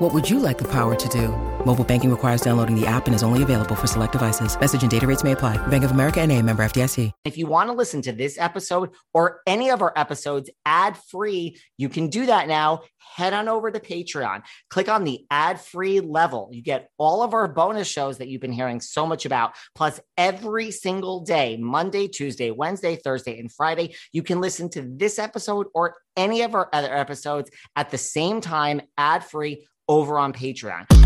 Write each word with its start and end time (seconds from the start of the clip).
What 0.00 0.14
would 0.14 0.30
you 0.30 0.38
like 0.38 0.56
the 0.56 0.64
power 0.64 0.94
to 0.94 1.08
do? 1.10 1.28
Mobile 1.66 1.84
banking 1.84 2.10
requires 2.10 2.40
downloading 2.40 2.74
the 2.74 2.86
app 2.86 3.06
and 3.06 3.14
is 3.14 3.22
only 3.22 3.42
available 3.42 3.74
for 3.74 3.86
select 3.86 4.12
devices. 4.12 4.58
Message 4.58 4.80
and 4.80 4.90
data 4.90 5.06
rates 5.06 5.22
may 5.22 5.32
apply. 5.32 5.58
Bank 5.66 5.84
of 5.84 5.90
America 5.90 6.22
and 6.22 6.32
a 6.32 6.40
member 6.40 6.62
FDIC. 6.62 7.12
If 7.26 7.36
you 7.36 7.46
want 7.46 7.68
to 7.68 7.74
listen 7.74 8.00
to 8.02 8.12
this 8.12 8.38
episode 8.38 8.92
or 9.12 9.42
any 9.46 9.68
of 9.68 9.82
our 9.82 9.92
episodes 9.94 10.48
ad 10.64 10.96
free, 10.96 11.58
you 11.76 11.90
can 11.90 12.08
do 12.08 12.24
that 12.24 12.48
now. 12.48 12.80
Head 13.14 13.34
on 13.34 13.46
over 13.46 13.70
to 13.70 13.78
Patreon. 13.78 14.42
Click 14.70 14.88
on 14.88 15.04
the 15.04 15.26
ad 15.30 15.60
free 15.60 16.00
level. 16.00 16.48
You 16.50 16.62
get 16.62 16.88
all 16.96 17.22
of 17.22 17.34
our 17.34 17.46
bonus 17.46 17.86
shows 17.86 18.18
that 18.18 18.28
you've 18.28 18.40
been 18.40 18.52
hearing 18.52 18.80
so 18.80 19.06
much 19.06 19.26
about, 19.26 19.52
plus 19.74 20.00
every 20.16 20.70
single 20.70 21.20
day 21.20 21.58
Monday, 21.58 22.08
Tuesday, 22.08 22.50
Wednesday, 22.50 22.96
Thursday, 22.96 23.38
and 23.38 23.52
Friday. 23.52 23.96
You 24.12 24.22
can 24.22 24.40
listen 24.40 24.70
to 24.70 24.80
this 24.80 25.18
episode 25.18 25.66
or 25.74 25.96
any 26.16 26.42
of 26.42 26.54
our 26.54 26.70
other 26.72 26.94
episodes 26.94 27.50
at 27.76 27.90
the 27.90 27.98
same 27.98 28.40
time, 28.40 28.80
ad 28.96 29.24
free 29.24 29.66
over 29.90 30.20
on 30.20 30.32
Patreon. 30.32 30.99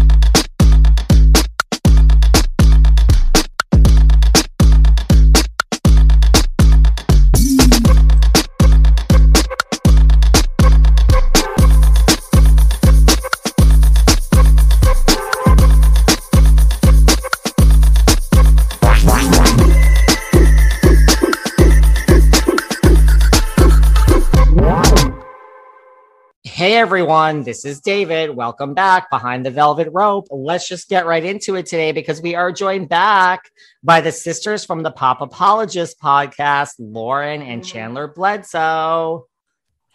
Hey 26.54 26.76
everyone, 26.76 27.42
this 27.42 27.64
is 27.64 27.80
David. 27.80 28.30
Welcome 28.36 28.74
back 28.74 29.10
behind 29.10 29.44
the 29.44 29.50
velvet 29.50 29.88
rope. 29.90 30.28
Let's 30.30 30.68
just 30.68 30.88
get 30.88 31.04
right 31.04 31.24
into 31.24 31.56
it 31.56 31.66
today 31.66 31.90
because 31.90 32.22
we 32.22 32.36
are 32.36 32.52
joined 32.52 32.88
back 32.88 33.50
by 33.82 34.00
the 34.00 34.12
sisters 34.12 34.64
from 34.64 34.84
the 34.84 34.92
Pop 34.92 35.20
Apologist 35.20 35.98
podcast, 36.00 36.74
Lauren 36.78 37.42
and 37.42 37.62
Chanler 37.62 38.14
Bledsoe. 38.14 39.26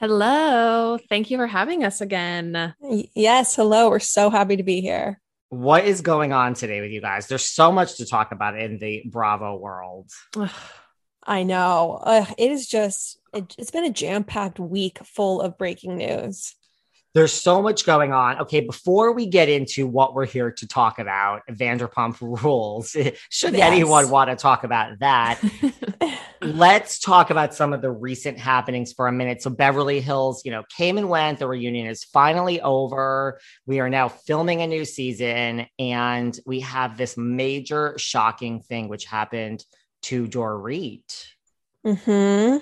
Hello. 0.02 1.00
Thank 1.08 1.31
you 1.31 1.38
for 1.38 1.48
having 1.48 1.86
us 1.86 2.02
again. 2.02 2.75
Yes, 3.16 3.56
hello. 3.56 3.90
We're 3.90 4.00
so 4.00 4.30
happy 4.30 4.58
to 4.58 4.64
be 4.64 4.81
here. 4.81 5.22
What 5.48 5.86
is 5.86 6.02
going 6.02 6.34
on 6.34 6.56
today 6.56 6.81
with 6.81 6.92
you 6.92 7.00
guys? 7.00 7.28
There's 7.28 7.48
so 7.48 7.72
much 7.72 7.96
to 8.00 8.06
talk 8.06 8.34
about 8.34 8.59
in 8.59 8.80
the 8.80 9.03
Bravo 9.06 9.56
world. 9.56 10.12
I 11.24 11.44
know. 11.44 12.02
Uh, 12.03 12.25
it 12.38 12.52
is 12.52 12.68
just, 12.68 13.18
it, 13.34 13.56
it's 13.58 13.72
been 13.72 13.86
a 13.86 13.92
jam 13.92 14.24
packed 14.24 14.60
week 14.60 15.00
full 15.06 15.42
of 15.42 15.58
breaking 15.58 15.98
news. 15.98 16.56
There's 17.16 17.34
so 17.34 17.62
much 17.64 17.86
going 17.86 18.14
on. 18.14 18.40
Okay, 18.42 18.60
before 18.60 19.14
we 19.14 19.26
get 19.26 19.50
into 19.50 19.88
what 19.88 20.14
we're 20.14 20.28
here 20.28 20.52
to 20.52 20.68
talk 20.68 21.00
about, 21.00 21.42
Vanderpump 21.50 22.18
Rules, 22.44 22.96
should 23.30 23.54
Yes. 23.56 23.72
anyone 23.72 24.12
want 24.12 24.30
to 24.30 24.36
talk 24.36 24.64
about 24.64 25.00
that, 25.00 25.42
let's 26.44 27.00
talk 27.00 27.32
about 27.32 27.56
some 27.56 27.74
of 27.74 27.82
the 27.82 27.90
recent 27.90 28.38
happenings 28.38 28.94
for 28.94 29.08
a 29.08 29.12
minute. 29.12 29.42
So 29.42 29.50
Beverly 29.50 30.02
Hills, 30.02 30.44
you 30.46 30.52
know, 30.52 30.64
came 30.78 31.00
and 31.00 31.10
went. 31.10 31.40
The 31.40 31.48
reunion 31.48 31.88
is 31.88 32.04
finally 32.04 32.62
over. 32.62 33.40
We 33.66 33.80
are 33.80 33.90
now 33.90 34.08
filming 34.10 34.62
a 34.62 34.68
new 34.68 34.86
season, 34.86 35.66
and 35.80 36.40
we 36.46 36.60
have 36.60 36.96
this 36.96 37.18
major 37.18 37.96
shocking 37.98 38.62
thing 38.62 38.88
which 38.88 39.06
happened 39.06 39.66
to 40.04 40.28
Dorit. 40.28 41.26
hmm 41.84 42.58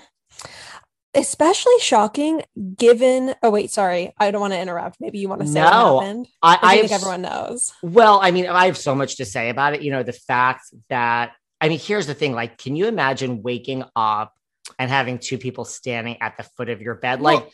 Especially 1.14 1.72
shocking 1.80 2.42
given, 2.76 3.34
oh, 3.42 3.50
wait, 3.50 3.70
sorry. 3.70 4.12
I 4.18 4.30
don't 4.30 4.40
want 4.42 4.52
to 4.52 4.60
interrupt. 4.60 4.98
Maybe 5.00 5.18
you 5.18 5.28
want 5.28 5.40
to 5.40 5.46
say 5.48 5.60
No, 5.60 5.94
what 5.94 6.04
happened. 6.04 6.28
I, 6.42 6.58
I 6.62 6.76
think 6.76 6.84
I've- 6.84 6.94
everyone 6.94 7.22
knows. 7.22 7.72
Well, 7.82 8.20
I 8.22 8.30
mean, 8.30 8.46
I 8.46 8.66
have 8.66 8.76
so 8.76 8.94
much 8.94 9.16
to 9.16 9.24
say 9.24 9.48
about 9.48 9.74
it. 9.74 9.82
You 9.82 9.90
know, 9.90 10.02
the 10.02 10.12
fact 10.12 10.66
that, 10.90 11.32
I 11.60 11.68
mean, 11.68 11.78
here's 11.78 12.06
the 12.06 12.14
thing 12.14 12.34
like, 12.34 12.58
can 12.58 12.76
you 12.76 12.86
imagine 12.86 13.42
waking 13.42 13.84
up 13.96 14.34
and 14.78 14.90
having 14.90 15.18
two 15.18 15.38
people 15.38 15.64
standing 15.64 16.18
at 16.20 16.36
the 16.36 16.42
foot 16.42 16.68
of 16.68 16.82
your 16.82 16.94
bed? 16.94 17.20
Like, 17.22 17.40
Well- 17.40 17.50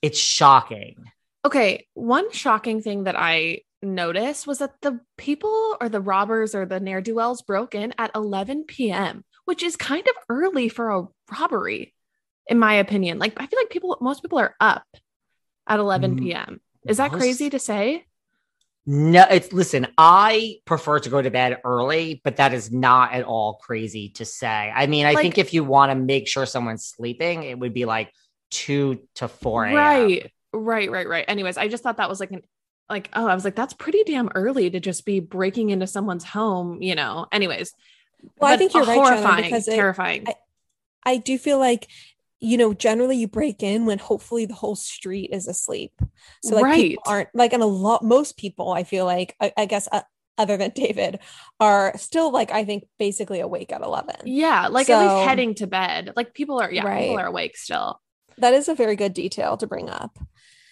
it's 0.00 0.18
shocking. 0.18 1.04
Okay, 1.44 1.88
one 1.94 2.30
shocking 2.32 2.82
thing 2.82 3.04
that 3.04 3.16
I 3.18 3.62
noticed 3.82 4.46
was 4.46 4.58
that 4.58 4.74
the 4.80 5.00
people 5.18 5.76
or 5.80 5.88
the 5.88 6.00
robbers 6.00 6.54
or 6.54 6.66
the 6.66 6.78
ne'er 6.78 7.00
do 7.00 7.16
wells 7.16 7.42
broke 7.42 7.74
in 7.74 7.92
at 7.98 8.12
11 8.14 8.64
p.m., 8.64 9.24
which 9.44 9.62
is 9.64 9.74
kind 9.76 10.06
of 10.06 10.14
early 10.28 10.68
for 10.68 10.90
a 10.90 11.08
robbery, 11.36 11.94
in 12.46 12.58
my 12.58 12.74
opinion. 12.74 13.18
Like, 13.18 13.34
I 13.36 13.46
feel 13.46 13.58
like 13.58 13.70
people, 13.70 13.96
most 14.00 14.22
people 14.22 14.38
are 14.38 14.54
up 14.60 14.84
at 15.66 15.78
11 15.78 16.16
Mm, 16.16 16.18
p.m. 16.20 16.60
Is 16.86 16.96
that 16.96 17.12
most- 17.12 17.20
crazy 17.20 17.50
to 17.50 17.58
say? 17.58 18.04
No, 18.84 19.24
it's 19.30 19.52
listen, 19.52 19.86
I 19.96 20.56
prefer 20.64 20.98
to 20.98 21.08
go 21.08 21.22
to 21.22 21.30
bed 21.30 21.60
early, 21.64 22.20
but 22.24 22.38
that 22.38 22.52
is 22.52 22.72
not 22.72 23.12
at 23.12 23.22
all 23.24 23.54
crazy 23.62 24.08
to 24.16 24.24
say. 24.24 24.72
I 24.74 24.88
mean, 24.88 25.06
I 25.06 25.12
Like- 25.12 25.22
think 25.22 25.38
if 25.38 25.54
you 25.54 25.62
want 25.62 25.90
to 25.92 25.94
make 25.94 26.26
sure 26.26 26.46
someone's 26.46 26.84
sleeping, 26.84 27.44
it 27.44 27.56
would 27.56 27.74
be 27.74 27.84
like 27.84 28.12
two 28.50 29.06
to 29.14 29.28
four 29.28 29.64
a.m. 29.66 29.76
Right, 29.76 30.32
right, 30.52 30.90
right, 30.90 31.08
right. 31.08 31.24
Anyways, 31.28 31.56
I 31.58 31.68
just 31.68 31.84
thought 31.84 31.98
that 31.98 32.08
was 32.08 32.18
like 32.18 32.32
an, 32.32 32.42
like, 32.90 33.08
oh, 33.14 33.28
I 33.28 33.34
was 33.36 33.44
like, 33.44 33.54
that's 33.54 33.72
pretty 33.72 34.02
damn 34.02 34.28
early 34.34 34.68
to 34.68 34.80
just 34.80 35.06
be 35.06 35.20
breaking 35.20 35.70
into 35.70 35.86
someone's 35.86 36.24
home, 36.24 36.82
you 36.82 36.96
know? 36.96 37.28
Anyways. 37.30 37.72
Well, 38.40 38.52
I 38.52 38.56
think 38.56 38.74
you're 38.74 38.82
right, 38.84 38.94
Shannon, 38.96 39.22
horrifying, 39.22 39.44
because 39.44 39.68
it- 39.68 39.76
terrifying. 39.76 40.24
I- 40.26 40.34
I 41.04 41.16
do 41.18 41.38
feel 41.38 41.58
like, 41.58 41.88
you 42.42 42.58
know, 42.58 42.74
generally 42.74 43.16
you 43.16 43.28
break 43.28 43.62
in 43.62 43.86
when 43.86 44.00
hopefully 44.00 44.46
the 44.46 44.54
whole 44.54 44.74
street 44.74 45.30
is 45.32 45.46
asleep. 45.46 45.92
So 46.42 46.56
like 46.56 46.74
people 46.74 47.04
aren't 47.06 47.28
like, 47.34 47.52
and 47.52 47.62
a 47.62 47.66
lot, 47.66 48.02
most 48.02 48.36
people, 48.36 48.72
I 48.72 48.82
feel 48.82 49.04
like, 49.04 49.36
I, 49.40 49.52
I 49.56 49.66
guess, 49.66 49.88
uh, 49.92 50.02
other 50.36 50.56
than 50.56 50.70
David, 50.74 51.20
are 51.60 51.96
still 51.96 52.32
like, 52.32 52.50
I 52.50 52.64
think, 52.64 52.84
basically 52.98 53.38
awake 53.38 53.72
at 53.72 53.80
11. 53.80 54.16
Yeah, 54.24 54.66
like 54.66 54.90
at 54.90 55.00
least 55.00 55.28
heading 55.28 55.54
to 55.56 55.68
bed. 55.68 56.12
Like 56.16 56.34
people 56.34 56.60
are, 56.60 56.70
yeah, 56.70 56.82
people 56.98 57.20
are 57.20 57.26
awake 57.26 57.56
still. 57.56 58.00
That 58.38 58.54
is 58.54 58.68
a 58.68 58.74
very 58.74 58.96
good 58.96 59.14
detail 59.14 59.56
to 59.58 59.68
bring 59.68 59.88
up. 59.88 60.18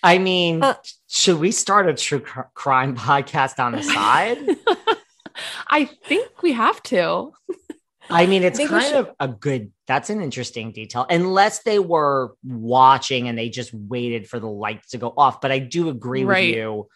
I 0.03 0.19
mean, 0.19 0.65
Uh, 0.65 0.75
should 1.06 1.39
we 1.39 1.53
start 1.53 1.89
a 1.89 1.95
true 1.95 2.21
cr- 2.21 2.50
crime 2.55 2.97
podcast 3.09 3.61
on 3.61 3.73
the 3.73 3.83
side? 3.85 4.39
I 5.69 5.85
think 5.85 6.43
we 6.43 6.53
have 6.53 6.83
to. 6.85 7.31
I 8.11 8.27
mean, 8.27 8.43
it's 8.43 8.59
we 8.59 8.67
kind 8.67 8.85
should- 8.85 8.95
of 8.97 9.11
a 9.21 9.29
good, 9.29 9.73
that's 9.87 10.11
an 10.11 10.21
interesting 10.21 10.73
detail, 10.73 11.07
unless 11.11 11.62
they 11.62 11.79
were 11.79 12.35
watching 12.45 13.29
and 13.29 13.39
they 13.39 13.49
just 13.49 13.73
waited 13.73 14.29
for 14.29 14.39
the 14.41 14.49
lights 14.49 14.91
to 14.91 14.99
go 14.99 15.12
off. 15.17 15.41
But 15.41 15.53
I 15.53 15.59
do 15.59 15.89
agree 15.89 16.25
Right. 16.25 16.49
with 16.49 16.57
you 16.57 16.89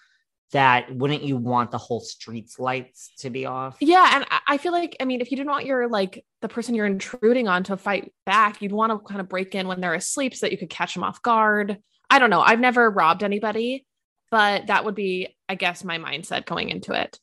that 0.52 0.94
wouldn't 0.94 1.22
you 1.24 1.36
want 1.36 1.70
the 1.72 1.78
whole 1.78 2.00
street's 2.00 2.58
lights 2.60 3.10
to 3.18 3.30
be 3.30 3.44
off? 3.46 3.76
Yeah, 3.80 4.10
and 4.14 4.24
I- 4.30 4.40
I 4.54 4.58
feel 4.58 4.72
like 4.72 4.96
I 5.00 5.04
mean, 5.04 5.20
if 5.20 5.30
you 5.30 5.36
didn't 5.36 5.50
want 5.50 5.66
your 5.66 5.88
like 5.88 6.24
the 6.42 6.48
person 6.48 6.74
you're 6.74 6.86
intruding 6.86 7.48
on 7.48 7.64
to 7.64 7.76
fight 7.76 8.12
back, 8.26 8.62
you'd 8.62 8.70
want 8.72 8.92
to 8.92 8.98
kind 8.98 9.20
of 9.20 9.28
break 9.28 9.54
in 9.54 9.66
when 9.66 9.80
they're 9.80 9.94
asleep 9.94 10.34
so 10.34 10.46
that 10.46 10.52
you 10.52 10.58
could 10.58 10.70
catch 10.70 10.94
them 10.94 11.02
off 11.02 11.22
guard. 11.22 11.78
I 12.10 12.18
don't 12.18 12.30
know. 12.30 12.40
I've 12.40 12.60
never 12.60 12.88
robbed 12.90 13.22
anybody, 13.24 13.84
but 14.30 14.68
that 14.68 14.84
would 14.84 14.94
be, 14.94 15.34
I 15.48 15.54
guess, 15.56 15.82
my 15.82 15.98
mindset 15.98 16.44
going 16.46 16.68
into 16.68 16.92
it. 16.92 17.18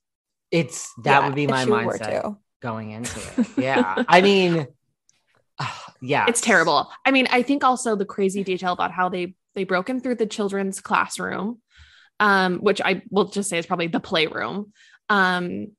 It's 0.50 0.92
that 1.04 1.20
Yeah, 1.22 1.26
would 1.28 1.36
be 1.36 1.48
my 1.48 1.64
mindset 1.66 2.22
to. 2.24 2.38
Going 2.62 2.92
into 2.92 3.20
it. 3.38 3.48
Yeah. 3.58 4.04
I 4.08 4.22
mean, 4.22 4.68
yeah, 6.02 6.26
It's 6.28 6.42
terrible. 6.42 6.90
I 7.06 7.12
mean, 7.12 7.28
I 7.30 7.42
think 7.44 7.64
also 7.64 7.96
the 7.96 8.06
crazy 8.06 8.44
detail 8.44 8.74
about 8.74 8.92
how 8.92 9.10
they 9.10 9.36
they 9.54 9.64
broke 9.66 9.90
in 9.90 10.00
through 10.00 10.16
the 10.16 10.26
children's 10.26 10.80
classroom, 10.80 11.62
um, 12.20 12.60
which 12.60 12.80
I 12.82 13.02
will 13.10 13.26
just 13.26 13.50
say 13.50 13.58
is 13.58 13.66
probably 13.66 13.88
the 13.88 14.00
playroom. 14.00 14.72
Um, 15.10 15.74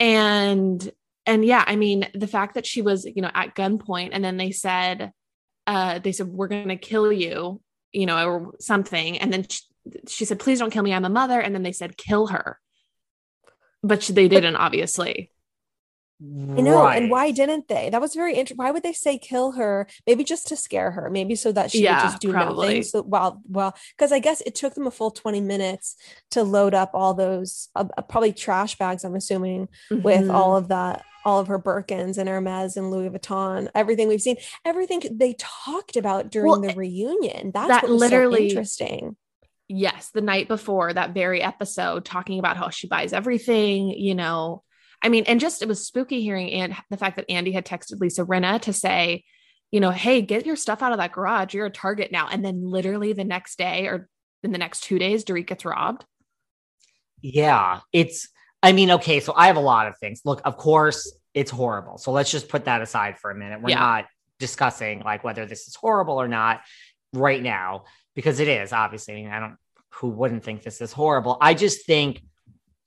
and 0.00 0.90
and 1.26 1.44
yeah, 1.44 1.62
I 1.66 1.76
mean, 1.76 2.08
the 2.14 2.26
fact 2.26 2.54
that 2.54 2.64
she 2.64 2.80
was, 2.80 3.04
you 3.04 3.20
know, 3.20 3.30
at 3.34 3.54
gunpoint 3.54 4.10
and 4.12 4.24
then 4.24 4.38
they 4.38 4.50
said, 4.50 5.12
uh, 5.66 5.98
they 5.98 6.12
said, 6.12 6.28
We're 6.28 6.48
gonna 6.48 6.76
kill 6.76 7.12
you, 7.12 7.60
you 7.92 8.06
know, 8.06 8.26
or 8.26 8.54
something. 8.60 9.18
And 9.18 9.32
then 9.32 9.46
she, 9.48 9.60
she 10.08 10.24
said, 10.24 10.38
Please 10.38 10.58
don't 10.58 10.70
kill 10.70 10.82
me, 10.82 10.94
I'm 10.94 11.04
a 11.04 11.10
mother. 11.10 11.40
And 11.40 11.54
then 11.54 11.62
they 11.62 11.72
said, 11.72 11.96
kill 11.96 12.28
her. 12.28 12.58
But 13.82 14.02
she, 14.02 14.12
they 14.12 14.28
didn't, 14.28 14.56
obviously. 14.56 15.30
I 16.20 16.60
know. 16.62 16.82
Right. 16.82 17.00
And 17.00 17.10
why 17.10 17.30
didn't 17.30 17.68
they? 17.68 17.90
That 17.90 18.00
was 18.00 18.14
very 18.14 18.32
interesting. 18.32 18.56
Why 18.56 18.72
would 18.72 18.82
they 18.82 18.92
say 18.92 19.18
kill 19.18 19.52
her? 19.52 19.86
Maybe 20.06 20.24
just 20.24 20.48
to 20.48 20.56
scare 20.56 20.90
her. 20.90 21.08
Maybe 21.10 21.36
so 21.36 21.52
that 21.52 21.70
she 21.70 21.84
Yeah, 21.84 22.02
would 22.02 22.10
just 22.10 22.20
do 22.20 22.32
probably. 22.32 22.66
nothing. 22.66 22.82
So 22.82 23.02
while 23.02 23.40
well, 23.48 23.76
because 23.96 24.10
I 24.10 24.18
guess 24.18 24.40
it 24.40 24.56
took 24.56 24.74
them 24.74 24.86
a 24.88 24.90
full 24.90 25.12
20 25.12 25.40
minutes 25.40 25.94
to 26.32 26.42
load 26.42 26.74
up 26.74 26.90
all 26.94 27.14
those 27.14 27.68
uh, 27.76 27.84
uh, 27.96 28.02
probably 28.02 28.32
trash 28.32 28.76
bags, 28.78 29.04
I'm 29.04 29.14
assuming, 29.14 29.68
with 29.90 30.26
Mhm. 30.26 30.34
all 30.34 30.56
of 30.56 30.68
that, 30.68 31.04
all 31.24 31.38
of 31.38 31.46
her 31.46 31.58
Birkins 31.58 32.18
and 32.18 32.28
Hermes 32.28 32.76
and 32.76 32.90
Louis 32.90 33.10
Vuitton, 33.10 33.68
everything 33.74 34.08
we've 34.08 34.20
seen, 34.22 34.38
everything 34.64 35.02
they 35.12 35.34
talked 35.38 35.96
about 35.96 36.30
during 36.30 36.50
Well, 36.50 36.60
the 36.60 36.74
reunion. 36.74 37.52
That's 37.54 37.68
that 37.68 37.88
literally- 37.90 38.48
so 38.50 38.54
interesting. 38.54 39.16
yes 39.68 40.10
the 40.14 40.22
night 40.22 40.48
before 40.48 40.92
that 40.94 41.12
very 41.12 41.42
episode 41.42 42.02
talking 42.04 42.38
about 42.38 42.56
how 42.56 42.70
she 42.70 42.86
buys 42.88 43.12
everything 43.12 43.90
you 43.90 44.14
know 44.14 44.62
i 45.02 45.08
mean 45.08 45.24
and 45.26 45.40
just 45.40 45.62
it 45.62 45.68
was 45.68 45.86
spooky 45.86 46.22
hearing 46.22 46.50
and 46.52 46.74
the 46.90 46.96
fact 46.96 47.16
that 47.16 47.30
andy 47.30 47.52
had 47.52 47.64
texted 47.66 48.00
lisa 48.00 48.24
Rinna 48.24 48.60
to 48.62 48.72
say 48.72 49.24
you 49.70 49.80
know 49.80 49.90
hey 49.90 50.22
get 50.22 50.46
your 50.46 50.56
stuff 50.56 50.82
out 50.82 50.92
of 50.92 50.98
that 50.98 51.12
garage 51.12 51.54
you're 51.54 51.66
a 51.66 51.70
target 51.70 52.10
now 52.12 52.28
and 52.28 52.44
then 52.44 52.62
literally 52.62 53.12
the 53.12 53.24
next 53.24 53.58
day 53.58 53.86
or 53.86 54.08
in 54.42 54.52
the 54.52 54.58
next 54.58 54.82
two 54.84 54.98
days 54.98 55.24
Dorit 55.24 55.46
gets 55.46 55.64
robbed 55.64 56.04
Yeah, 57.20 57.80
it's. 57.92 58.28
I 58.62 58.72
mean, 58.72 58.90
okay, 58.92 59.20
so 59.20 59.32
I 59.36 59.46
have 59.48 59.56
a 59.56 59.60
lot 59.60 59.86
of 59.86 59.98
things. 59.98 60.20
Look, 60.24 60.40
of 60.44 60.56
course, 60.56 61.16
it's 61.34 61.50
horrible. 61.50 61.98
So 61.98 62.10
let's 62.12 62.30
just 62.30 62.48
put 62.48 62.64
that 62.64 62.82
aside 62.82 63.18
for 63.18 63.30
a 63.30 63.34
minute. 63.34 63.60
We're 63.62 63.70
Yeah. 63.70 63.80
not 63.80 64.04
discussing 64.38 65.00
like 65.00 65.24
whether 65.24 65.46
this 65.46 65.66
is 65.68 65.74
horrible 65.74 66.20
or 66.20 66.28
not 66.28 66.60
right 67.12 67.42
now 67.42 67.84
because 68.14 68.38
it 68.40 68.48
is 68.48 68.72
obviously. 68.72 69.14
I, 69.14 69.16
mean, 69.16 69.30
I 69.30 69.40
don't. 69.40 69.56
Who 69.94 70.08
wouldn't 70.10 70.44
think 70.44 70.62
this 70.62 70.80
is 70.80 70.92
horrible? 70.92 71.36
I 71.40 71.54
just 71.54 71.86
think. 71.86 72.22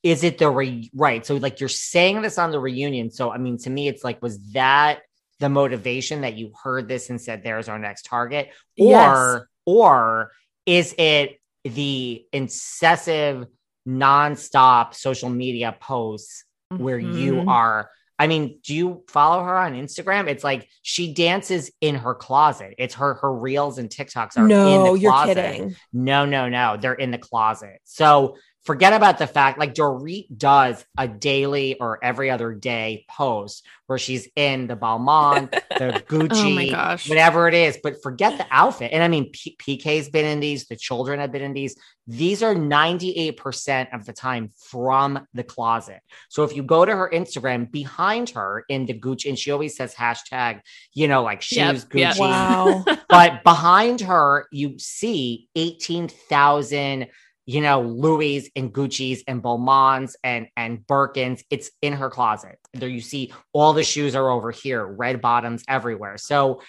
Is 0.03 0.23
it 0.23 0.37
the 0.37 0.49
re- 0.49 0.89
right? 0.95 1.25
So, 1.25 1.35
like, 1.37 1.59
you're 1.59 1.69
saying 1.69 2.21
this 2.21 2.37
on 2.37 2.51
the 2.51 2.59
reunion. 2.59 3.11
So, 3.11 3.31
I 3.31 3.37
mean, 3.37 3.57
to 3.59 3.69
me, 3.69 3.87
it's 3.87 4.03
like, 4.03 4.21
was 4.21 4.39
that 4.53 5.01
the 5.39 5.49
motivation 5.49 6.21
that 6.21 6.35
you 6.35 6.51
heard 6.63 6.87
this 6.87 7.09
and 7.09 7.19
said, 7.21 7.43
"There's 7.43 7.67
our 7.69 7.79
next 7.79 8.03
target," 8.05 8.49
or 8.77 8.85
Yes. 8.87 9.41
or 9.65 10.31
is 10.65 10.93
it 10.97 11.39
the 11.63 12.25
incessive 12.31 13.45
nonstop 13.87 14.93
social 14.93 15.29
media 15.29 15.75
posts 15.79 16.45
where 16.69 16.99
you 16.99 17.33
Mhm. 17.33 17.47
are 17.47 17.89
I 18.19 18.27
mean, 18.27 18.59
do 18.63 18.75
you 18.75 19.03
follow 19.07 19.43
her 19.43 19.57
on 19.57 19.73
Instagram? 19.73 20.27
It's 20.27 20.43
like 20.43 20.69
she 20.83 21.11
dances 21.11 21.71
in 21.81 21.95
her 21.95 22.13
closet. 22.13 22.75
It's 22.77 22.93
her 22.93 23.15
her 23.15 23.33
reels 23.33 23.79
and 23.79 23.89
TikToks 23.89 24.37
are 24.37 24.43
in 24.43 24.49
No, 24.49 24.93
the 24.93 24.99
you're 24.99 25.25
kidding. 25.25 25.75
No, 25.91 26.27
no, 26.27 26.47
no. 26.47 26.77
They're 26.79 26.93
in 26.93 27.09
the 27.09 27.17
closet. 27.17 27.79
So 27.83 28.37
forget 28.63 28.93
about 28.93 29.17
the 29.17 29.27
fact 29.27 29.57
like 29.57 29.73
Dorit 29.73 30.25
does 30.37 30.85
a 30.97 31.07
daily 31.07 31.79
or 31.79 32.03
every 32.03 32.29
other 32.29 32.53
day 32.53 33.05
post 33.09 33.65
where 33.87 33.97
she's 33.97 34.29
in 34.35 34.67
the 34.67 34.75
Balmain, 34.77 35.49
the 35.51 36.01
Gucci, 36.07 36.29
Oh 36.45 36.49
my 36.55 36.69
gosh. 36.69 37.09
whatever 37.09 37.47
it 37.47 37.53
is. 37.53 37.77
But 37.83 38.01
forget 38.01 38.37
the 38.37 38.45
outfit. 38.51 38.91
And 38.93 39.03
I 39.03 39.07
mean, 39.07 39.31
P- 39.31 39.57
PK's 39.59 40.09
been 40.09 40.25
in 40.25 40.39
these, 40.39 40.67
the 40.67 40.75
children 40.77 41.19
have 41.19 41.31
been 41.31 41.41
in 41.41 41.53
these. 41.53 41.75
These 42.07 42.41
are 42.43 42.55
98% 42.55 43.93
of 43.93 44.05
the 44.05 44.13
time 44.13 44.51
from 44.55 45.27
the 45.33 45.43
closet. 45.43 45.99
So 46.29 46.43
if 46.43 46.55
you 46.55 46.63
go 46.63 46.85
to 46.85 46.95
her 46.95 47.09
Instagram, 47.13 47.69
behind 47.71 48.29
her 48.31 48.63
in 48.69 48.85
the 48.85 48.93
Gucci, 48.97 49.27
and 49.29 49.37
she 49.37 49.51
always 49.51 49.75
says 49.75 49.93
hashtag, 49.93 50.61
you 50.93 51.07
know, 51.07 51.23
like 51.23 51.43
Yep, 51.51 51.75
shoes, 51.75 51.85
yep. 51.93 52.15
Gucci, 52.15 52.19
Wow. 52.19 52.85
but 53.09 53.43
behind 53.43 54.01
her 54.01 54.47
you 54.51 54.77
see 54.79 55.49
18,000 55.55 57.07
you 57.51 57.61
know 57.61 57.81
Louis 57.81 58.49
and 58.55 58.73
Gucci's 58.73 59.23
and 59.27 59.43
Beaumonts 59.43 60.13
and 60.23 60.47
and 60.55 60.79
Birkins 60.79 61.43
it's 61.49 61.71
in 61.81 61.93
her 61.93 62.09
closet 62.09 62.57
there 62.73 62.89
you 62.89 63.01
see 63.01 63.33
all 63.53 63.73
the 63.73 63.83
shoes 63.83 64.15
are 64.15 64.29
over 64.29 64.51
here 64.51 64.85
red 64.85 65.21
bottoms 65.21 65.63
everywhere 65.67 66.17
so 66.17 66.61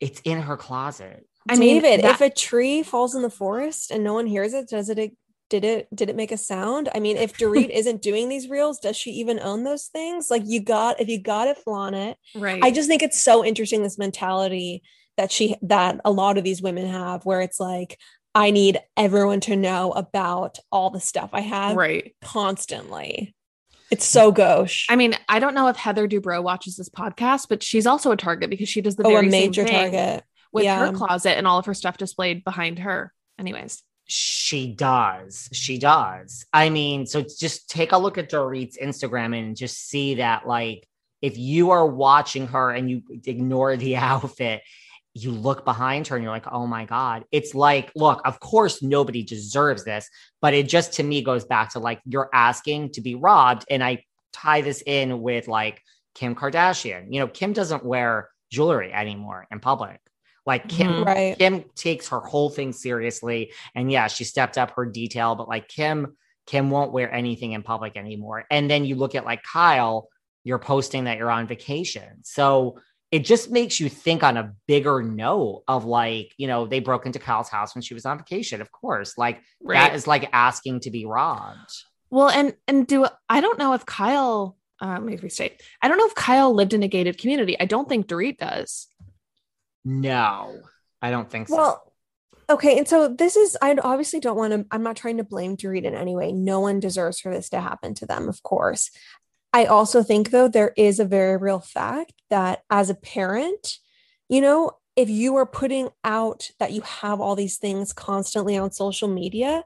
it's 0.00 0.20
in 0.20 0.40
her 0.40 0.56
closet 0.56 1.26
I 1.48 1.56
mean, 1.56 1.80
David, 1.80 2.04
that- 2.04 2.14
if 2.16 2.20
a 2.20 2.30
tree 2.30 2.82
falls 2.82 3.14
in 3.14 3.22
the 3.22 3.30
forest 3.30 3.90
and 3.90 4.02
no 4.02 4.14
one 4.14 4.26
hears 4.26 4.52
it, 4.52 4.68
does 4.68 4.88
it 4.88 5.12
did 5.48 5.64
it 5.64 5.86
did 5.94 6.10
it 6.10 6.16
make 6.16 6.32
a 6.32 6.36
sound? 6.36 6.88
I 6.92 6.98
mean, 6.98 7.16
if 7.16 7.38
Dorit 7.38 7.68
isn't 7.72 8.02
doing 8.02 8.28
these 8.28 8.48
reels, 8.48 8.80
does 8.80 8.96
she 8.96 9.12
even 9.12 9.38
own 9.38 9.62
those 9.62 9.86
things? 9.86 10.28
Like 10.28 10.42
you 10.44 10.60
got 10.60 11.00
if 11.00 11.08
you 11.08 11.22
got 11.22 11.46
it, 11.46 11.58
flaunt 11.58 11.94
it. 11.94 12.16
right 12.34 12.62
I 12.62 12.72
just 12.72 12.88
think 12.88 13.02
it's 13.02 13.22
so 13.22 13.44
interesting 13.44 13.82
this 13.82 13.96
mentality 13.96 14.82
that 15.16 15.30
she 15.32 15.56
that 15.62 16.00
a 16.04 16.10
lot 16.10 16.36
of 16.36 16.44
these 16.44 16.60
women 16.60 16.88
have 16.88 17.24
where 17.24 17.40
it's 17.40 17.60
like 17.60 17.98
I 18.36 18.50
need 18.50 18.78
everyone 18.98 19.40
to 19.40 19.56
know 19.56 19.92
about 19.92 20.58
all 20.70 20.90
the 20.90 21.00
stuff 21.00 21.30
I 21.32 21.40
have 21.40 21.74
right 21.74 22.14
constantly. 22.22 23.34
It's 23.90 24.04
so 24.04 24.30
gauche. 24.30 24.84
I 24.90 24.96
mean, 24.96 25.14
I 25.28 25.38
don't 25.38 25.54
know 25.54 25.68
if 25.68 25.76
Heather 25.76 26.06
Dubrow 26.06 26.42
watches 26.42 26.76
this 26.76 26.90
podcast, 26.90 27.46
but 27.48 27.62
she's 27.62 27.86
also 27.86 28.10
a 28.12 28.16
target 28.16 28.50
because 28.50 28.68
she 28.68 28.82
does 28.82 28.96
the 28.96 29.04
oh, 29.04 29.10
a 29.10 29.12
very 29.12 29.28
major 29.30 29.66
same 29.66 29.90
thing 29.90 29.92
target. 29.92 30.24
with 30.52 30.64
Yeah. 30.64 30.86
her 30.86 30.92
closet 30.92 31.38
and 31.38 31.46
all 31.46 31.58
of 31.58 31.64
her 31.66 31.72
stuff 31.72 31.96
displayed 31.96 32.44
behind 32.44 32.80
her. 32.80 33.12
Anyways, 33.38 33.82
she 34.08 34.72
does 34.72 35.48
she 35.52 35.78
does 35.78 36.46
I 36.52 36.70
mean 36.70 37.06
so 37.06 37.22
just 37.22 37.68
take 37.68 37.90
a 37.90 37.98
look 37.98 38.18
at 38.18 38.28
Dorit's 38.30 38.78
Instagram 38.78 39.36
and 39.36 39.56
just 39.56 39.88
see 39.88 40.16
that 40.16 40.46
like 40.46 40.86
if 41.20 41.36
you 41.36 41.70
are 41.70 41.84
watching 41.86 42.46
her 42.48 42.70
and 42.70 42.88
you 42.88 43.02
ignore 43.24 43.76
the 43.76 43.96
outfit 44.12 44.62
you 45.16 45.30
look 45.30 45.64
behind 45.64 46.06
her 46.06 46.16
and 46.16 46.22
you're 46.22 46.32
like, 46.32 46.52
oh 46.52 46.66
my 46.66 46.84
God. 46.84 47.24
It's 47.32 47.54
like, 47.54 47.90
look, 47.96 48.20
of 48.26 48.38
course, 48.38 48.82
nobody 48.82 49.22
deserves 49.22 49.82
this, 49.82 50.10
but 50.42 50.52
it 50.52 50.68
just 50.68 50.92
to 50.94 51.02
me 51.02 51.22
goes 51.22 51.44
back 51.46 51.72
to 51.72 51.78
like, 51.78 52.00
you're 52.04 52.28
asking 52.34 52.92
to 52.92 53.00
be 53.00 53.14
robbed. 53.14 53.64
And 53.70 53.82
I 53.82 54.04
tie 54.34 54.60
this 54.60 54.82
in 54.84 55.22
with 55.22 55.48
like 55.48 55.82
Kim 56.14 56.34
Kardashian. 56.34 57.06
You 57.10 57.20
know, 57.20 57.28
Kim 57.28 57.54
doesn't 57.54 57.84
wear 57.84 58.28
jewelry 58.50 58.92
anymore 58.92 59.46
in 59.50 59.58
public. 59.58 60.00
Like, 60.44 60.68
Kim, 60.68 60.92
Mhm. 60.92 61.06
Right. 61.06 61.38
Kim 61.38 61.64
takes 61.74 62.08
her 62.08 62.20
whole 62.20 62.50
thing 62.50 62.72
seriously. 62.74 63.52
And 63.74 63.90
yeah, 63.90 64.08
she 64.08 64.24
stepped 64.24 64.58
up 64.58 64.72
her 64.72 64.84
detail, 64.84 65.34
but 65.34 65.48
like, 65.48 65.66
Kim, 65.66 66.16
Kim 66.46 66.70
won't 66.70 66.92
wear 66.92 67.12
anything 67.12 67.52
in 67.52 67.62
public 67.62 67.96
anymore. 67.96 68.44
And 68.50 68.70
then 68.70 68.84
you 68.84 68.96
look 68.96 69.14
at 69.14 69.24
like 69.24 69.42
Kyle, 69.42 70.08
you're 70.44 70.58
posting 70.58 71.04
that 71.04 71.16
you're 71.16 71.30
on 71.30 71.46
vacation. 71.46 72.22
So, 72.22 72.78
it 73.10 73.24
just 73.24 73.50
makes 73.50 73.78
you 73.78 73.88
think 73.88 74.22
on 74.22 74.36
a 74.36 74.52
bigger 74.66 75.02
note 75.02 75.62
of 75.68 75.84
like, 75.84 76.32
you 76.36 76.46
know, 76.46 76.66
they 76.66 76.80
broke 76.80 77.06
into 77.06 77.18
Kyle's 77.18 77.48
house 77.48 77.74
when 77.74 77.82
she 77.82 77.94
was 77.94 78.04
on 78.04 78.18
vacation. 78.18 78.60
Of 78.60 78.72
course, 78.72 79.16
like 79.16 79.42
right. 79.62 79.74
that 79.74 79.94
is 79.94 80.06
like 80.06 80.28
asking 80.32 80.80
to 80.80 80.90
be 80.90 81.06
robbed. 81.06 81.70
well, 82.10 82.28
and 82.28 82.54
and 82.66 82.86
do 82.86 83.06
I 83.28 83.40
don't 83.40 83.58
know 83.58 83.74
if 83.74 83.86
Kyle. 83.86 84.56
Uh, 84.80 84.88
let 84.88 85.02
me 85.04 85.16
restate. 85.16 85.62
I 85.80 85.88
don't 85.88 85.96
know 85.96 86.06
if 86.06 86.14
Kyle 86.14 86.52
lived 86.52 86.74
in 86.74 86.82
a 86.82 86.88
gated 86.88 87.16
community. 87.16 87.58
I 87.58 87.64
don't 87.64 87.88
think 87.88 88.08
Dorit 88.08 88.36
does. 88.36 88.88
No, 89.86 90.60
I 91.00 91.10
don't 91.10 91.30
think 91.30 91.48
so. 91.48 91.56
Well, 91.56 91.92
okay. 92.50 92.76
And 92.76 92.86
so 92.86 93.08
this 93.08 93.36
is, 93.36 93.56
I 93.62 93.74
obviously 93.82 94.20
don't 94.20 94.36
want 94.36 94.52
to, 94.52 94.66
I'm 94.70 94.82
not 94.82 94.96
trying 94.96 95.16
to 95.16 95.24
blame 95.24 95.56
Dorit 95.56 95.84
in 95.84 95.94
any 95.94 96.14
way. 96.14 96.32
No 96.32 96.60
one 96.60 96.80
deserves 96.80 97.20
for 97.20 97.32
this 97.32 97.48
to 97.50 97.60
happen 97.60 97.94
to 97.94 98.06
them, 98.06 98.28
of 98.28 98.42
course. 98.42 98.90
I 99.56 99.64
also 99.66 100.02
think, 100.02 100.30
though, 100.30 100.48
there 100.48 100.72
is 100.76 101.00
a 101.00 101.04
very 101.06 101.36
real 101.38 101.60
fact 101.60 102.12
that 102.30 102.62
as 102.70 102.90
a 102.90 102.94
parent, 102.94 103.78
you 104.28 104.40
know, 104.40 104.72
if 104.96 105.08
you 105.10 105.36
are 105.36 105.46
putting 105.46 105.88
out 106.04 106.50
that 106.58 106.72
you 106.72 106.82
have 106.82 107.20
all 107.20 107.36
these 107.36 107.56
things 107.58 107.92
constantly 107.92 108.56
on 108.58 108.72
social 108.72 109.08
media, 109.08 109.64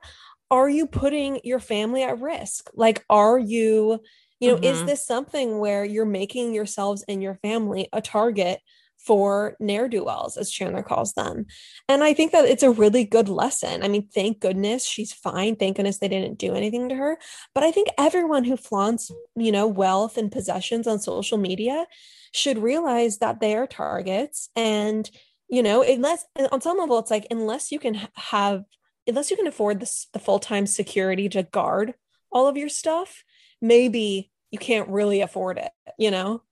are 0.50 0.68
you 0.68 0.87
putting 0.87 1.40
your 1.44 1.61
family 1.61 2.02
at 2.04 2.20
risk? 2.20 2.70
Like, 2.75 3.04
are 3.11 3.38
you, 3.38 4.00
you 4.40 4.50
know, 4.50 4.59
is 4.62 4.82
Mhm. 4.82 4.87
this 4.87 5.06
something 5.06 5.59
where 5.61 5.85
you're 5.85 6.04
making 6.06 6.54
yourselves 6.54 7.04
and 7.09 7.23
your 7.23 7.37
family 7.37 7.88
a 7.92 8.02
target 8.02 8.61
for 9.04 9.57
ne'er 9.61 9.88
do 9.88 10.04
wells, 10.04 10.37
as 10.37 10.50
Chanler 10.50 10.85
calls 10.85 11.12
them? 11.12 11.47
And 11.88 12.04
I 12.04 12.14
think 12.14 12.33
that 12.33 12.45
it's 12.45 12.62
a 12.62 12.71
really 12.71 13.04
good 13.04 13.28
lesson. 13.28 13.83
I 13.83 13.88
mean, 13.88 14.09
thank 14.14 14.40
goodness 14.40 14.85
she's 14.87 15.12
fine. 15.12 15.57
Thank 15.57 15.76
goodness 15.76 15.99
they 15.99 16.09
didn't 16.09 16.38
do 16.38 16.54
anything 16.54 16.88
to 16.88 16.95
her. 16.95 17.19
But 17.54 17.64
I 17.64 17.73
think 17.73 17.88
everyone 17.99 18.45
who 18.45 18.57
flaunts, 18.57 19.11
you 19.37 19.52
know, 19.52 19.66
wealth 19.66 20.16
and 20.16 20.30
possessions 20.30 20.87
on 20.87 20.99
social 20.99 21.38
media 21.38 21.87
should 22.33 22.59
realize 22.59 23.19
that 23.19 23.40
they 23.40 23.57
are 23.57 23.66
targets. 23.66 24.50
And, 24.54 25.11
you 25.49 25.62
know, 25.62 25.83
unless 25.83 26.25
on 26.52 26.61
some 26.61 26.78
level, 26.78 26.99
it's 26.99 27.11
like, 27.11 27.26
unless 27.30 27.73
you 27.73 27.78
can 27.78 28.00
have, 28.14 28.64
unless 29.07 29.30
you 29.30 29.37
can 29.37 29.47
afford 29.47 29.80
the 29.80 30.19
full 30.19 30.38
time 30.38 30.66
security 30.66 31.28
to 31.30 31.42
guard 31.42 31.95
all 32.30 32.47
of 32.47 32.57
your 32.57 32.69
stuff, 32.69 33.25
maybe 33.61 34.30
you 34.50 34.59
can't 34.59 34.88
really 34.88 35.21
afford 35.21 35.59
it, 35.59 35.71
you 35.99 36.11
know? 36.11 36.42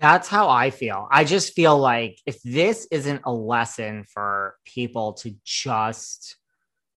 That's 0.00 0.28
how 0.28 0.48
I 0.48 0.70
feel. 0.70 1.08
I 1.10 1.24
just 1.24 1.54
feel 1.54 1.76
like 1.76 2.20
if 2.24 2.40
this 2.42 2.86
isn't 2.90 3.22
a 3.24 3.32
lesson 3.32 4.04
for 4.04 4.56
people 4.64 5.14
to 5.14 5.34
just, 5.44 6.36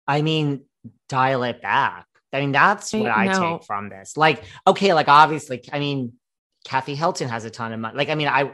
I 0.06 0.22
mean, 0.22 0.64
dial 1.08 1.44
it 1.44 1.62
back. 1.62 2.06
I 2.32 2.40
mean, 2.40 2.52
that's 2.52 2.92
what 2.92 3.10
I, 3.10 3.28
take 3.28 3.64
from 3.64 3.88
this. 3.88 4.16
Like, 4.16 4.42
okay, 4.66 4.94
like 4.94 5.08
obviously, 5.08 5.62
I 5.72 5.78
mean, 5.78 6.14
Kathy 6.66 6.94
Hilton 6.94 7.28
has 7.28 7.44
a 7.44 7.50
ton 7.50 7.72
of 7.72 7.80
money. 7.80 7.96
Like, 7.96 8.08
I 8.08 8.14
mean, 8.16 8.28
I 8.28 8.52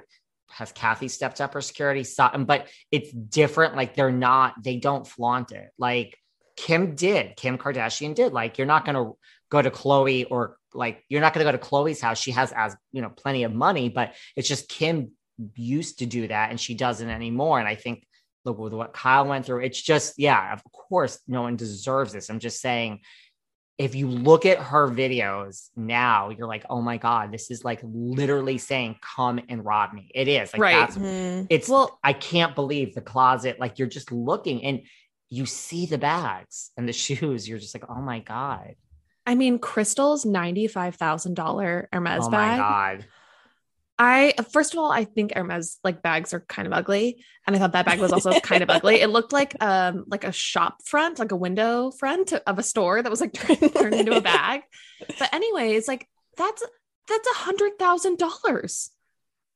has 0.51 0.71
Kathy 0.73 1.09
stepped 1.09 1.41
up 1.41 1.55
her 1.55 1.61
security, 1.61 2.07
but 2.39 2.69
it's 2.93 3.11
different. 3.11 3.77
Like, 3.77 3.95
they're 3.95 4.13
not, 4.13 4.63
they 4.63 4.77
don't 4.77 5.07
flaunt 5.07 5.51
it. 5.53 5.71
Like 5.79 6.17
Kim 6.57 6.95
did, 6.95 7.35
Kim 7.37 7.59
Kardashian 7.59 8.15
did. 8.15 8.33
Like, 8.33 8.59
you're 8.59 8.67
not 8.67 8.85
gonna 8.85 9.11
go 9.51 9.61
to 9.61 9.71
Khloe 9.71 10.27
or 10.31 10.57
like 10.75 11.05
you're 11.09 11.21
not 11.21 11.33
gonna 11.33 11.45
go 11.45 11.53
to 11.53 11.59
Khloe's 11.59 12.01
house. 12.01 12.19
She 12.19 12.33
has 12.33 12.53
as 12.53 12.77
you 12.93 13.01
know 13.03 13.11
plenty 13.11 13.45
of 13.45 13.53
money, 13.55 13.89
but 13.89 14.15
it's 14.37 14.49
just 14.49 14.69
Kim 14.69 15.13
used 15.57 15.99
to 16.01 16.07
do 16.07 16.29
that 16.29 16.51
and 16.51 16.61
she 16.61 16.75
doesn't 16.75 17.09
anymore. 17.09 17.59
And 17.59 17.67
I 17.69 17.75
think 17.75 18.07
look 18.45 18.59
with 18.59 18.73
what 18.73 18.93
Kyle 18.93 19.27
went 19.27 19.47
through, 19.47 19.61
it's 19.61 19.81
just, 19.81 20.19
yeah, 20.19 20.53
of 20.53 20.63
course, 20.71 21.19
no 21.27 21.43
one 21.43 21.57
deserves 21.57 22.13
this. 22.13 22.29
I'm 22.29 22.39
just 22.41 22.61
saying, 22.61 23.01
if 23.79 23.95
you 23.97 24.07
look 24.09 24.47
at 24.47 24.59
her 24.59 24.87
videos 24.89 25.71
now, 25.75 26.29
you're 26.29 26.47
like, 26.47 26.65
oh 26.71 26.81
my 26.81 26.97
God, 26.99 27.33
this 27.33 27.51
is 27.51 27.65
like 27.65 27.81
literally 27.83 28.59
saying, 28.59 28.97
come 29.03 29.41
and 29.49 29.65
rob 29.65 29.93
me. 29.95 30.11
It 30.15 30.29
is 30.29 30.53
like, 30.53 30.61
Right. 30.63 30.77
that's, 30.77 30.97
Mhm. 30.97 31.47
it's, 31.51 31.69
Well- 31.69 31.99
I 32.05 32.13
can't 32.13 32.55
believe 32.55 32.95
the 32.95 33.01
closet. 33.01 33.59
Like, 33.59 33.79
you're 33.79 33.89
just 33.89 34.13
looking 34.13 34.63
and 34.63 34.83
you 35.31 35.47
see 35.47 35.87
the 35.87 35.99
bags 35.99 36.71
and 36.77 36.87
the 36.89 36.93
shoes. 37.05 37.49
You're 37.49 37.59
just 37.59 37.75
like, 37.75 37.89
oh 37.91 38.01
my 38.01 38.21
God. 38.21 38.75
I 39.27 39.35
mean, 39.35 39.59
Crystal's 39.59 40.25
$95,000 40.25 41.87
Hermes 41.93 42.19
bag. 42.19 42.21
oh 42.27 42.31
my 42.31 42.31
bag. 42.31 42.59
God. 42.59 43.07
I 43.97 44.35
first 44.51 44.73
of 44.73 44.81
all, 44.81 44.91
I 44.91 45.05
think 45.05 45.33
Hermes 45.35 45.79
like 45.85 46.03
bags 46.03 46.35
are 46.35 46.41
kind 46.41 46.67
of 46.67 46.73
ugly, 46.73 47.25
and 47.47 47.55
I 47.55 47.61
thought 47.61 47.73
that 47.73 47.87
bag 47.87 48.01
was 48.01 48.13
also 48.13 48.41
kind 48.41 48.65
of 48.65 48.69
ugly. 48.69 49.01
It 49.01 49.09
looked 49.09 49.33
like 49.33 49.55
um 49.63 50.03
like 50.09 50.25
a 50.25 50.33
shop 50.33 50.79
front, 50.85 51.21
like 51.21 51.31
a 51.31 51.37
window 51.37 51.93
front 51.93 52.33
of 52.33 52.59
a 52.59 52.63
store 52.65 53.01
that 53.01 53.09
was 53.09 53.21
like 53.21 53.33
turned, 53.35 53.73
turned 53.73 53.95
into 53.95 54.17
a 54.17 54.21
bag. 54.21 54.63
But 55.21 55.33
anyways, 55.33 55.87
like 55.87 56.09
that's 56.37 56.65
that's 57.07 57.29
a 57.29 57.35
hundred 57.35 57.79
thousand 57.79 58.19
dollars. 58.19 58.91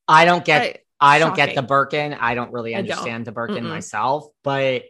I 0.07 0.23
don't 0.23 0.45
get 0.45 0.85
I 1.01 1.19
don't 1.19 1.35
get 1.35 1.47
the 1.49 1.55
shocking. 1.55 1.67
Birkin. 1.67 2.13
I 2.13 2.33
don't 2.33 2.53
really 2.53 2.75
I 2.75 2.81
don't. 2.81 2.91
understand 2.91 3.25
the 3.25 3.33
Birkin 3.33 3.65
Mm-mm. 3.65 3.69
myself, 3.71 4.27
but 4.41 4.83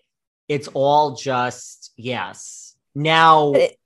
it's 0.48 0.68
all 0.76 1.16
just 1.16 1.92
yes. 1.98 2.76
Now, 2.94 3.54
It- 3.54 3.79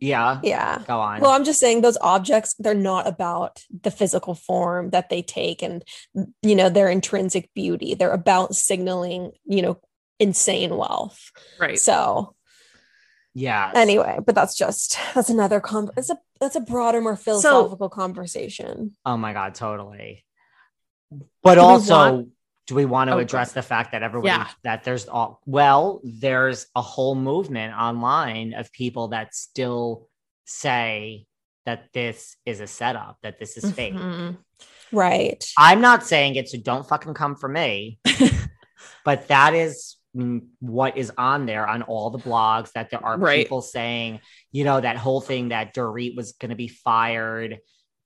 yeah, 0.00 0.40
Yeah. 0.42 0.82
go 0.86 0.98
on. 1.00 1.20
Well, 1.20 1.30
I'm 1.30 1.44
just 1.44 1.60
saying 1.60 1.80
those 1.80 1.98
objects, 2.00 2.54
they're 2.58 2.74
not 2.74 3.06
about 3.06 3.62
the 3.82 3.90
physical 3.90 4.34
form 4.34 4.90
that 4.90 5.08
they 5.08 5.22
take 5.22 5.62
and, 5.62 5.82
you 6.42 6.54
know, 6.54 6.68
their 6.68 6.88
intrinsic 6.88 7.50
beauty. 7.54 7.94
They're 7.94 8.12
about 8.12 8.54
signaling, 8.54 9.32
you 9.44 9.62
know, 9.62 9.80
insane 10.18 10.76
wealth. 10.76 11.30
Right. 11.60 11.78
So, 11.78 12.34
yeah. 13.34 13.70
anyway, 13.74 14.18
but 14.24 14.34
that's 14.34 14.54
just, 14.56 14.98
that's 15.14 15.28
another, 15.30 15.60
com- 15.60 15.90
it's 15.96 16.10
a, 16.10 16.18
that's 16.40 16.56
a 16.56 16.60
broader, 16.60 17.00
more 17.00 17.16
philosophical 17.16 17.88
conversation. 17.88 18.96
Oh 19.04 19.16
my 19.16 19.32
god, 19.32 19.54
totally. 19.54 20.24
But 21.42 21.54
Do 21.56 21.60
also, 21.60 21.94
want- 21.94 22.28
do 22.66 22.74
we 22.74 22.84
want 22.84 23.08
to 23.08 23.14
Oh, 23.14 23.18
address 23.18 23.52
the 23.52 23.62
fact 23.62 23.92
that 23.92 24.02
everybody 24.02 24.28
Yeah. 24.28 24.48
that 24.64 24.84
there's 24.84 25.06
all 25.06 25.40
well, 25.46 26.00
there's 26.04 26.66
a 26.74 26.82
whole 26.82 27.14
movement 27.14 27.74
online 27.74 28.54
of 28.54 28.72
people 28.72 29.08
that 29.08 29.34
still 29.34 30.08
say 30.44 31.26
that 31.64 31.92
this 31.92 32.36
is 32.44 32.60
a 32.60 32.66
setup, 32.66 33.18
that 33.22 33.38
this 33.38 33.56
is 33.56 33.70
fake. 33.72 33.94
Mhm. 33.94 34.38
Right. 34.92 35.44
I'm 35.58 35.80
not 35.80 36.04
saying 36.06 36.36
it, 36.36 36.48
so 36.48 36.58
don't 36.58 36.86
fucking 36.88 37.14
come 37.14 37.34
for 37.36 37.48
me. 37.48 37.98
but 39.04 39.28
that 39.28 39.54
is 39.54 39.96
what 40.60 40.96
is 40.96 41.12
on 41.18 41.44
there 41.46 41.66
on 41.68 41.82
all 41.82 42.10
the 42.10 42.18
blogs 42.18 42.72
that 42.72 42.88
there 42.90 43.04
are 43.04 43.18
Right. 43.18 43.42
people 43.44 43.60
saying, 43.60 44.20
you 44.50 44.64
know, 44.64 44.80
that 44.80 44.96
whole 44.96 45.20
thing 45.20 45.48
that 45.48 45.74
Dorit 45.74 46.16
was 46.16 46.32
going 46.32 46.50
to 46.50 46.56
be 46.56 46.68
fired 46.68 47.58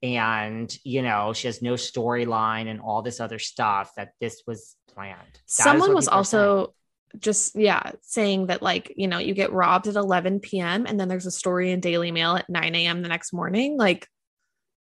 and, 0.02 0.74
you 0.84 1.02
know, 1.02 1.32
she 1.32 1.46
has 1.48 1.60
no 1.62 1.74
storyline 1.74 2.68
and 2.68 2.80
all 2.80 3.02
this 3.02 3.20
other 3.20 3.38
stuff 3.38 3.92
that 3.96 4.12
this 4.20 4.42
was 4.46 4.76
planned. 4.94 5.18
That 5.34 5.40
Someone 5.46 5.94
was 5.94 6.08
also 6.08 6.74
just 7.18 7.56
yeah 7.56 7.90
saying 8.02 8.46
that 8.46 8.62
like 8.62 8.92
you 8.96 9.08
know 9.08 9.18
you 9.18 9.34
get 9.34 9.52
robbed 9.52 9.88
at 9.88 9.96
11 9.96 10.38
p.m. 10.38 10.86
and 10.86 10.98
then 11.00 11.08
there's 11.08 11.26
a 11.26 11.30
story 11.30 11.72
in 11.72 11.80
Daily 11.80 12.12
Mail 12.12 12.36
at 12.36 12.48
9 12.48 12.74
a.m. 12.76 13.02
the 13.02 13.08
next 13.08 13.32
morning. 13.32 13.76
Like, 13.76 14.06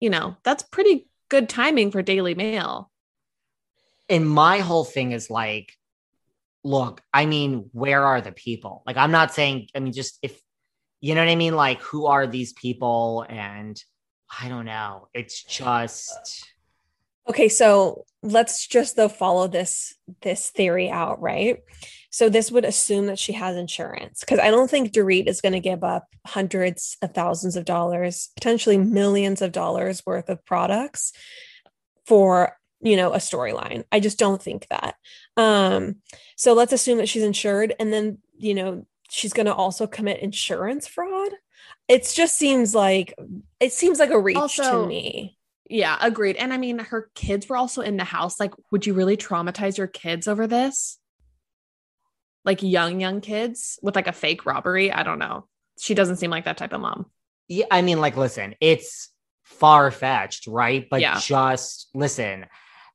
you 0.00 0.08
know, 0.10 0.36
that's 0.42 0.62
pretty 0.62 1.06
good 1.28 1.48
timing 1.48 1.90
for 1.90 2.00
Daily 2.02 2.34
Mail. 2.34 2.90
and 4.08 4.28
my 4.28 4.58
whole 4.58 4.84
thing 4.84 5.12
is 5.12 5.30
like 5.30 5.72
look 6.62 7.00
i 7.12 7.26
mean 7.26 7.68
where 7.72 8.04
are 8.04 8.20
the 8.20 8.32
people 8.32 8.82
like 8.86 8.96
i'm 8.96 9.10
not 9.10 9.34
saying 9.34 9.68
i 9.74 9.80
mean 9.80 9.92
just 9.92 10.18
if 10.22 10.40
you 11.00 11.14
know 11.14 11.20
what 11.22 11.30
i 11.30 11.36
mean 11.36 11.54
like 11.54 11.80
who 11.82 12.06
are 12.06 12.26
these 12.26 12.52
people 12.54 13.24
and 13.28 13.82
i 14.40 14.48
don't 14.48 14.64
know 14.64 15.08
it's 15.14 15.42
just 15.42 16.50
Okay, 17.26 17.48
so 17.48 18.04
let's 18.22 18.66
just 18.66 18.96
though 18.96 19.08
follow 19.08 19.48
this 19.48 19.94
this 20.20 20.50
theory 20.50 20.90
out, 20.90 21.22
right? 21.22 21.60
So 22.10 22.28
this 22.28 22.50
would 22.50 22.64
assume 22.64 23.06
that 23.06 23.18
she 23.18 23.32
has 23.32 23.56
insurance 23.56 24.20
because 24.20 24.38
I 24.38 24.50
don't 24.50 24.70
think 24.70 24.92
Dorit 24.92 25.26
is 25.26 25.40
going 25.40 25.54
to 25.54 25.60
give 25.60 25.82
up 25.82 26.06
hundreds 26.26 26.96
of 27.02 27.14
thousands 27.14 27.56
of 27.56 27.64
dollars, 27.64 28.30
potentially 28.36 28.76
millions 28.76 29.42
of 29.42 29.52
dollars 29.52 30.04
worth 30.04 30.28
of 30.28 30.44
products 30.44 31.12
for, 32.06 32.56
you 32.80 32.96
know, 32.96 33.14
a 33.14 33.18
storyline. 33.18 33.84
I 33.90 34.00
just 34.00 34.18
don't 34.18 34.42
think 34.42 34.66
that. 34.68 34.96
Um 35.36 35.96
so 36.36 36.52
let's 36.52 36.74
assume 36.74 36.98
that 36.98 37.08
she's 37.08 37.22
insured 37.22 37.74
and 37.80 37.90
then, 37.92 38.18
you 38.36 38.54
know, 38.54 38.86
she's 39.08 39.32
going 39.32 39.46
to 39.46 39.54
also 39.54 39.86
commit 39.86 40.20
insurance 40.20 40.86
fraud. 40.86 41.32
It 41.88 42.10
just 42.14 42.38
seems 42.38 42.74
like 42.74 43.14
it 43.60 43.72
seems 43.72 43.98
like 43.98 44.10
a 44.10 44.18
reach 44.18 44.36
Also- 44.36 44.82
to 44.82 44.88
me. 44.88 45.36
Yeah, 45.68 45.96
agreed. 46.00 46.36
And 46.36 46.52
I 46.52 46.58
mean, 46.58 46.78
her 46.78 47.10
kids 47.14 47.48
were 47.48 47.56
also 47.56 47.80
in 47.80 47.96
the 47.96 48.04
house. 48.04 48.38
Like, 48.38 48.52
would 48.70 48.84
you 48.86 48.92
really 48.92 49.16
traumatize 49.16 49.78
your 49.78 49.86
kids 49.86 50.28
over 50.28 50.46
this? 50.46 50.98
Like 52.44 52.62
young, 52.62 53.00
young 53.00 53.22
kids 53.22 53.78
with 53.82 53.96
like 53.96 54.06
a 54.06 54.12
fake 54.12 54.44
robbery? 54.44 54.92
I 54.92 55.02
don't 55.02 55.18
know. 55.18 55.46
She 55.78 55.94
doesn't 55.94 56.16
seem 56.16 56.30
like 56.30 56.44
that 56.44 56.58
type 56.58 56.72
of 56.74 56.80
mom. 56.82 57.06
yeah 57.48 57.66
i 57.70 57.82
mean 57.82 58.00
like 58.00 58.16
listen 58.16 58.54
it's 58.60 59.10
far-fetched 59.42 60.46
right 60.46 60.88
but 60.88 61.00
Yeah. 61.02 61.18
just 61.18 61.88
listen 61.94 62.46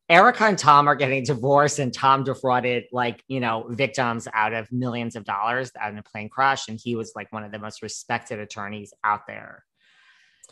erika 0.10 0.46
and 0.46 0.58
tom 0.58 0.88
are 0.88 0.96
getting 0.96 1.24
divorced 1.24 1.80
and 1.80 1.94
tom 1.94 2.24
defrauded 2.24 2.86
like 2.92 3.24
you 3.28 3.40
know 3.40 3.66
victims 3.70 4.28
out 4.34 4.54
of 4.54 4.72
millions 4.72 5.16
of 5.16 5.24
dollars 5.24 5.72
out 5.80 5.92
in 5.92 5.98
a 5.98 6.04
plane 6.04 6.30
crash 6.30 6.68
and 6.68 6.80
he 6.84 6.96
was 6.96 7.14
like 7.16 7.32
one 7.32 7.44
of 7.44 7.52
the 7.52 7.60
most 7.60 7.82
respected 7.82 8.40
attorneys 8.40 8.94
out 9.04 9.28
there 9.28 9.64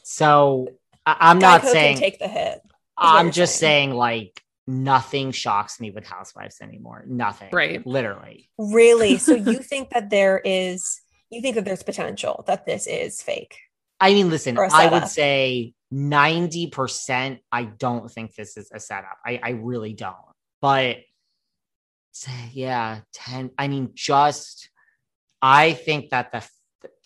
so 0.03 0.67
I- 1.05 1.17
i'm 1.19 1.39
not 1.39 1.61
Geico 1.61 1.71
saying 1.71 1.97
take 1.97 2.19
the 2.19 2.27
hit. 2.27 2.61
I'm 2.97 3.31
just 3.31 3.57
saying. 3.57 3.89
saying, 3.91 3.97
like, 3.97 4.41
nothing 4.65 5.31
shocks 5.31 5.79
me 5.79 5.91
with 5.91 6.03
housewives 6.03 6.61
anymore. 6.61 7.03
Nothing. 7.07 7.49
Right. 7.51 7.85
Literally. 7.85 8.49
Really? 8.57 9.19
So 9.19 9.35
you 9.35 9.59
think 9.59 9.91
that 9.91 10.09
there 10.09 10.41
is 10.43 10.99
you 11.29 11.41
think 11.41 11.55
that 11.55 11.65
there's 11.65 11.83
potential 11.83 12.43
that 12.47 12.65
this 12.65 12.87
is 12.87 13.21
fake? 13.21 13.55
I 13.99 14.13
mean, 14.13 14.29
listen, 14.29 14.57
I 14.57 14.87
would 14.87 15.07
say 15.07 15.73
90%. 15.93 17.39
I 17.51 17.63
don't 17.63 18.11
think 18.11 18.35
this 18.35 18.57
is 18.57 18.69
a 18.73 18.79
setup. 18.79 19.17
I, 19.25 19.39
I 19.41 19.49
really 19.51 19.93
don't. 19.93 20.15
But 20.61 20.97
yeah, 22.51 22.99
10. 23.13 23.51
I 23.57 23.67
mean, 23.67 23.91
just, 23.93 24.69
I 25.41 25.73
think 25.73 26.09
that 26.09 26.31
the, 26.31 26.47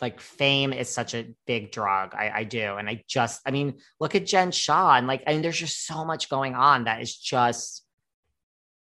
like 0.00 0.20
fame 0.20 0.72
is 0.72 0.88
such 0.88 1.14
a 1.14 1.34
big 1.46 1.72
drug. 1.72 2.14
I, 2.14 2.30
I 2.34 2.44
do. 2.44 2.76
And 2.76 2.88
I 2.88 3.04
just, 3.08 3.40
I 3.46 3.50
mean, 3.50 3.78
look 4.00 4.14
at 4.14 4.26
Jen 4.26 4.50
Shah 4.50 4.96
and 4.96 5.06
like, 5.06 5.22
I 5.26 5.32
mean, 5.32 5.42
there's 5.42 5.58
just 5.58 5.86
so 5.86 6.04
much 6.04 6.28
going 6.28 6.54
on 6.54 6.84
that 6.84 7.00
is 7.00 7.16
just 7.16 7.84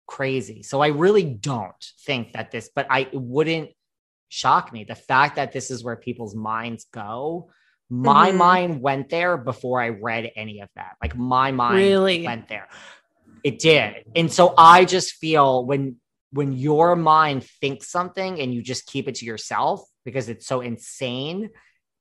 crazy. 0.07 0.63
So 0.63 0.81
I 0.81 0.89
really 0.89 1.25
don't 1.25 1.73
think 2.05 2.33
that 2.33 2.51
this, 2.51 2.71
but 2.75 2.87
I 2.91 3.01
it 3.01 3.15
wouldn't 3.15 3.71
shock 4.29 4.73
me. 4.73 4.85
The 4.85 4.95
fact 4.95 5.37
that 5.37 5.53
this 5.53 5.71
is 5.71 5.85
where 5.85 5.97
people's 5.97 6.35
minds 6.35 6.87
go, 6.93 7.51
my 7.91 8.31
Mhm. 8.33 8.37
mind 8.37 8.81
went 8.83 9.09
there 9.11 9.37
before 9.37 9.81
I 9.81 9.91
read 9.91 10.31
any 10.37 10.61
of 10.61 10.69
that. 10.77 10.97
Like 11.03 11.17
my 11.17 11.53
mind 11.53 11.77
Really? 11.77 12.25
went 12.25 12.49
there. 12.49 12.69
It 13.45 13.59
did. 13.59 14.05
And 14.15 14.33
so 14.33 14.55
I 14.57 14.85
just 14.85 15.15
feel 15.15 15.65
when 15.67 15.97
when 16.35 16.53
your 16.55 16.97
mind 16.97 17.45
thinks 17.61 17.89
something 17.89 18.41
and 18.41 18.55
you 18.55 18.63
just 18.63 18.87
keep 18.87 19.07
it 19.07 19.17
to 19.17 19.27
yourself 19.27 19.83
because 20.07 20.31
it's 20.31 20.47
so 20.47 20.63
insane, 20.63 21.51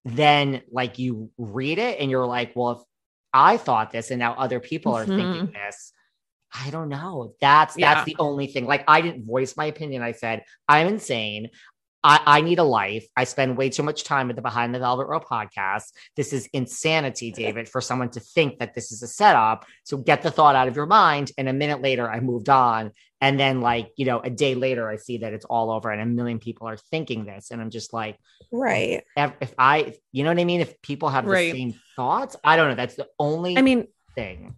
then 0.05 0.61
like 0.71 0.99
you 0.99 1.29
read 1.37 1.77
it 1.79 1.99
and 1.99 2.09
you're 2.09 2.25
like, 2.25 2.53
well, 2.55 2.71
if 2.71 2.79
I 3.33 3.57
thought 3.57 3.91
this 3.91 4.09
and 4.09 4.19
now 4.19 4.33
other 4.35 4.61
people 4.61 4.93
are 4.93 5.05
Mhm. 5.05 5.15
thinking 5.17 5.51
this, 5.51 5.91
I 6.53 6.69
don't 6.69 6.87
know. 6.87 7.33
That's 7.41 7.77
Yeah. 7.77 7.93
that's 7.93 8.05
the 8.05 8.15
only 8.19 8.47
thing. 8.47 8.65
Like 8.65 8.85
I 8.87 9.01
didn't 9.01 9.25
voice 9.25 9.57
my 9.57 9.65
opinion. 9.65 10.01
I 10.01 10.13
said, 10.13 10.43
I'm 10.67 10.87
insane. 10.87 11.49
I, 12.03 12.19
I 12.25 12.41
need 12.41 12.57
a 12.59 12.63
life. 12.63 13.05
I 13.15 13.25
spend 13.25 13.57
way 13.57 13.69
too 13.69 13.83
much 13.83 14.03
time 14.03 14.27
with 14.27 14.35
the 14.35 14.41
Behind 14.41 14.73
the 14.73 14.79
Velvet 14.79 15.05
Rope 15.07 15.25
podcast. 15.25 15.91
This 16.15 16.33
is 16.33 16.49
insanity, 16.53 17.31
David, 17.35 17.69
for 17.69 17.79
someone 17.81 18.09
to 18.11 18.19
think 18.19 18.59
that 18.59 18.73
this 18.73 18.91
is 18.91 19.03
a 19.03 19.07
setup. 19.07 19.65
So 19.83 19.97
get 19.97 20.23
the 20.23 20.31
thought 20.31 20.55
out 20.55 20.67
of 20.67 20.75
your 20.75 20.87
mind. 20.87 21.31
And 21.37 21.47
a 21.47 21.53
minute 21.53 21.81
later, 21.81 22.09
I 22.09 22.19
moved 22.19 22.49
on. 22.49 22.91
And 23.23 23.39
then, 23.39 23.61
like, 23.61 23.91
you 23.97 24.05
know, 24.05 24.19
a 24.19 24.31
day 24.31 24.55
later, 24.55 24.89
I 24.89 24.95
see 24.95 25.19
that 25.19 25.31
it's 25.33 25.45
all 25.45 25.69
over 25.69 25.91
and 25.91 26.01
a 26.01 26.05
million 26.07 26.39
people 26.39 26.67
are 26.67 26.77
thinking 26.77 27.23
this. 27.25 27.51
And 27.51 27.61
I'm 27.61 27.69
just 27.69 27.93
like, 27.93 28.17
right. 28.51 29.03
If, 29.15 29.33
if 29.41 29.53
I, 29.59 29.93
you 30.11 30.23
know 30.23 30.31
what 30.31 30.39
I 30.39 30.45
mean? 30.45 30.61
If 30.61 30.81
people 30.81 31.09
have 31.09 31.25
the 31.25 31.31
Right. 31.31 31.53
same 31.53 31.75
thoughts, 31.95 32.35
I 32.43 32.55
don't 32.57 32.69
know. 32.69 32.75
That's 32.75 32.95
the 32.95 33.07
only 33.19 33.57
I 33.59 33.61
mean, 33.61 33.87
thing. 34.15 34.55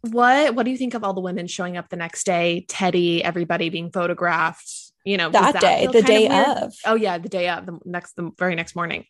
what 0.00 0.54
what 0.54 0.62
do 0.64 0.70
you 0.70 0.78
think 0.78 0.94
of 0.94 1.04
all 1.04 1.12
the 1.12 1.20
women 1.20 1.46
showing 1.48 1.76
up 1.76 1.90
the 1.90 1.96
next 1.96 2.24
day? 2.24 2.64
Teddi, 2.66 3.20
everybody 3.20 3.68
being 3.68 3.90
photographed. 3.90 4.87
You 5.08 5.16
know, 5.16 5.30
does 5.30 5.54
That 5.54 5.60
day, 5.62 5.88
the 5.90 6.02
day 6.02 6.28
weird? 6.28 6.58
of. 6.58 6.74
Oh 6.84 6.94
yeah, 6.94 7.16
the 7.16 7.30
day 7.30 7.48
of 7.48 7.64
the 7.64 7.78
next, 7.86 8.14
the 8.16 8.30
very 8.38 8.54
next 8.54 8.76
morning. 8.76 9.06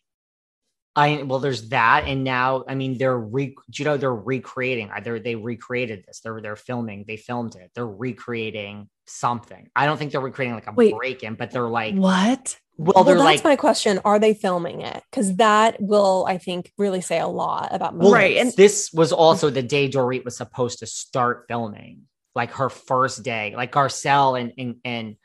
I 0.95 1.23
well, 1.23 1.39
there's 1.39 1.69
that, 1.69 2.05
and 2.07 2.23
now 2.23 2.63
I 2.69 2.75
mean 2.75 2.97
they're 2.97 3.17
re, 3.19 3.53
you 3.73 3.83
know 3.85 3.97
they're 3.97 4.15
recreating. 4.15 4.89
Uh, 4.89 4.95
Either 4.95 5.19
they 5.19 5.35
recreated 5.35 6.05
this, 6.07 6.21
they're 6.21 6.39
they're 6.39 6.55
filming, 6.55 7.03
they 7.05 7.17
filmed 7.17 7.55
it, 7.55 7.71
they're 7.75 7.85
recreating 7.85 8.87
something. 9.07 9.67
I 9.75 9.85
don't 9.85 9.97
think 9.97 10.13
they're 10.13 10.21
recreating 10.21 10.55
like 10.55 10.67
a 10.67 10.71
Wait. 10.71 10.95
break 10.95 11.21
in, 11.23 11.35
but 11.35 11.51
they're 11.51 11.67
like, 11.67 11.95
What? 11.95 12.57
well, 12.77 13.03
Well, 13.03 13.03
that's 13.03 13.19
like, 13.19 13.43
my 13.43 13.57
question. 13.57 13.99
Are 14.05 14.19
they 14.19 14.33
filming 14.33 14.81
it? 14.81 15.03
Because 15.11 15.35
that 15.35 15.81
will, 15.81 16.25
I 16.29 16.37
think, 16.37 16.71
really 16.77 17.01
say 17.01 17.19
a 17.19 17.27
lot 17.27 17.75
about 17.75 17.93
well, 17.95 18.11
Right, 18.13 18.37
and- 18.37 18.53
this 18.53 18.91
was 18.93 19.11
also 19.11 19.49
the 19.49 19.63
day 19.63 19.89
Dorit 19.89 20.23
was 20.23 20.37
supposed 20.37 20.79
to 20.79 20.85
start 20.85 21.45
filming, 21.49 22.03
like 22.35 22.51
her 22.53 22.69
first 22.69 23.21
day. 23.23 23.53
Like 23.55 23.73
Garcelle 23.73 24.39
and 24.39 24.53
and 24.57 24.75
and 24.85 25.15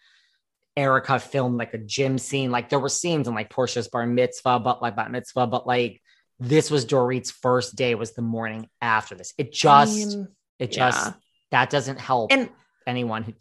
Erika 0.76 1.18
filmed 1.18 1.56
like 1.58 1.74
a 1.74 1.78
gym 1.78 2.18
scene. 2.18 2.50
Like 2.50 2.68
there 2.68 2.78
were 2.80 2.88
scenes 2.88 3.28
in 3.28 3.34
like 3.34 3.50
Portia's 3.50 3.88
bar 3.88 4.06
mitzvah, 4.06 4.58
but 4.60 4.82
like 4.82 4.96
bat 4.96 5.10
mitzvah, 5.10 5.46
but 5.46 5.66
like 5.66 6.00
this 6.40 6.70
was 6.70 6.84
Dorit's 6.84 7.30
first 7.30 7.76
day. 7.76 7.94
Was 7.94 8.12
the 8.12 8.22
morning 8.22 8.68
after 8.80 9.14
this? 9.14 9.34
It 9.38 9.52
just. 9.52 9.92
I 9.92 9.94
mean, 10.16 10.28
It 10.58 10.72
just 10.72 11.06
Yeah. 11.06 11.12
that 11.50 11.70
doesn't 11.70 11.98
help 12.00 12.32
and 12.32 12.48
anyone 12.86 13.22
who 13.24 13.32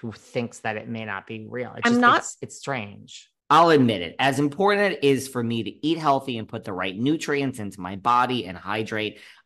who 0.00 0.12
thinks 0.12 0.60
that 0.60 0.76
it 0.76 0.88
may 0.88 1.04
not 1.04 1.26
be 1.26 1.46
real. 1.50 1.72
It 1.74 1.82
I'm 1.84 1.92
just, 1.92 2.00
not- 2.00 2.18
It's, 2.18 2.36
it's 2.42 2.56
strange. 2.58 3.28
I'll 3.52 3.70
admit 3.70 4.02
it. 4.02 4.14
As 4.20 4.38
important 4.38 4.92
it 4.92 5.02
is 5.02 5.26
for 5.26 5.42
me 5.42 5.64
to 5.64 5.86
eat 5.86 5.98
healthy 5.98 6.38
and 6.38 6.46
put 6.48 6.62
the 6.62 6.72
right 6.72 6.96
nutrients 6.96 7.58
into 7.58 7.80
my 7.80 7.96
body 7.96 8.46
and 8.46 8.56
hydrate, 8.56 9.18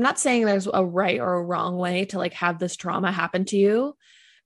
I'm 0.00 0.04
not 0.04 0.18
saying 0.18 0.46
there's 0.46 0.66
a 0.66 0.82
right 0.82 1.20
or 1.20 1.34
a 1.34 1.44
wrong 1.44 1.76
way 1.76 2.06
to 2.06 2.16
like 2.16 2.32
have 2.32 2.58
this 2.58 2.74
trauma 2.74 3.12
happen 3.12 3.44
to 3.44 3.56
you, 3.58 3.94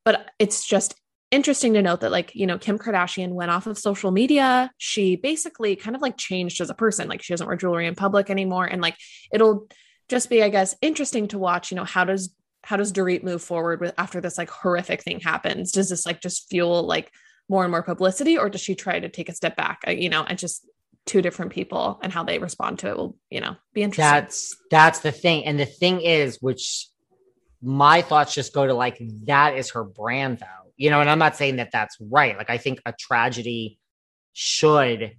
but 0.04 0.28
it's 0.40 0.66
just 0.66 0.96
interesting 1.30 1.74
to 1.74 1.82
note 1.82 2.00
that 2.00 2.10
like, 2.10 2.34
you 2.34 2.44
know, 2.44 2.58
Kim 2.58 2.76
Kardashian 2.76 3.28
went 3.28 3.52
off 3.52 3.68
of 3.68 3.78
social 3.78 4.10
media. 4.10 4.72
She 4.78 5.14
basically 5.14 5.76
kind 5.76 5.94
of 5.94 6.02
like 6.02 6.16
changed 6.16 6.60
as 6.60 6.70
a 6.70 6.74
person. 6.74 7.06
Like 7.06 7.22
she 7.22 7.32
doesn't 7.32 7.46
wear 7.46 7.54
jewelry 7.54 7.86
in 7.86 7.94
public 7.94 8.30
anymore. 8.30 8.64
And 8.66 8.82
like 8.82 8.96
it'll 9.32 9.68
just 10.08 10.28
be, 10.28 10.42
I 10.42 10.48
guess, 10.48 10.74
interesting 10.82 11.28
to 11.28 11.38
watch, 11.38 11.70
you 11.70 11.76
know, 11.76 11.84
how 11.84 12.02
does 12.02 12.34
how 12.64 12.76
does 12.76 12.92
Dorit 12.92 13.22
move 13.22 13.40
forward 13.40 13.80
with 13.80 13.94
after 13.96 14.20
this 14.20 14.36
like 14.36 14.50
horrific 14.50 15.04
thing 15.04 15.20
happens? 15.20 15.70
Does 15.70 15.88
this 15.88 16.04
like 16.04 16.20
just 16.20 16.48
fuel 16.50 16.82
like 16.82 17.12
more 17.48 17.62
and 17.62 17.70
more 17.70 17.84
publicity 17.84 18.36
or 18.36 18.50
does 18.50 18.60
she 18.60 18.74
try 18.74 18.98
to 18.98 19.08
take 19.08 19.28
a 19.28 19.34
step 19.34 19.54
back? 19.54 19.82
You 19.86 20.08
know, 20.08 20.24
and 20.24 20.36
just 20.36 20.66
two 21.06 21.20
different 21.22 21.52
people 21.52 21.98
and 22.02 22.12
how 22.12 22.24
they 22.24 22.38
respond 22.38 22.78
to 22.78 22.88
it 22.88 22.96
will, 22.96 23.16
you 23.30 23.40
know, 23.40 23.56
be 23.72 23.82
interesting. 23.82 24.10
That's 24.10 24.56
that's 24.70 25.00
the 25.00 25.12
thing. 25.12 25.44
And 25.44 25.58
the 25.58 25.66
thing 25.66 26.00
is, 26.00 26.38
which 26.40 26.88
my 27.62 28.02
thoughts 28.02 28.34
just 28.34 28.52
go 28.54 28.66
to 28.66 28.74
like 28.74 29.00
that 29.24 29.56
is 29.56 29.70
her 29.70 29.84
brand 29.84 30.38
though. 30.38 30.72
You 30.76 30.90
know, 30.90 31.00
and 31.00 31.08
I'm 31.08 31.18
not 31.18 31.36
saying 31.36 31.56
that 31.56 31.70
that's 31.72 31.96
right. 32.00 32.36
Like 32.36 32.50
I 32.50 32.58
think 32.58 32.80
a 32.84 32.92
tragedy 32.92 33.78
should 34.32 35.12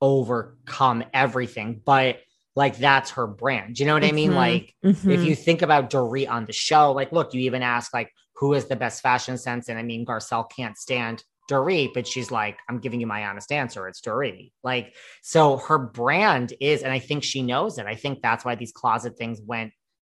overcome 0.00 1.04
everything, 1.12 1.80
but 1.84 2.18
like 2.56 2.76
that's 2.78 3.12
her 3.12 3.26
brand. 3.26 3.76
Do 3.76 3.82
you 3.82 3.86
know 3.86 3.94
what 3.94 4.04
I 4.04 4.12
mean? 4.12 4.32
Mhm. 4.32 4.36
Like 4.36 4.74
if 4.82 5.20
Mhm. 5.20 5.24
you 5.24 5.34
think 5.34 5.62
about 5.62 5.90
Dorit 5.90 6.28
on 6.28 6.46
the 6.46 6.52
show, 6.52 6.92
like, 6.92 7.12
look, 7.12 7.34
you 7.34 7.40
even 7.42 7.62
ask 7.62 7.92
like 7.92 8.12
who 8.36 8.54
is 8.54 8.66
the 8.66 8.76
best 8.76 9.00
fashion 9.00 9.38
sense, 9.38 9.68
and 9.68 9.78
I 9.78 9.82
mean, 9.82 10.04
Garcelle 10.04 10.50
can't 10.50 10.76
stand 10.76 11.22
Dorit, 11.50 11.92
but 11.94 12.06
she's 12.06 12.30
like, 12.30 12.58
I'm 12.68 12.78
giving 12.78 13.00
you 13.00 13.06
my 13.06 13.26
honest 13.26 13.52
answer. 13.52 13.86
It's 13.88 14.00
Dorit. 14.00 14.52
Like, 14.62 14.94
so 15.22 15.58
her 15.58 15.78
brand 15.78 16.52
is, 16.60 16.82
and 16.82 16.92
I 16.92 16.98
think 16.98 17.24
she 17.24 17.42
knows 17.42 17.78
it. 17.78 17.86
I 17.86 17.94
think 17.94 18.22
that's 18.22 18.44
why 18.44 18.54
these 18.54 18.72
closet 18.72 19.16
things 19.18 19.40
went 19.44 19.72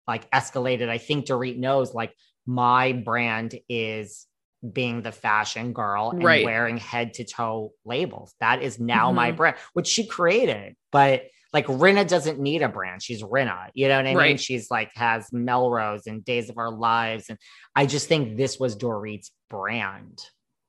like 0.06 0.30
escalated. 0.30 0.88
I 0.88 0.98
think 0.98 1.26
Dorit 1.26 1.58
knows 1.58 1.92
like 1.92 2.14
my 2.46 2.92
brand 2.92 3.58
is 3.68 4.26
being 4.72 5.02
the 5.02 5.12
fashion 5.12 5.72
girl 5.72 6.10
and 6.10 6.24
Right. 6.24 6.44
wearing 6.44 6.78
head 6.78 7.14
to 7.14 7.24
toe 7.24 7.72
labels. 7.84 8.34
That 8.40 8.62
is 8.62 8.80
now 8.80 9.12
my 9.12 9.30
Mhm. 9.32 9.36
brand, 9.36 9.56
which 9.74 9.86
she 9.86 10.06
created. 10.06 10.74
But 10.90 11.24
like 11.52 11.66
Rinna 11.66 12.06
doesn't 12.08 12.40
need 12.40 12.62
a 12.62 12.68
brand. 12.68 13.02
She's 13.02 13.22
Rinna. 13.22 13.68
You 13.74 13.88
know 13.88 13.96
what 13.98 14.06
I 14.06 14.14
mean? 14.14 14.36
She's 14.36 14.70
like 14.70 14.90
has 14.94 15.32
Melrose 15.32 16.06
and 16.06 16.24
Days 16.24 16.50
of 16.50 16.58
Our 16.58 16.70
Lives. 16.70 17.28
And 17.28 17.38
I 17.76 17.86
just 17.86 18.08
think 18.08 18.36
this 18.36 18.58
was 18.58 18.76
Dorit's 18.76 19.30
brand. 19.48 20.18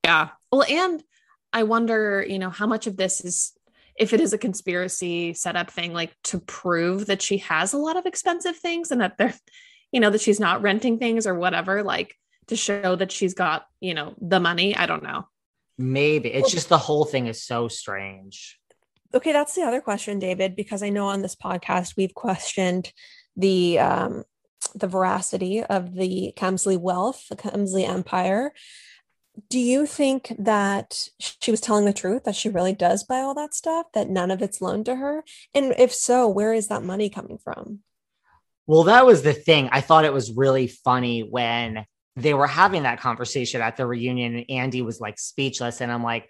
Yeah. 0.04 0.30
Well, 0.52 0.64
and 0.64 1.04
I 1.54 1.64
wonder, 1.64 2.26
you 2.28 2.40
know, 2.40 2.50
how 2.50 2.68
much 2.68 2.88
of 2.88 2.98
this 2.98 3.22
is 3.22 3.54
if 3.98 4.14
it 4.14 4.22
is 4.22 4.32
a 4.34 4.38
conspiracy 4.38 5.34
setup 5.34 5.70
thing, 5.70 5.94
like 5.94 6.16
to 6.24 6.40
prove 6.40 7.08
that 7.08 7.22
she 7.22 7.40
has 7.40 7.74
a 7.74 7.78
lot 7.78 7.98
of 7.98 8.06
expensive 8.06 8.56
things 8.56 8.92
and 8.92 9.02
that 9.02 9.18
they're, 9.18 9.36
you 9.92 10.00
know, 10.00 10.10
that 10.10 10.22
she's 10.22 10.40
not 10.40 10.62
renting 10.62 10.98
things 10.98 11.28
or 11.28 11.36
whatever, 11.36 11.84
like 11.84 12.16
to 12.48 12.56
show 12.56 12.96
that 12.96 13.12
she's 13.12 13.34
got, 13.34 13.66
you 13.82 13.94
know, 13.94 14.16
the 14.22 14.40
money. 14.40 14.76
I 14.76 14.86
don't 14.86 15.04
know. 15.04 15.28
Maybe 15.78 16.30
it's 16.30 16.52
just 16.52 16.70
the 16.70 16.78
whole 16.78 17.06
thing 17.06 17.28
is 17.28 17.44
so 17.44 17.68
strange. 17.68 18.58
Okay, 19.14 19.32
that's 19.32 19.56
the 19.56 19.64
other 19.64 19.82
question, 19.82 20.20
David, 20.20 20.56
because 20.56 20.84
I 20.84 20.90
know 20.90 21.08
on 21.08 21.22
this 21.22 21.36
podcast 21.36 21.96
we've 21.98 22.14
questioned 22.14 22.92
the 23.36 23.80
um 23.80 24.24
the 24.76 24.88
veracity 24.88 25.64
of 25.64 25.96
the 25.96 26.34
Kemsley 26.36 26.78
wealth, 26.78 27.26
the 27.30 27.36
Kemsley 27.36 27.88
empire. 27.88 28.54
Do 29.50 29.60
you 29.60 29.86
think 29.86 30.34
that 30.40 31.10
she 31.20 31.52
was 31.52 31.62
telling 31.62 31.86
the 31.86 31.94
truth 31.94 32.24
that 32.24 32.36
she 32.36 32.50
really 32.50 32.74
does 32.74 33.04
buy 33.04 33.20
all 33.20 33.34
that 33.36 33.54
stuff, 33.54 33.88
that 33.94 34.10
none 34.10 34.32
of 34.32 34.42
it's 34.42 34.62
loaned 34.62 34.86
to 34.86 34.96
her? 34.96 35.24
And 35.54 35.74
if 35.78 35.94
so, 35.94 36.28
where 36.28 36.54
is 36.54 36.68
that 36.68 36.84
money 36.84 37.10
coming 37.10 37.38
from? 37.38 37.80
Well, 38.68 38.84
that 38.84 39.06
was 39.06 39.24
the 39.24 39.34
thing. 39.34 39.70
I 39.72 39.82
thought 39.82 40.06
it 40.06 40.14
was 40.14 40.32
really 40.32 40.68
funny 40.68 41.22
when 41.22 41.86
they 42.16 42.34
were 42.34 42.48
having 42.48 42.84
that 42.84 43.00
conversation 43.00 43.62
at 43.62 43.78
the 43.78 43.86
reunion, 43.86 44.36
and 44.36 44.46
Andy 44.50 44.82
was 44.82 45.00
like 45.00 45.18
speechless. 45.18 45.82
And 45.82 45.92
I'm 45.92 46.04
like, 46.04 46.28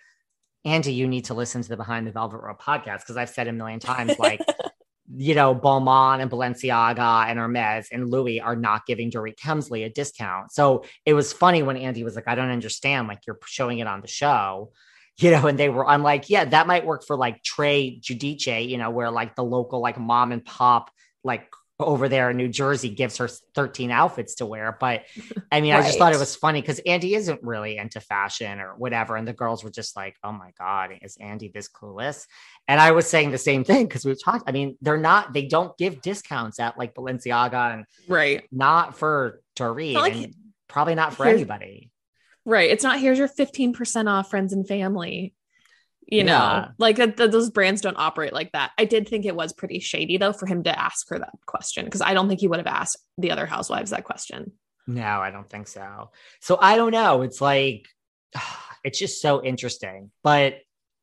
Andy, 0.65 0.93
you 0.93 1.07
need 1.07 1.25
to 1.25 1.33
listen 1.33 1.61
to 1.61 1.69
the 1.69 1.77
Behind 1.77 2.05
the 2.05 2.11
Velvet 2.11 2.39
Rope 2.41 2.61
podcast 2.61 2.99
because 2.99 3.17
I've 3.17 3.29
said 3.29 3.47
a 3.47 3.53
million 3.53 3.79
times, 3.79 4.17
like, 4.19 4.41
you 5.15 5.33
know, 5.33 5.55
Balmain 5.55 6.21
and 6.21 6.29
Balenciaga 6.29 7.27
and 7.27 7.39
Hermes 7.39 7.87
and 7.91 8.09
Louis 8.09 8.39
are 8.39 8.55
not 8.55 8.85
giving 8.85 9.09
Dorit 9.09 9.37
Kemsley 9.37 9.85
a 9.85 9.89
discount. 9.89 10.51
So 10.51 10.83
it 11.05 11.13
was 11.13 11.33
funny 11.33 11.63
when 11.63 11.77
Andy 11.77 12.03
was 12.03 12.15
like, 12.15 12.27
I 12.27 12.35
don't 12.35 12.51
understand, 12.51 13.07
like, 13.07 13.25
you're 13.25 13.39
showing 13.45 13.79
it 13.79 13.87
on 13.87 14.01
the 14.01 14.07
show. 14.07 14.71
You 15.21 15.31
know, 15.31 15.47
and 15.47 15.59
they 15.59 15.67
were, 15.67 15.85
I'm 15.85 16.01
like, 16.01 16.29
yeah, 16.29 16.45
that 16.45 16.65
might 16.65 16.85
work 16.85 17.03
for 17.05 17.17
like 17.17 17.43
Trey 17.43 17.99
Giudice, 18.01 18.69
you 18.69 18.77
know, 18.77 18.89
where 18.89 19.11
like 19.11 19.35
the 19.35 19.43
local, 19.43 19.81
like 19.81 19.99
mom 19.99 20.31
and 20.31 20.45
pop, 20.45 20.89
like 21.25 21.51
over 21.79 22.09
there 22.09 22.29
in 22.29 22.37
New 22.37 22.49
Jersey 22.49 22.89
gives 22.89 23.17
her 23.17 23.29
13 23.55 23.89
outfits 23.89 24.35
to 24.35 24.45
wear. 24.45 24.75
But 24.79 25.05
I 25.51 25.61
mean, 25.61 25.73
right. 25.73 25.83
I 25.83 25.85
just 25.85 25.97
thought 25.97 26.13
it 26.13 26.19
was 26.19 26.35
funny 26.35 26.61
because 26.61 26.79
Andy 26.79 27.15
isn't 27.15 27.41
really 27.41 27.77
into 27.77 28.01
fashion 28.01 28.59
or 28.59 28.75
whatever. 28.75 29.15
And 29.15 29.27
the 29.27 29.33
girls 29.33 29.63
were 29.63 29.71
just 29.71 29.95
like, 29.95 30.17
oh 30.23 30.31
my 30.31 30.51
God, 30.59 30.91
is 31.01 31.17
Andy 31.19 31.49
this 31.53 31.69
clueless? 31.69 32.25
And 32.67 32.81
I 32.81 32.91
was 32.91 33.09
saying 33.09 33.31
the 33.31 33.37
same 33.37 33.63
thing 33.63 33.85
because 33.85 34.03
we've 34.03 34.21
talked. 34.21 34.43
I 34.47 34.51
mean, 34.51 34.77
they're 34.81 34.97
not, 34.97 35.33
they 35.33 35.47
don't 35.47 35.77
give 35.77 36.01
discounts 36.01 36.59
at 36.59 36.77
like 36.77 36.93
Balenciaga 36.93 37.73
and 37.73 37.85
right. 38.07 38.43
Not 38.51 38.97
for 38.97 39.41
Dorit 39.55 39.93
like, 39.93 40.13
and 40.15 40.35
probably 40.67 40.95
not 40.95 41.13
for 41.13 41.25
anybody. 41.25 41.91
Right. 42.45 42.69
It's 42.69 42.83
not 42.83 42.99
here's 42.99 43.17
your 43.17 43.27
15% 43.27 44.09
off 44.09 44.29
friends 44.29 44.53
and 44.53 44.67
family 44.67 45.33
you 46.11 46.23
know 46.23 46.31
yeah. 46.31 46.67
like 46.77 46.95
that, 46.97 47.17
those 47.17 47.49
brands 47.49 47.81
don't 47.81 47.97
operate 47.97 48.33
like 48.33 48.51
that. 48.53 48.71
I 48.77 48.85
did 48.85 49.07
think 49.07 49.25
it 49.25 49.35
was 49.35 49.53
pretty 49.53 49.79
shady 49.79 50.17
though 50.17 50.33
for 50.33 50.45
him 50.45 50.63
to 50.63 50.79
ask 50.79 51.07
her 51.09 51.19
that 51.19 51.33
question 51.45 51.85
because 51.85 52.01
i 52.01 52.13
don't 52.13 52.27
think 52.27 52.39
he 52.39 52.47
would 52.47 52.59
have 52.59 52.67
asked 52.67 52.97
the 53.17 53.31
other 53.31 53.45
housewives 53.45 53.91
that 53.91 54.03
question. 54.03 54.53
No 54.87 55.03
i 55.03 55.31
don't 55.31 55.49
think 55.49 55.67
so. 55.67 56.11
So 56.41 56.57
i 56.59 56.75
don't 56.75 56.91
know. 56.91 57.21
It's 57.21 57.41
like 57.41 57.87
it's 58.83 58.99
just 58.99 59.21
so 59.21 59.43
interesting 59.43 60.11
but 60.23 60.55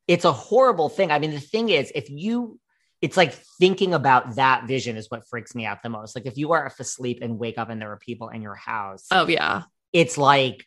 it's 0.08 0.24
a 0.24 0.32
horrible 0.32 0.88
thing. 0.88 1.10
I 1.10 1.18
mean 1.18 1.32
the 1.32 1.40
thing 1.40 1.68
is 1.68 1.92
if 1.94 2.10
you 2.10 2.58
it's 3.02 3.16
like 3.16 3.34
thinking 3.60 3.92
about 3.94 4.36
that 4.36 4.66
vision 4.66 4.96
is 4.96 5.10
what 5.10 5.28
freaks 5.28 5.54
me 5.54 5.66
out 5.66 5.82
the 5.82 5.90
most. 5.90 6.16
Like 6.16 6.26
if 6.26 6.38
you 6.38 6.52
are 6.52 6.72
asleep 6.78 7.18
and 7.22 7.38
wake 7.38 7.58
up 7.58 7.68
and 7.68 7.80
there 7.80 7.92
are 7.92 7.98
people 7.98 8.30
in 8.30 8.42
your 8.42 8.54
house 8.54 9.06
oh 9.10 9.28
yeah. 9.28 9.62
it's 9.92 10.18
like 10.18 10.66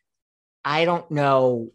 i 0.64 0.86
don't 0.86 1.10
know. 1.12 1.72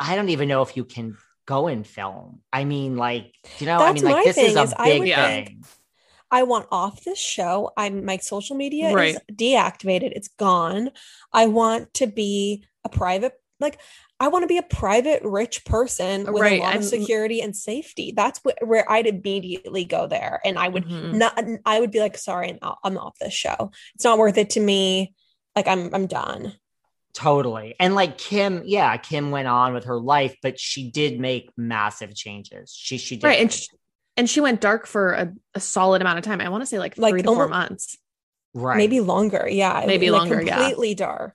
I 0.00 0.14
don't 0.14 0.28
even 0.28 0.48
know 0.48 0.62
if 0.62 0.76
you 0.76 0.84
can 0.84 1.16
go 1.48 1.66
and 1.66 1.86
film. 1.86 2.40
I 2.52 2.64
mean, 2.64 2.98
like, 2.98 3.34
you 3.58 3.66
know, 3.66 3.78
That's 3.78 4.02
I 4.02 4.04
mean, 4.04 4.04
like, 4.04 4.24
this 4.26 4.36
is 4.36 4.54
a 4.54 4.62
is 4.64 4.74
big 4.74 5.14
thing. 5.14 5.64
I 6.30 6.42
want 6.42 6.68
off 6.70 7.04
this 7.04 7.18
show. 7.18 7.70
I'm 7.74 8.04
my 8.04 8.18
social 8.18 8.54
media 8.54 8.92
right. 8.92 9.14
is 9.14 9.20
deactivated. 9.34 10.12
It's 10.12 10.28
gone. 10.28 10.90
I 11.32 11.46
want 11.46 11.94
to 11.94 12.06
be 12.06 12.66
a 12.84 12.90
private, 12.90 13.32
like, 13.60 13.80
I 14.20 14.28
want 14.28 14.42
to 14.42 14.46
be 14.46 14.58
a 14.58 14.62
private, 14.62 15.22
rich 15.24 15.64
person 15.64 16.30
with 16.30 16.42
right. 16.42 16.60
a 16.60 16.62
lot 16.62 16.76
of 16.76 16.84
security 16.84 17.40
and 17.40 17.56
safety. 17.56 18.12
That's 18.14 18.40
what, 18.40 18.58
where 18.66 18.90
I'd 18.90 19.06
immediately 19.06 19.86
go 19.86 20.06
there, 20.06 20.40
and 20.44 20.58
I 20.58 20.68
would 20.68 20.84
mm-hmm. 20.84 21.16
not. 21.16 21.40
I 21.64 21.78
would 21.78 21.92
be 21.92 22.00
like, 22.00 22.18
"Sorry, 22.18 22.58
I'm 22.60 22.98
off 22.98 23.16
this 23.20 23.32
show. 23.32 23.70
It's 23.94 24.02
not 24.02 24.18
worth 24.18 24.36
it 24.36 24.50
to 24.50 24.60
me. 24.60 25.14
Like, 25.54 25.68
I'm 25.68 25.94
I'm 25.94 26.08
done." 26.08 26.54
Totally. 27.18 27.74
And 27.80 27.96
like 27.96 28.16
Kim, 28.16 28.62
yeah, 28.64 28.96
Kim 28.96 29.32
went 29.32 29.48
on 29.48 29.74
with 29.74 29.86
her 29.86 29.98
life, 29.98 30.36
but 30.40 30.60
she 30.60 30.88
did 30.88 31.18
make 31.18 31.50
massive 31.56 32.14
changes. 32.14 32.72
She 32.72 32.96
she 32.96 33.16
did. 33.16 33.26
Right. 33.26 33.40
And 33.40 33.52
she, 33.52 33.66
and 34.16 34.30
she 34.30 34.40
went 34.40 34.60
dark 34.60 34.86
for 34.86 35.14
a, 35.14 35.32
a 35.52 35.58
solid 35.58 36.00
amount 36.00 36.20
of 36.20 36.24
time. 36.24 36.40
I 36.40 36.48
want 36.48 36.62
to 36.62 36.66
say 36.66 36.78
like, 36.78 36.96
like 36.96 37.10
three 37.10 37.22
to 37.22 37.34
four 37.34 37.48
months. 37.48 37.98
Right. 38.54 38.76
Maybe 38.76 39.00
longer. 39.00 39.48
Yeah. 39.50 39.82
Maybe 39.84 40.12
like 40.12 40.20
longer. 40.20 40.44
Completely 40.44 40.90
yeah. 40.90 40.94
dark. 40.94 41.34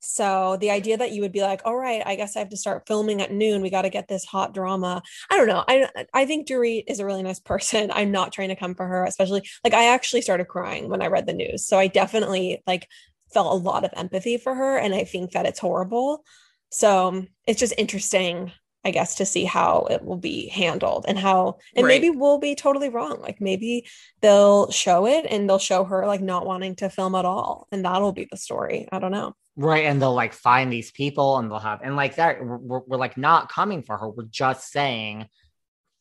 So 0.00 0.56
the 0.58 0.70
idea 0.70 0.96
that 0.96 1.12
you 1.12 1.20
would 1.20 1.32
be 1.32 1.42
like, 1.42 1.60
all 1.66 1.76
right, 1.76 2.02
I 2.06 2.16
guess 2.16 2.34
I 2.34 2.38
have 2.38 2.48
to 2.48 2.56
start 2.56 2.86
filming 2.86 3.20
at 3.20 3.32
noon. 3.32 3.60
We 3.60 3.68
got 3.68 3.82
to 3.82 3.90
get 3.90 4.08
this 4.08 4.24
hot 4.24 4.54
drama. 4.54 5.02
I 5.30 5.36
don't 5.36 5.46
know. 5.46 5.62
I 5.68 5.90
I 6.14 6.24
think 6.24 6.48
Dorit 6.48 6.84
is 6.88 7.00
a 7.00 7.04
really 7.04 7.22
nice 7.22 7.40
person. 7.40 7.90
I'm 7.92 8.12
not 8.12 8.32
trying 8.32 8.48
to 8.48 8.56
come 8.56 8.74
for 8.74 8.86
her, 8.86 9.04
especially 9.04 9.46
like 9.62 9.74
I 9.74 9.92
actually 9.92 10.22
started 10.22 10.48
crying 10.48 10.88
when 10.88 11.02
I 11.02 11.08
read 11.08 11.26
the 11.26 11.34
news. 11.34 11.66
So 11.66 11.78
I 11.78 11.88
definitely 11.88 12.62
like 12.66 12.88
felt 13.32 13.52
a 13.52 13.62
lot 13.64 13.84
of 13.84 13.90
empathy 13.96 14.38
for 14.38 14.54
her 14.54 14.76
and 14.76 14.94
I 14.94 15.04
think 15.04 15.32
that 15.32 15.46
it's 15.46 15.58
horrible. 15.58 16.24
So 16.70 17.24
it's 17.46 17.60
just 17.60 17.74
interesting, 17.78 18.52
I 18.84 18.90
guess, 18.90 19.16
to 19.16 19.26
see 19.26 19.44
how 19.44 19.86
it 19.90 20.04
will 20.04 20.16
be 20.16 20.48
handled 20.48 21.04
and 21.08 21.18
how, 21.18 21.58
and 21.74 21.86
right. 21.86 22.00
maybe 22.00 22.10
we'll 22.10 22.38
be 22.38 22.54
totally 22.54 22.88
wrong. 22.88 23.20
Like 23.20 23.40
maybe 23.40 23.86
they'll 24.20 24.70
show 24.70 25.06
it 25.06 25.26
and 25.28 25.48
they'll 25.48 25.58
show 25.58 25.84
her 25.84 26.06
like 26.06 26.20
not 26.20 26.46
wanting 26.46 26.76
to 26.76 26.90
film 26.90 27.14
at 27.14 27.24
all. 27.24 27.68
And 27.72 27.84
that'll 27.84 28.12
be 28.12 28.26
the 28.30 28.36
story. 28.36 28.88
I 28.90 28.98
don't 28.98 29.12
know. 29.12 29.34
Right. 29.56 29.86
And 29.86 30.02
they'll 30.02 30.14
like 30.14 30.34
find 30.34 30.72
these 30.72 30.90
people 30.90 31.38
and 31.38 31.50
they'll 31.50 31.58
have, 31.58 31.80
and 31.82 31.96
like 31.96 32.16
that, 32.16 32.44
we're, 32.44 32.80
we're 32.80 32.98
like 32.98 33.16
not 33.16 33.48
coming 33.48 33.82
for 33.82 33.96
her. 33.96 34.08
We're 34.08 34.24
just 34.24 34.70
saying, 34.70 35.26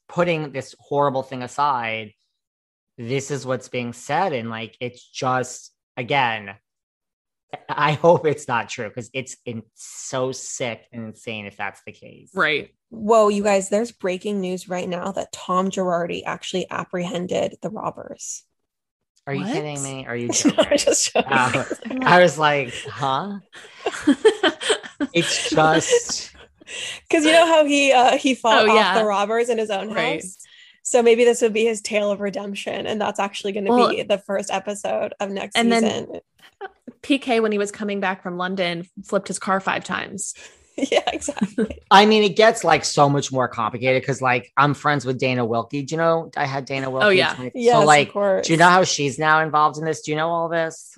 putting 0.08 0.52
this 0.52 0.76
horrible 0.80 1.24
thing 1.24 1.42
aside, 1.42 2.12
this 2.98 3.32
is 3.32 3.46
what's 3.46 3.70
being 3.70 3.92
said. 3.92 4.34
And 4.34 4.52
like, 4.52 4.78
it's 4.80 5.04
just, 5.04 5.74
again, 5.98 6.56
I 7.70 7.94
hope 7.94 8.26
it's 8.26 8.48
not 8.48 8.70
true 8.70 8.88
because 8.88 9.10
it's 9.14 9.38
in, 9.46 9.64
so 9.76 10.32
sick 10.32 10.88
and 10.92 11.06
insane 11.06 11.46
if 11.46 11.58
that's 11.58 11.82
the 11.86 11.92
case. 11.92 12.32
Right. 12.34 12.74
Whoa, 12.90 13.30
you 13.30 13.44
guys, 13.44 13.70
there's 13.70 13.92
breaking 13.92 14.42
news 14.42 14.70
right 14.70 14.88
now 14.88 15.12
that 15.12 15.32
Tom 15.32 15.70
Girardi 15.70 16.24
actually 16.26 16.70
apprehended 16.70 17.56
the 17.62 17.70
robbers. 17.70 18.44
Are 19.28 19.34
what? 19.34 19.48
you 19.48 19.54
kidding 19.54 19.82
me? 19.84 20.06
Are 20.06 20.16
you 20.16 20.28
no, 20.46 20.64
just 20.78 21.16
uh, 21.16 21.24
I 22.02 22.22
was 22.22 22.38
like, 22.38 22.74
huh? 22.88 23.40
it's 25.14 25.50
just 25.50 26.32
because 27.10 27.26
you 27.26 27.32
know 27.32 27.48
how 27.48 27.66
he 27.66 27.92
uh 27.92 28.18
he 28.18 28.36
fought 28.36 28.68
oh, 28.68 28.78
off 28.78 28.96
the 28.96 29.06
robbers 29.06 29.50
in 29.50 29.58
his 29.58 29.72
own 29.72 29.92
right. 29.92 30.22
house. 30.22 30.38
So 30.84 31.02
maybe 31.02 31.26
this 31.26 31.42
would 31.42 31.54
be 31.54 31.66
his 31.66 31.82
tale 31.82 32.12
of 32.12 32.22
redemption, 32.22 32.86
and 32.86 33.02
that's 33.02 33.20
actually 33.20 33.54
going 33.54 33.66
to 33.66 33.72
well, 33.72 33.90
be 33.90 34.04
the 34.04 34.20
first 34.20 34.52
episode 34.52 35.16
of 35.20 35.32
next 35.32 35.58
and 35.58 35.74
season. 35.74 36.08
Then 36.12 36.22
PK, 37.06 37.42
when 37.42 37.52
he 37.52 37.60
was 37.60 37.72
coming 37.72 38.00
back 38.00 38.24
from 38.24 38.38
London, 38.38 38.88
flipped 39.04 39.28
his 39.28 39.38
car 39.38 39.60
five 39.60 39.84
times. 39.84 40.34
yeah, 40.78 41.08
exactly. 41.14 41.82
I 41.92 42.08
mean, 42.08 42.24
it 42.24 42.36
gets 42.36 42.64
like 42.64 42.84
so 42.84 43.08
much 43.08 43.32
more 43.32 43.48
complicated 43.48 44.02
because, 44.02 44.22
like, 44.22 44.52
I'm 44.58 44.74
friends 44.74 45.06
with 45.06 45.20
Dana 45.20 45.46
Wilkey. 45.46 45.86
Do 45.86 45.94
you 45.94 45.98
know 45.98 46.32
I 46.36 46.46
had 46.46 46.66
Dana 46.66 46.90
oh, 46.90 46.94
Wilkey? 46.94 47.04
Oh 47.04 47.10
yeah, 47.10 47.50
yes, 47.54 47.76
so 47.76 47.86
like, 47.86 48.12
do 48.12 48.52
you 48.52 48.58
know 48.58 48.70
how 48.70 48.84
she's 48.84 49.20
now 49.20 49.42
involved 49.42 49.78
in 49.78 49.86
this? 49.86 50.02
Do 50.02 50.12
you 50.12 50.18
know 50.18 50.30
all 50.30 50.50
this? 50.50 50.98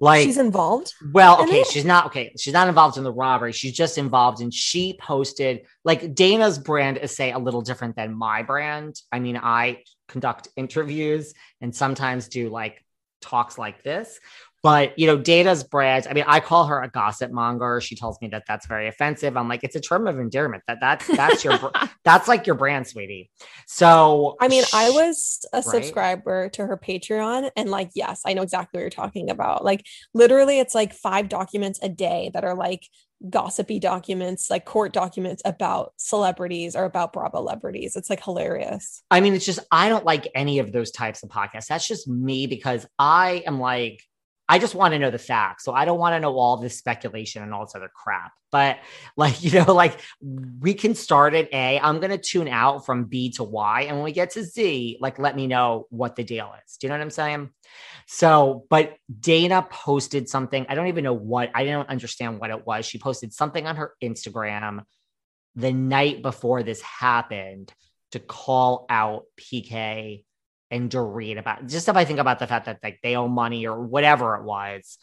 Like, 0.00 0.24
she's 0.24 0.38
involved. 0.38 0.92
Well, 1.12 1.40
okay, 1.42 1.62
she's 1.70 1.84
not 1.84 2.06
okay. 2.06 2.34
She's 2.36 2.52
not 2.52 2.66
involved 2.66 2.98
in 2.98 3.04
the 3.04 3.12
robbery. 3.12 3.52
She's 3.52 3.72
just 3.72 3.98
involved 3.98 4.40
in. 4.40 4.50
She 4.50 4.98
posted 5.00 5.66
like 5.84 6.16
Dana's 6.16 6.58
brand 6.58 6.98
is 6.98 7.14
say 7.14 7.30
a 7.30 7.38
little 7.38 7.62
different 7.62 7.94
than 7.94 8.12
my 8.12 8.42
brand. 8.42 9.00
I 9.12 9.20
mean, 9.20 9.38
I 9.40 9.84
conduct 10.08 10.48
interviews 10.56 11.32
and 11.60 11.72
sometimes 11.72 12.26
do 12.26 12.48
like 12.48 12.84
talks 13.20 13.56
like 13.56 13.84
this 13.84 14.18
but 14.62 14.98
you 14.98 15.06
know, 15.06 15.18
Dana's 15.18 15.62
brand. 15.62 16.06
I 16.08 16.14
mean, 16.14 16.24
I 16.26 16.40
call 16.40 16.66
her 16.66 16.82
a 16.82 16.88
gossip 16.88 17.30
monger. 17.30 17.80
She 17.80 17.94
tells 17.94 18.20
me 18.20 18.28
that 18.28 18.44
that's 18.48 18.66
very 18.66 18.88
offensive. 18.88 19.36
I'm 19.36 19.48
like, 19.48 19.62
it's 19.62 19.76
a 19.76 19.80
term 19.80 20.06
of 20.06 20.18
endearment. 20.18 20.62
That 20.66 20.78
that's 20.80 21.06
that's 21.06 21.44
your 21.44 21.58
that's 22.04 22.28
like 22.28 22.46
your 22.46 22.56
brand, 22.56 22.86
sweetie. 22.86 23.30
So 23.66 24.36
I 24.40 24.48
mean, 24.48 24.64
I 24.72 24.90
was 24.90 25.44
a 25.52 25.58
right? 25.58 25.64
subscriber 25.64 26.48
to 26.50 26.66
her 26.66 26.76
Patreon, 26.76 27.50
and 27.56 27.70
like, 27.70 27.90
yes, 27.94 28.22
I 28.26 28.32
know 28.32 28.42
exactly 28.42 28.78
what 28.78 28.82
you're 28.82 28.90
talking 28.90 29.30
about. 29.30 29.64
Like, 29.64 29.84
literally, 30.14 30.58
it's 30.58 30.74
like 30.74 30.94
five 30.94 31.28
documents 31.28 31.78
a 31.82 31.88
day 31.88 32.30
that 32.32 32.44
are 32.44 32.54
like 32.54 32.86
gossipy 33.30 33.78
documents, 33.78 34.50
like 34.50 34.64
court 34.64 34.92
documents 34.92 35.42
about 35.44 35.92
celebrities 35.96 36.74
or 36.74 36.84
about 36.84 37.12
Bravo 37.12 37.42
celebrities. 37.42 37.96
It's 37.96 38.08
like 38.08 38.22
hilarious. 38.22 39.02
I 39.10 39.20
mean, 39.20 39.34
it's 39.34 39.44
just 39.44 39.60
I 39.70 39.88
don't 39.88 40.04
like 40.04 40.28
any 40.34 40.60
of 40.60 40.72
those 40.72 40.90
types 40.90 41.22
of 41.22 41.28
podcasts. 41.28 41.66
That's 41.66 41.86
just 41.86 42.08
me 42.08 42.46
because 42.46 42.86
I 42.98 43.42
am 43.46 43.60
like 43.60 44.02
I 44.48 44.58
just 44.58 44.74
want 44.74 44.92
to 44.92 44.98
know 44.98 45.10
the 45.10 45.18
facts. 45.18 45.64
So 45.64 45.72
I 45.72 45.84
don't 45.84 45.98
want 45.98 46.14
to 46.14 46.20
know 46.20 46.36
all 46.36 46.56
this 46.56 46.76
speculation 46.76 47.42
and 47.42 47.54
all 47.54 47.64
this 47.64 47.74
other 47.74 47.90
crap. 47.94 48.32
But 48.50 48.78
like, 49.16 49.42
you 49.44 49.52
know, 49.52 49.72
like 49.72 49.98
we 50.60 50.74
can 50.74 50.94
start 50.94 51.34
at 51.34 51.52
A. 51.52 51.78
I'm 51.80 52.00
going 52.00 52.10
to 52.10 52.18
tune 52.18 52.48
out 52.48 52.84
from 52.84 53.04
B 53.04 53.30
to 53.32 53.44
Y. 53.44 53.82
And 53.82 53.96
when 53.96 54.04
we 54.04 54.12
get 54.12 54.30
to 54.30 54.42
Z, 54.42 54.98
like, 55.00 55.18
let 55.18 55.36
me 55.36 55.46
know 55.46 55.86
what 55.90 56.16
the 56.16 56.24
deal 56.24 56.52
is. 56.66 56.76
Do 56.76 56.86
you 56.86 56.88
know 56.90 56.96
what 56.96 57.02
I'm 57.02 57.10
saying? 57.10 57.50
So, 58.06 58.64
but 58.68 58.96
Dana 59.20 59.66
posted 59.70 60.28
something. 60.28 60.66
I 60.68 60.74
don't 60.74 60.88
even 60.88 61.04
know 61.04 61.14
what, 61.14 61.50
I 61.54 61.64
don't 61.64 61.88
understand 61.88 62.40
what 62.40 62.50
it 62.50 62.66
was. 62.66 62.84
She 62.84 62.98
posted 62.98 63.32
something 63.32 63.66
on 63.66 63.76
her 63.76 63.94
Instagram 64.02 64.84
the 65.54 65.72
night 65.72 66.22
before 66.22 66.62
this 66.62 66.80
happened 66.82 67.72
to 68.12 68.18
call 68.18 68.86
out 68.88 69.24
PK 69.38 70.24
and 70.72 70.90
to 70.90 71.00
read 71.02 71.38
about 71.38 71.66
just 71.68 71.88
if 71.88 71.96
I 71.96 72.04
think 72.04 72.18
about 72.18 72.40
the 72.40 72.46
fact 72.48 72.66
that 72.66 72.78
like 72.82 72.98
they 73.02 73.14
owe 73.14 73.28
money 73.28 73.66
or 73.66 73.80
whatever 73.80 74.34
it 74.36 74.44
was, 74.44 74.98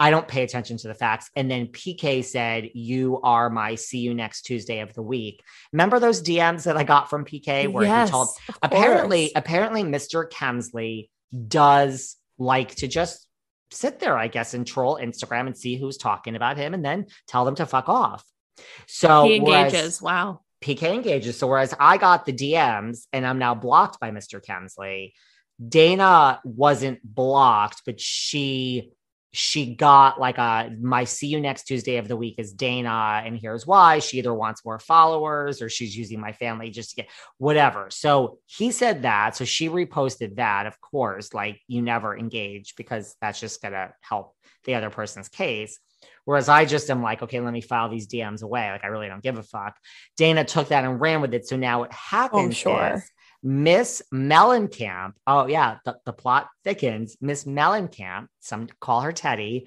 I 0.00 0.10
don't 0.10 0.26
pay 0.26 0.42
attention 0.42 0.76
to 0.78 0.88
the 0.88 0.94
facts. 0.94 1.30
And 1.36 1.50
then 1.50 1.68
PK 1.68 2.24
said, 2.24 2.70
You 2.74 3.20
are 3.22 3.48
my 3.48 3.76
see 3.76 3.98
you 3.98 4.12
next 4.12 4.42
Tuesday 4.42 4.80
of 4.80 4.92
the 4.92 5.02
week. 5.02 5.42
Remember 5.72 6.00
those 6.00 6.22
DMs 6.22 6.64
that 6.64 6.76
I 6.76 6.82
got 6.82 7.08
from 7.08 7.24
PK 7.24 7.72
where 7.72 7.84
yes, 7.84 8.08
he 8.08 8.12
told 8.12 8.28
apparently, 8.62 9.30
apparently 9.36 9.84
Mr. 9.84 10.28
Kemsley 10.28 11.08
does 11.46 12.16
like 12.38 12.74
to 12.76 12.88
just 12.88 13.26
sit 13.70 14.00
there, 14.00 14.18
I 14.18 14.26
guess, 14.26 14.52
and 14.52 14.66
troll 14.66 14.98
Instagram 15.00 15.46
and 15.46 15.56
see 15.56 15.76
who's 15.76 15.96
talking 15.96 16.34
about 16.34 16.56
him 16.56 16.74
and 16.74 16.84
then 16.84 17.06
tell 17.28 17.44
them 17.44 17.54
to 17.56 17.66
fuck 17.66 17.88
off. 17.88 18.24
So 18.86 19.28
he 19.28 19.38
whereas- 19.38 19.72
engages. 19.72 20.02
Wow. 20.02 20.40
PK 20.64 20.94
engages. 20.94 21.38
So 21.38 21.46
whereas 21.46 21.74
I 21.78 21.98
got 21.98 22.24
the 22.24 22.32
DMs 22.32 23.06
and 23.12 23.26
I'm 23.26 23.38
now 23.38 23.54
blocked 23.54 24.00
by 24.00 24.10
Mr. 24.10 24.42
Kemsley, 24.42 25.12
Dana 25.68 26.40
wasn't 26.42 27.00
blocked, 27.04 27.82
but 27.84 28.00
she 28.00 28.90
she 29.36 29.74
got 29.74 30.20
like 30.20 30.38
a 30.38 30.70
my 30.80 31.02
see 31.02 31.26
you 31.26 31.40
next 31.40 31.64
Tuesday 31.64 31.96
of 31.96 32.06
the 32.06 32.16
week 32.16 32.36
is 32.38 32.52
Dana, 32.52 33.20
and 33.24 33.36
here's 33.36 33.66
why. 33.66 33.98
She 33.98 34.18
either 34.18 34.32
wants 34.32 34.64
more 34.64 34.78
followers 34.78 35.60
or 35.60 35.68
she's 35.68 35.96
using 35.96 36.20
my 36.20 36.32
family 36.32 36.70
just 36.70 36.90
to 36.90 36.96
get 36.96 37.10
whatever. 37.38 37.88
So 37.90 38.38
he 38.46 38.70
said 38.70 39.02
that. 39.02 39.36
So 39.36 39.44
she 39.44 39.68
reposted 39.68 40.36
that, 40.36 40.66
of 40.66 40.80
course, 40.80 41.34
like 41.34 41.60
you 41.66 41.82
never 41.82 42.16
engage 42.16 42.76
because 42.76 43.16
that's 43.20 43.40
just 43.40 43.60
gonna 43.60 43.92
help 44.00 44.36
the 44.64 44.76
other 44.76 44.90
person's 44.90 45.28
case. 45.28 45.78
Whereas 46.24 46.48
I 46.48 46.64
just 46.64 46.90
am 46.90 47.02
like, 47.02 47.22
okay, 47.22 47.40
let 47.40 47.52
me 47.52 47.60
file 47.60 47.88
these 47.88 48.06
DMs 48.06 48.42
away. 48.42 48.70
Like 48.70 48.84
I 48.84 48.88
really 48.88 49.08
don't 49.08 49.22
give 49.22 49.38
a 49.38 49.42
fuck. 49.42 49.76
Dana 50.16 50.44
took 50.44 50.68
that 50.68 50.84
and 50.84 51.00
ran 51.00 51.20
with 51.20 51.34
it. 51.34 51.46
So 51.46 51.56
now 51.56 51.80
what 51.80 51.90
oh, 51.92 51.96
happens 51.96 52.56
sure. 52.56 52.94
is 52.94 53.10
Miss 53.42 54.02
Mellencamp. 54.12 55.12
Oh 55.26 55.46
yeah, 55.46 55.76
the, 55.84 55.98
the 56.06 56.12
plot 56.12 56.48
thickens. 56.64 57.16
Miss 57.20 57.44
Mellencamp, 57.44 58.28
some 58.40 58.68
call 58.80 59.02
her 59.02 59.12
Teddi, 59.12 59.66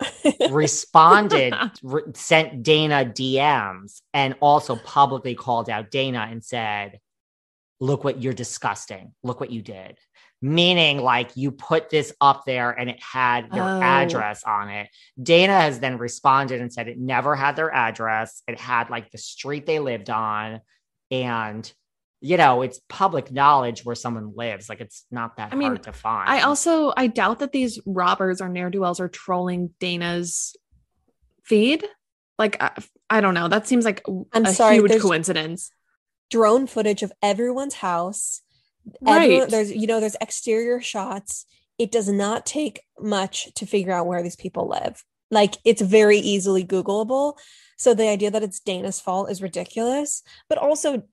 responded, 0.50 1.54
re- 1.82 2.02
sent 2.14 2.62
Dana 2.62 3.04
DMs, 3.04 4.00
and 4.14 4.34
also 4.40 4.76
publicly 4.76 5.34
called 5.34 5.68
out 5.68 5.90
Dana 5.90 6.26
and 6.30 6.42
said, 6.42 7.00
"Look 7.80 8.02
what 8.02 8.22
you're 8.22 8.32
disgusting. 8.32 9.12
Look 9.22 9.40
what 9.40 9.50
you 9.50 9.60
did." 9.60 9.98
Meaning, 10.40 10.98
like 10.98 11.30
you 11.36 11.50
put 11.50 11.90
this 11.90 12.12
up 12.20 12.44
there 12.46 12.70
and 12.70 12.88
it 12.88 13.02
had 13.02 13.50
their 13.50 13.62
Oh. 13.64 13.80
address 13.82 14.44
on 14.44 14.68
it. 14.68 14.88
Dana 15.20 15.52
has 15.52 15.80
then 15.80 15.98
responded 15.98 16.60
and 16.60 16.72
said 16.72 16.86
it 16.86 16.96
never 16.98 17.34
had 17.34 17.56
their 17.56 17.72
address. 17.74 18.42
It 18.46 18.60
had 18.60 18.88
like 18.88 19.10
the 19.10 19.18
street 19.18 19.66
they 19.66 19.80
lived 19.80 20.10
on, 20.10 20.60
and 21.10 21.72
you 22.20 22.36
know 22.36 22.62
it's 22.62 22.80
public 22.88 23.32
knowledge 23.32 23.84
where 23.84 23.96
someone 23.96 24.32
lives. 24.36 24.68
Like 24.68 24.80
it's 24.80 25.04
not 25.10 25.36
that 25.38 25.52
I 25.52 25.56
mean, 25.56 25.68
hard 25.70 25.82
to 25.84 25.92
find. 25.92 26.28
I 26.30 26.42
also 26.42 26.92
I 26.96 27.08
doubt 27.08 27.40
that 27.40 27.50
these 27.50 27.80
robbers 27.84 28.40
or 28.40 28.48
ne'er 28.48 28.70
do 28.70 28.80
wells 28.82 29.00
are 29.00 29.08
trolling 29.08 29.70
Dana's 29.80 30.54
feed. 31.44 31.84
Like 32.38 32.62
I, 32.62 32.70
I 33.10 33.20
don't 33.20 33.34
know. 33.34 33.48
That 33.48 33.66
seems 33.66 33.84
like 33.84 34.02
I'm 34.32 34.44
a 34.46 34.52
sorry, 34.54 34.76
huge 34.76 34.88
there's- 34.90 35.02
coincidence. 35.02 35.70
drone 36.30 36.66
footage 36.68 37.02
of 37.02 37.10
everyone's 37.22 37.74
house. 37.74 38.42
Right. 39.00 39.22
Everyone, 39.22 39.48
there's 39.50 39.72
you 39.72 39.86
know 39.86 40.00
there's 40.00 40.16
exterior 40.20 40.80
shots. 40.80 41.46
It 41.78 41.92
does 41.92 42.08
not 42.08 42.44
take 42.44 42.80
much 42.98 43.52
to 43.54 43.66
figure 43.66 43.92
out 43.92 44.06
where 44.06 44.22
these 44.22 44.36
people 44.36 44.68
live. 44.68 45.04
Like 45.30 45.56
it's 45.64 45.82
very 45.82 46.18
easily 46.18 46.64
Googleable. 46.64 47.38
So 47.76 47.94
the 47.94 48.08
idea 48.08 48.30
that 48.30 48.42
it's 48.42 48.60
Dana's 48.60 49.00
fault 49.00 49.30
is 49.30 49.42
ridiculous. 49.42 50.22
But 50.48 50.58
also 50.58 51.04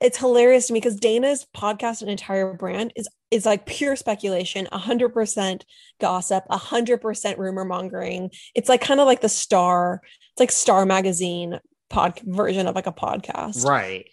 it's 0.00 0.18
hilarious 0.18 0.66
to 0.66 0.72
me 0.72 0.78
because 0.80 0.96
Dana's 0.96 1.46
podcast 1.54 2.00
and 2.00 2.10
entire 2.10 2.54
brand 2.54 2.92
is 2.96 3.08
is 3.30 3.46
like 3.46 3.66
pure 3.66 3.94
speculation, 3.94 4.66
hundred 4.72 5.10
percent 5.10 5.64
gossip, 6.00 6.44
hundred 6.50 6.98
percent 6.98 7.38
rumor 7.38 7.64
mongering. 7.64 8.30
It's 8.54 8.68
like 8.68 8.80
kind 8.80 9.00
of 9.00 9.06
like 9.06 9.20
the 9.20 9.28
Star. 9.28 10.00
It's 10.32 10.40
like 10.40 10.50
Star 10.50 10.86
magazine 10.86 11.60
pod 11.90 12.20
version 12.24 12.66
of 12.66 12.74
like 12.74 12.86
a 12.86 12.92
podcast. 12.92 13.64
Right. 13.64 14.08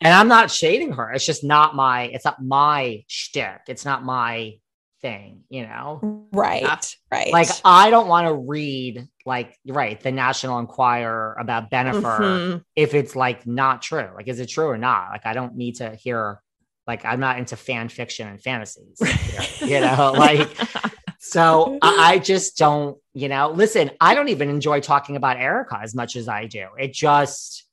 And 0.00 0.14
I'm 0.14 0.28
not 0.28 0.50
shading 0.50 0.92
her. 0.92 1.12
It's 1.12 1.26
just 1.26 1.42
not 1.42 1.74
my, 1.74 2.02
it's 2.04 2.24
not 2.24 2.42
my 2.42 3.04
shtick. 3.08 3.62
It's 3.66 3.84
not 3.84 4.04
my 4.04 4.54
thing, 5.00 5.42
you 5.48 5.62
know? 5.62 6.26
Right. 6.32 6.62
Yeah. 6.62 6.78
Right. 7.10 7.32
Like 7.32 7.48
I 7.64 7.90
don't 7.90 8.08
want 8.08 8.26
to 8.28 8.34
read 8.34 9.06
like 9.26 9.56
right, 9.66 10.00
the 10.00 10.12
National 10.12 10.58
Enquirer 10.58 11.36
about 11.38 11.70
Bennifer 11.70 12.18
Mhm. 12.18 12.64
if 12.76 12.94
it's 12.94 13.14
like 13.16 13.46
not 13.46 13.82
true. 13.82 14.08
Like, 14.14 14.28
is 14.28 14.40
it 14.40 14.46
true 14.46 14.66
or 14.66 14.78
not? 14.78 15.10
Like, 15.10 15.26
I 15.26 15.32
don't 15.34 15.56
need 15.56 15.76
to 15.76 15.94
hear 15.94 16.40
like 16.86 17.04
I'm 17.04 17.20
not 17.20 17.38
into 17.38 17.56
fan 17.56 17.88
fiction 17.88 18.26
and 18.28 18.40
fantasies. 18.42 18.98
you 19.60 19.68
know, 19.68 19.74
you 19.74 19.80
know? 19.96 20.12
like 20.16 20.48
so 21.20 21.78
I, 21.82 22.12
I 22.14 22.18
just 22.18 22.56
don't, 22.56 22.96
you 23.14 23.28
know, 23.28 23.50
listen, 23.50 23.90
I 24.00 24.14
don't 24.14 24.28
even 24.28 24.48
enjoy 24.48 24.80
talking 24.80 25.16
about 25.16 25.36
Erika 25.36 25.78
as 25.82 25.94
much 25.94 26.16
as 26.16 26.28
I 26.28 26.46
do. 26.46 26.66
It 26.78 26.92
just 26.92 27.64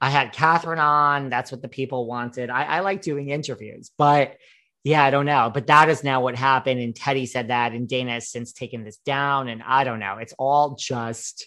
I 0.00 0.10
had 0.10 0.32
Catherine 0.32 0.78
on. 0.78 1.28
That's 1.28 1.52
what 1.52 1.62
the 1.62 1.68
people 1.68 2.06
wanted. 2.06 2.50
I, 2.50 2.64
I 2.64 2.80
like 2.80 3.02
doing 3.02 3.28
interviews, 3.28 3.90
but 3.98 4.36
yeah, 4.82 5.04
I 5.04 5.10
don't 5.10 5.26
know. 5.26 5.50
But 5.52 5.66
that 5.66 5.90
is 5.90 6.02
now 6.02 6.22
what 6.22 6.36
happened. 6.36 6.80
And 6.80 6.94
Teddi 6.94 7.28
said 7.28 7.48
that, 7.48 7.72
and 7.72 7.86
Dana 7.86 8.12
has 8.12 8.30
since 8.30 8.52
taken 8.52 8.82
this 8.82 8.96
down. 8.98 9.48
And 9.48 9.62
I 9.62 9.84
don't 9.84 10.00
know. 10.00 10.16
It's 10.18 10.34
all 10.38 10.74
just 10.74 11.46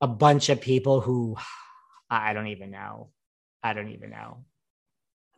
a 0.00 0.06
bunch 0.06 0.48
of 0.50 0.60
people 0.60 1.00
who 1.00 1.36
I 2.08 2.32
don't 2.32 2.48
even 2.48 2.70
know. 2.70 3.10
I 3.62 3.72
don't 3.72 3.90
even 3.90 4.10
know. 4.10 4.44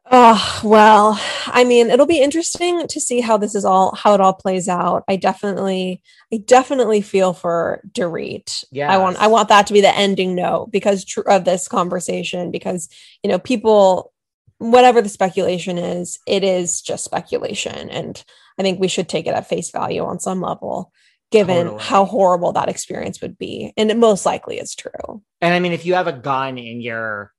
Oh, 0.09 0.61
well, 0.63 1.21
I 1.47 1.65
mean, 1.65 1.91
it'll 1.91 2.07
be 2.07 2.23
interesting 2.23 2.87
to 2.87 3.01
see 3.01 3.21
how 3.21 3.37
this 3.37 3.55
is 3.57 3.65
all 3.65 3.95
how 3.97 4.15
it 4.15 4.21
all 4.21 4.35
plays 4.35 4.69
out. 4.69 5.03
I 5.09 5.17
definitely 5.17 6.01
I 6.33 6.37
definitely 6.39 7.01
feel 7.01 7.33
for 7.33 7.81
Dorit. 7.91 8.65
I 8.93 8.99
want 8.99 9.17
I 9.17 9.27
want 9.27 9.49
that 9.49 9.67
to 9.67 9.73
be 9.73 9.81
the 9.81 9.97
ending 9.97 10.37
note 10.37 10.71
because 10.71 11.05
tr- 11.05 11.23
of 11.23 11.45
this 11.45 11.67
conversation 11.67 12.53
because, 12.53 12.89
you 13.25 13.31
know, 13.31 13.39
people 13.39 14.13
whatever 14.59 15.03
the 15.03 15.09
speculation 15.09 15.77
is, 15.77 16.19
it 16.27 16.45
is 16.45 16.81
just 16.81 17.05
speculation 17.05 17.91
and 17.91 18.25
I 18.59 18.63
think 18.63 18.79
we 18.79 18.89
should 18.89 19.09
take 19.09 19.27
it 19.27 19.35
at 19.35 19.49
face 19.49 19.71
value 19.71 20.05
on 20.05 20.21
some 20.21 20.41
level 20.41 20.93
given 21.33 21.67
Totally. 21.67 21.83
how 21.83 22.05
horrible 22.05 22.53
that 22.53 22.69
experience 22.69 23.21
would 23.21 23.37
be 23.37 23.73
and 23.77 23.91
it 23.91 23.97
most 23.97 24.25
likely 24.25 24.59
is 24.59 24.77
true. 24.77 25.23
And 25.41 25.53
I 25.53 25.59
mean, 25.59 25.73
if 25.73 25.85
you 25.85 25.95
have 25.95 26.07
a 26.07 26.13
gun 26.13 26.59
in 26.59 26.81
your 26.81 27.33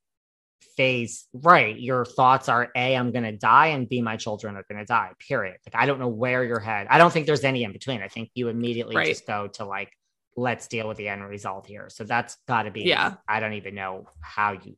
face, 0.77 1.27
right, 1.33 1.77
your 1.77 2.05
thoughts 2.05 2.47
are 2.47 2.69
A, 2.75 2.95
I'm 2.95 3.11
going 3.11 3.23
to 3.25 3.31
die, 3.35 3.67
and 3.67 3.89
B, 3.89 4.01
my 4.01 4.15
children 4.15 4.55
are 4.55 4.63
going 4.69 4.79
to 4.79 4.85
die, 4.85 5.11
period. 5.27 5.57
Like, 5.65 5.81
I 5.81 5.85
don't 5.85 5.99
know 5.99 6.07
where 6.07 6.43
your 6.45 6.59
head, 6.59 6.87
I 6.89 6.97
don't 6.97 7.11
think 7.11 7.25
there's 7.25 7.43
any 7.43 7.63
in 7.63 7.73
between. 7.73 8.01
I 8.01 8.07
think 8.07 8.29
you 8.35 8.47
immediately 8.47 8.95
Right. 8.95 9.07
just 9.07 9.25
go 9.27 9.47
to 9.55 9.65
like, 9.65 9.91
let's 10.37 10.67
deal 10.67 10.87
with 10.87 10.97
the 10.97 11.09
end 11.09 11.23
result 11.27 11.65
here. 11.67 11.89
So 11.89 12.03
that's 12.03 12.37
got 12.47 12.63
to 12.63 12.71
be, 12.71 12.83
Yeah. 12.83 13.15
I 13.27 13.39
don't 13.39 13.53
even 13.53 13.75
know 13.75 14.05
how 14.21 14.53
you, 14.53 14.77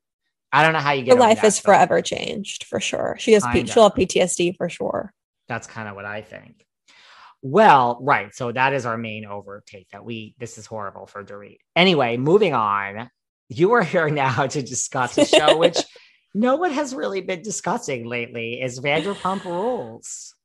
I 0.51 0.63
don't 0.63 0.73
know 0.73 0.79
how 0.79 0.93
you 0.93 1.03
get 1.03 1.11
over 1.11 1.21
life 1.21 1.41
that, 1.41 1.47
is 1.47 1.59
but 1.59 1.65
forever 1.65 2.01
changed 2.01 2.63
for 2.63 2.79
sure. 2.79 3.15
She 3.19 3.33
has 3.33 3.45
P- 3.51 3.67
she'll 3.67 3.83
have 3.83 3.93
PTSD 3.93 4.55
for 4.57 4.69
sure. 4.69 5.13
That's 5.47 5.67
kind 5.67 5.87
of 5.89 5.95
what 5.95 6.05
I 6.05 6.21
think. 6.21 6.65
Well, 7.41 7.99
right. 8.01 8.33
So 8.33 8.51
that 8.51 8.73
is 8.73 8.85
our 8.85 8.97
main 8.97 9.25
overtake 9.25 9.89
that 9.91 10.03
we, 10.03 10.35
this 10.39 10.57
is 10.57 10.65
horrible 10.65 11.05
for 11.07 11.23
Dorit. 11.23 11.57
Anyway, 11.75 12.17
moving 12.17 12.53
on. 12.53 13.09
You 13.49 13.73
are 13.73 13.83
here 13.83 14.09
now 14.09 14.47
to 14.47 14.61
discuss 14.61 15.17
a 15.17 15.25
show 15.25 15.57
which 15.63 15.77
no 16.33 16.55
one 16.55 16.71
has 16.71 16.93
really 16.95 17.21
been 17.21 17.41
discussing 17.41 18.05
lately 18.07 18.61
is 18.61 18.79
Vanderpump 18.79 19.43
Rules. 19.43 20.35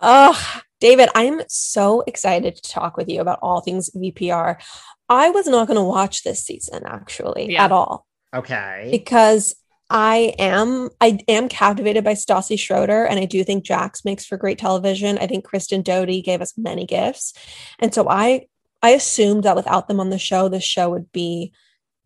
Oh, 0.00 0.60
David, 0.80 1.08
I'm 1.14 1.40
so 1.48 2.02
excited 2.06 2.56
to 2.56 2.62
talk 2.70 2.96
with 2.96 3.08
you 3.08 3.20
about 3.20 3.38
all 3.40 3.60
things 3.60 3.90
VPR. 3.96 4.60
I 5.08 5.30
was 5.30 5.46
not 5.46 5.68
going 5.68 5.76
to 5.78 5.82
watch 5.84 6.22
this 6.22 6.44
season 6.44 6.82
actually 6.86 7.52
Yeah. 7.52 7.64
at 7.64 7.72
all 7.72 8.06
Okay. 8.34 8.88
because 8.90 9.54
I 9.88 10.34
am 10.38 10.88
I 11.00 11.18
am 11.28 11.48
captivated 11.48 12.02
by 12.02 12.14
Stassi 12.14 12.58
Schroeder 12.58 13.04
and 13.04 13.20
I 13.20 13.26
do 13.26 13.44
think 13.44 13.62
Jax 13.64 14.04
makes 14.04 14.24
for 14.24 14.36
great 14.38 14.58
television. 14.58 15.18
I 15.18 15.26
think 15.26 15.44
Kristen 15.44 15.82
Doute 15.82 16.24
gave 16.24 16.40
us 16.40 16.54
many 16.56 16.86
gifts. 16.86 17.34
And 17.78 17.94
so 17.94 18.08
I 18.08 18.46
I 18.82 18.90
assumed 18.90 19.44
that 19.44 19.54
without 19.56 19.88
them 19.88 20.00
on 20.00 20.10
the 20.10 20.18
show 20.18 20.48
the 20.48 20.60
show 20.60 20.88
would 20.90 21.12
be 21.12 21.52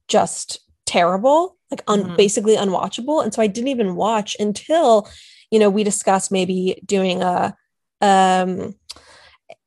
just 0.09 0.61
terrible, 0.87 1.57
like 1.71 1.83
un- 1.89 2.05
Mhm. 2.11 2.17
basically 2.17 2.57
unwatchable. 2.57 3.23
And 3.23 3.33
so 3.35 3.43
I 3.43 3.47
didn't 3.47 3.69
even 3.69 3.97
watch 3.97 4.37
until 4.39 5.09
you 5.51 5.59
know 5.59 5.71
we 5.71 5.85
discussed 5.85 6.31
maybe 6.33 6.81
doing 6.85 7.23
a 7.23 7.55
um 8.01 8.75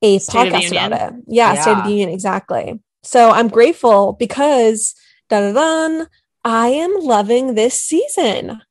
a 0.02 0.20
State 0.20 0.52
podcast 0.52 0.72
about 0.72 0.92
it. 0.94 1.14
Yeah, 1.28 1.62
State 1.62 1.78
of 1.78 1.84
the 1.84 1.90
Union 1.92 2.10
exactly. 2.10 2.80
So 3.04 3.32
I'm 3.32 3.48
grateful 3.48 4.14
because 4.14 4.94
da 5.30 5.40
da 5.40 5.54
da 5.54 6.06
I 6.46 6.68
am 6.70 6.96
loving 7.00 7.56
this 7.56 7.74
season. 7.82 8.62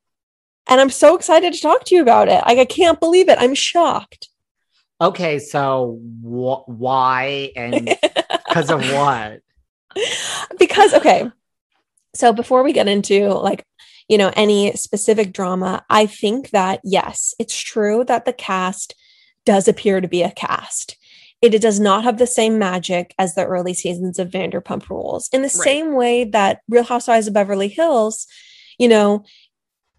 And 0.71 0.81
I'm 0.83 0.91
so 0.91 1.17
excited 1.17 1.55
to 1.55 1.61
talk 1.61 1.85
to 1.85 1.95
you 1.95 2.03
about 2.03 2.29
it. 2.29 2.43
Like 2.47 2.59
I 2.59 2.65
can't 2.67 3.01
believe 3.01 3.29
it. 3.31 3.39
I'm 3.41 3.55
shocked. 3.55 4.29
Okay. 5.01 5.39
So 5.39 5.99
wh- 6.23 6.69
why 6.69 7.53
and 7.57 7.97
because 8.49 8.71
of 8.71 8.81
what? 8.93 9.41
because 10.59 10.93
okay 10.95 11.31
so 12.19 12.33
before 12.33 12.63
we 12.63 12.73
get 12.73 12.89
into 12.89 13.29
like 13.29 13.65
you 14.09 14.19
know 14.19 14.33
any 14.37 14.73
specific 14.73 15.33
drama 15.33 15.85
i 15.89 16.07
think 16.07 16.51
that 16.51 16.81
yes 16.85 17.35
it's 17.39 17.59
true 17.59 18.05
that 18.05 18.25
the 18.25 18.33
cast 18.33 18.95
does 19.49 19.67
appear 19.67 19.99
to 19.99 20.09
be 20.09 20.23
a 20.23 20.31
cast. 20.31 20.99
It 21.41 21.59
does 21.63 21.81
not 21.81 22.05
have 22.05 22.19
the 22.19 22.27
same 22.27 22.59
magic 22.59 23.15
as 23.19 23.35
the 23.35 23.47
early 23.47 23.73
seasons 23.73 24.19
of 24.19 24.29
vanderpump 24.29 24.91
rules. 24.91 25.31
In 25.33 25.41
the 25.41 25.49
same 25.49 25.95
way 25.95 26.25
that 26.25 26.61
real 26.69 26.85
housewives 26.85 27.29
of 27.29 27.33
beverly 27.33 27.69
hills 27.69 28.27
you 28.79 28.89
know 28.89 29.25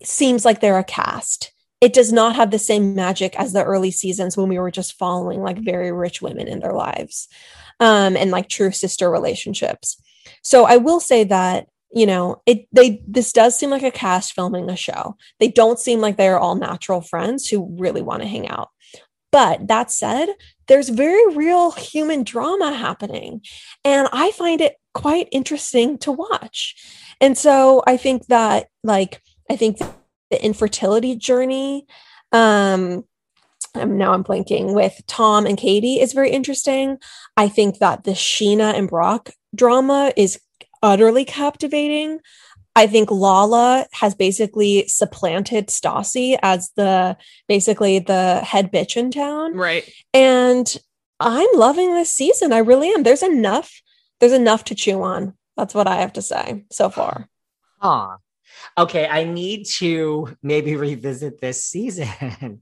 seems 0.04 0.46
like 0.46 0.62
they're 0.62 0.78
a 0.78 0.84
cast. 0.84 1.52
It 1.82 1.94
does 1.94 2.14
not 2.14 2.36
have 2.36 2.52
the 2.52 2.60
same 2.60 2.94
magic 2.94 3.36
as 3.40 3.54
the 3.54 3.64
early 3.64 3.90
seasons 3.90 4.38
when 4.38 4.50
we 4.50 4.60
were 4.60 4.70
just 4.70 5.00
following 5.00 5.42
like 5.42 5.58
very 5.58 5.92
rich 5.92 6.22
women 6.22 6.48
in 6.48 6.60
their 6.60 6.74
lives 6.74 7.28
um, 7.80 8.16
and 8.16 8.30
like 8.30 8.50
true 8.50 8.72
sister 8.72 9.10
relationships. 9.10 10.00
So 10.44 10.66
I 10.66 10.78
will 10.78 11.00
say 11.00 11.24
that 11.24 11.66
you 11.92 12.06
know 12.06 12.42
it 12.46 12.68
they 12.72 13.02
this 13.08 13.32
does 13.32 13.58
seem 13.58 13.70
like 13.70 13.84
a 13.84 13.92
cast 13.92 14.34
filming 14.34 14.70
a 14.70 14.76
show. 14.76 15.16
They 15.40 15.50
don't 15.50 15.80
seem 15.80 16.02
like 16.02 16.18
they're 16.18 16.40
all 16.40 16.56
natural 16.56 17.02
friends 17.02 17.48
who 17.48 17.76
really 17.80 18.02
want 18.02 18.22
to 18.22 18.28
hang 18.28 18.48
out. 18.48 18.70
But 19.32 19.68
that 19.68 19.92
said, 19.92 20.30
there's 20.68 20.90
very 20.90 21.36
real 21.36 21.72
human 21.72 22.24
drama 22.24 22.74
happening. 22.74 23.42
And 23.86 24.08
I 24.12 24.32
find 24.32 24.60
it 24.60 24.76
quite 24.94 25.28
interesting 25.32 26.00
to 26.00 26.12
watch. 26.12 26.76
And 27.22 27.38
so 27.38 27.84
I 27.86 27.98
think 27.98 28.26
that, 28.28 28.68
like, 28.84 29.22
I 29.50 29.56
think 29.56 29.78
the 30.32 30.44
infertility 30.44 31.16
journey 31.16 31.86
um 32.32 33.04
um, 33.76 33.98
now 33.98 34.14
I'm 34.14 34.24
blanking 34.24 34.74
with 34.74 35.00
Tom 35.08 35.46
and 35.46 35.58
Katie 35.58 36.00
is 36.00 36.14
very 36.14 36.32
interesting. 36.32 36.98
I 37.38 37.50
think 37.50 37.80
that 37.80 38.04
the 38.04 38.12
Scheana 38.12 38.74
and 38.74 38.90
Brock 38.90 39.30
drama 39.54 40.12
is 40.18 40.40
utterly 40.82 41.26
captivating. 41.26 42.20
I 42.76 42.88
think 42.88 43.12
Lala 43.12 43.86
has 43.94 44.16
basically 44.16 44.88
supplanted 44.88 45.68
Stassi 45.68 46.38
as 46.42 46.72
the 46.76 47.18
basically 47.48 48.00
the 48.00 48.40
head 48.40 48.72
bitch 48.72 48.96
in 48.96 49.12
town. 49.12 49.56
Right. 49.56 49.90
And 50.14 50.78
I'm 51.20 51.50
loving 51.56 51.94
this 51.94 52.12
season. 52.12 52.54
I 52.54 52.60
really 52.60 52.90
am. 52.90 53.04
There's 53.04 53.24
enough, 53.24 53.82
there's 54.20 54.32
enough 54.32 54.64
to 54.66 54.76
chew 54.76 55.02
on. 55.02 55.34
That's 55.58 55.74
what 55.74 55.88
I 55.88 55.98
have 55.98 56.14
to 56.14 56.22
say 56.22 56.64
so 56.72 56.90
far. 56.90 57.28
Huh. 57.80 58.18
Okay, 58.78 59.08
I 59.08 59.26
need 59.26 59.66
to 59.78 60.38
maybe 60.42 60.76
revisit 60.76 61.42
this 61.42 61.66
season. 61.66 62.62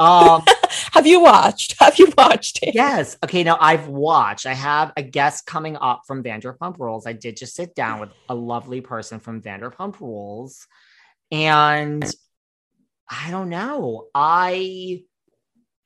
um 0.00 0.42
have 0.92 1.06
you 1.06 1.20
watched? 1.20 1.76
Have 1.78 1.98
you 1.98 2.12
watched 2.16 2.60
it? 2.62 2.74
Yes. 2.74 3.16
Okay. 3.22 3.44
Now 3.44 3.58
I've 3.60 3.86
watched. 3.88 4.46
I 4.46 4.54
have 4.54 4.92
a 4.96 5.02
guest 5.02 5.46
coming 5.46 5.76
up 5.76 6.02
from 6.06 6.22
Vanderpump 6.22 6.78
Rules. 6.78 7.06
I 7.06 7.12
did 7.12 7.36
just 7.36 7.54
sit 7.54 7.74
down 7.74 8.00
with 8.00 8.10
a 8.28 8.34
lovely 8.34 8.80
person 8.80 9.20
from 9.20 9.42
Vanderpump 9.42 10.00
Rules, 10.00 10.66
and 11.30 12.04
I 13.08 13.30
don't 13.30 13.50
know. 13.50 14.08
I 14.14 15.04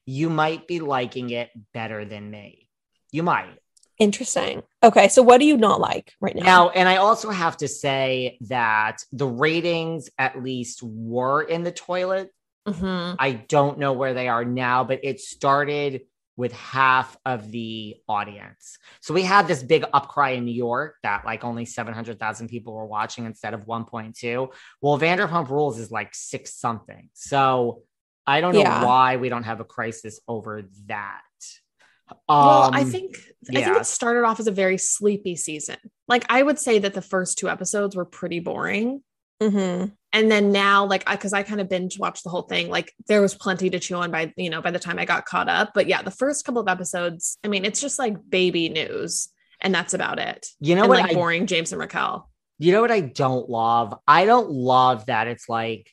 you 0.07 0.31
might 0.31 0.69
be 0.69 0.81
liking 0.81 1.31
it 1.31 1.51
better 1.73 2.05
than 2.05 2.31
me. 2.31 2.69
You 3.11 3.23
might. 3.23 3.59
Interesting. 3.99 4.63
Okay, 4.83 5.09
so 5.09 5.23
what 5.23 5.39
do 5.39 5.47
you 5.47 5.57
not 5.57 5.81
like 5.81 6.13
right 6.21 6.35
now? 6.35 6.43
Now, 6.43 6.71
and 6.71 6.89
I 6.89 6.97
also 6.97 7.31
have 7.31 7.57
to 7.59 7.69
say 7.69 8.39
that 8.49 9.05
the 9.13 9.27
ratings 9.27 10.11
at 10.19 10.43
least 10.43 10.83
were 10.83 11.43
in 11.43 11.63
the 11.63 11.71
toilet. 11.73 12.31
Mhm. 12.67 13.17
I 13.19 13.33
don't 13.33 13.79
know 13.79 13.93
where 13.93 14.15
they 14.15 14.29
are 14.29 14.45
now, 14.45 14.85
but 14.85 15.01
it 15.03 15.21
started 15.21 16.03
with 16.37 16.53
half 16.53 17.17
of 17.25 17.51
the 17.53 17.97
audience. 18.09 18.79
So 19.01 19.15
we 19.15 19.23
had 19.23 19.47
this 19.47 19.63
big 19.63 19.83
upcry 19.93 20.37
in 20.37 20.45
New 20.45 20.55
York 20.55 20.97
that 21.05 21.25
like 21.25 21.45
only 21.45 21.65
700,000 21.65 22.49
people 22.49 22.75
were 22.75 22.87
watching 22.87 23.25
instead 23.25 23.55
of 23.55 23.67
1.2. 23.67 24.51
Well, 24.81 24.99
Vanderpump 24.99 25.49
Rules 25.49 25.79
is 25.79 25.93
like 25.93 26.13
six 26.15 26.55
something. 26.55 27.09
So 27.13 27.83
I 28.27 28.41
don't 28.41 28.55
know 28.55 28.61
Yeah. 28.61 28.85
why 28.85 29.17
we 29.17 29.29
don't 29.29 29.45
have 29.45 29.61
a 29.61 29.65
crisis 29.65 30.19
over 30.27 30.63
that. 30.87 31.21
well, 32.29 32.71
I 32.73 32.83
Um, 32.83 32.91
think 32.91 33.17
I 33.51 33.63
think 33.63 33.77
it 33.79 33.87
started 33.87 34.25
off 34.25 34.39
as 34.41 34.47
a 34.47 34.51
very 34.53 34.77
sleepy 34.79 35.37
season. 35.37 35.77
Like 36.09 36.25
I 36.29 36.43
would 36.43 36.59
say 36.59 36.79
that 36.81 36.95
the 36.95 37.01
first 37.03 37.39
two 37.39 37.49
episodes 37.49 37.95
were 37.97 38.05
pretty 38.05 38.41
boring. 38.41 39.03
Mhm. 39.41 39.93
And 40.15 40.31
then 40.31 40.53
now, 40.53 40.87
like, 40.87 41.03
i 41.09 41.17
because 41.17 41.33
I, 41.35 41.43
kind 41.43 41.61
of 41.61 41.69
binge 41.69 41.99
watched 41.99 42.23
the 42.25 42.31
whole 42.31 42.43
thing, 42.43 42.71
like 42.71 42.95
there 43.09 43.21
was 43.21 43.35
plenty 43.35 43.69
to 43.69 43.81
chew 43.81 43.97
on 43.97 44.11
by 44.11 44.33
you 44.37 44.49
know 44.49 44.63
by 44.63 44.71
the 44.71 44.79
time 44.79 44.99
I 44.99 45.05
got 45.05 45.27
caught 45.27 45.49
up. 45.49 45.73
But 45.75 45.89
yeah, 45.89 46.01
the 46.03 46.11
first 46.13 46.47
couple 46.47 46.63
of 46.63 46.69
episodes, 46.69 47.37
I 47.45 47.49
mean, 47.49 47.65
it's 47.67 47.81
just 47.81 47.99
like 47.99 48.17
baby 48.31 48.69
news, 48.69 49.29
and 49.61 49.75
that's 49.75 49.93
about 49.93 50.19
it. 50.21 50.47
You 50.61 50.77
know 50.77 50.83
and 50.85 50.89
what 50.89 51.01
like 51.01 51.11
I- 51.11 51.15
boring 51.15 51.47
James 51.47 51.73
and 51.73 51.81
Raquel. 51.81 52.31
You 52.61 52.71
know 52.71 52.81
what 52.81 52.93
I 52.93 53.01
don't 53.01 53.51
love? 53.51 53.93
I 54.07 54.25
don't 54.25 54.49
love 54.51 55.07
that 55.07 55.27
it's 55.27 55.49
like 55.49 55.91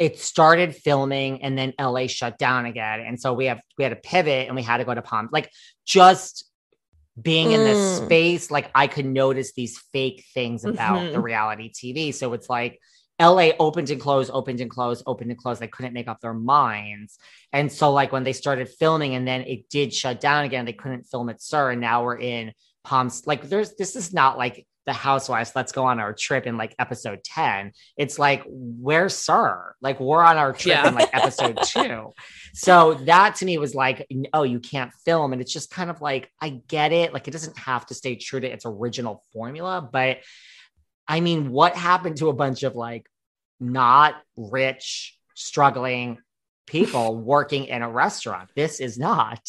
it 0.00 0.18
started 0.18 0.74
filming 0.74 1.40
and 1.44 1.56
then 1.56 1.72
LA 1.80 2.08
shut 2.08 2.36
down 2.36 2.66
again. 2.66 2.98
And 3.00 3.20
so 3.20 3.32
we 3.32 3.44
have 3.46 3.60
we 3.78 3.84
had 3.84 3.90
to 3.90 3.96
pivot 4.10 4.48
and 4.48 4.56
we 4.56 4.62
had 4.62 4.78
to 4.78 4.84
go 4.84 4.92
to 4.92 5.02
Palm. 5.02 5.28
Like 5.30 5.48
just 5.86 6.50
being 7.22 7.52
in 7.52 7.60
this 7.60 8.00
Mm. 8.00 8.06
space, 8.06 8.50
like 8.50 8.72
I 8.74 8.88
could 8.88 9.06
notice 9.06 9.52
these 9.52 9.78
fake 9.92 10.24
things 10.34 10.64
about 10.64 10.98
Mhm. 10.98 11.12
the 11.12 11.20
reality 11.20 11.70
TV. 11.72 12.12
So 12.12 12.32
it's 12.32 12.50
like 12.50 12.80
LA 13.20 13.50
opened 13.60 13.90
and 13.90 14.00
closed, 14.00 14.30
opened 14.32 14.60
and 14.60 14.70
closed, 14.70 15.02
opened 15.06 15.30
and 15.30 15.38
closed. 15.38 15.60
They 15.60 15.68
couldn't 15.68 15.92
make 15.94 16.08
up 16.08 16.20
their 16.20 16.34
minds. 16.34 17.18
And 17.52 17.70
so 17.70 17.92
like 17.92 18.10
when 18.12 18.24
they 18.24 18.32
started 18.32 18.68
filming 18.68 19.14
and 19.14 19.26
then 19.26 19.42
it 19.42 19.68
did 19.68 19.94
shut 19.94 20.20
down 20.20 20.44
again, 20.44 20.64
they 20.64 20.72
couldn't 20.72 21.04
film 21.04 21.28
at 21.28 21.40
SUR. 21.40 21.70
And 21.70 21.80
now 21.80 22.02
we're 22.04 22.18
in 22.18 22.52
Palms. 22.82 23.26
Like 23.26 23.42
there's 23.48 23.74
this 23.76 23.94
is 23.96 24.12
not 24.12 24.36
like 24.36 24.66
the 24.86 24.92
housewives, 24.92 25.52
let's 25.56 25.72
go 25.72 25.86
on 25.86 25.98
our 25.98 26.12
trip 26.12 26.46
in 26.46 26.58
like 26.58 26.74
episode 26.78 27.24
10. 27.24 27.72
It's 27.96 28.18
like, 28.18 28.42
where's 28.46 29.16
SUR? 29.16 29.76
Like 29.80 29.98
we're 29.98 30.22
on 30.22 30.36
our 30.36 30.52
trip 30.52 30.74
Yeah. 30.74 30.88
in 30.88 30.94
like 30.94 31.08
episode 31.14 31.58
two. 31.64 32.12
So 32.52 32.94
that 33.06 33.36
to 33.36 33.46
me 33.46 33.56
was 33.58 33.74
like, 33.74 34.06
oh, 34.34 34.42
you 34.42 34.60
can't 34.60 34.92
film. 35.06 35.32
And 35.32 35.40
it's 35.40 35.52
just 35.52 35.70
kind 35.70 35.88
of 35.88 36.02
like, 36.02 36.30
I 36.40 36.60
get 36.68 36.92
it. 36.92 37.14
Like 37.14 37.28
it 37.28 37.30
doesn't 37.30 37.56
have 37.58 37.86
to 37.86 37.94
stay 37.94 38.16
true 38.16 38.40
to 38.40 38.46
its 38.52 38.66
original 38.66 39.22
formula. 39.32 39.88
But 39.90 40.18
I 41.06 41.20
mean, 41.20 41.50
what 41.50 41.74
happened 41.76 42.16
to 42.18 42.28
a 42.28 42.32
bunch 42.32 42.62
of 42.62 42.74
like 42.74 43.06
not 43.60 44.14
rich, 44.36 45.18
struggling 45.34 46.18
people 46.66 47.16
working 47.32 47.66
in 47.66 47.82
a 47.82 47.90
restaurant? 47.90 48.50
This 48.56 48.80
is 48.80 48.98
not. 48.98 49.40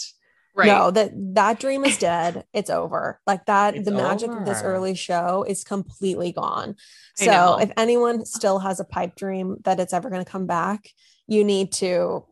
Right. 0.58 0.68
No, 0.68 0.90
that 0.90 1.12
that 1.36 1.60
dream 1.60 1.84
is 1.84 1.98
dead. 1.98 2.46
It's 2.54 2.70
over. 2.70 3.20
Like 3.28 3.46
that, 3.48 3.76
It's 3.76 3.84
the 3.84 3.92
magic 3.92 4.32
of 4.32 4.46
this 4.46 4.62
early 4.62 4.96
show 4.96 5.44
is 5.46 5.66
completely 5.66 6.32
gone. 6.32 6.76
I 7.20 7.26
So 7.26 7.32
know. 7.32 7.60
if 7.60 7.72
anyone 7.76 8.24
still 8.26 8.60
has 8.60 8.80
a 8.80 8.86
pipe 8.86 9.16
dream 9.16 9.58
that 9.66 9.82
it's 9.82 9.92
ever 9.94 10.10
going 10.10 10.24
to 10.24 10.32
come 10.32 10.46
back, 10.46 10.88
you 11.28 11.44
need 11.44 11.74
to, 11.74 12.24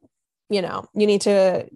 you 0.49 0.61
know, 0.61 0.85
you 0.95 1.05
need 1.05 1.19
to 1.21 1.67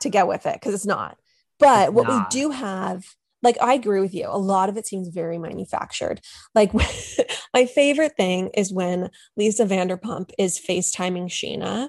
to 0.00 0.08
get 0.08 0.26
with 0.26 0.44
it 0.46 0.54
because 0.54 0.74
it's 0.74 0.86
not. 0.86 1.16
But 1.60 1.90
It's 1.90 1.92
what 1.92 2.08
not. 2.08 2.34
we 2.34 2.40
do 2.40 2.50
have, 2.50 3.04
like 3.42 3.56
I 3.60 3.74
agree 3.74 4.00
with 4.00 4.14
you, 4.14 4.26
a 4.28 4.38
lot 4.38 4.68
of 4.68 4.76
it 4.76 4.86
seems 4.86 5.08
very 5.08 5.38
manufactured. 5.38 6.20
Like 6.54 6.72
my 7.54 7.66
favorite 7.66 8.16
thing 8.16 8.50
is 8.54 8.72
when 8.72 9.10
Lisa 9.36 9.64
Vanderpump 9.64 10.30
is 10.38 10.58
FaceTiming 10.58 11.28
Scheana 11.28 11.88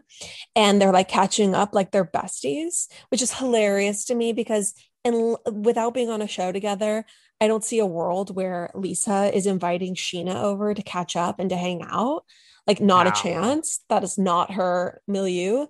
and 0.55 0.81
they're 0.81 0.93
like 0.93 1.09
catching 1.09 1.55
up 1.55 1.73
like 1.73 1.91
they're 1.91 2.05
besties, 2.05 2.87
which 3.09 3.21
is 3.21 3.33
hilarious 3.33 4.05
to 4.05 4.15
me 4.15 4.33
because 4.33 4.73
and 5.03 5.35
without 5.51 5.93
being 5.95 6.09
on 6.09 6.21
a 6.21 6.27
show 6.27 6.51
together, 6.51 7.05
I 7.41 7.47
don't 7.47 7.63
see 7.63 7.79
a 7.79 7.85
world 7.87 8.35
where 8.35 8.69
Lisa 8.75 9.35
is 9.35 9.47
inviting 9.47 9.95
Scheana 9.95 10.35
over 10.43 10.73
to 10.75 10.81
catch 10.83 11.15
up 11.15 11.39
and 11.39 11.49
to 11.49 11.55
hang 11.57 11.81
out. 11.83 12.23
Like 12.67 12.79
not 12.79 13.07
Wow. 13.07 13.11
a 13.11 13.15
chance. 13.15 13.79
That 13.89 14.03
is 14.03 14.19
not 14.19 14.53
her 14.53 15.01
milieu. 15.07 15.65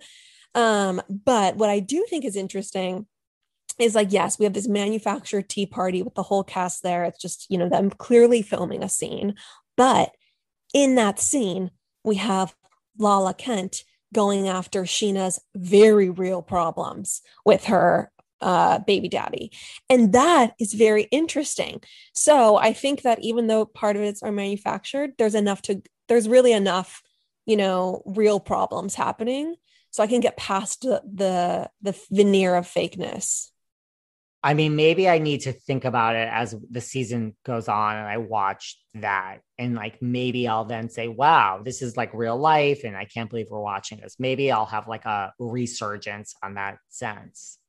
Um, 0.54 1.02
but 1.10 1.56
what 1.56 1.70
I 1.70 1.80
do 1.80 2.06
think 2.10 2.26
is 2.26 2.36
interesting 2.36 3.06
is 3.80 3.96
like, 3.96 4.12
yes, 4.12 4.38
we 4.38 4.46
have 4.46 4.54
this 4.54 4.68
manufactured 4.68 5.50
tea 5.50 5.66
party 5.66 6.02
with 6.04 6.16
the 6.16 6.24
whole 6.24 6.44
cast 6.44 6.84
there. 6.84 7.04
It's 7.06 7.22
just, 7.22 7.48
you 7.50 7.58
know, 7.58 7.70
them 7.70 7.90
clearly 7.90 8.42
filming 8.42 8.84
a 8.84 8.90
scene. 8.90 9.36
But 9.78 10.12
in 10.74 10.96
that 10.96 11.20
scene, 11.20 11.72
we 12.04 12.16
have 12.16 12.56
Lala 12.98 13.34
Kent 13.34 13.84
going 14.14 14.48
after 14.48 14.84
Scheana's 14.84 15.40
very 15.56 16.10
real 16.10 16.42
problems 16.42 17.22
with 17.46 17.66
her 17.66 18.12
uh, 18.42 18.80
baby 18.80 19.08
daddy. 19.08 19.52
And 19.90 20.14
that 20.14 20.54
is 20.60 20.74
very 20.74 21.04
interesting. 21.04 21.82
So 22.14 22.58
I 22.58 22.74
think 22.74 23.04
that 23.04 23.20
even 23.24 23.48
though 23.48 23.66
part 23.66 23.96
of 23.96 24.02
it's 24.02 24.24
are 24.24 24.32
manufactured, 24.32 25.12
there's 25.18 25.36
enough 25.36 25.62
to, 25.64 25.82
there's 26.08 26.28
really 26.28 26.52
enough, 26.52 27.02
you 27.46 27.56
know, 27.56 28.02
real 28.06 28.40
problems 28.40 28.96
happening. 28.96 29.56
So 29.92 30.02
I 30.02 30.08
can 30.08 30.22
get 30.22 30.38
past 30.38 30.82
the, 30.82 31.02
the, 31.06 31.70
the 31.82 31.98
veneer 32.10 32.56
of 32.56 32.66
fakeness. 32.66 33.51
I 34.44 34.56
mean, 34.56 34.76
maybe 34.76 35.08
I 35.08 35.20
need 35.20 35.42
to 35.42 35.54
think 35.54 35.86
about 35.86 36.16
it 36.16 36.28
as 36.32 36.56
the 36.70 36.82
season 36.82 37.36
goes 37.46 37.68
on 37.68 37.96
and 37.96 38.08
I 38.08 38.18
watch 38.18 38.80
that. 38.96 39.38
And 39.60 39.76
like, 39.76 40.02
maybe 40.02 40.48
I'll 40.48 40.66
then 40.66 40.90
say, 40.90 41.08
wow, 41.08 41.62
this 41.64 41.84
is 41.84 41.96
like 41.96 42.12
real 42.14 42.38
life. 42.38 42.84
And 42.84 42.98
I 42.98 43.06
can't 43.06 43.30
believe 43.30 43.48
we're 43.52 43.62
watching 43.62 44.00
this. 44.00 44.16
Maybe 44.18 44.52
I'll 44.52 44.66
have 44.66 44.88
like 44.88 45.06
a 45.06 45.32
resurgence 45.38 46.34
on 46.42 46.56
that 46.56 46.78
sense. 46.90 47.60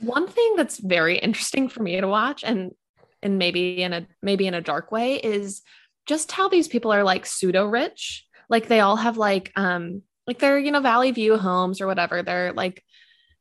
One 0.00 0.26
thing 0.26 0.56
that's 0.56 0.78
very 0.78 1.18
interesting 1.18 1.68
for 1.68 1.82
me 1.82 2.00
to 2.00 2.08
watch 2.08 2.42
and 2.42 2.72
and 3.22 3.38
maybe 3.38 3.82
in 3.82 3.92
a 3.92 4.06
maybe 4.20 4.48
in 4.48 4.54
a 4.54 4.60
dark 4.60 4.90
way 4.90 5.14
is 5.14 5.62
just 6.06 6.32
how 6.32 6.48
these 6.48 6.66
people 6.66 6.92
are 6.92 7.04
like 7.04 7.24
pseudo 7.24 7.66
rich. 7.66 8.26
Like 8.48 8.66
they 8.66 8.80
all 8.80 8.96
have 8.96 9.16
like 9.16 9.52
um 9.54 10.02
like 10.26 10.40
they're 10.40 10.58
you 10.58 10.72
know 10.72 10.80
Valley 10.80 11.12
View 11.12 11.36
homes 11.36 11.80
or 11.80 11.86
whatever. 11.86 12.24
They're 12.24 12.52
like 12.52 12.82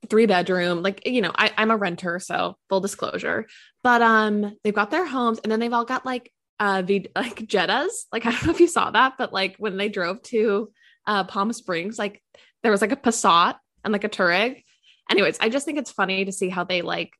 three 0.09 0.25
bedroom 0.25 0.81
like 0.81 1.05
you 1.05 1.21
know 1.21 1.31
I, 1.35 1.51
i'm 1.57 1.71
a 1.71 1.77
renter 1.77 2.19
so 2.19 2.57
full 2.69 2.79
disclosure 2.79 3.45
but 3.83 4.01
um 4.01 4.57
they've 4.63 4.73
got 4.73 4.91
their 4.91 5.05
homes 5.05 5.39
and 5.39 5.51
then 5.51 5.59
they've 5.59 5.71
all 5.71 5.85
got 5.85 6.05
like 6.05 6.31
uh 6.59 6.81
v 6.85 7.07
like 7.15 7.35
jettas 7.35 8.05
like 8.11 8.25
i 8.25 8.31
don't 8.31 8.45
know 8.45 8.51
if 8.51 8.59
you 8.59 8.67
saw 8.67 8.89
that 8.91 9.13
but 9.17 9.31
like 9.31 9.55
when 9.57 9.77
they 9.77 9.89
drove 9.89 10.21
to 10.23 10.71
uh, 11.07 11.23
Palm 11.23 11.51
Springs. 11.53 11.97
Like 11.97 12.21
there 12.63 12.71
was 12.71 12.81
like 12.81 12.91
a 12.91 12.97
Passat 12.97 13.55
and 13.83 13.91
like 13.91 14.03
a 14.03 14.09
Touareg. 14.09 14.63
Anyways, 15.09 15.37
I 15.39 15.49
just 15.49 15.65
think 15.65 15.77
it's 15.77 15.91
funny 15.91 16.25
to 16.25 16.31
see 16.31 16.49
how 16.49 16.63
they 16.63 16.81
like 16.81 17.11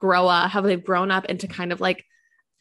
grow 0.00 0.26
up, 0.26 0.50
how 0.50 0.60
they've 0.60 0.82
grown 0.82 1.10
up 1.10 1.24
into 1.26 1.46
kind 1.46 1.72
of 1.72 1.80
like, 1.80 2.04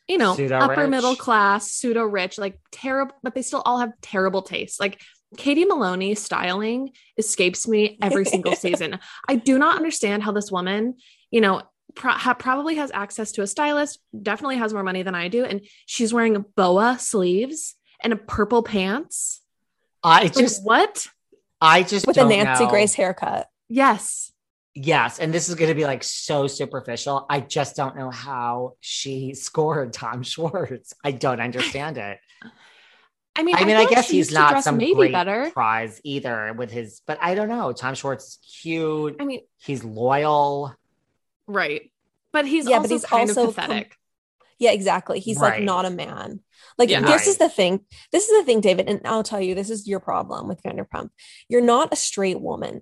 you 0.08 0.18
know, 0.18 0.36
Pseudo 0.36 0.58
upper 0.58 0.82
rich. 0.82 0.90
middle 0.90 1.16
class, 1.16 1.72
pseudo 1.72 2.04
rich, 2.04 2.38
like 2.38 2.58
terrible, 2.72 3.16
but 3.24 3.36
they 3.36 3.42
still 3.42 3.62
all 3.66 3.80
have 3.80 3.92
terrible 4.02 4.42
taste. 4.42 4.80
Like 4.80 5.02
Katie 5.36 5.66
Maloney 5.66 6.16
styling 6.16 6.92
escapes 7.18 7.68
me 7.68 7.98
every 8.02 8.26
single 8.26 8.56
season. 8.56 9.00
I 9.28 9.36
do 9.36 9.58
not 9.58 9.76
understand 9.76 10.24
how 10.24 10.32
this 10.32 10.52
woman, 10.52 10.96
you 11.32 11.42
know, 11.42 11.64
pro- 11.96 12.14
ha- 12.14 12.34
probably 12.36 12.76
has 12.76 12.92
access 12.94 13.34
to 13.34 13.42
a 13.42 13.48
stylist, 13.48 14.00
definitely 14.22 14.58
has 14.58 14.74
more 14.74 14.84
money 14.84 15.04
than 15.04 15.16
I 15.16 15.28
do. 15.28 15.44
And 15.44 15.62
she's 15.86 16.14
wearing 16.14 16.36
a 16.36 16.40
boa 16.40 16.98
sleeves 17.00 17.76
and 18.02 18.14
a 18.14 18.18
purple 18.18 18.64
pants. 18.64 19.42
I 20.04 20.24
Like, 20.24 20.34
just, 20.36 20.64
what? 20.64 21.08
I 21.60 21.84
just 21.84 22.08
with 22.08 22.16
a 22.18 22.22
don't 22.22 22.30
Nancy 22.30 22.64
know. 22.64 22.70
Grace 22.70 22.94
haircut. 22.94 23.48
Yes. 23.68 24.32
Yes, 24.76 25.18
and 25.18 25.34
this 25.34 25.50
is 25.50 25.56
going 25.56 25.70
to 25.70 25.76
be 25.76 25.86
like 25.86 26.04
so 26.04 26.46
superficial. 26.46 27.26
I 27.32 27.40
just 27.40 27.76
don't 27.76 27.98
know 27.98 28.12
how 28.12 28.76
she 28.80 29.34
scored 29.34 29.92
Tom 29.92 30.22
Schwartz. 30.22 30.94
I 31.04 31.12
don't 31.12 31.42
understand 31.42 31.98
it. 31.98 32.20
I 33.38 33.44
mean, 33.44 33.56
I 33.56 33.60
mean, 33.66 33.78
feel 33.78 33.88
I 33.88 33.90
guess 33.90 34.10
he's 34.10 34.32
not 34.32 34.50
dress 34.52 34.64
some 34.64 34.78
maybe 34.78 34.96
great 34.96 35.12
better. 35.12 35.52
prize 35.52 36.02
either 36.04 36.54
with 36.54 36.72
his, 36.72 37.02
but 37.06 37.20
I 37.22 37.36
don't 37.36 37.50
know. 37.50 37.72
Tom 37.72 37.94
Schwartz 37.94 38.26
is 38.26 38.40
cute. 38.62 39.16
I 39.20 39.26
mean, 39.26 39.42
He's 39.60 39.84
loyal. 39.84 40.74
right. 41.46 41.92
But 42.34 42.46
he's 42.46 42.68
Yeah, 42.68 42.78
also 42.78 42.88
but 42.90 42.94
he's 42.94 43.06
kind 43.06 43.30
also 43.30 43.50
of 43.50 43.56
pathetic. 43.56 43.96
Yeah, 44.60 44.72
exactly. 44.72 45.20
He's 45.20 45.40
like 45.40 45.64
not 45.64 45.86
a 45.86 45.90
man. 45.90 46.42
Like 46.78 46.90
Yeah. 46.90 47.02
this 47.02 47.28
is 47.28 47.38
the 47.38 47.48
thing. 47.50 47.86
This 48.12 48.28
is 48.28 48.40
the 48.40 48.44
thing, 48.46 48.60
David. 48.60 48.90
And 48.90 49.02
I'll 49.06 49.24
tell 49.24 49.40
you, 49.40 49.56
this 49.56 49.70
is 49.70 49.88
your 49.88 50.00
problem 50.00 50.48
with 50.48 50.62
Vanderpump. 50.64 51.10
You're 51.48 51.62
not 51.62 51.94
a 51.94 51.96
straight 51.96 52.42
woman. 52.42 52.82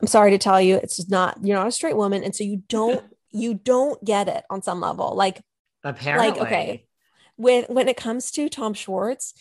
I'm 0.00 0.06
sorry 0.06 0.30
to 0.32 0.38
tell 0.38 0.60
you, 0.60 0.76
it's 0.76 0.96
just 0.96 1.10
not. 1.10 1.38
You're 1.42 1.56
not 1.58 1.66
a 1.66 1.72
straight 1.72 1.96
woman, 1.96 2.22
and 2.22 2.36
so 2.36 2.44
you 2.44 2.62
don't 2.68 3.02
you 3.30 3.54
don't 3.54 4.02
get 4.04 4.28
it 4.28 4.44
on 4.50 4.62
some 4.62 4.80
level. 4.80 5.14
Like 5.16 5.42
Apparently, 5.82 6.30
like 6.30 6.40
okay. 6.40 6.86
when 7.36 7.64
when 7.64 7.88
it 7.88 7.96
comes 7.96 8.30
to 8.32 8.48
Tom 8.48 8.74
Schwartz, 8.74 9.34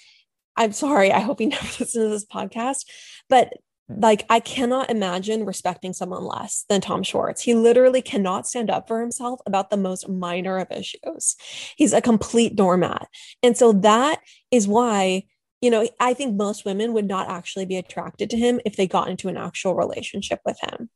I'm 0.58 0.74
sorry. 0.74 1.12
I 1.12 1.20
hope 1.20 1.40
he 1.40 1.46
never 1.48 1.64
listens 1.64 1.94
to 1.94 2.10
this 2.10 2.26
podcast, 2.26 2.86
but 3.30 3.54
like 3.90 4.26
I 4.30 4.42
cannot 4.42 4.90
imagine 4.90 5.46
respecting 5.46 5.94
someone 5.94 6.24
less 6.24 6.66
than 6.68 6.82
Tom 6.82 7.04
Schwartz. 7.04 7.42
He 7.42 7.56
literally 7.56 8.02
cannot 8.02 8.48
stand 8.48 8.70
up 8.70 8.88
for 8.88 9.00
himself 9.00 9.40
about 9.46 9.70
the 9.70 9.78
most 9.78 10.10
minor 10.10 10.58
of 10.58 10.72
issues. 10.72 11.38
He's 11.78 11.94
a 11.94 12.02
complete 12.02 12.56
doormat. 12.56 13.08
And 13.42 13.56
so 13.56 13.72
that 13.72 14.20
is 14.52 14.68
why, 14.68 15.24
you 15.62 15.70
know, 15.70 15.88
I 16.02 16.14
think 16.14 16.36
most 16.36 16.66
women 16.66 16.92
would 16.94 17.08
not 17.08 17.30
actually 17.30 17.66
be 17.66 17.78
attracted 17.78 18.30
to 18.32 18.38
him 18.38 18.60
if 18.66 18.76
they 18.76 18.88
got 18.88 19.08
into 19.08 19.30
an 19.30 19.38
actual 19.38 19.74
relationship 19.74 20.42
with 20.46 20.60
him. 20.62 20.90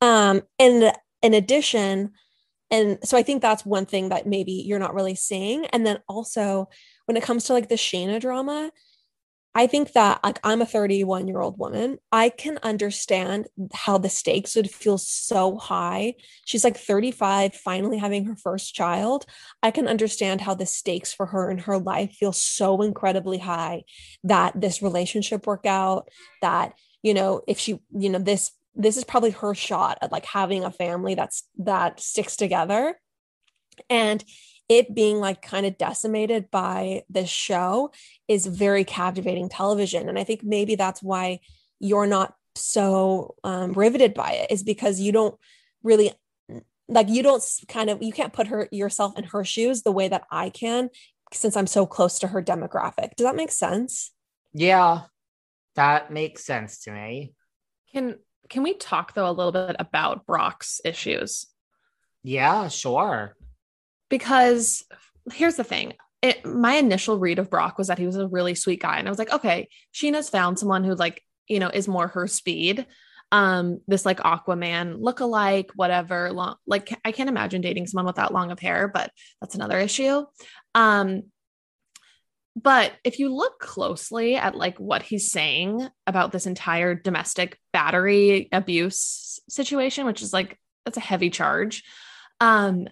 Um, 0.00 0.42
and 0.58 0.92
in 1.22 1.34
addition, 1.34 2.12
and 2.70 2.98
so 3.04 3.18
I 3.18 3.22
think 3.22 3.42
that's 3.42 3.66
one 3.66 3.84
thing 3.84 4.10
that 4.10 4.26
maybe 4.26 4.52
you're 4.52 4.78
not 4.78 4.94
really 4.94 5.16
seeing. 5.16 5.66
And 5.66 5.84
then 5.84 5.98
also 6.08 6.68
when 7.04 7.16
it 7.16 7.22
comes 7.22 7.44
to 7.44 7.52
like 7.52 7.68
the 7.68 7.74
Scheana 7.74 8.20
drama, 8.20 8.70
I 9.54 9.66
think 9.66 9.92
that 9.92 10.20
like 10.22 10.38
I'm 10.44 10.62
a 10.62 10.66
31 10.66 11.26
year 11.26 11.40
old 11.40 11.58
woman. 11.58 11.98
I 12.12 12.28
can 12.28 12.58
understand 12.62 13.48
how 13.74 13.98
the 13.98 14.08
stakes 14.08 14.54
would 14.54 14.70
feel 14.70 14.96
so 14.96 15.56
high. 15.56 16.14
She's 16.44 16.62
like 16.62 16.76
35, 16.76 17.54
finally 17.54 17.98
having 17.98 18.26
her 18.26 18.36
first 18.36 18.74
child. 18.74 19.26
I 19.62 19.72
can 19.72 19.88
understand 19.88 20.40
how 20.40 20.54
the 20.54 20.66
stakes 20.66 21.12
for 21.12 21.26
her 21.26 21.50
in 21.50 21.58
her 21.58 21.78
life 21.78 22.12
feel 22.12 22.32
so 22.32 22.80
incredibly 22.82 23.38
high 23.38 23.82
that 24.22 24.60
this 24.60 24.82
relationship 24.82 25.46
work 25.46 25.66
out, 25.66 26.08
that, 26.42 26.74
you 27.02 27.12
know, 27.12 27.42
if 27.48 27.58
she, 27.58 27.80
you 27.90 28.10
know, 28.10 28.20
this 28.20 28.52
this 28.76 28.96
is 28.96 29.04
probably 29.04 29.30
her 29.30 29.52
shot 29.52 29.98
at 30.00 30.12
like 30.12 30.24
having 30.24 30.62
a 30.64 30.70
family 30.70 31.16
that's 31.16 31.42
that 31.58 31.98
sticks 31.98 32.36
together. 32.36 32.94
And 33.88 34.24
it 34.70 34.94
being 34.94 35.18
like 35.18 35.42
kind 35.42 35.66
of 35.66 35.76
decimated 35.76 36.48
by 36.50 37.02
this 37.10 37.28
show 37.28 37.90
is 38.28 38.46
very 38.46 38.84
captivating 38.84 39.48
television. 39.48 40.08
And 40.08 40.16
I 40.16 40.22
think 40.22 40.44
maybe 40.44 40.76
that's 40.76 41.02
why 41.02 41.40
you're 41.80 42.06
not 42.06 42.34
so 42.54 43.34
um, 43.42 43.72
riveted 43.72 44.14
by 44.14 44.30
it, 44.30 44.52
is 44.52 44.62
because 44.62 45.00
you 45.00 45.10
don't 45.10 45.34
really 45.82 46.12
like 46.88 47.08
you 47.08 47.22
don't 47.24 47.42
kind 47.66 47.90
of 47.90 48.00
you 48.00 48.12
can't 48.12 48.32
put 48.32 48.46
her 48.46 48.68
yourself 48.70 49.18
in 49.18 49.24
her 49.24 49.44
shoes 49.44 49.82
the 49.82 49.92
way 49.92 50.06
that 50.06 50.22
I 50.30 50.50
can 50.50 50.88
since 51.32 51.56
I'm 51.56 51.66
so 51.66 51.84
close 51.84 52.20
to 52.20 52.28
her 52.28 52.40
demographic. 52.40 53.16
Does 53.16 53.26
that 53.26 53.36
make 53.36 53.52
sense? 53.52 54.12
yeah, 54.52 55.02
that 55.76 56.12
makes 56.12 56.44
sense 56.44 56.80
to 56.80 56.92
me. 56.92 57.34
Can 57.92 58.16
can 58.48 58.62
we 58.62 58.74
talk 58.74 59.14
though 59.14 59.28
a 59.28 59.32
little 59.32 59.52
bit 59.52 59.76
about 59.80 60.26
Brock's 60.26 60.80
issues? 60.84 61.46
Yeah, 62.22 62.68
sure. 62.68 63.36
Because 64.10 64.84
here's 65.32 65.56
the 65.56 65.64
thing. 65.64 65.94
It, 66.20 66.44
my 66.44 66.74
initial 66.74 67.18
read 67.18 67.38
of 67.38 67.48
Brock 67.48 67.78
was 67.78 67.86
that 67.86 67.98
he 67.98 68.04
was 68.04 68.16
a 68.16 68.28
really 68.28 68.54
sweet 68.54 68.82
guy. 68.82 68.98
And 68.98 69.08
I 69.08 69.10
was 69.10 69.18
like, 69.18 69.32
okay, 69.32 69.68
Scheana's 69.94 70.28
found 70.28 70.58
someone 70.58 70.84
who 70.84 70.94
like, 70.94 71.24
you 71.48 71.58
know, 71.58 71.70
is 71.72 71.88
more 71.88 72.08
her 72.08 72.26
speed. 72.26 72.86
Um, 73.32 73.80
this 73.86 74.04
like 74.04 74.18
Aquaman 74.18 74.96
look-alike, 74.98 75.70
whatever. 75.76 76.32
Long 76.32 76.56
like 76.66 76.94
I 77.04 77.12
can't 77.12 77.30
imagine 77.30 77.62
dating 77.62 77.86
someone 77.86 78.06
with 78.06 78.16
that 78.16 78.34
long 78.34 78.50
of 78.50 78.58
hair, 78.58 78.88
but 78.88 79.10
that's 79.40 79.54
another 79.54 79.78
issue. 79.78 80.24
Um, 80.74 81.22
but 82.56 82.92
if 83.04 83.18
you 83.18 83.32
look 83.32 83.58
closely 83.60 84.34
at 84.36 84.56
like 84.56 84.78
what 84.78 85.02
he's 85.02 85.30
saying 85.30 85.88
about 86.06 86.32
this 86.32 86.46
entire 86.46 86.94
domestic 86.94 87.58
battery 87.72 88.48
abuse 88.52 89.38
situation, 89.48 90.06
which 90.06 90.22
is 90.22 90.32
like 90.32 90.58
that's 90.84 90.96
a 90.98 91.00
heavy 91.00 91.30
charge. 91.30 91.84
Um, 92.40 92.88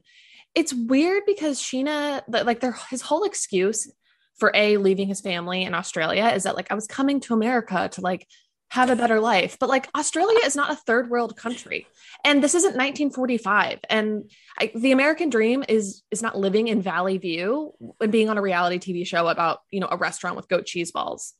it's 0.54 0.72
weird 0.72 1.24
because 1.26 1.60
Scheana, 1.60 2.22
like 2.28 2.60
their 2.60 2.76
his 2.90 3.02
whole 3.02 3.24
excuse 3.24 3.90
for 4.38 4.52
a 4.54 4.76
leaving 4.76 5.08
his 5.08 5.20
family 5.20 5.62
in 5.62 5.74
Australia 5.74 6.28
is 6.34 6.44
that 6.44 6.56
like 6.56 6.70
I 6.70 6.74
was 6.74 6.86
coming 6.86 7.20
to 7.20 7.34
America 7.34 7.88
to 7.92 8.00
like 8.00 8.26
have 8.70 8.90
a 8.90 8.96
better 8.96 9.18
life. 9.20 9.56
But 9.58 9.68
like 9.68 9.88
Australia 9.96 10.40
is 10.44 10.54
not 10.54 10.70
a 10.70 10.76
third 10.76 11.08
world 11.10 11.36
country. 11.36 11.86
And 12.24 12.42
this 12.42 12.54
isn't 12.54 12.70
1945. 12.76 13.80
And 13.88 14.30
I, 14.58 14.70
the 14.74 14.92
American 14.92 15.30
dream 15.30 15.64
is 15.68 16.02
is 16.10 16.22
not 16.22 16.36
living 16.36 16.68
in 16.68 16.82
Valley 16.82 17.18
View 17.18 17.72
and 18.00 18.12
being 18.12 18.28
on 18.28 18.38
a 18.38 18.42
reality 18.42 18.78
TV 18.78 19.06
show 19.06 19.28
about, 19.28 19.60
you 19.70 19.80
know, 19.80 19.88
a 19.90 19.96
restaurant 19.96 20.36
with 20.36 20.48
goat 20.48 20.66
cheese 20.66 20.92
balls. 20.92 21.34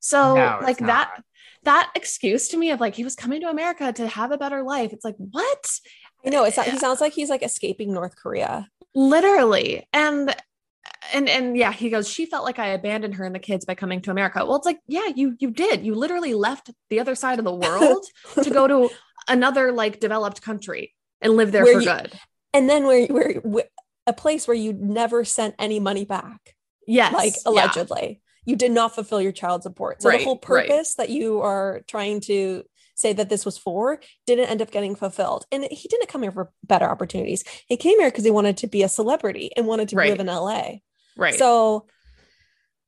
So 0.00 0.34
No, 0.34 0.58
like 0.60 0.78
that 0.78 1.10
not. 1.14 1.24
that 1.62 1.92
excuse 1.94 2.48
to 2.48 2.56
me 2.56 2.72
of 2.72 2.80
like 2.80 2.94
he 2.94 3.04
was 3.04 3.14
coming 3.14 3.40
to 3.42 3.48
America 3.48 3.92
to 3.92 4.08
have 4.08 4.32
a 4.32 4.38
better 4.38 4.62
life. 4.62 4.92
It's 4.92 5.04
like, 5.04 5.16
what? 5.16 5.78
I 6.26 6.30
know 6.30 6.44
it's 6.44 6.60
he 6.62 6.78
sounds 6.78 7.00
like 7.00 7.12
he's 7.12 7.30
like 7.30 7.42
escaping 7.42 7.92
North 7.92 8.16
Korea. 8.16 8.68
literally 8.94 9.86
and 9.92 10.34
and 11.12 11.28
and 11.28 11.56
yeah 11.56 11.72
he 11.72 11.90
goes 11.90 12.08
she 12.08 12.26
felt 12.26 12.44
like 12.44 12.58
i 12.58 12.68
abandoned 12.68 13.14
her 13.14 13.24
and 13.24 13.34
the 13.34 13.38
kids 13.38 13.64
by 13.64 13.74
coming 13.74 14.00
to 14.00 14.10
america 14.10 14.44
well 14.44 14.56
it's 14.56 14.66
like 14.66 14.78
yeah 14.86 15.08
you 15.14 15.34
you 15.38 15.50
did 15.50 15.84
you 15.84 15.94
literally 15.94 16.34
left 16.34 16.70
the 16.90 17.00
other 17.00 17.14
side 17.14 17.38
of 17.38 17.44
the 17.44 17.54
world 17.54 18.04
to 18.42 18.50
go 18.50 18.66
to 18.68 18.90
another 19.28 19.72
like 19.72 19.98
developed 20.00 20.40
country 20.42 20.94
and 21.20 21.34
live 21.36 21.52
there 21.52 21.64
Where 21.64 21.74
for 21.74 21.80
you- 21.80 21.86
good 21.86 22.12
and 22.52 22.68
then 22.70 22.84
where 22.86 23.06
where, 23.08 23.32
where 23.40 23.64
a 24.06 24.12
place 24.12 24.46
where 24.46 24.56
you 24.56 24.72
never 24.74 25.24
sent 25.24 25.54
any 25.58 25.80
money 25.80 26.04
back. 26.04 26.54
yes 26.86 27.12
like 27.12 27.32
yeah. 27.34 27.50
allegedly 27.50 28.20
you 28.44 28.54
did 28.56 28.70
not 28.72 28.94
fulfill 28.94 29.20
your 29.22 29.32
child 29.32 29.62
support 29.62 30.02
so 30.02 30.10
Right, 30.10 30.18
the 30.18 30.24
whole 30.24 30.34
right. 30.48 30.68
purpose 30.68 30.94
that 30.96 31.08
you 31.08 31.40
are 31.40 31.80
trying 31.88 32.20
to 32.22 32.64
say 32.94 33.12
that 33.12 33.28
this 33.28 33.44
was 33.44 33.58
for 33.58 34.00
didn't 34.26 34.48
end 34.48 34.62
up 34.62 34.70
getting 34.70 34.94
fulfilled 34.94 35.44
and 35.52 35.64
he 35.70 35.88
didn't 35.88 36.08
come 36.08 36.22
here 36.22 36.32
for 36.32 36.50
better 36.62 36.88
opportunities 36.88 37.44
he 37.66 37.76
came 37.76 37.98
here 37.98 38.10
because 38.10 38.24
he 38.24 38.30
wanted 38.30 38.56
to 38.56 38.66
be 38.66 38.82
a 38.82 38.88
celebrity 38.88 39.50
and 39.56 39.66
wanted 39.66 39.88
to 39.88 39.96
Right. 39.96 40.10
live 40.10 40.20
in 40.20 40.26
la 40.26 40.62
right 41.16 41.34
so 41.34 41.86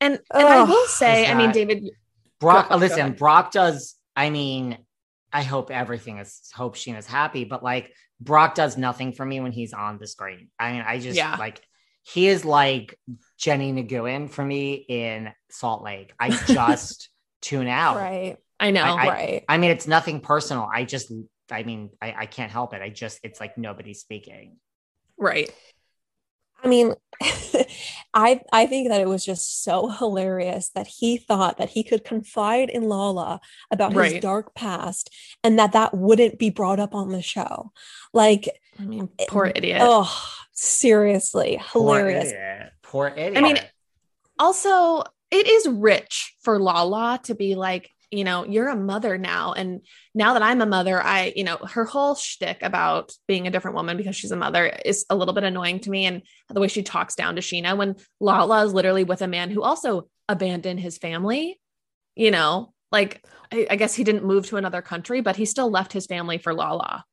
and 0.00 0.20
and 0.32 0.46
i 0.48 0.62
will 0.62 0.86
say 0.86 1.24
is 1.24 1.30
i 1.30 1.34
mean 1.34 1.52
david 1.52 1.90
Brock, 2.38 2.68
Go- 2.68 2.74
go 2.74 2.80
listen, 2.80 3.00
ahead. 3.00 3.16
Brock 3.16 3.50
does. 3.50 3.94
I 4.14 4.28
mean, 4.28 4.76
I 5.32 5.40
hope 5.42 5.70
everything 5.70 6.18
is. 6.18 6.50
Hope 6.54 6.76
Scheana's 6.76 7.06
happy, 7.06 7.44
but 7.44 7.62
like 7.64 7.92
Brock 8.20 8.54
does 8.54 8.76
nothing 8.76 9.12
for 9.14 9.24
me 9.24 9.40
when 9.40 9.52
he's 9.52 9.72
on 9.72 9.96
the 9.98 10.06
screen. 10.06 10.50
I 10.58 10.72
mean, 10.72 10.84
I 10.86 10.98
just 10.98 11.16
Yeah. 11.16 11.36
like 11.36 11.62
he 12.02 12.28
is 12.28 12.44
like 12.44 12.94
Jennie 13.38 13.72
Nguyen 13.72 14.28
for 14.28 14.44
me 14.44 14.74
in 14.74 15.32
Salt 15.50 15.82
Lake. 15.82 16.12
I 16.20 16.28
just 16.46 17.08
tune 17.40 17.68
out. 17.68 17.96
right 17.96 18.36
i 18.60 18.70
know 18.70 18.82
I- 18.82 19.08
right 19.08 19.44
I 19.48 19.58
mean, 19.58 19.70
it's 19.70 19.86
nothing 19.86 20.20
personal. 20.20 20.68
I 20.72 20.84
just, 20.84 21.12
I 21.50 21.62
mean, 21.62 21.90
I, 22.02 22.14
I 22.20 22.26
can't 22.26 22.50
help 22.50 22.74
it. 22.74 22.82
I 22.82 22.88
just, 22.90 23.20
it's 23.22 23.38
like 23.40 23.56
nobody's 23.56 24.00
speaking. 24.00 24.56
right 25.18 25.50
I 26.64 26.68
mean, 26.68 26.94
I 28.14 28.40
I 28.50 28.66
think 28.66 28.88
that 28.88 29.00
it 29.02 29.06
was 29.08 29.24
just 29.24 29.62
so 29.62 29.88
hilarious 29.90 30.70
that 30.70 30.86
he 30.86 31.18
thought 31.18 31.58
that 31.58 31.68
he 31.68 31.84
could 31.84 32.02
confide 32.02 32.70
in 32.70 32.84
Lala 32.88 33.40
about 33.70 33.92
his 33.92 33.98
Right. 34.14 34.22
dark 34.22 34.54
past 34.54 35.14
and 35.44 35.58
that 35.58 35.72
that 35.72 35.94
wouldn't 35.94 36.38
be 36.38 36.48
brought 36.50 36.80
up 36.80 36.94
on 36.94 37.10
the 37.10 37.20
show. 37.22 37.72
Like, 38.14 38.48
i 38.80 38.84
mean 38.84 39.08
poor 39.28 39.52
idiot 39.54 39.80
oh, 39.82 40.10
seriously, 40.52 41.60
Poor 41.68 41.82
hilarious. 41.98 42.28
idiot. 42.32 42.72
Poor 42.82 43.08
idiot. 43.08 43.36
I 43.36 43.40
mean, 43.42 43.58
also 44.38 45.02
it 45.30 45.46
is 45.46 45.68
rich 45.68 46.34
for 46.42 46.58
lala 46.58 47.20
to 47.24 47.34
be 47.34 47.54
like 47.54 47.90
you 48.10 48.24
know, 48.24 48.44
you're 48.44 48.68
a 48.68 48.76
mother 48.76 49.18
now. 49.18 49.52
And 49.52 49.80
now 50.14 50.34
that 50.34 50.42
I'm 50.42 50.60
a 50.60 50.66
mother, 50.66 51.02
I, 51.02 51.32
you 51.34 51.44
know, 51.44 51.56
her 51.56 51.84
whole 51.84 52.14
shtick 52.14 52.58
about 52.62 53.12
being 53.26 53.46
a 53.46 53.50
different 53.50 53.76
woman 53.76 53.96
because 53.96 54.14
she's 54.14 54.30
a 54.30 54.36
mother 54.36 54.66
is 54.84 55.04
a 55.10 55.16
little 55.16 55.34
bit 55.34 55.44
annoying 55.44 55.80
to 55.80 55.90
me. 55.90 56.06
And 56.06 56.22
the 56.48 56.60
way 56.60 56.68
she 56.68 56.82
talks 56.82 57.14
down 57.14 57.36
to 57.36 57.42
Scheana 57.42 57.76
when 57.76 57.96
Lala 58.20 58.64
is 58.64 58.72
literally 58.72 59.04
with 59.04 59.22
a 59.22 59.28
man 59.28 59.50
who 59.50 59.62
also 59.62 60.08
abandoned 60.28 60.80
his 60.80 60.98
family, 60.98 61.60
you 62.14 62.30
know, 62.30 62.72
like 62.92 63.24
I, 63.52 63.66
I 63.70 63.76
guess 63.76 63.94
he 63.94 64.04
didn't 64.04 64.24
move 64.24 64.46
to 64.48 64.56
another 64.56 64.82
country, 64.82 65.20
but 65.20 65.36
he 65.36 65.44
still 65.44 65.70
left 65.70 65.92
his 65.92 66.06
family 66.06 66.38
for 66.38 66.54
Lala. 66.54 67.04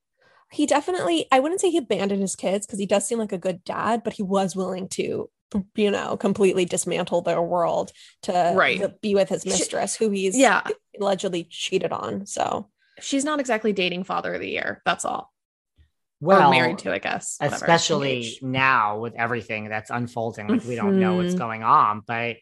He 0.52 0.68
definitely, 0.68 1.26
I 1.32 1.40
wouldn't 1.40 1.62
say 1.62 1.72
he 1.72 1.80
abandoned 1.80 2.22
his 2.22 2.36
kids 2.36 2.68
because 2.68 2.78
he 2.78 2.86
does 2.86 3.08
seem 3.08 3.18
like 3.18 3.32
a 3.32 3.40
good 3.40 3.64
dad, 3.64 4.04
but 4.04 4.14
he 4.14 4.22
was 4.22 4.56
willing 4.56 4.88
to 4.90 5.30
you 5.76 5.92
know, 5.92 6.18
completely 6.18 6.66
dismantle 6.66 7.22
their 7.22 7.42
world 7.42 7.92
to 8.24 8.54
right. 8.56 9.00
be 9.02 9.14
with 9.14 9.30
his 9.30 9.46
mistress, 9.46 9.96
who 9.96 10.10
he's 10.10 10.38
yeah 10.38 10.64
allegedly 11.00 11.46
cheated 11.50 11.92
on. 11.92 12.26
So 12.26 12.70
she's 13.00 13.26
not 13.26 13.40
exactly 13.40 13.74
dating 13.74 14.04
father 14.04 14.34
of 14.34 14.42
the 14.42 14.50
year. 14.50 14.82
That's 14.86 15.06
all. 15.06 15.32
Well, 16.22 16.50
or 16.50 16.52
married 16.52 16.78
to, 16.80 16.94
I 16.94 17.00
guess. 17.00 17.36
Whatever. 17.40 17.56
Especially 17.56 18.38
now 18.42 19.00
with 19.00 19.14
everything 19.16 19.68
that's 19.68 19.90
unfolding, 19.90 20.48
like 20.48 20.64
we 20.64 20.76
don't 20.76 21.00
know 21.00 21.16
what's 21.16 21.30
mm-hmm. 21.30 21.38
going 21.38 21.64
on. 21.64 22.02
But 22.06 22.38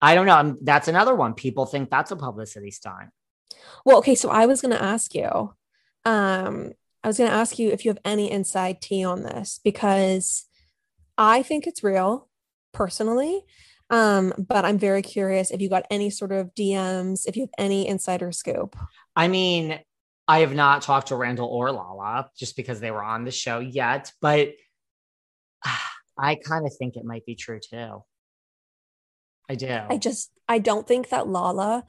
I 0.00 0.14
don't 0.14 0.26
know. 0.26 0.56
That's 0.62 0.86
another 0.86 1.14
one. 1.14 1.34
People 1.34 1.66
think 1.66 1.90
that's 1.90 2.12
a 2.12 2.16
publicity 2.16 2.70
stunt. 2.70 3.10
Well, 3.84 3.98
okay. 3.98 4.14
So 4.14 4.30
I 4.30 4.46
was 4.46 4.60
going 4.60 4.76
to 4.76 4.82
ask 4.82 5.14
you. 5.14 5.54
Um, 6.04 6.72
I 7.02 7.08
was 7.08 7.18
going 7.18 7.30
to 7.30 7.36
ask 7.36 7.58
you 7.58 7.70
if 7.70 7.84
you 7.84 7.90
have 7.90 7.98
any 8.04 8.30
inside 8.30 8.80
tea 8.80 9.04
on 9.04 9.22
this 9.22 9.60
because 9.62 10.46
I 11.16 11.42
think 11.42 11.66
it's 11.66 11.82
real 11.82 12.28
personally. 12.72 13.44
Um, 13.90 14.34
but 14.36 14.64
I'm 14.64 14.78
very 14.78 15.02
curious 15.02 15.50
if 15.50 15.60
you 15.60 15.68
got 15.68 15.86
any 15.90 16.10
sort 16.10 16.32
of 16.32 16.54
DMs, 16.54 17.26
if 17.26 17.36
you 17.36 17.42
have 17.42 17.54
any 17.58 17.88
insider 17.88 18.32
scoop. 18.32 18.76
I 19.16 19.28
mean, 19.28 19.80
I 20.26 20.40
have 20.40 20.54
not 20.54 20.82
talked 20.82 21.08
to 21.08 21.16
Randall 21.16 21.48
or 21.48 21.72
Lala 21.72 22.30
just 22.38 22.54
because 22.54 22.80
they 22.80 22.90
were 22.90 23.02
on 23.02 23.24
the 23.24 23.30
show 23.30 23.60
yet, 23.60 24.12
but 24.20 24.50
I 26.18 26.34
kind 26.34 26.66
of 26.66 26.72
think 26.78 26.96
it 26.96 27.04
might 27.04 27.24
be 27.24 27.34
true 27.34 27.60
too. 27.60 28.02
I 29.48 29.54
do. 29.54 29.80
I 29.88 29.96
just 29.96 30.30
I 30.48 30.58
don't 30.58 30.86
think 30.86 31.08
that 31.08 31.26
Lala, 31.26 31.84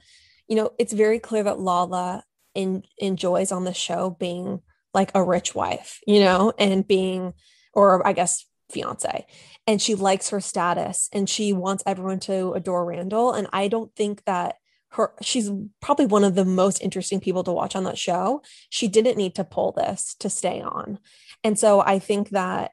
you 0.48 0.56
know, 0.56 0.70
it's 0.78 0.94
very 0.94 1.18
clear 1.18 1.42
that 1.42 1.60
Lala 1.60 2.24
in, 2.54 2.84
enjoys 2.98 3.52
on 3.52 3.64
the 3.64 3.74
show 3.74 4.16
being 4.18 4.60
like 4.94 5.10
a 5.14 5.22
rich 5.22 5.54
wife, 5.54 6.00
you 6.06 6.20
know, 6.20 6.52
and 6.58 6.86
being 6.86 7.34
or 7.74 8.06
I 8.06 8.14
guess 8.14 8.46
fiance 8.70 9.26
and 9.66 9.80
she 9.80 9.94
likes 9.94 10.30
her 10.30 10.40
status 10.40 11.08
and 11.12 11.28
she 11.28 11.52
wants 11.52 11.82
everyone 11.86 12.20
to 12.20 12.52
adore 12.52 12.84
Randall. 12.84 13.32
And 13.32 13.46
I 13.52 13.68
don't 13.68 13.94
think 13.94 14.24
that 14.24 14.56
her 14.90 15.12
she's 15.22 15.50
probably 15.80 16.06
one 16.06 16.24
of 16.24 16.34
the 16.34 16.44
most 16.44 16.82
interesting 16.82 17.20
people 17.20 17.44
to 17.44 17.52
watch 17.52 17.76
on 17.76 17.84
that 17.84 17.98
show. 17.98 18.42
She 18.70 18.88
didn't 18.88 19.16
need 19.16 19.34
to 19.36 19.44
pull 19.44 19.72
this 19.72 20.14
to 20.20 20.28
stay 20.28 20.60
on. 20.60 20.98
And 21.44 21.58
so 21.58 21.80
I 21.80 21.98
think 21.98 22.30
that, 22.30 22.72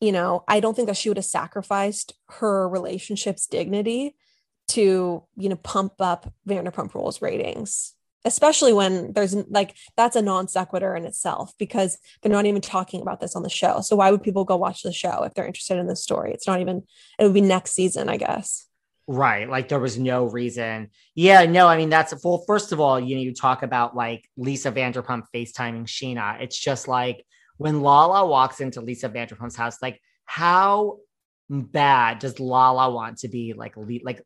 you 0.00 0.12
know, 0.12 0.44
I 0.46 0.60
don't 0.60 0.74
think 0.74 0.88
that 0.88 0.96
she 0.96 1.10
would 1.10 1.18
have 1.18 1.24
sacrificed 1.24 2.14
her 2.28 2.68
relationship's 2.68 3.46
dignity 3.46 4.14
to, 4.68 5.24
you 5.36 5.48
know, 5.48 5.56
pump 5.56 5.94
up 5.98 6.32
Vanderpump 6.46 6.94
Rules 6.94 7.20
ratings 7.20 7.94
especially 8.24 8.72
when 8.72 9.12
there's 9.12 9.34
like 9.48 9.76
that's 9.96 10.16
a 10.16 10.22
non 10.22 10.48
sequitur 10.48 10.94
in 10.94 11.04
itself 11.04 11.52
because 11.58 11.98
they're 12.22 12.32
not 12.32 12.46
even 12.46 12.60
talking 12.60 13.00
about 13.00 13.20
this 13.20 13.36
on 13.36 13.42
the 13.42 13.50
show. 13.50 13.80
So 13.80 13.96
why 13.96 14.10
would 14.10 14.22
people 14.22 14.44
go 14.44 14.56
watch 14.56 14.82
the 14.82 14.92
show 14.92 15.22
if 15.22 15.34
they're 15.34 15.46
interested 15.46 15.78
in 15.78 15.86
this 15.86 16.02
story? 16.02 16.32
It's 16.32 16.46
not 16.46 16.60
even 16.60 16.82
it 17.18 17.24
would 17.24 17.34
be 17.34 17.40
next 17.40 17.72
season, 17.72 18.08
I 18.08 18.16
guess. 18.16 18.66
Right. 19.06 19.48
Like 19.48 19.68
there 19.68 19.80
was 19.80 19.98
no 19.98 20.26
reason. 20.26 20.90
Yeah, 21.14 21.46
no, 21.46 21.66
I 21.66 21.78
mean 21.78 21.88
that's 21.88 22.14
well, 22.22 22.44
first 22.46 22.72
of 22.72 22.80
all, 22.80 23.00
you 23.00 23.16
know, 23.16 23.22
you 23.22 23.32
talk 23.32 23.62
about 23.62 23.96
like 23.96 24.28
Lisa 24.36 24.70
Vanderpump 24.70 25.24
FaceTiming 25.34 25.86
Scheana. 25.86 26.42
It's 26.42 26.58
just 26.58 26.88
like 26.88 27.24
when 27.56 27.80
Lala 27.80 28.26
walks 28.26 28.60
into 28.60 28.80
Lisa 28.80 29.08
Vanderpump's 29.08 29.56
house, 29.56 29.80
like 29.80 30.00
how 30.24 30.98
bad 31.48 32.18
does 32.18 32.38
Lala 32.38 32.92
want 32.92 33.18
to 33.18 33.28
be 33.28 33.54
like 33.54 33.74
like 33.76 34.22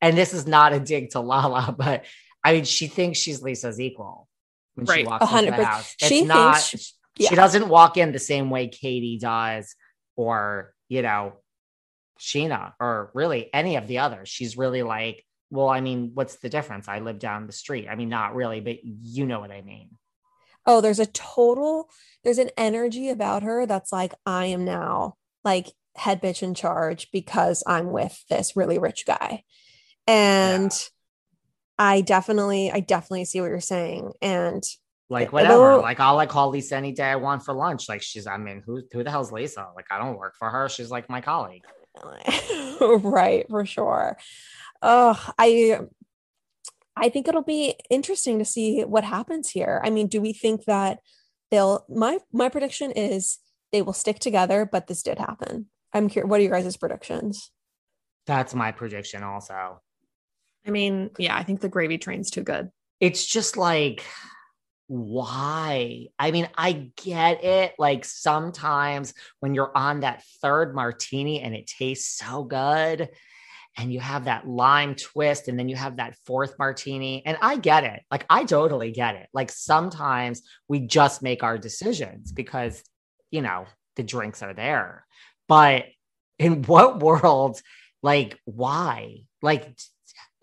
and 0.00 0.16
this 0.16 0.34
is 0.34 0.46
not 0.46 0.72
a 0.72 0.80
dig 0.80 1.10
to 1.10 1.20
Lala, 1.20 1.74
but 1.78 2.04
I 2.44 2.52
mean, 2.52 2.64
she 2.64 2.86
thinks 2.86 3.18
she's 3.18 3.42
Lisa's 3.42 3.80
equal 3.80 4.28
when 4.74 4.86
right. 4.86 5.00
she 5.00 5.06
walks 5.06 5.26
100%. 5.26 5.38
into 5.38 5.50
the 5.56 5.64
house. 5.64 5.94
It's 5.98 6.08
she 6.08 6.24
not. 6.24 6.60
She, 6.60 6.78
yeah. 7.16 7.30
she 7.30 7.34
doesn't 7.34 7.68
walk 7.68 7.96
in 7.96 8.12
the 8.12 8.18
same 8.18 8.50
way 8.50 8.68
Katie 8.68 9.18
does, 9.18 9.74
or 10.16 10.74
you 10.88 11.02
know, 11.02 11.34
Scheana 12.20 12.72
or 12.80 13.10
really 13.14 13.52
any 13.52 13.76
of 13.76 13.86
the 13.86 13.98
others. 13.98 14.28
She's 14.28 14.56
really 14.56 14.82
like, 14.82 15.24
well, 15.50 15.68
I 15.68 15.80
mean, 15.80 16.12
what's 16.14 16.36
the 16.36 16.48
difference? 16.48 16.88
I 16.88 16.98
live 16.98 17.18
down 17.18 17.46
the 17.46 17.52
street. 17.52 17.88
I 17.88 17.94
mean, 17.94 18.08
not 18.08 18.34
really, 18.34 18.60
but 18.60 18.84
you 18.84 19.26
know 19.26 19.40
what 19.40 19.50
I 19.50 19.62
mean. 19.62 19.90
Oh, 20.66 20.80
there's 20.80 20.98
a 20.98 21.06
total, 21.06 21.90
there's 22.22 22.38
an 22.38 22.50
energy 22.56 23.10
about 23.10 23.42
her 23.42 23.66
that's 23.66 23.92
like, 23.92 24.14
I 24.24 24.46
am 24.46 24.64
now 24.64 25.16
like 25.44 25.72
head 25.94 26.22
bitch 26.22 26.42
in 26.42 26.54
charge 26.54 27.10
because 27.12 27.62
I'm 27.66 27.92
with 27.92 28.24
this 28.28 28.56
really 28.56 28.78
rich 28.78 29.04
guy. 29.06 29.44
And 30.06 30.72
yeah. 30.72 30.78
I 31.78 32.00
definitely, 32.00 32.70
I 32.70 32.80
definitely 32.80 33.24
see 33.24 33.40
what 33.40 33.48
you're 33.48 33.60
saying. 33.60 34.12
And 34.22 34.62
like 35.10 35.32
whatever, 35.32 35.76
like 35.76 36.00
I'll 36.00 36.14
like 36.14 36.28
call 36.28 36.50
Lisa 36.50 36.76
any 36.76 36.92
day 36.92 37.04
I 37.04 37.16
want 37.16 37.44
for 37.44 37.52
lunch. 37.54 37.88
Like 37.88 38.02
she's, 38.02 38.26
I 38.26 38.36
mean, 38.36 38.62
who 38.64 38.82
who 38.92 39.04
the 39.04 39.10
hell's 39.10 39.32
Lisa? 39.32 39.68
Like 39.76 39.86
I 39.90 39.98
don't 39.98 40.18
work 40.18 40.34
for 40.38 40.48
her. 40.48 40.68
She's 40.68 40.90
like 40.90 41.10
my 41.10 41.20
colleague. 41.20 41.64
right, 42.80 43.46
for 43.48 43.66
sure. 43.66 44.16
Oh, 44.82 45.32
I 45.38 45.80
I 46.96 47.08
think 47.08 47.28
it'll 47.28 47.42
be 47.42 47.74
interesting 47.90 48.38
to 48.38 48.44
see 48.44 48.82
what 48.82 49.04
happens 49.04 49.50
here. 49.50 49.80
I 49.84 49.90
mean, 49.90 50.06
do 50.06 50.20
we 50.20 50.32
think 50.32 50.64
that 50.64 51.00
they'll 51.50 51.84
my 51.88 52.18
my 52.32 52.48
prediction 52.48 52.90
is 52.92 53.38
they 53.72 53.82
will 53.82 53.92
stick 53.92 54.18
together, 54.20 54.68
but 54.70 54.86
this 54.86 55.02
did 55.02 55.18
happen. 55.18 55.66
I'm 55.92 56.08
curious. 56.08 56.30
What 56.30 56.40
are 56.40 56.42
your 56.44 56.52
guys' 56.52 56.76
predictions? 56.76 57.50
That's 58.26 58.54
my 58.54 58.72
prediction 58.72 59.22
also. 59.22 59.80
I 60.66 60.70
mean, 60.70 61.10
yeah, 61.18 61.36
I 61.36 61.42
think 61.42 61.60
the 61.60 61.68
gravy 61.68 61.98
train's 61.98 62.30
too 62.30 62.42
good. 62.42 62.70
It's 63.00 63.24
just 63.24 63.56
like, 63.56 64.04
why? 64.86 66.06
I 66.18 66.30
mean, 66.30 66.48
I 66.56 66.90
get 67.02 67.44
it. 67.44 67.74
Like 67.78 68.04
sometimes 68.04 69.14
when 69.40 69.54
you're 69.54 69.76
on 69.76 70.00
that 70.00 70.22
third 70.42 70.74
martini 70.74 71.40
and 71.40 71.54
it 71.54 71.66
tastes 71.66 72.18
so 72.18 72.44
good, 72.44 73.08
and 73.76 73.92
you 73.92 74.00
have 74.00 74.26
that 74.26 74.46
lime 74.46 74.94
twist, 74.94 75.48
and 75.48 75.58
then 75.58 75.68
you 75.68 75.76
have 75.76 75.96
that 75.96 76.16
fourth 76.26 76.58
martini, 76.58 77.24
and 77.26 77.36
I 77.42 77.56
get 77.56 77.84
it. 77.84 78.02
Like, 78.10 78.24
I 78.30 78.44
totally 78.44 78.92
get 78.92 79.16
it. 79.16 79.28
Like, 79.32 79.50
sometimes 79.50 80.42
we 80.68 80.80
just 80.80 81.22
make 81.22 81.42
our 81.42 81.58
decisions 81.58 82.30
because, 82.30 82.82
you 83.30 83.42
know, 83.42 83.66
the 83.96 84.04
drinks 84.04 84.42
are 84.42 84.54
there. 84.54 85.06
But 85.48 85.86
in 86.38 86.62
what 86.66 87.00
world, 87.00 87.60
like, 88.02 88.38
why? 88.44 89.24
Like, 89.42 89.76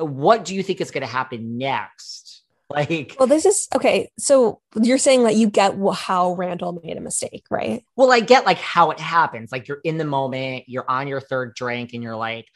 what 0.02 0.46
do 0.46 0.56
you 0.56 0.64
think 0.64 0.82
is 0.82 0.92
going 0.92 1.02
to 1.02 1.08
happen 1.08 1.58
next? 1.58 2.20
Like, 2.72 3.18
well, 3.20 3.28
this 3.28 3.46
is 3.46 3.68
okay. 3.76 4.10
So 4.18 4.62
you're 4.82 4.98
saying 4.98 5.26
that 5.26 5.36
you 5.36 5.50
get 5.50 5.76
how 5.94 6.36
Randall 6.36 6.80
made 6.82 6.96
a 6.96 7.02
mistake, 7.02 7.44
right? 7.52 7.84
Well, 7.98 8.14
I 8.14 8.22
get 8.22 8.46
like 8.46 8.60
how 8.60 8.92
it 8.92 9.00
happens. 9.02 9.52
Like 9.52 9.68
you're 9.68 9.82
in 9.84 9.98
the 9.98 10.06
moment, 10.06 10.64
you're 10.68 10.90
on 10.90 11.10
your 11.10 11.20
third 11.20 11.54
drink, 11.54 11.92
and 11.92 12.02
you're 12.02 12.16
like, 12.16 12.48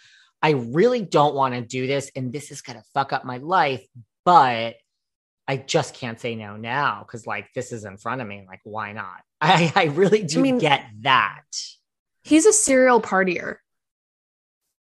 I 0.41 0.51
really 0.51 1.01
don't 1.01 1.35
want 1.35 1.53
to 1.53 1.59
do 1.59 1.85
this, 1.85 2.11
and 2.15 2.31
this 2.31 2.49
is 2.49 2.61
going 2.61 2.79
to 2.79 2.85
fuck 2.93 3.11
up 3.11 3.25
my 3.25 3.39
life, 3.39 3.85
but 4.23 4.75
I 5.49 5.57
just 5.57 5.93
can't 5.93 6.17
say 6.17 6.35
no 6.35 6.55
now 6.55 7.03
because 7.05 7.27
like 7.27 7.49
this 7.53 7.73
is 7.73 7.83
in 7.83 7.97
front 7.97 8.21
of 8.21 8.27
me. 8.29 8.45
Like, 8.47 8.61
why 8.63 8.93
not? 8.93 9.19
I, 9.41 9.69
I 9.75 9.83
really 9.87 10.23
do 10.23 10.39
I 10.39 10.43
mean, 10.43 10.59
get 10.59 10.85
that. 11.01 11.43
He's 12.23 12.45
a 12.45 12.53
serial 12.53 13.01
partier. 13.01 13.57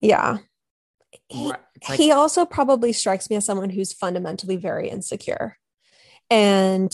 Yeah 0.01 0.39
he, 1.35 1.47
like, 1.89 1.99
he 1.99 2.13
also 2.13 2.45
probably 2.47 2.93
strikes 2.93 3.29
me 3.29 3.37
as 3.37 3.45
someone 3.45 3.71
who's 3.71 3.93
fundamentally 3.93 4.57
very 4.57 4.89
insecure. 4.89 5.59
And 6.31 6.93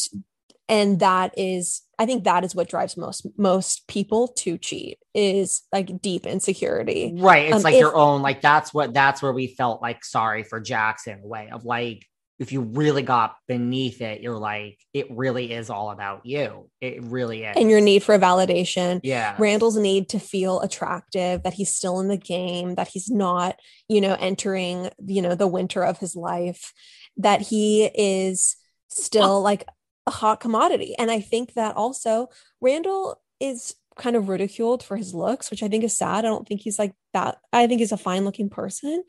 and 0.70 1.00
that 1.00 1.34
is 1.36 1.82
i 1.98 2.06
think 2.06 2.24
that 2.24 2.44
is 2.44 2.54
what 2.54 2.68
drives 2.68 2.96
most 2.96 3.26
most 3.36 3.86
people 3.88 4.28
to 4.28 4.56
cheat 4.56 4.98
is 5.12 5.62
like 5.72 6.00
deep 6.00 6.26
insecurity. 6.26 7.12
Right 7.16 7.46
it's 7.46 7.56
um, 7.56 7.62
like 7.62 7.74
if, 7.74 7.80
your 7.80 7.96
own 7.96 8.22
like 8.22 8.40
that's 8.40 8.72
what 8.72 8.94
that's 8.94 9.20
where 9.20 9.32
we 9.32 9.48
felt 9.48 9.82
like 9.82 10.04
sorry 10.04 10.44
for 10.44 10.60
jackson 10.60 11.20
way 11.22 11.50
of 11.52 11.64
like 11.64 12.06
if 12.40 12.52
you 12.52 12.62
really 12.62 13.02
got 13.02 13.36
beneath 13.46 14.00
it, 14.00 14.22
you're 14.22 14.38
like, 14.38 14.78
it 14.94 15.06
really 15.10 15.52
is 15.52 15.68
all 15.68 15.90
about 15.90 16.24
you. 16.24 16.70
It 16.80 17.04
really 17.04 17.44
is. 17.44 17.54
And 17.54 17.70
your 17.70 17.82
need 17.82 18.02
for 18.02 18.18
validation. 18.18 19.00
Yeah. 19.04 19.36
Randall's 19.38 19.76
need 19.76 20.08
to 20.08 20.18
feel 20.18 20.60
attractive, 20.60 21.42
that 21.42 21.52
he's 21.52 21.74
still 21.74 22.00
in 22.00 22.08
the 22.08 22.16
game, 22.16 22.76
that 22.76 22.88
he's 22.88 23.10
not, 23.10 23.56
you 23.88 24.00
know, 24.00 24.16
entering, 24.18 24.88
you 25.06 25.20
know, 25.20 25.34
the 25.34 25.46
winter 25.46 25.84
of 25.84 25.98
his 25.98 26.16
life, 26.16 26.72
that 27.18 27.42
he 27.42 27.84
is 27.84 28.56
still 28.88 29.36
oh. 29.36 29.40
like 29.40 29.66
a 30.06 30.10
hot 30.10 30.40
commodity. 30.40 30.94
And 30.98 31.10
I 31.10 31.20
think 31.20 31.52
that 31.54 31.76
also 31.76 32.28
Randall 32.62 33.20
is 33.38 33.74
kind 33.98 34.16
of 34.16 34.30
ridiculed 34.30 34.82
for 34.82 34.96
his 34.96 35.12
looks, 35.12 35.50
which 35.50 35.62
I 35.62 35.68
think 35.68 35.84
is 35.84 35.96
sad. 35.96 36.24
I 36.24 36.28
don't 36.28 36.48
think 36.48 36.62
he's 36.62 36.78
like 36.78 36.94
that. 37.12 37.36
I 37.52 37.66
think 37.66 37.80
he's 37.80 37.92
a 37.92 37.98
fine 37.98 38.24
looking 38.24 38.48
person. 38.48 39.04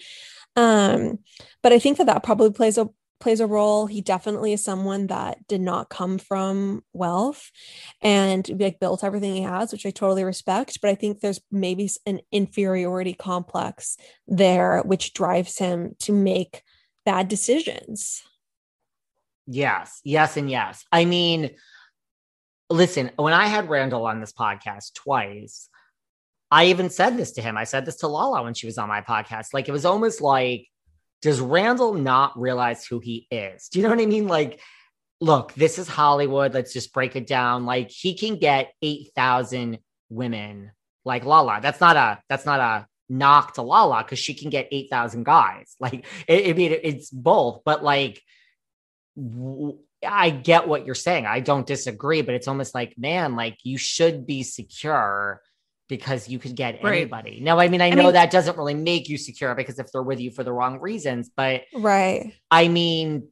Um, 0.58 1.20
but 1.64 1.72
I 1.72 1.80
think 1.80 1.98
that 1.98 2.08
that 2.08 2.24
probably 2.24 2.52
plays 2.52 2.78
a 2.78 2.90
plays 3.22 3.40
a 3.40 3.48
role. 3.48 3.86
He 3.86 4.02
definitely 4.02 4.54
is 4.54 4.64
someone 4.64 5.08
that 5.08 5.48
did 5.48 5.62
not 5.62 5.90
come 5.90 6.18
from 6.18 6.84
wealth 6.92 7.52
and 8.02 8.48
like 8.60 8.80
built 8.80 9.04
everything 9.04 9.36
he 9.36 9.44
has, 9.44 9.72
which 9.72 9.86
I 9.86 9.92
totally 9.92 10.24
respect. 10.24 10.80
But 10.82 10.90
I 10.90 10.96
think 10.96 11.20
there's 11.20 11.40
maybe 11.52 11.90
an 12.06 12.20
inferiority 12.32 13.14
complex 13.14 13.98
there, 14.28 14.82
which 14.82 15.14
drives 15.14 15.58
him 15.58 15.96
to 16.00 16.12
make 16.12 16.64
bad 17.06 17.28
decisions. 17.28 18.24
Yes, 19.48 20.02
yes, 20.04 20.38
and 20.38 20.50
yes. 20.50 20.86
I 20.92 21.06
mean, 21.06 21.52
listen, 22.70 23.12
when 23.16 23.34
I 23.34 23.48
had 23.48 23.70
Randall 23.70 24.06
on 24.06 24.20
this 24.20 24.34
podcast 24.34 24.94
twice, 24.94 25.68
I 26.50 26.66
even 26.66 26.90
said 26.90 27.18
this 27.18 27.32
to 27.34 27.42
him. 27.42 27.58
I 27.58 27.64
said 27.64 27.86
this 27.86 27.98
to 27.98 28.08
Lala 28.08 28.44
when 28.44 28.54
she 28.54 28.66
was 28.66 28.78
on 28.78 28.90
my 28.90 29.02
podcast. 29.02 29.48
Like 29.54 29.70
it 29.70 29.72
was 29.72 29.86
almost 29.86 30.22
like, 30.22 30.68
does 31.22 31.40
Randall 31.40 31.94
not 31.94 32.40
realize 32.40 32.86
who 32.86 33.00
he 33.00 33.28
is? 33.30 33.70
Do 33.70 33.80
you 33.80 33.84
know 33.84 33.90
what 33.92 34.02
I 34.02 34.06
mean? 34.06 34.28
Like, 34.28 34.60
look, 35.20 35.54
this 35.54 35.78
is 35.78 35.88
Hollywood. 35.88 36.54
Let's 36.54 36.74
just 36.74 36.94
break 36.94 37.16
it 37.16 37.28
down. 37.28 37.66
Like 37.66 37.92
he 37.92 38.16
can 38.16 38.38
get 38.38 38.74
8,000 38.82 39.78
women 40.10 40.72
like 41.06 41.26
Lala. 41.26 41.60
That's 41.62 41.80
not 41.80 41.96
a, 41.96 42.20
that's 42.28 42.46
not 42.46 42.60
a 42.60 42.88
knock 43.08 43.54
to 43.56 43.62
Lala 43.62 44.04
because 44.04 44.20
she 44.20 44.34
can 44.34 44.50
get 44.50 44.68
8,000 44.72 45.24
guys. 45.24 45.76
Like, 45.80 46.06
it, 46.28 46.50
I 46.50 46.54
mean, 46.54 46.76
it's 46.84 47.10
both, 47.10 47.62
but 47.64 47.84
like, 47.84 48.22
I 50.08 50.32
get 50.32 50.68
what 50.68 50.86
you're 50.86 50.96
saying. 50.96 51.28
I 51.28 51.42
don't 51.42 51.68
disagree, 51.68 52.22
but 52.24 52.34
it's 52.34 52.48
almost 52.48 52.74
like, 52.74 52.98
man, 52.98 53.36
like 53.36 53.58
you 53.64 53.78
should 53.78 54.26
be 54.26 54.42
secure 54.42 55.42
because 55.92 56.30
you 56.30 56.40
could 56.40 56.56
get 56.56 56.82
right. 56.82 57.02
anybody. 57.02 57.42
Now, 57.42 57.60
I 57.60 57.68
mean, 57.68 57.82
I, 57.82 57.88
I 57.88 57.90
know 57.90 58.04
mean, 58.04 58.14
that 58.14 58.32
doesn't 58.32 58.58
really 58.58 58.74
make 58.74 59.10
you 59.10 59.18
secure 59.18 59.54
because 59.56 59.78
if 59.78 59.92
they're 59.92 60.02
with 60.02 60.22
you 60.22 60.32
for 60.32 60.42
the 60.42 60.54
wrong 60.54 60.80
reasons, 60.80 61.30
but 61.36 61.64
right. 61.76 62.34
I 62.50 62.70
mean, 62.70 63.28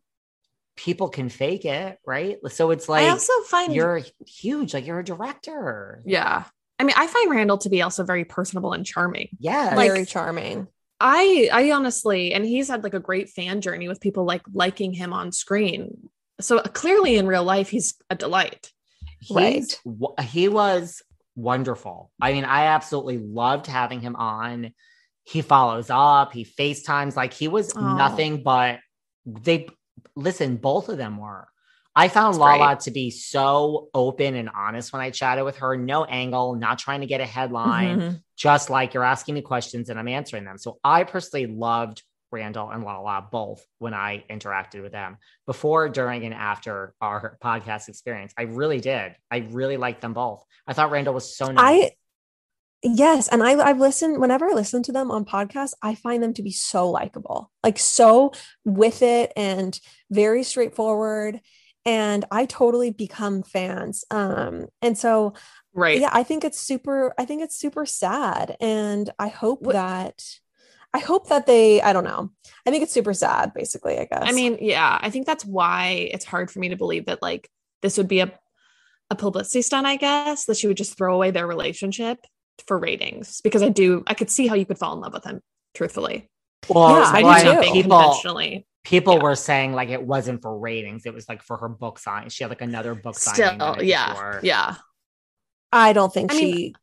people 0.76 1.08
can 1.08 1.30
fake 1.30 1.64
it, 1.64 1.98
right? 2.06 2.38
So 2.50 2.72
it's 2.72 2.90
like 2.90 3.06
I 3.06 3.10
also 3.12 3.32
find 3.48 3.74
you're 3.74 4.02
huge, 4.28 4.74
like 4.74 4.86
you're 4.86 5.00
a 5.00 5.06
director. 5.06 6.04
Yeah. 6.06 6.44
I 6.78 6.84
mean, 6.84 6.96
I 6.98 7.08
find 7.08 7.32
Randall 7.32 7.60
to 7.60 7.70
be 7.70 7.82
also 7.82 8.04
very 8.04 8.26
personable 8.26 8.74
and 8.74 8.86
charming. 8.86 9.30
Yeah. 9.40 9.74
Like, 9.74 9.92
very 9.92 10.06
charming. 10.06 10.68
I 11.00 11.50
I 11.54 11.72
honestly, 11.72 12.34
and 12.34 12.44
he's 12.44 12.68
had 12.68 12.84
like 12.84 12.94
a 12.94 13.00
great 13.00 13.30
fan 13.30 13.62
journey 13.62 13.88
with 13.88 14.02
people 14.02 14.26
like 14.26 14.42
liking 14.54 14.92
him 14.92 15.14
on 15.14 15.32
screen. 15.32 16.10
So 16.42 16.60
clearly 16.60 17.16
in 17.16 17.26
real 17.26 17.46
life, 17.46 17.70
he's 17.70 17.96
a 18.10 18.16
delight. 18.16 18.70
Right. 19.32 19.64
He 20.24 20.50
was 20.50 21.02
wonderful. 21.40 22.12
I 22.22 22.34
mean, 22.34 22.46
I 22.46 22.66
absolutely 22.66 23.18
loved 23.18 23.68
having 23.68 24.02
him 24.02 24.16
on. 24.16 24.74
He 25.24 25.42
follows 25.42 25.90
up, 25.90 26.34
he 26.34 26.46
FaceTimes, 26.46 27.16
like 27.16 27.34
he 27.34 27.48
was 27.48 27.74
oh. 27.76 27.96
nothing 27.96 28.44
but 28.44 28.80
they 29.26 29.68
listen, 30.16 30.58
both 30.58 30.90
of 30.90 30.98
them 30.98 31.18
were. 31.18 31.48
I 31.96 32.08
found 32.08 32.36
That's 32.36 32.40
Lala 32.40 32.68
great. 32.68 32.80
to 32.82 32.92
be 32.92 33.12
so 33.12 33.90
open 33.94 34.36
and 34.36 34.50
honest 34.56 34.94
when 34.94 35.02
I 35.02 35.10
chatted 35.10 35.44
with 35.44 35.58
her. 35.58 35.76
No 35.76 36.06
angle, 36.06 36.56
not 36.56 36.80
trying 36.80 37.02
to 37.02 37.08
get 37.08 37.20
a 37.20 37.26
headline, 37.26 38.00
mm-hmm. 38.00 38.16
just 38.38 38.70
like 38.70 38.94
you're 38.94 39.04
asking 39.04 39.36
me 39.36 39.42
questions 39.42 39.90
and 39.90 40.00
I'm 40.00 40.08
answering 40.08 40.46
them. 40.46 40.58
So 40.58 40.80
I 40.84 41.04
personally 41.04 41.48
loved 41.48 42.04
Randall 42.32 42.70
and 42.70 42.84
Lala 42.84 43.28
both 43.32 43.66
when 43.80 43.94
I 43.94 44.24
interacted 44.30 44.82
with 44.82 44.92
them 44.92 45.18
before, 45.46 45.90
during, 45.90 46.26
and 46.26 46.34
after 46.34 46.94
our 47.02 47.38
podcast 47.44 47.90
experience. 47.90 48.34
I 48.38 48.44
really 48.44 48.80
did. 48.80 49.16
I 49.32 49.48
really 49.50 49.78
liked 49.78 50.02
them 50.02 50.14
both. 50.14 50.44
I 50.68 50.74
thought 50.74 50.92
Randall 50.92 51.14
was 51.14 51.36
so 51.36 51.52
nice. 51.52 51.86
I 51.86 51.92
yes, 52.84 53.28
and 53.28 53.44
I 53.44 53.54
I've 53.58 53.80
listened 53.80 54.20
whenever 54.20 54.50
I 54.50 54.54
listen 54.54 54.84
to 54.84 54.92
them 54.92 55.12
on 55.12 55.26
podcasts, 55.26 55.74
I 55.82 55.96
find 55.96 56.22
them 56.22 56.34
to 56.36 56.44
be 56.44 56.52
so 56.52 56.90
likable, 56.90 57.52
like 57.64 57.80
so 57.80 58.34
with 58.66 59.02
it 59.02 59.34
and 59.36 59.80
very 60.12 60.44
straightforward. 60.44 61.42
And 61.86 62.26
I 62.30 62.46
totally 62.46 62.92
become 62.92 63.42
fans. 63.42 64.04
Um, 64.12 64.68
and 64.82 64.98
so 64.98 65.34
right. 65.74 66.00
Yeah, 66.00 66.10
I 66.12 66.24
think 66.24 66.44
it's 66.44 66.60
super, 66.60 67.14
I 67.18 67.26
think 67.26 67.42
it's 67.42 67.56
super 67.58 67.86
sad. 67.86 68.58
And 68.60 69.10
I 69.18 69.30
hope 69.30 69.62
what? 69.62 69.74
that 69.74 70.22
I 70.94 71.00
hope 71.00 71.30
that 71.30 71.46
they, 71.46 71.82
I 71.82 71.94
don't 71.94 72.04
know. 72.04 72.32
I 72.66 72.72
think 72.72 72.84
it's 72.84 72.94
super 72.94 73.14
sad, 73.14 73.54
basically, 73.54 74.00
I 74.00 74.06
guess. 74.06 74.24
I 74.24 74.32
mean, 74.32 74.58
yeah, 74.62 74.98
I 75.02 75.10
think 75.10 75.26
that's 75.26 75.46
why 75.46 76.10
it's 76.12 76.26
hard 76.26 76.50
for 76.50 76.60
me 76.60 76.70
to 76.70 76.76
believe 76.76 77.06
that 77.06 77.22
like 77.22 77.50
this 77.82 77.98
would 77.98 78.08
be 78.08 78.22
a 78.22 78.32
a 79.10 79.16
publicity 79.16 79.62
stunt, 79.62 79.88
I 79.88 79.96
guess, 79.96 80.46
that 80.46 80.58
she 80.58 80.68
would 80.68 80.78
just 80.78 80.98
throw 80.98 81.16
away 81.16 81.32
their 81.32 81.48
relationship 81.48 82.20
for 82.68 82.78
ratings. 82.78 83.42
Because 83.42 83.64
I 83.64 83.70
do 83.70 84.04
I 84.08 84.14
could 84.14 84.30
see 84.30 84.48
how 84.48 84.56
you 84.56 84.66
could 84.66 84.78
fall 84.78 84.94
in 84.94 85.00
love 85.00 85.14
with 85.14 85.24
him, 85.24 85.42
truthfully. 85.74 86.30
Well, 86.68 86.90
yeah, 86.90 87.12
I 87.14 87.44
do 87.44 87.64
too. 87.64 87.72
People, 87.72 88.00
conventionally. 88.00 88.68
People 88.84 89.16
yeah. 89.16 89.24
were 89.24 89.36
saying 89.36 89.74
like 89.74 89.90
it 89.90 90.04
wasn't 90.04 90.42
for 90.42 90.58
ratings, 90.58 91.06
it 91.06 91.14
was 91.14 91.28
like 91.28 91.44
for 91.44 91.58
her 91.58 91.70
book 91.70 92.00
sign. 92.00 92.30
She 92.30 92.44
had 92.44 92.50
like 92.50 92.62
another 92.62 92.96
book 92.96 93.16
Still, 93.18 93.78
yeah. 93.82 94.14
Before. 94.14 94.40
Yeah. 94.44 94.76
I 95.72 95.94
don't 95.94 96.14
think 96.14 96.32
I 96.34 96.38
she 96.38 96.54
mean, 96.54 96.74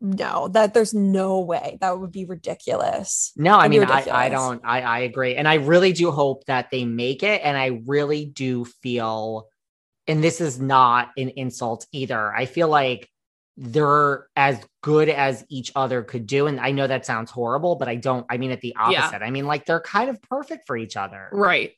no 0.00 0.48
that 0.48 0.74
there's 0.74 0.94
no 0.94 1.40
way. 1.40 1.78
That 1.80 1.98
would 1.98 2.12
be 2.12 2.24
ridiculous. 2.24 3.32
No 3.36 3.58
i 3.58 3.68
mean 3.68 3.84
I, 3.84 4.06
I 4.10 4.28
don't 4.28 4.62
I, 4.64 4.80
I 4.80 4.98
agree 5.00 5.36
and 5.36 5.46
i 5.46 5.54
really 5.54 5.92
do 5.92 6.10
hope 6.10 6.44
that 6.46 6.70
they 6.70 6.84
make 6.84 7.22
it 7.22 7.42
and 7.44 7.56
i 7.56 7.80
really 7.86 8.24
do 8.24 8.64
feel 8.64 9.48
and 10.06 10.24
this 10.24 10.40
is 10.40 10.58
not 10.58 11.10
an 11.16 11.28
insult 11.30 11.86
either. 11.92 12.34
I 12.34 12.46
feel 12.46 12.68
like 12.68 13.08
they're 13.56 14.26
as 14.34 14.58
good 14.82 15.08
as 15.08 15.44
each 15.50 15.70
other 15.76 16.02
could 16.02 16.26
do 16.26 16.46
and 16.46 16.58
i 16.58 16.70
know 16.70 16.86
that 16.86 17.04
sounds 17.04 17.30
horrible 17.30 17.76
but 17.76 17.88
i 17.88 17.94
don't 17.94 18.24
i 18.30 18.38
mean 18.38 18.50
at 18.50 18.60
the 18.62 18.74
opposite. 18.76 19.20
Yeah. 19.20 19.26
i 19.26 19.30
mean 19.30 19.46
like 19.46 19.66
they're 19.66 19.80
kind 19.80 20.08
of 20.08 20.20
perfect 20.22 20.66
for 20.66 20.76
each 20.76 20.96
other. 20.96 21.28
Right. 21.30 21.72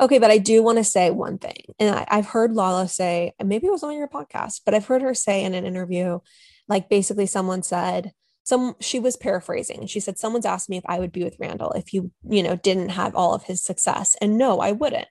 Okay, 0.00 0.18
but 0.18 0.30
I 0.30 0.38
do 0.38 0.62
want 0.62 0.78
to 0.78 0.84
say 0.84 1.10
one 1.10 1.38
thing. 1.38 1.62
And 1.78 1.94
I, 2.08 2.16
have 2.16 2.26
heard 2.26 2.54
Lala 2.54 2.88
say, 2.88 3.32
maybe 3.42 3.66
it 3.66 3.70
was 3.70 3.82
on 3.82 3.96
your 3.96 4.08
podcast, 4.08 4.62
but 4.64 4.74
I've 4.74 4.86
heard 4.86 5.02
her 5.02 5.14
say 5.14 5.44
in 5.44 5.54
an 5.54 5.66
interview 5.66 6.20
like 6.68 6.88
basically 6.88 7.26
someone 7.26 7.62
said 7.62 8.12
some 8.44 8.76
she 8.80 8.98
was 8.98 9.16
paraphrasing. 9.16 9.86
She 9.86 10.00
said 10.00 10.18
someone's 10.18 10.46
asked 10.46 10.70
me 10.70 10.78
if 10.78 10.84
i 10.86 10.98
would 10.98 11.12
be 11.12 11.22
with 11.22 11.36
randall 11.38 11.72
if 11.72 11.92
you 11.92 12.10
you 12.28 12.42
know 12.42 12.56
didn't 12.56 12.90
have 12.90 13.14
all 13.14 13.34
of 13.34 13.44
his 13.44 13.62
success. 13.62 14.16
And 14.20 14.38
no 14.38 14.60
i 14.60 14.72
wouldn't. 14.72 15.08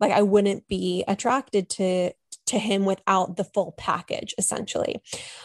Like 0.00 0.12
i 0.12 0.22
wouldn't 0.22 0.66
be 0.66 1.04
attracted 1.06 1.68
to 1.70 2.12
to 2.46 2.58
him 2.58 2.84
without 2.84 3.36
the 3.36 3.44
full 3.44 3.72
package 3.78 4.34
essentially 4.36 5.00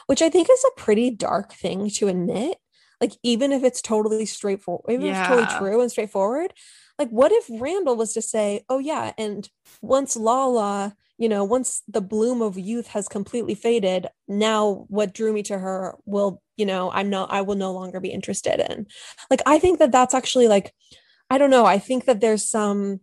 which 0.07 0.24
i 0.24 0.30
think 0.30 0.49
is 0.49 0.66
a 0.66 0.80
pretty 0.80 1.11
dark 1.11 1.53
thing 1.53 1.89
to 1.91 2.07
admit. 2.07 2.57
Like 3.01 3.11
even 3.24 3.51
if 3.51 3.63
it's 3.63 3.82
totally 3.82 4.26
straightforward 4.26 4.86
even 4.89 5.07
yeah. 5.07 5.11
if 5.11 5.20
it's 5.20 5.28
totally 5.28 5.59
true 5.59 5.82
and 5.82 5.91
straightforward 5.91 6.53
like 6.97 7.09
what 7.09 7.32
if 7.32 7.45
randall 7.49 7.95
was 7.95 8.13
to 8.13 8.22
say 8.22 8.63
oh 8.70 8.80
yeah 8.80 9.11
and 9.18 9.49
once 9.82 10.16
lala 10.16 10.95
you 11.18 11.30
know, 11.30 11.43
once 11.43 11.82
the 11.88 12.01
bloom 12.01 12.41
of 12.41 12.57
youth 12.57 12.88
has 12.88 13.07
completely 13.07 13.55
faded, 13.55 14.07
now 14.28 14.86
what 14.89 15.13
drew 15.13 15.32
me 15.32 15.43
to 15.43 15.57
her 15.57 15.95
will, 16.05 16.41
you 16.57 16.66
know, 16.66 16.91
I'm 16.91 17.09
not, 17.09 17.32
I 17.32 17.41
will 17.41 17.55
no 17.55 17.72
longer 17.72 17.99
be 17.99 18.09
interested 18.09 18.59
in. 18.59 18.88
Like, 19.30 19.41
I 19.45 19.59
think 19.59 19.80
that 19.80 19.91
that's 19.91 20.13
actually 20.13 20.47
like, 20.47 20.74
I 21.30 21.38
don't 21.38 21.49
know. 21.49 21.66
I 21.66 21.80
think 21.80 22.05
that 22.05 22.20
there's 22.20 22.47
some, 22.49 22.99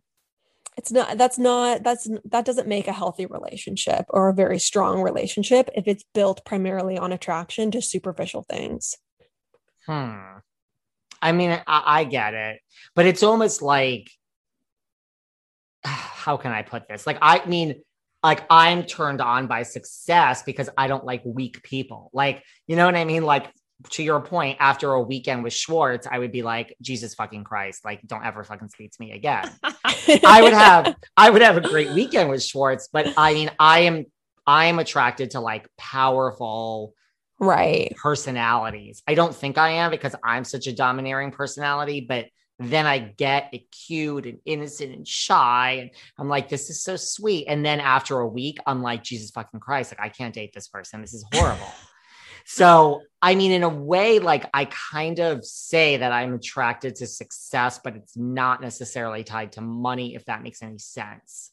it's 0.77 0.93
not, 0.93 1.17
that's 1.17 1.39
not, 1.39 1.83
that's, 1.83 2.09
that 2.27 2.45
doesn't 2.45 2.69
make 2.69 2.87
a 2.87 2.93
healthy 2.93 3.27
relationship 3.27 4.05
or 4.11 4.29
a 4.29 4.35
very 4.35 4.59
strong 4.59 5.01
relationship 5.01 5.71
if 5.75 5.89
it's 5.89 6.05
built 6.15 6.45
primarily 6.45 6.99
on 6.99 7.13
attraction 7.13 7.71
to 7.71 7.81
superficial 7.81 8.45
things. 8.49 8.97
Hmm. 9.87 10.39
I 11.23 11.33
mean, 11.33 11.51
I, 11.51 11.63
I 11.67 12.05
get 12.05 12.35
it, 12.35 12.61
but 12.95 13.07
it's 13.07 13.23
almost 13.23 13.63
like, 13.63 14.11
how 15.85 16.37
can 16.37 16.53
I 16.53 16.63
put 16.63 16.89
this? 16.89 17.07
Like, 17.07 17.19
I 17.23 17.45
mean, 17.47 17.83
like 18.23 18.45
I'm 18.51 18.85
turned 18.85 19.21
on 19.21 19.47
by 19.47 19.65
success 19.65 20.43
because 20.43 20.69
I 20.77 20.87
don't 20.87 21.05
like 21.05 21.23
weak 21.25 21.63
people. 21.63 22.11
Like, 22.13 22.45
you 22.67 22.77
know 22.77 22.87
what 22.87 22.95
I 22.95 23.05
mean? 23.05 23.25
Like 23.25 23.53
to 23.91 24.03
your 24.03 24.21
point, 24.21 24.59
after 24.61 24.93
a 24.93 25.03
weekend 25.03 25.43
with 25.43 25.53
Schwartz, 25.53 26.07
I 26.11 26.19
would 26.19 26.33
be 26.33 26.43
like, 26.43 26.77
Jesus 26.81 27.15
fucking 27.15 27.45
Christ, 27.45 27.85
like 27.85 28.01
don't 28.07 28.25
ever 28.25 28.45
fucking 28.45 28.69
speak 28.69 28.93
to 28.93 28.97
me 29.01 29.13
again. 29.13 29.51
I 30.25 30.41
would 30.43 30.53
have 30.53 30.95
I 31.17 31.31
would 31.31 31.43
have 31.43 31.57
a 31.57 31.61
great 31.61 31.91
weekend 31.91 32.31
with 32.31 32.43
Schwartz, 32.43 32.89
but 32.93 33.13
I 33.17 33.35
mean, 33.35 33.51
I 33.59 33.81
am 33.81 34.07
I 34.47 34.67
am 34.67 34.79
attracted 34.79 35.33
to 35.33 35.41
like 35.41 35.69
powerful 35.77 36.95
right 37.39 37.93
personalities. 37.97 39.03
I 39.07 39.15
don't 39.15 39.35
think 39.35 39.59
I 39.59 39.71
am 39.71 39.91
because 39.91 40.15
I'm 40.23 40.45
such 40.45 40.67
a 40.67 40.73
domineering 40.73 41.33
personality, 41.33 42.07
but 42.09 42.27
then 42.59 42.87
I 42.87 42.99
get 42.99 43.55
cute 43.87 44.27
and 44.27 44.39
innocent 44.45 44.95
and 44.95 45.07
shy. 45.07 45.79
And 45.81 45.91
I'm 46.19 46.29
like, 46.29 46.49
this 46.49 46.71
is 46.71 46.83
so 46.83 46.97
sweet. 46.97 47.47
And 47.49 47.65
then 47.65 47.81
after 47.81 48.19
a 48.19 48.29
week, 48.29 48.59
I'm 48.67 48.83
like, 48.83 49.03
Jesus 49.03 49.31
fucking 49.31 49.61
Christ, 49.61 49.93
like 49.93 50.05
I 50.05 50.09
can't 50.09 50.35
date 50.35 50.53
this 50.53 50.69
person. 50.69 51.01
This 51.01 51.15
is 51.15 51.25
horrible. 51.33 51.73
so, 52.45 53.03
I 53.21 53.35
mean, 53.35 53.53
in 53.53 53.63
a 53.63 53.69
way, 53.69 54.19
like 54.19 54.49
I 54.53 54.67
kind 54.67 55.19
of 55.19 55.45
say 55.45 55.97
that 55.97 56.13
I'm 56.13 56.35
attracted 56.35 56.97
to 56.97 57.07
success, 57.07 57.81
but 57.83 57.97
it's 57.97 58.17
not 58.17 58.61
necessarily 58.61 59.25
tied 59.25 59.53
to 59.53 59.61
money, 59.61 60.15
if 60.15 60.25
that 60.27 60.43
makes 60.43 60.63
any 60.63 60.79
sense. 60.79 61.52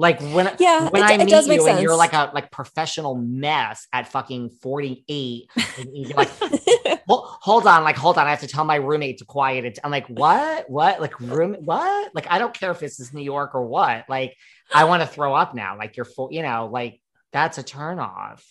Like 0.00 0.20
when 0.20 0.54
Yeah, 0.60 0.88
when 0.90 1.02
it- 1.02 1.06
I 1.06 1.14
it 1.14 1.24
meet 1.26 1.46
you 1.46 1.66
and 1.66 1.82
you're 1.82 1.96
like 1.96 2.12
a 2.12 2.30
like 2.32 2.50
professional 2.52 3.16
mess 3.16 3.86
at 3.92 4.06
fucking 4.08 4.50
48. 4.62 5.50
and 5.78 5.88
you're 5.92 6.16
like 6.16 6.30
well, 7.08 7.38
hold 7.40 7.66
on, 7.66 7.82
like 7.84 7.96
hold 7.96 8.16
on. 8.16 8.26
I 8.26 8.30
have 8.30 8.40
to 8.40 8.46
tell 8.46 8.64
my 8.64 8.76
roommate 8.76 9.18
to 9.18 9.24
quiet 9.24 9.64
it. 9.64 9.78
I'm 9.82 9.90
like, 9.90 10.06
what? 10.06 10.70
What? 10.70 11.00
Like 11.00 11.18
room? 11.20 11.56
What? 11.60 12.14
Like 12.14 12.30
I 12.30 12.38
don't 12.38 12.54
care 12.54 12.70
if 12.70 12.78
this 12.78 13.00
is 13.00 13.12
New 13.12 13.22
York 13.22 13.54
or 13.54 13.66
what. 13.66 14.04
Like 14.08 14.36
I 14.72 14.84
want 14.84 15.02
to 15.02 15.08
throw 15.08 15.34
up 15.34 15.54
now. 15.54 15.76
Like 15.76 15.96
you're 15.96 16.04
full, 16.04 16.28
you 16.30 16.42
know, 16.42 16.68
like 16.72 17.00
that's 17.32 17.58
a 17.58 17.62
turn 17.62 17.98
off. 17.98 18.44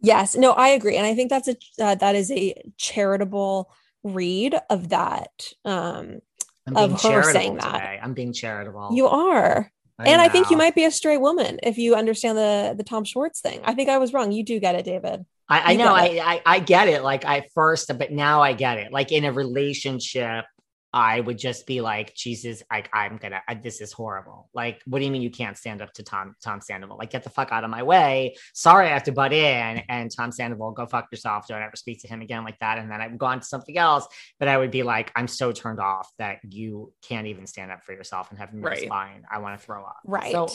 Yes, 0.00 0.36
no, 0.36 0.52
I 0.52 0.68
agree, 0.68 0.96
and 0.98 1.06
I 1.06 1.14
think 1.14 1.30
that's 1.30 1.48
a 1.48 1.56
uh, 1.82 1.94
that 1.96 2.14
is 2.14 2.30
a 2.30 2.54
charitable 2.76 3.72
read 4.02 4.54
of 4.68 4.90
that. 4.90 5.52
Um, 5.64 6.20
I'm 6.66 6.76
Of 6.76 6.88
being 6.90 6.90
her 6.92 6.96
charitable 6.98 7.32
saying 7.32 7.56
that. 7.56 7.72
today. 7.72 8.00
I'm 8.02 8.12
being 8.12 8.32
charitable. 8.34 8.90
you 8.92 9.06
are, 9.06 9.72
and 9.98 10.20
I 10.20 10.28
think 10.28 10.50
you 10.50 10.56
might 10.56 10.74
be 10.74 10.84
a 10.84 10.90
straight 10.90 11.20
woman 11.20 11.58
if 11.62 11.78
you 11.78 11.94
understand 11.94 12.36
the 12.36 12.74
the 12.76 12.84
Tom 12.84 13.04
Schwartz 13.04 13.40
thing. 13.40 13.60
I 13.64 13.74
think 13.74 13.88
I 13.88 13.98
was 13.98 14.12
wrong. 14.12 14.32
You 14.32 14.42
do 14.42 14.58
get 14.58 14.74
it, 14.74 14.84
David. 14.84 15.24
I, 15.48 15.72
I 15.72 15.76
know 15.76 15.94
I, 15.94 16.20
I 16.22 16.42
I 16.46 16.58
get 16.58 16.88
it 16.88 17.02
like 17.02 17.24
I 17.24 17.46
first 17.54 17.90
but 17.98 18.10
now 18.10 18.42
I 18.42 18.54
get 18.54 18.78
it 18.78 18.92
like 18.92 19.12
in 19.12 19.24
a 19.24 19.32
relationship 19.32 20.46
I 20.94 21.18
would 21.18 21.38
just 21.38 21.66
be 21.66 21.80
like 21.80 22.14
Jesus 22.14 22.62
like 22.70 22.88
I'm 22.92 23.16
gonna 23.16 23.42
I, 23.48 23.54
this 23.54 23.80
is 23.80 23.92
horrible. 23.92 24.48
Like 24.54 24.80
what 24.86 25.00
do 25.00 25.04
you 25.04 25.10
mean 25.10 25.22
you 25.22 25.30
can't 25.30 25.58
stand 25.58 25.82
up 25.82 25.92
to 25.94 26.04
Tom 26.04 26.36
Tom 26.40 26.60
Sandoval? 26.60 26.96
Like 26.96 27.10
get 27.10 27.24
the 27.24 27.30
fuck 27.30 27.50
out 27.50 27.64
of 27.64 27.70
my 27.70 27.82
way. 27.82 28.36
Sorry 28.54 28.86
I 28.86 28.90
have 28.90 29.02
to 29.04 29.12
butt 29.12 29.32
in. 29.32 29.82
And 29.88 30.08
Tom 30.08 30.30
Sandoval 30.30 30.70
go 30.70 30.86
fuck 30.86 31.08
yourself. 31.10 31.48
Don't 31.48 31.60
ever 31.60 31.74
speak 31.74 32.00
to 32.02 32.08
him 32.08 32.22
again 32.22 32.44
like 32.44 32.60
that. 32.60 32.78
And 32.78 32.88
then 32.88 33.00
I 33.00 33.08
would 33.08 33.18
go 33.18 33.26
on 33.26 33.40
to 33.40 33.44
something 33.44 33.76
else. 33.76 34.06
But 34.38 34.46
I 34.46 34.56
would 34.56 34.70
be 34.70 34.84
like 34.84 35.10
I'm 35.16 35.26
so 35.26 35.50
turned 35.50 35.80
off 35.80 36.12
that 36.18 36.38
you 36.48 36.92
can't 37.02 37.26
even 37.26 37.48
stand 37.48 37.72
up 37.72 37.82
for 37.82 37.92
yourself 37.92 38.30
and 38.30 38.38
have 38.38 38.54
no 38.54 38.68
Right. 38.68 38.78
spine. 38.86 39.24
I 39.28 39.38
want 39.38 39.58
to 39.58 39.66
throw 39.66 39.84
up. 39.84 39.98
Right. 40.04 40.30
so 40.30 40.46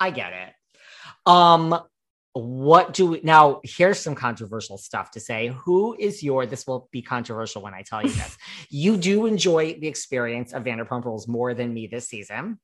I 0.00 0.10
get 0.10 0.32
it. 0.32 0.52
Um, 1.26 1.78
what 2.32 2.92
do 2.92 3.06
we 3.06 3.20
now? 3.22 3.60
Here's 3.64 3.98
some 3.98 4.14
controversial 4.14 4.78
stuff 4.78 5.10
to 5.12 5.20
say. 5.20 5.48
Who 5.64 5.96
is 5.98 6.22
your? 6.22 6.46
This 6.46 6.66
will 6.66 6.88
be 6.92 7.02
controversial 7.02 7.62
when 7.62 7.74
I 7.74 7.82
tell 7.82 8.02
you 8.02 8.10
this. 8.10 8.36
you 8.70 8.96
do 8.96 9.26
enjoy 9.26 9.74
the 9.80 9.88
experience 9.88 10.52
of 10.52 10.62
Vanderpump 10.64 11.04
Rules 11.04 11.26
more 11.26 11.54
than 11.54 11.74
me 11.74 11.88
this 11.88 12.08
season. 12.08 12.60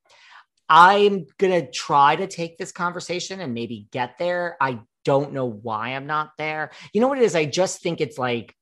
I'm 0.69 1.27
gonna 1.39 1.69
try 1.69 2.17
to 2.17 2.27
take 2.27 2.59
this 2.59 2.73
conversation 2.73 3.41
and 3.41 3.55
maybe 3.55 3.89
get 3.91 4.19
there. 4.19 4.57
I 4.61 4.81
don't 5.05 5.33
know 5.33 5.47
why 5.47 5.91
I'm 5.91 6.07
not 6.07 6.31
there. 6.39 6.71
You 6.93 7.01
know 7.01 7.09
what 7.09 7.19
it 7.19 7.25
is? 7.25 7.35
I 7.35 7.45
just 7.45 7.83
think 7.83 8.01
it's 8.01 8.19
like 8.19 8.55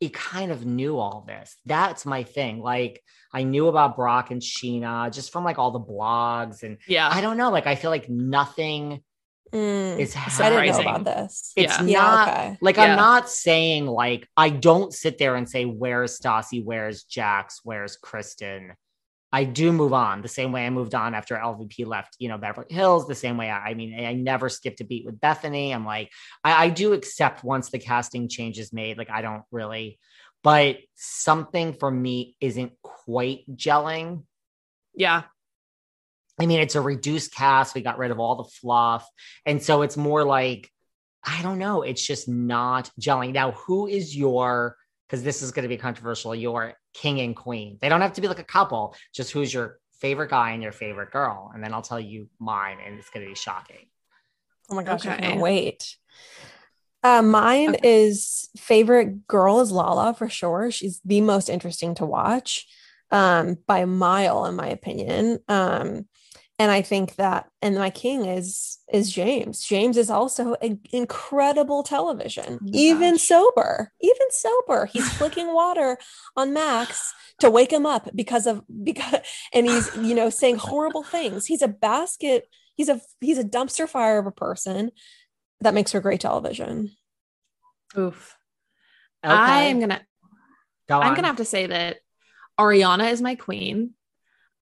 you 0.00 0.10
kind 0.10 0.52
of 0.52 0.66
knew 0.66 0.98
all 0.98 1.24
this. 1.26 1.56
That's 1.66 2.04
my 2.04 2.22
thing. 2.22 2.60
Like 2.60 3.02
I 3.32 3.42
knew 3.42 3.68
about 3.68 3.96
Brock 3.96 4.30
and 4.30 4.42
Scheana 4.42 5.12
just 5.12 5.32
from 5.32 5.44
like 5.44 5.58
all 5.58 5.70
the 5.70 5.80
blogs 5.80 6.62
and 6.62 6.78
Yeah. 6.86 7.08
I 7.10 7.20
don't 7.20 7.36
know. 7.36 7.50
Like 7.50 7.66
I 7.66 7.74
feel 7.74 7.90
like 7.90 8.08
nothing 8.08 9.02
Mm, 9.54 10.00
is 10.00 10.16
I 10.16 10.50
didn't 10.50 10.66
know 10.66 10.80
about 10.80 11.04
this. 11.04 11.52
It's 11.54 11.78
Yeah. 11.78 11.82
not 11.82 11.88
Yeah, 11.88 12.22
okay. 12.22 12.58
like 12.60 12.76
Yeah. 12.76 12.82
I'm 12.82 12.96
not 12.96 13.30
saying 13.30 13.86
like 13.86 14.28
I 14.36 14.50
don't 14.50 14.92
sit 14.92 15.16
there 15.18 15.36
and 15.36 15.48
say 15.48 15.64
where's 15.64 16.18
Stassi, 16.18 16.64
where's 16.64 17.04
Jax, 17.04 17.60
where's 17.62 17.96
Kristen. 17.96 18.74
I 19.32 19.44
do 19.44 19.72
move 19.72 19.92
on 19.92 20.22
the 20.22 20.28
same 20.28 20.52
way 20.52 20.66
I 20.66 20.70
moved 20.70 20.94
on 20.94 21.14
after 21.14 21.36
LVP 21.36 21.86
left, 21.86 22.16
you 22.18 22.28
know, 22.28 22.38
Beverly 22.38 22.66
Hills. 22.70 23.06
The 23.06 23.14
same 23.14 23.36
way 23.36 23.50
I, 23.50 23.70
I 23.70 23.74
mean, 23.74 24.04
I 24.04 24.12
never 24.14 24.48
skipped 24.48 24.80
a 24.80 24.84
beat 24.84 25.04
with 25.04 25.20
Bethany. 25.20 25.72
I'm 25.72 25.84
like, 25.84 26.10
I, 26.42 26.66
I 26.66 26.68
do 26.68 26.92
accept 26.92 27.44
once 27.44 27.70
the 27.70 27.78
casting 27.80 28.28
change 28.28 28.58
is 28.58 28.72
made. 28.72 28.98
Like 28.98 29.10
I 29.10 29.22
don't 29.22 29.42
really, 29.52 29.98
but 30.42 30.78
something 30.94 31.74
for 31.74 31.90
me 31.90 32.36
isn't 32.40 32.72
quite 32.82 33.40
gelling. 33.56 34.24
Yeah. 34.96 35.24
I 36.38 36.46
mean, 36.46 36.60
it's 36.60 36.74
a 36.74 36.80
reduced 36.80 37.34
cast. 37.34 37.74
We 37.74 37.80
got 37.80 37.98
rid 37.98 38.10
of 38.10 38.18
all 38.18 38.36
the 38.36 38.44
fluff. 38.44 39.08
And 39.46 39.62
so 39.62 39.82
it's 39.82 39.96
more 39.96 40.24
like, 40.24 40.70
I 41.22 41.42
don't 41.42 41.58
know. 41.58 41.82
It's 41.82 42.04
just 42.04 42.28
not 42.28 42.90
gelling. 43.00 43.32
Now, 43.32 43.52
who 43.52 43.86
is 43.86 44.16
your, 44.16 44.76
because 45.06 45.22
this 45.22 45.42
is 45.42 45.52
going 45.52 45.62
to 45.62 45.68
be 45.68 45.76
controversial, 45.76 46.34
your 46.34 46.74
king 46.92 47.20
and 47.20 47.36
queen? 47.36 47.78
They 47.80 47.88
don't 47.88 48.00
have 48.00 48.14
to 48.14 48.20
be 48.20 48.28
like 48.28 48.40
a 48.40 48.44
couple, 48.44 48.96
just 49.14 49.30
who's 49.32 49.54
your 49.54 49.78
favorite 50.00 50.30
guy 50.30 50.50
and 50.50 50.62
your 50.62 50.72
favorite 50.72 51.12
girl. 51.12 51.50
And 51.54 51.62
then 51.62 51.72
I'll 51.72 51.82
tell 51.82 52.00
you 52.00 52.28
mine, 52.38 52.78
and 52.84 52.98
it's 52.98 53.10
going 53.10 53.24
to 53.24 53.30
be 53.30 53.36
shocking. 53.36 53.86
Oh 54.70 54.74
my 54.74 54.82
gosh, 54.82 55.06
I 55.06 55.16
can't 55.16 55.40
wait. 55.40 55.96
Uh, 57.02 57.22
mine 57.22 57.76
is 57.82 58.48
favorite 58.56 59.26
girl 59.26 59.60
is 59.60 59.70
Lala 59.70 60.14
for 60.14 60.28
sure. 60.28 60.70
She's 60.70 61.00
the 61.04 61.20
most 61.20 61.50
interesting 61.50 61.94
to 61.96 62.06
watch 62.06 62.66
um, 63.10 63.58
by 63.66 63.80
a 63.80 63.86
mile, 63.86 64.46
in 64.46 64.56
my 64.56 64.68
opinion. 64.68 65.38
Um, 65.46 66.06
and 66.58 66.70
I 66.70 66.82
think 66.82 67.16
that, 67.16 67.48
and 67.62 67.74
my 67.74 67.90
king 67.90 68.26
is 68.26 68.78
is 68.92 69.12
James. 69.12 69.62
James 69.62 69.96
is 69.96 70.08
also 70.08 70.54
a, 70.62 70.78
incredible 70.92 71.82
television, 71.82 72.58
oh 72.60 72.64
my 72.64 72.70
even 72.72 73.14
gosh. 73.14 73.22
sober. 73.22 73.92
Even 74.00 74.26
sober, 74.30 74.86
he's 74.86 75.12
flicking 75.18 75.52
water 75.52 75.98
on 76.36 76.52
Max 76.52 77.12
to 77.40 77.50
wake 77.50 77.72
him 77.72 77.86
up 77.86 78.08
because 78.14 78.46
of 78.46 78.62
because, 78.82 79.20
and 79.52 79.66
he's 79.66 79.94
you 79.96 80.14
know 80.14 80.30
saying 80.30 80.56
horrible 80.56 81.02
things. 81.02 81.46
He's 81.46 81.62
a 81.62 81.68
basket. 81.68 82.48
He's 82.76 82.88
a 82.88 83.00
he's 83.20 83.38
a 83.38 83.44
dumpster 83.44 83.88
fire 83.88 84.18
of 84.18 84.26
a 84.26 84.32
person 84.32 84.92
that 85.60 85.74
makes 85.74 85.92
for 85.92 86.00
great 86.00 86.20
television. 86.20 86.92
Oof. 87.98 88.36
Okay. 89.24 89.34
I'm 89.34 89.80
gonna 89.80 90.02
Go 90.88 91.00
I'm 91.00 91.14
gonna 91.14 91.26
have 91.26 91.36
to 91.38 91.44
say 91.44 91.66
that 91.66 91.98
Ariana 92.58 93.10
is 93.10 93.22
my 93.22 93.34
queen. 93.34 93.94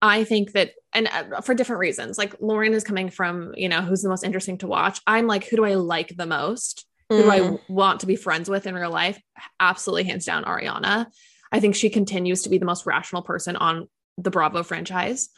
I 0.02 0.24
think 0.24 0.52
that, 0.52 0.72
and 0.92 1.08
uh, 1.08 1.40
for 1.40 1.54
different 1.54 1.80
reasons. 1.80 2.18
Like 2.18 2.34
Lauren 2.40 2.74
is 2.74 2.84
coming 2.84 3.08
from, 3.08 3.52
you 3.56 3.68
know, 3.68 3.80
who's 3.80 4.02
the 4.02 4.08
most 4.08 4.24
interesting 4.24 4.58
to 4.58 4.66
watch. 4.66 5.00
I'm 5.06 5.26
like, 5.28 5.46
who 5.46 5.56
do 5.56 5.64
I 5.64 5.74
like 5.74 6.16
the 6.16 6.26
most? 6.26 6.84
Who 7.08 7.22
do 7.22 7.30
I 7.30 7.40
Mm. 7.40 7.58
want 7.68 8.00
to 8.00 8.06
be 8.06 8.16
friends 8.16 8.50
with 8.50 8.66
in 8.66 8.74
real 8.74 8.90
life? 8.90 9.20
Absolutely, 9.60 10.04
hands 10.04 10.24
down, 10.24 10.44
Ariana. 10.44 11.06
I 11.52 11.60
think 11.60 11.74
she 11.76 11.88
continues 11.90 12.42
to 12.42 12.48
be 12.48 12.58
the 12.58 12.64
most 12.64 12.84
rational 12.84 13.22
person 13.22 13.54
on 13.56 13.88
the 14.18 14.30
Bravo 14.30 14.62
franchise, 14.62 15.28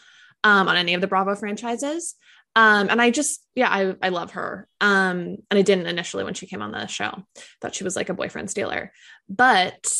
um, 0.45 0.69
on 0.69 0.77
any 0.77 0.95
of 0.95 1.01
the 1.01 1.09
Bravo 1.09 1.35
franchises. 1.35 2.15
Um, 2.57 2.89
and 2.89 3.03
I 3.03 3.11
just, 3.11 3.45
yeah, 3.57 3.69
I, 3.69 3.97
I 4.01 4.11
love 4.11 4.31
her. 4.33 4.69
Um, 4.81 5.37
and 5.51 5.59
I 5.59 5.63
didn't 5.63 5.89
initially 5.89 6.23
when 6.23 6.35
she 6.35 6.47
came 6.47 6.63
on 6.63 6.71
the 6.71 6.87
show, 6.87 7.25
thought 7.61 7.75
she 7.75 7.83
was 7.85 7.97
like 7.97 8.09
a 8.09 8.15
boyfriend 8.15 8.49
stealer. 8.49 8.93
But 9.29 9.93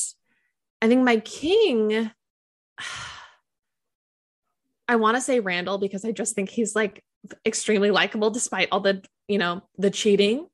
I 0.81 0.87
think 0.87 1.03
my 1.05 1.17
king, 1.19 2.11
I 4.89 4.97
want 4.97 5.17
to 5.17 5.21
say 5.21 5.41
Randall 5.41 5.79
because 5.79 6.05
I 6.05 6.13
just 6.13 6.35
think 6.35 6.51
he's 6.51 6.75
like 6.75 7.03
extremely 7.47 7.91
likable 7.91 8.31
despite 8.31 8.69
all 8.71 8.81
the, 8.81 9.03
you 9.29 9.39
know, 9.39 9.63
the 9.79 9.91
cheating. 9.91 10.47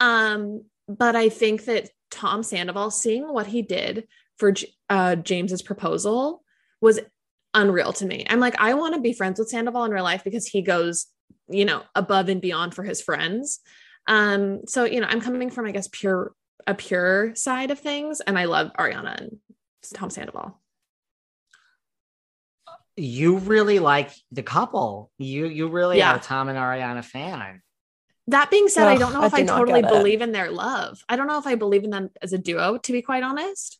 Um, 0.00 0.64
but 0.88 1.16
I 1.16 1.28
think 1.28 1.64
that 1.64 1.90
Tom 2.10 2.42
Sandoval, 2.42 2.90
seeing 2.90 3.32
what 3.32 3.46
he 3.46 3.62
did 3.62 4.06
for 4.38 4.52
uh, 4.88 5.16
James's 5.16 5.62
proposal 5.62 6.42
was 6.80 7.00
unreal 7.54 7.92
to 7.94 8.06
me. 8.06 8.26
I'm 8.28 8.40
like, 8.40 8.56
I 8.58 8.74
want 8.74 8.94
to 8.94 9.00
be 9.00 9.12
friends 9.12 9.38
with 9.38 9.48
Sandoval 9.48 9.84
in 9.84 9.92
real 9.92 10.04
life 10.04 10.24
because 10.24 10.46
he 10.46 10.62
goes, 10.62 11.06
you 11.48 11.64
know, 11.64 11.82
above 11.94 12.28
and 12.28 12.40
beyond 12.40 12.74
for 12.74 12.82
his 12.82 13.00
friends. 13.00 13.60
Um, 14.06 14.66
so 14.66 14.84
you 14.84 15.00
know, 15.00 15.06
I'm 15.08 15.20
coming 15.20 15.50
from, 15.50 15.66
I 15.66 15.72
guess, 15.72 15.88
pure 15.90 16.32
a 16.66 16.74
pure 16.74 17.34
side 17.34 17.70
of 17.70 17.78
things, 17.78 18.20
and 18.20 18.38
I 18.38 18.44
love 18.44 18.72
Ariana 18.78 19.16
and 19.18 19.38
Tom 19.94 20.10
Sandoval. 20.10 20.60
You 23.00 23.38
really 23.38 23.78
like 23.78 24.10
the 24.30 24.42
couple. 24.42 25.10
You 25.18 25.46
you 25.46 25.68
really 25.68 25.98
Yeah. 25.98 26.12
are 26.12 26.16
a 26.16 26.20
Tom 26.20 26.48
and 26.48 26.58
Ariana 26.58 27.04
fan. 27.04 27.62
That 28.26 28.50
being 28.50 28.68
said, 28.68 28.86
I 28.86 28.96
don't 28.96 29.12
know 29.12 29.22
I 29.22 29.26
if 29.26 29.34
I 29.34 29.40
do 29.40 29.48
totally 29.48 29.82
believe 29.82 30.20
in 30.22 30.30
their 30.32 30.50
love. 30.50 31.02
I 31.08 31.16
don't 31.16 31.26
know 31.26 31.38
if 31.38 31.46
I 31.46 31.56
believe 31.56 31.82
in 31.84 31.90
them 31.90 32.10
as 32.22 32.32
a 32.32 32.38
duo, 32.38 32.78
to 32.78 32.92
be 32.92 33.02
quite 33.02 33.22
honest. 33.24 33.78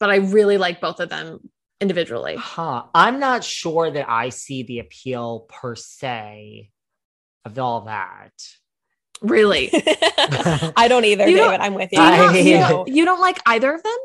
But 0.00 0.10
I 0.10 0.16
really 0.16 0.58
like 0.58 0.80
both 0.80 1.00
of 1.00 1.08
them 1.08 1.48
individually. 1.80 2.36
Huh. 2.36 2.84
I'm 2.94 3.18
not 3.20 3.42
sure 3.44 3.90
that 3.90 4.08
I 4.10 4.28
see 4.30 4.64
the 4.64 4.80
appeal 4.80 5.46
per 5.48 5.76
se 5.76 6.70
of 7.44 7.58
all 7.58 7.82
that. 7.82 8.32
Really. 9.22 9.70
I 9.72 10.86
don't 10.88 11.04
either, 11.06 11.26
You 11.26 11.36
don't- 11.38 11.50
David. 11.52 11.64
I'm 11.64 11.74
with 11.74 11.90
you. 11.92 12.00
You, 12.00 12.04
I- 12.04 12.16
not, 12.18 12.34
you, 12.34 12.42
Yeah. 12.42 12.68
don't, 12.68 12.88
you 12.88 13.04
don't 13.06 13.20
like 13.20 13.40
either 13.46 13.72
of 13.72 13.82
them? 13.82 13.96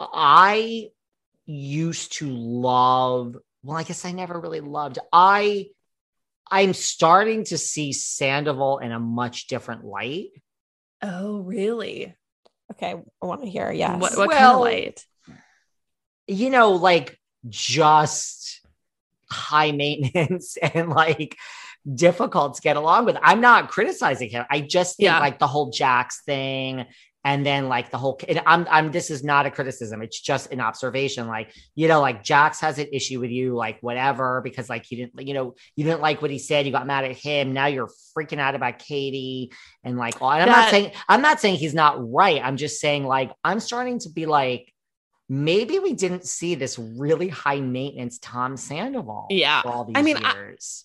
I 0.00 0.88
used 1.46 2.14
to 2.14 2.28
love, 2.28 3.36
well, 3.62 3.76
I 3.76 3.82
guess 3.82 4.04
I 4.04 4.12
never 4.12 4.38
really 4.40 4.60
loved. 4.60 4.98
I 5.12 5.68
I'm 6.50 6.74
starting 6.74 7.44
to 7.44 7.58
see 7.58 7.92
Sandoval 7.92 8.78
in 8.78 8.92
a 8.92 9.00
much 9.00 9.46
different 9.46 9.84
light. 9.84 10.28
Oh, 11.02 11.38
really? 11.38 12.14
okay, 12.72 12.94
I 13.22 13.26
want 13.26 13.42
to 13.42 13.48
hear. 13.48 13.70
Yes. 13.70 14.00
What, 14.00 14.16
what 14.16 14.30
kind 14.30 14.44
of 14.44 14.60
light? 14.60 15.04
You 16.26 16.50
know, 16.50 16.72
like 16.72 17.18
just 17.48 18.60
high 19.30 19.72
maintenance 19.72 20.56
and 20.62 20.88
like 20.90 21.36
difficult 21.92 22.54
to 22.56 22.62
get 22.62 22.76
along 22.76 23.04
with. 23.04 23.16
I'm 23.22 23.40
not 23.40 23.68
criticizing 23.68 24.30
him. 24.30 24.44
I 24.50 24.60
just 24.60 24.96
think 24.96 25.04
Yeah. 25.06 25.20
like 25.20 25.38
the 25.38 25.46
whole 25.46 25.70
Jax 25.70 26.22
thing, 26.24 26.86
and 27.24 27.44
then 27.44 27.68
like 27.68 27.90
the 27.90 27.96
whole 27.98 28.20
I'm 28.46 28.66
I'm 28.70 28.92
this 28.92 29.10
is 29.10 29.24
not 29.24 29.46
a 29.46 29.50
criticism. 29.50 30.02
It's 30.02 30.20
just 30.20 30.52
an 30.52 30.60
observation. 30.60 31.26
Like 31.26 31.54
you 31.74 31.88
know 31.88 32.00
like 32.00 32.22
Jax 32.22 32.60
has 32.60 32.78
an 32.78 32.86
issue 32.92 33.18
with 33.20 33.30
you 33.30 33.54
like 33.54 33.78
whatever 33.80 34.40
because 34.42 34.68
like 34.68 34.90
you 34.90 34.98
didn't 34.98 35.26
you 35.26 35.34
know 35.34 35.54
you 35.74 35.84
didn't 35.84 36.02
like 36.02 36.20
what 36.22 36.30
he 36.30 36.38
said. 36.38 36.66
You 36.66 36.72
got 36.72 36.86
mad 36.86 37.04
at 37.04 37.16
him. 37.16 37.52
Now 37.52 37.66
you're 37.66 37.90
freaking 38.16 38.38
out 38.38 38.54
about 38.54 38.78
Katie 38.78 39.50
and 39.82 39.96
like 39.96 40.20
and 40.20 40.30
I'm 40.42 40.46
That- 40.46 40.56
not 40.56 40.70
saying 40.70 40.92
I'm 41.08 41.22
not 41.22 41.40
saying 41.40 41.56
he's 41.56 41.74
not 41.74 41.96
right. 42.12 42.40
I'm 42.44 42.56
just 42.56 42.80
saying 42.80 43.04
like 43.06 43.32
I'm 43.42 43.58
starting 43.60 43.98
to 44.00 44.10
be 44.10 44.26
like 44.26 44.70
maybe 45.28 45.78
we 45.78 45.94
didn't 45.94 46.26
see 46.26 46.54
this 46.54 46.78
really 46.78 47.28
high 47.28 47.60
maintenance 47.60 48.18
Tom 48.18 48.58
Sandoval 48.58 49.28
Yeah. 49.30 49.62
for 49.62 49.68
all 49.70 49.84
these 49.84 49.94
I 49.96 50.02
mean, 50.02 50.18
I- 50.22 50.34
years. 50.34 50.84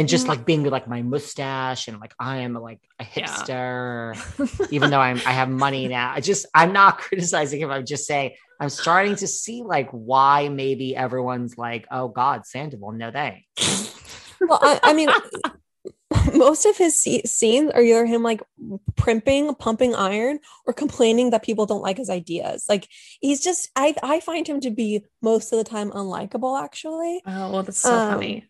And 0.00 0.08
just 0.08 0.24
Mm. 0.24 0.30
like 0.30 0.44
being 0.46 0.64
like 0.64 0.88
my 0.88 1.02
mustache 1.02 1.86
and 1.88 2.00
like 2.00 2.14
I 2.18 2.38
am 2.38 2.54
like 2.54 2.80
a 2.98 3.04
Yeah. 3.04 3.26
hipster, 3.26 4.68
even 4.76 4.88
though 4.90 5.00
I'm 5.00 5.18
I 5.26 5.32
have 5.32 5.50
money 5.50 5.88
now. 5.88 6.12
I 6.16 6.20
just 6.20 6.46
I'm 6.54 6.72
not 6.72 6.98
criticizing 7.04 7.60
him. 7.60 7.70
I'm 7.70 7.84
just 7.84 8.06
saying 8.06 8.32
I'm 8.58 8.70
starting 8.70 9.16
to 9.16 9.26
see 9.26 9.62
like 9.62 9.90
why 9.90 10.48
maybe 10.48 10.96
everyone's 10.96 11.56
like, 11.58 11.86
oh 11.90 12.08
God, 12.08 12.46
Sandoval, 12.46 12.92
no 12.92 13.10
thanks. 13.10 13.44
well, 14.40 14.58
I, 14.62 14.80
I 14.82 14.92
mean, 14.94 15.08
most 16.34 16.66
of 16.66 16.76
his 16.76 17.00
scenes 17.00 17.70
are 17.72 17.80
either 17.82 18.04
him 18.06 18.22
like 18.22 18.42
primping, 18.96 19.54
pumping 19.54 19.94
iron, 19.94 20.40
or 20.66 20.72
complaining 20.74 21.30
that 21.30 21.42
people 21.42 21.66
don't 21.66 21.82
like 21.82 21.96
his 21.98 22.10
ideas. 22.10 22.64
Like 22.68 22.88
he's 23.20 23.42
just, 23.42 23.70
I, 23.76 23.94
I 24.02 24.20
find 24.20 24.46
him 24.46 24.60
to 24.60 24.70
be 24.70 25.04
most 25.22 25.52
of 25.52 25.58
the 25.58 25.64
time 25.64 25.90
unlikable. 25.92 26.60
Actually, 26.62 27.22
Oh, 27.26 27.50
well, 27.52 27.62
that's 27.62 27.78
so 27.78 27.94
Um, 27.96 28.14
funny. 28.14 28.49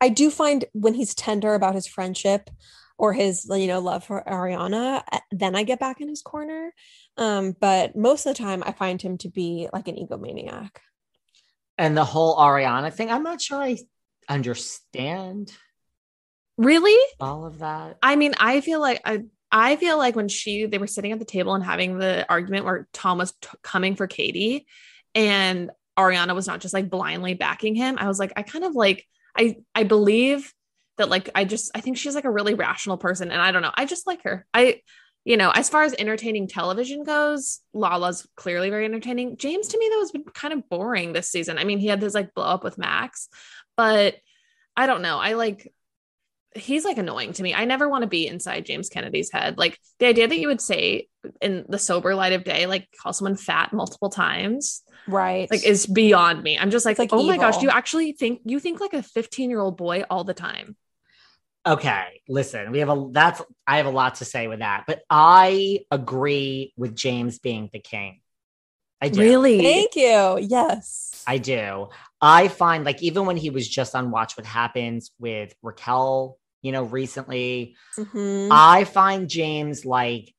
I 0.00 0.08
do 0.08 0.30
find 0.30 0.64
when 0.72 0.94
he's 0.94 1.14
tender 1.14 1.54
about 1.54 1.74
his 1.74 1.86
friendship 1.86 2.50
or 2.98 3.12
his, 3.12 3.46
you 3.50 3.66
know, 3.66 3.80
love 3.80 4.04
for 4.04 4.22
Ariana, 4.26 5.02
uh, 5.10 5.18
then 5.30 5.54
I 5.54 5.62
get 5.62 5.78
back 5.80 6.00
in 6.00 6.08
his 6.08 6.22
corner. 6.22 6.72
Um, 7.16 7.54
but 7.58 7.96
most 7.96 8.26
of 8.26 8.34
the 8.34 8.42
time, 8.42 8.62
I 8.64 8.72
find 8.72 9.00
him 9.00 9.18
to 9.18 9.28
be 9.28 9.68
like 9.72 9.88
an 9.88 9.96
egomaniac. 9.96 10.70
And 11.78 11.96
the 11.96 12.04
whole 12.04 12.36
Ariana 12.38 12.92
thing, 12.92 13.10
I'm 13.10 13.22
not 13.22 13.40
sure 13.40 13.62
I 13.62 13.78
understand 14.28 15.52
Really? 16.58 16.98
all 17.20 17.44
of 17.44 17.58
that. 17.58 17.98
I 18.02 18.16
mean, 18.16 18.34
I 18.38 18.62
feel 18.62 18.80
like 18.80 19.02
I 19.04 19.24
I 19.52 19.76
feel 19.76 19.98
like 19.98 20.16
when 20.16 20.28
she 20.28 20.66
they 20.66 20.78
were 20.78 20.86
sitting 20.86 21.12
at 21.12 21.18
the 21.18 21.24
table 21.24 21.54
and 21.54 21.62
having 21.62 21.98
the 21.98 22.26
argument 22.28 22.64
where 22.64 22.88
Tom 22.92 23.18
was 23.18 23.32
t- 23.32 23.48
coming 23.62 23.94
for 23.94 24.06
Katie 24.06 24.66
and 25.14 25.70
Ariana 25.98 26.34
was 26.34 26.46
not 26.46 26.60
just 26.60 26.74
like 26.74 26.88
blindly 26.90 27.34
backing 27.34 27.74
him. 27.74 27.96
I 27.98 28.08
was 28.08 28.18
like, 28.18 28.32
I 28.36 28.42
kind 28.42 28.64
of 28.64 28.74
like 28.74 29.06
I 29.36 29.56
I 29.74 29.84
believe 29.84 30.52
that 30.98 31.08
like 31.08 31.30
I 31.34 31.44
just 31.44 31.70
I 31.74 31.80
think 31.80 31.98
she's 31.98 32.14
like 32.14 32.24
a 32.24 32.30
really 32.30 32.54
rational 32.54 32.96
person 32.96 33.30
and 33.30 33.40
I 33.40 33.52
don't 33.52 33.62
know. 33.62 33.72
I 33.74 33.84
just 33.86 34.06
like 34.06 34.22
her. 34.24 34.46
I 34.52 34.80
you 35.24 35.36
know, 35.36 35.50
as 35.50 35.68
far 35.68 35.82
as 35.82 35.92
entertaining 35.98 36.46
television 36.46 37.02
goes, 37.02 37.60
Lala's 37.74 38.28
clearly 38.36 38.70
very 38.70 38.84
entertaining. 38.84 39.36
James 39.36 39.68
to 39.68 39.78
me 39.78 39.88
though 39.90 39.98
has 39.98 40.12
been 40.12 40.22
kind 40.22 40.54
of 40.54 40.68
boring 40.68 41.12
this 41.12 41.28
season. 41.28 41.58
I 41.58 41.64
mean, 41.64 41.80
he 41.80 41.88
had 41.88 42.00
this 42.00 42.14
like 42.14 42.32
blow 42.32 42.44
up 42.44 42.62
with 42.62 42.78
Max, 42.78 43.28
but 43.76 44.14
I 44.76 44.86
don't 44.86 45.02
know. 45.02 45.18
I 45.18 45.32
like 45.32 45.72
he's 46.54 46.84
like 46.84 46.98
annoying 46.98 47.32
to 47.34 47.42
me. 47.42 47.54
I 47.54 47.64
never 47.64 47.88
want 47.88 48.02
to 48.02 48.08
be 48.08 48.26
inside 48.26 48.66
James 48.66 48.88
Kennedy's 48.88 49.32
head. 49.32 49.58
Like 49.58 49.78
the 49.98 50.06
idea 50.06 50.28
that 50.28 50.38
you 50.38 50.48
would 50.48 50.60
say 50.60 51.08
in 51.40 51.64
the 51.68 51.78
sober 51.78 52.14
light 52.14 52.32
of 52.32 52.44
day, 52.44 52.66
like 52.66 52.88
call 53.00 53.12
someone 53.12 53.36
fat 53.36 53.72
multiple 53.72 54.10
times, 54.10 54.82
Right. 55.08 55.50
like 55.50 55.64
is 55.64 55.86
beyond 55.86 56.42
me. 56.42 56.58
I'm 56.58 56.70
just 56.70 56.84
like, 56.84 56.98
like, 56.98 57.10
oh 57.12 57.22
my 57.22 57.36
gosh, 57.36 57.58
do 57.58 57.64
you 57.64 57.70
actually 57.70 58.12
think 58.12 58.40
you 58.44 58.58
think 58.60 58.80
like 58.80 58.92
a 58.92 59.02
15 59.02 59.50
year 59.50 59.60
old 59.60 59.76
boy 59.76 60.04
all 60.10 60.24
the 60.24 60.34
time? 60.34 60.76
Okay, 61.66 62.20
listen, 62.28 62.70
we 62.70 62.78
have 62.78 62.88
a 62.88 63.08
that's 63.10 63.42
I 63.66 63.78
have 63.78 63.86
a 63.86 63.90
lot 63.90 64.16
to 64.16 64.24
say 64.24 64.46
with 64.46 64.60
that, 64.60 64.84
but 64.86 65.02
I 65.10 65.80
agree 65.90 66.72
with 66.76 66.94
James 66.94 67.38
being 67.38 67.70
the 67.72 67.80
king. 67.80 68.20
I 69.00 69.08
do. 69.08 69.20
Really? 69.20 69.62
Thank 69.62 69.94
you. 69.96 70.38
Yes. 70.40 71.22
I 71.26 71.38
do. 71.38 71.88
I 72.20 72.48
find 72.48 72.84
like 72.84 73.02
even 73.02 73.26
when 73.26 73.36
he 73.36 73.50
was 73.50 73.68
just 73.68 73.94
on 73.94 74.10
Watch 74.10 74.36
What 74.36 74.46
Happens 74.46 75.10
with 75.18 75.54
Raquel, 75.62 76.38
you 76.62 76.72
know, 76.72 76.84
recently, 76.84 77.76
Mhm. 77.98 78.48
I 78.50 78.84
find 78.84 79.28
James 79.28 79.84
like 79.84 80.34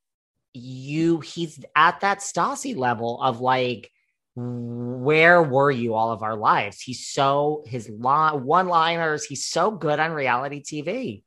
you, 0.53 1.19
he's 1.19 1.59
at 1.75 1.99
that 1.99 2.19
Stassi 2.19 2.75
level 2.75 3.21
of 3.21 3.41
like, 3.41 3.91
where 4.39 5.41
were 5.41 5.71
you 5.71 5.95
all 5.95 6.11
of 6.11 6.21
our 6.21 6.35
lives? 6.35 6.79
He's 6.79 7.07
so 7.07 7.63
his 7.65 7.89
line 7.89 8.43
one 8.43 8.67
liners, 8.67 9.25
he's 9.25 9.45
so 9.45 9.71
good 9.71 9.99
on 9.99 10.11
reality 10.11 10.61
TV. 10.61 11.23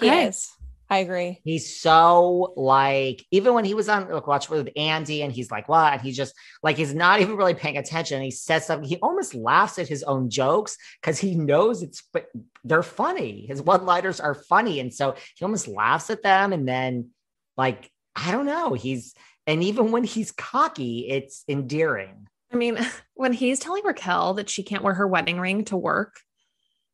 He 0.00 0.08
is. 0.08 0.50
I 0.90 0.98
agree. 0.98 1.40
He's 1.44 1.78
so 1.80 2.54
like, 2.56 3.26
even 3.30 3.52
when 3.54 3.64
he 3.64 3.74
was 3.74 3.88
on 3.88 4.08
like, 4.08 4.26
Watch 4.26 4.48
with 4.48 4.70
Andy 4.76 5.22
and 5.22 5.32
he's 5.32 5.50
like, 5.50 5.68
what? 5.68 5.94
And 5.94 6.00
he's 6.00 6.16
just 6.16 6.32
like, 6.62 6.76
he's 6.76 6.94
not 6.94 7.20
even 7.20 7.36
really 7.36 7.54
paying 7.54 7.76
attention. 7.76 8.22
He 8.22 8.30
says 8.30 8.66
something, 8.66 8.88
he 8.88 8.96
almost 8.98 9.34
laughs 9.34 9.78
at 9.78 9.88
his 9.88 10.02
own 10.04 10.30
jokes 10.30 10.78
because 11.00 11.18
he 11.18 11.34
knows 11.34 11.82
it's, 11.82 12.04
but 12.12 12.28
they're 12.64 12.82
funny. 12.82 13.46
His 13.46 13.60
one 13.60 13.84
liners 13.84 14.20
are 14.20 14.34
funny. 14.34 14.80
And 14.80 14.94
so 14.94 15.14
he 15.36 15.44
almost 15.44 15.68
laughs 15.68 16.08
at 16.08 16.22
them. 16.22 16.54
And 16.54 16.66
then, 16.66 17.10
like, 17.56 17.90
I 18.16 18.30
don't 18.30 18.46
know, 18.46 18.72
he's, 18.72 19.14
and 19.48 19.64
even 19.64 19.90
when 19.90 20.04
he's 20.04 20.30
cocky, 20.30 21.08
it's 21.08 21.42
endearing. 21.48 22.28
I 22.52 22.56
mean, 22.56 22.78
when 23.14 23.32
he's 23.32 23.58
telling 23.58 23.82
Raquel 23.82 24.34
that 24.34 24.50
she 24.50 24.62
can't 24.62 24.84
wear 24.84 24.94
her 24.94 25.08
wedding 25.08 25.40
ring 25.40 25.64
to 25.64 25.76
work, 25.76 26.20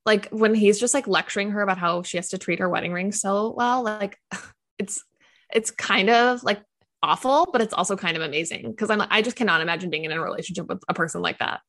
like 0.07 0.29
when 0.31 0.55
he's 0.55 0.79
just 0.79 0.95
like 0.95 1.09
lecturing 1.09 1.51
her 1.51 1.63
about 1.63 1.79
how 1.79 2.03
she 2.03 2.17
has 2.17 2.29
to 2.29 2.39
treat 2.39 2.61
her 2.61 2.69
wedding 2.69 2.93
ring 2.93 3.11
so 3.11 3.53
well, 3.55 3.83
like 3.83 4.17
it's 4.79 5.05
it's 5.53 5.71
kind 5.73 6.09
of 6.09 6.45
like 6.45 6.63
awful, 7.03 7.49
but 7.53 7.61
it's 7.61 7.75
also 7.75 7.97
kind 7.97 8.17
of 8.17 8.23
amazing 8.23 8.71
because 8.71 8.89
I'm 8.89 9.03
I 9.11 9.21
just 9.21 9.37
cannot 9.37 9.61
imagine 9.61 9.91
being 9.91 10.05
in 10.05 10.13
a 10.13 10.23
relationship 10.23 10.69
with 10.69 10.83
a 10.89 10.95
person 10.95 11.23
like 11.23 11.41
that. 11.41 11.61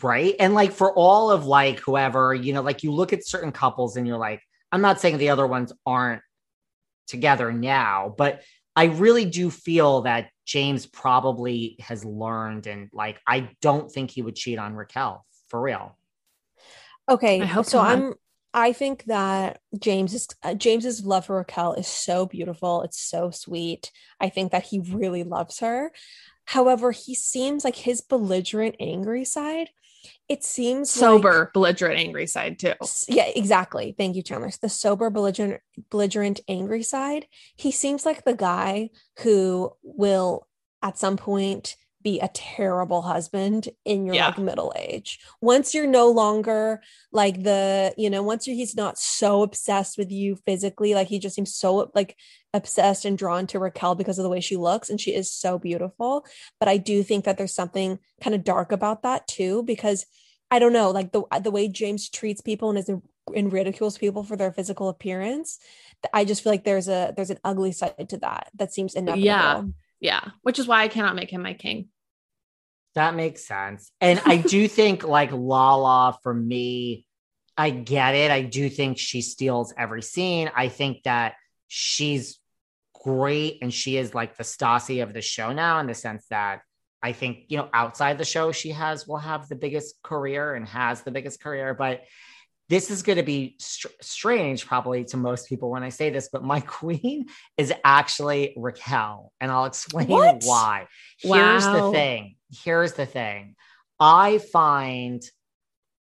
right 0.00 0.36
and 0.38 0.54
like 0.54 0.70
for 0.70 0.94
all 0.94 1.32
of 1.32 1.44
like 1.44 1.80
whoever 1.80 2.32
you 2.32 2.52
know 2.52 2.62
like 2.62 2.84
you 2.84 2.92
look 2.92 3.12
at 3.12 3.26
certain 3.26 3.50
couples 3.50 3.96
and 3.96 4.06
you're 4.06 4.16
like 4.16 4.40
i'm 4.70 4.80
not 4.80 5.00
saying 5.00 5.18
the 5.18 5.30
other 5.30 5.44
ones 5.44 5.72
aren't 5.84 6.22
together 7.08 7.52
now 7.52 8.14
but 8.16 8.42
i 8.76 8.84
really 8.84 9.24
do 9.24 9.50
feel 9.50 10.02
that 10.02 10.28
james 10.44 10.86
probably 10.86 11.76
has 11.80 12.04
learned 12.04 12.66
and 12.66 12.88
like 12.92 13.20
i 13.26 13.48
don't 13.60 13.90
think 13.90 14.10
he 14.10 14.22
would 14.22 14.36
cheat 14.36 14.58
on 14.58 14.74
raquel 14.74 15.24
for 15.48 15.60
real 15.60 15.96
Okay, 17.08 17.40
I 17.40 17.46
hope 17.46 17.66
so 17.66 17.82
not. 17.82 17.90
I'm. 17.90 18.14
I 18.54 18.72
think 18.72 19.04
that 19.04 19.60
James's 19.78 20.28
uh, 20.42 20.54
James's 20.54 21.04
love 21.04 21.26
for 21.26 21.36
Raquel 21.36 21.74
is 21.74 21.86
so 21.86 22.26
beautiful. 22.26 22.82
It's 22.82 23.00
so 23.00 23.30
sweet. 23.30 23.90
I 24.20 24.28
think 24.28 24.52
that 24.52 24.64
he 24.64 24.80
really 24.80 25.24
loves 25.24 25.60
her. 25.60 25.90
However, 26.44 26.92
he 26.92 27.14
seems 27.14 27.64
like 27.64 27.76
his 27.76 28.00
belligerent, 28.00 28.76
angry 28.78 29.24
side. 29.24 29.70
It 30.28 30.42
seems 30.44 30.94
like- 30.96 31.00
Sober, 31.00 31.50
belligerent, 31.52 31.98
angry 31.98 32.26
side 32.26 32.58
too. 32.58 32.74
Yeah, 33.08 33.26
exactly. 33.26 33.94
Thank 33.96 34.16
you, 34.16 34.22
Chanler. 34.22 34.58
The 34.58 34.68
sober, 34.68 35.10
belligerent, 35.10 35.60
belligerent, 35.90 36.40
angry 36.48 36.82
side. 36.82 37.26
He 37.56 37.70
seems 37.70 38.06
like 38.06 38.24
the 38.24 38.34
guy 38.34 38.90
who 39.20 39.72
will, 39.82 40.46
at 40.82 40.98
some 40.98 41.16
point, 41.16 41.76
be 42.02 42.20
a 42.20 42.28
terrible 42.28 43.02
husband 43.02 43.68
in 43.84 44.06
your 44.06 44.14
Yeah. 44.14 44.28
like 44.28 44.38
middle 44.38 44.72
age. 44.76 45.20
Once 45.40 45.74
you're 45.74 45.86
no 45.86 46.10
longer 46.10 46.82
like 47.12 47.42
the, 47.42 47.94
you 47.96 48.10
know, 48.10 48.22
once 48.22 48.44
he's 48.44 48.76
not 48.76 48.98
so 48.98 49.42
obsessed 49.42 49.96
with 49.98 50.10
you 50.10 50.36
physically, 50.46 50.94
like 50.94 51.08
he 51.08 51.18
just 51.18 51.34
seems 51.34 51.54
so 51.54 51.90
like 51.94 52.16
obsessed 52.54 53.04
and 53.04 53.16
drawn 53.16 53.46
to 53.48 53.58
Raquel 53.58 53.94
because 53.94 54.18
of 54.18 54.22
the 54.22 54.28
way 54.28 54.40
she 54.40 54.56
looks, 54.56 54.90
and 54.90 55.00
she 55.00 55.14
is 55.14 55.30
so 55.30 55.58
beautiful. 55.58 56.26
But 56.60 56.68
I 56.68 56.76
do 56.76 57.02
think 57.02 57.24
that 57.24 57.38
there's 57.38 57.54
something 57.54 57.98
kind 58.20 58.34
of 58.34 58.44
dark 58.44 58.72
about 58.72 59.02
that 59.02 59.26
too, 59.26 59.62
because 59.62 60.06
I 60.50 60.58
don't 60.58 60.72
know, 60.74 60.90
like 60.90 61.12
the 61.12 61.22
the 61.42 61.50
way 61.50 61.68
James 61.68 62.08
treats 62.10 62.40
people 62.40 62.68
and 62.70 62.78
is 62.78 62.90
and 63.34 63.52
ridicules 63.52 63.96
people 63.98 64.24
for 64.24 64.36
their 64.36 64.52
physical 64.52 64.88
appearance. 64.88 65.58
I 66.12 66.24
just 66.24 66.42
feel 66.42 66.52
like 66.52 66.64
there's 66.64 66.88
a 66.88 67.12
there's 67.16 67.30
an 67.30 67.38
ugly 67.44 67.72
side 67.72 68.08
to 68.08 68.18
that 68.18 68.50
that 68.56 68.74
seems 68.74 68.94
inevitable. 68.94 69.24
Yeah. 69.24 69.62
Yeah, 70.00 70.30
which 70.42 70.58
is 70.58 70.66
why 70.66 70.82
I 70.82 70.88
cannot 70.88 71.14
make 71.14 71.30
him 71.30 71.42
my 71.42 71.54
king. 71.54 71.88
That 72.94 73.14
makes 73.14 73.46
sense. 73.46 73.90
And 74.00 74.20
I 74.24 74.36
do 74.36 74.68
think 74.78 75.04
like 75.04 75.32
Lala 75.32 76.18
for 76.22 76.34
me, 76.34 77.06
I 77.56 77.70
get 77.70 78.14
it. 78.14 78.30
I 78.30 78.42
do 78.42 78.68
think 78.68 78.98
she 78.98 79.20
steals 79.20 79.74
every 79.76 80.02
scene. 80.02 80.50
I 80.54 80.68
think 80.68 81.02
that 81.04 81.34
she's 81.68 82.38
great 83.04 83.58
and 83.62 83.72
she 83.72 83.96
is 83.96 84.14
like 84.14 84.36
the 84.36 84.44
Stassi 84.44 85.02
of 85.02 85.12
the 85.12 85.20
show 85.20 85.52
now 85.52 85.80
in 85.80 85.86
the 85.86 85.94
sense 85.94 86.26
that 86.30 86.62
I 87.02 87.12
think, 87.12 87.46
you 87.48 87.56
know, 87.56 87.68
outside 87.74 88.16
the 88.16 88.24
show, 88.24 88.52
she 88.52 88.70
has 88.70 89.08
will 89.08 89.18
have 89.18 89.48
the 89.48 89.56
biggest 89.56 90.00
career 90.02 90.54
and 90.54 90.66
has 90.68 91.02
the 91.02 91.10
biggest 91.10 91.42
career. 91.42 91.74
But 91.74 92.02
this 92.68 92.90
is 92.90 93.02
going 93.02 93.16
to 93.18 93.22
be 93.22 93.56
str- 93.58 93.88
strange 94.00 94.66
probably 94.66 95.04
to 95.06 95.16
most 95.16 95.48
people 95.48 95.70
when 95.70 95.82
I 95.82 95.90
say 95.90 96.10
this, 96.10 96.28
but 96.32 96.42
my 96.42 96.60
queen 96.66 97.26
is 97.58 97.72
actually 97.84 98.54
Raquel. 98.56 99.32
And 99.40 99.50
I'll 99.50 99.66
explain 99.66 100.08
What? 100.08 100.42
why. 100.44 100.88
Here's 101.18 101.64
the 101.64 101.90
thing. 101.92 102.36
Here's 102.64 102.94
the 102.94 103.06
thing. 103.06 103.56
I 104.00 104.38
find, 104.38 105.22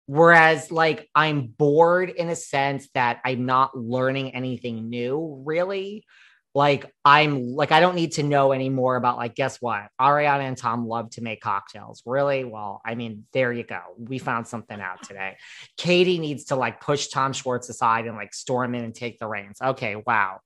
whereas 0.05 0.71
like 0.71 1.09
I'm 1.15 1.47
bored 1.47 2.09
in 2.09 2.29
a 2.29 2.35
sense 2.35 2.89
that 2.93 3.21
I'm 3.25 3.45
not 3.45 3.77
learning 3.77 4.35
anything 4.35 4.89
new, 4.89 5.41
really. 5.45 6.05
Like 6.53 6.91
I'm 7.05 7.55
like 7.55 7.71
I 7.71 7.79
don't 7.79 7.95
need 7.95 8.13
to 8.13 8.23
know 8.23 8.51
anymore 8.51 8.95
about 8.97 9.17
like 9.17 9.35
guess 9.35 9.61
what? 9.61 9.87
Ariana 9.99 10.41
and 10.41 10.57
Tom 10.57 10.85
love 10.87 11.09
to 11.11 11.21
make 11.21 11.41
cocktails. 11.41 12.01
Really? 12.05 12.43
Well 12.43 12.81
I 12.85 12.95
mean 12.95 13.25
there 13.33 13.53
you 13.53 13.63
go. 13.63 13.79
We 13.97 14.19
found 14.19 14.47
something 14.47 14.79
out 14.79 15.03
today. 15.03 15.37
Katie 15.77 16.19
needs 16.19 16.45
to 16.45 16.55
like 16.55 16.81
push 16.81 17.07
Tom 17.07 17.33
Schwartz 17.33 17.69
aside 17.69 18.05
and 18.05 18.17
like 18.17 18.33
storm 18.33 18.75
in 18.75 18.83
and 18.83 18.93
take 18.93 19.17
the 19.17 19.27
reins. 19.27 19.59
Okay 19.61 19.95
wow. 20.05 20.39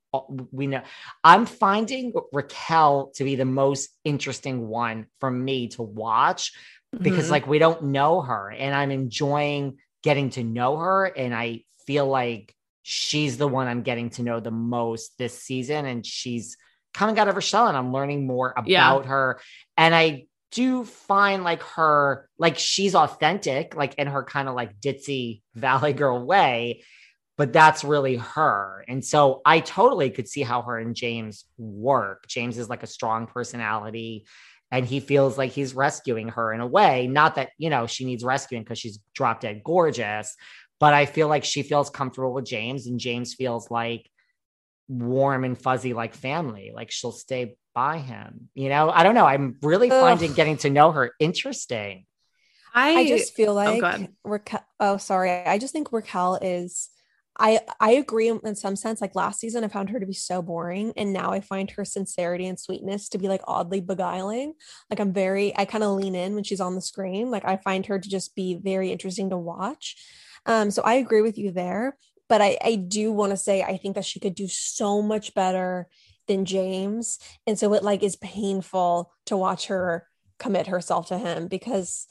We 0.52 0.68
know. 0.68 0.82
I'm 1.24 1.46
finding 1.46 2.14
Raquel 2.32 3.12
to 3.16 3.24
be 3.24 3.36
the 3.36 3.46
most 3.46 3.90
interesting 4.04 4.68
one 4.68 5.08
for 5.20 5.30
me 5.30 5.70
to 5.70 5.82
watch 5.82 6.54
because 6.98 7.26
mm-hmm. 7.26 7.32
like 7.32 7.48
we 7.48 7.60
don't 7.60 7.84
know 7.86 8.22
her 8.22 8.52
and 8.52 8.74
I'm 8.74 8.92
enjoying 8.92 9.78
getting 10.04 10.30
to 10.32 10.44
know 10.44 10.78
her 10.78 11.06
and 11.06 11.34
I 11.34 11.64
feel 11.86 12.08
like 12.08 12.56
she's 12.88 13.38
the 13.38 13.48
one 13.48 13.68
I'm 13.68 13.82
getting 13.82 14.12
to 14.12 14.22
know 14.22 14.40
the 14.40 14.52
most 14.52 15.18
this 15.18 15.42
season. 15.42 15.88
And 15.88 16.06
she's 16.06 16.56
coming 16.94 17.18
out 17.18 17.28
of 17.28 17.34
her 17.34 17.42
shell 17.42 17.68
and 17.68 17.76
I'm 17.76 17.92
learning 17.92 18.28
more 18.28 18.52
about 18.52 18.70
yeah. 18.70 19.02
her. 19.02 19.40
And 19.76 19.96
I 19.96 20.28
do 20.52 20.86
find 20.86 21.44
like 21.44 21.64
her, 21.64 22.30
like 22.38 22.60
she's 22.60 22.94
authentic, 22.94 23.76
like 23.76 23.96
in 23.96 24.06
her 24.06 24.24
kind 24.24 24.48
of 24.48 24.54
like 24.54 24.80
ditzy 24.80 25.42
Valley 25.56 25.94
Girl 25.94 26.24
way, 26.24 26.84
but 27.38 27.52
that's 27.52 27.84
really 27.84 28.18
her. 28.18 28.86
And 28.88 29.04
so 29.04 29.42
I 29.44 29.62
totally 29.62 30.12
could 30.12 30.28
see 30.28 30.44
how 30.44 30.62
her 30.62 30.78
and 30.78 30.96
James 30.96 31.46
work. 31.58 32.28
James 32.28 32.60
is 32.60 32.70
like 32.70 32.84
a 32.84 32.88
strong 32.88 33.26
personality 33.26 34.28
and 34.72 34.86
he 34.86 35.00
feels 35.00 35.40
like 35.40 35.52
he's 35.52 35.74
rescuing 35.74 36.28
her 36.30 36.54
in 36.54 36.62
a 36.62 36.68
way. 36.68 37.08
Not 37.08 37.36
that, 37.36 37.50
you 37.58 37.72
know, 37.72 37.88
she 37.88 38.06
needs 38.06 38.24
rescuing 38.24 38.64
because 38.64 38.78
she's 38.78 39.00
drop 39.16 39.42
dead 39.42 39.64
gorgeous, 39.64 40.36
but 40.80 40.94
I 40.94 41.06
feel 41.06 41.28
like 41.28 41.44
she 41.44 41.64
feels 41.64 41.90
comfortable 41.90 42.34
with 42.34 42.46
James 42.46 42.88
and 42.88 43.00
James 43.00 43.34
feels 43.34 43.72
like 43.72 44.10
warm 44.88 45.44
and 45.44 45.58
fuzzy 45.58 45.94
like 45.94 46.14
family. 46.14 46.72
Like 46.74 46.92
she'll 46.92 47.12
stay 47.12 47.56
by 47.74 47.98
him. 48.00 48.50
You 48.54 48.70
know, 48.70 48.90
I 48.90 49.04
don't 49.04 49.16
know. 49.16 49.26
I'm 49.26 49.58
really 49.62 49.92
Ugh. 49.92 50.02
finding 50.02 50.34
getting 50.34 50.58
to 50.58 50.70
know 50.70 50.92
her 50.92 51.12
interesting. 51.20 52.06
I, 52.74 52.96
I 52.96 53.08
just 53.08 53.36
feel 53.36 53.52
oh, 53.52 53.54
like 53.54 53.84
oh, 53.84 54.08
Raquel. 54.24 54.66
Oh, 54.80 54.98
sorry. 54.98 55.32
I 55.32 55.58
just 55.58 55.74
think 55.74 55.92
Raquel 55.92 56.40
is. 56.42 56.90
I 57.38 57.60
I 57.82 57.92
agree 57.92 58.30
in 58.30 58.56
some 58.56 58.78
sense. 58.78 59.02
Like 59.02 59.16
last 59.16 59.40
season, 59.42 59.64
I 59.66 59.68
found 59.68 59.90
her 59.90 60.00
to 60.00 60.06
be 60.06 60.14
so 60.14 60.42
boring, 60.42 60.94
and 60.96 61.12
now 61.12 61.32
I 61.32 61.42
find 61.42 61.70
her 61.72 61.84
sincerity 61.84 62.48
and 62.48 62.58
sweetness 62.58 63.10
to 63.10 63.18
be 63.18 63.28
like 63.28 63.42
oddly 63.46 63.82
beguiling. 63.82 64.54
Like 64.90 65.02
I'm 65.02 65.12
very, 65.12 65.56
I 65.58 65.66
kind 65.66 65.84
of 65.84 65.92
lean 65.92 66.16
in 66.16 66.36
when 66.36 66.46
she's 66.46 66.62
on 66.62 66.76
the 66.76 66.82
screen. 66.82 67.32
Like 67.32 67.44
I 67.44 67.58
find 67.58 67.86
her 67.88 68.00
to 68.00 68.10
just 68.10 68.36
be 68.36 68.56
very 68.56 68.92
interesting 68.92 69.30
to 69.32 69.38
watch. 69.38 69.98
Um, 70.46 70.72
so 70.72 70.82
I 70.84 70.96
agree 70.96 71.22
with 71.22 71.38
you 71.38 71.52
there. 71.52 71.98
But 72.28 72.42
I, 72.42 72.58
I 72.64 72.76
do 72.76 73.12
want 73.12 73.32
to 73.32 73.38
say 73.38 73.62
I 73.62 73.78
think 73.78 73.96
that 73.96 74.06
she 74.06 74.20
could 74.20 74.34
do 74.34 74.48
so 74.48 75.02
much 75.02 75.34
better 75.36 75.88
than 76.28 76.46
James. 76.46 77.20
And 77.46 77.58
so 77.58 77.74
it 77.74 77.84
like 77.84 78.04
is 78.04 78.16
painful 78.16 79.12
to 79.28 79.38
watch 79.38 79.68
her 79.68 80.08
commit 80.40 80.68
herself 80.68 81.08
to 81.08 81.18
him 81.18 81.48
because 81.48 82.08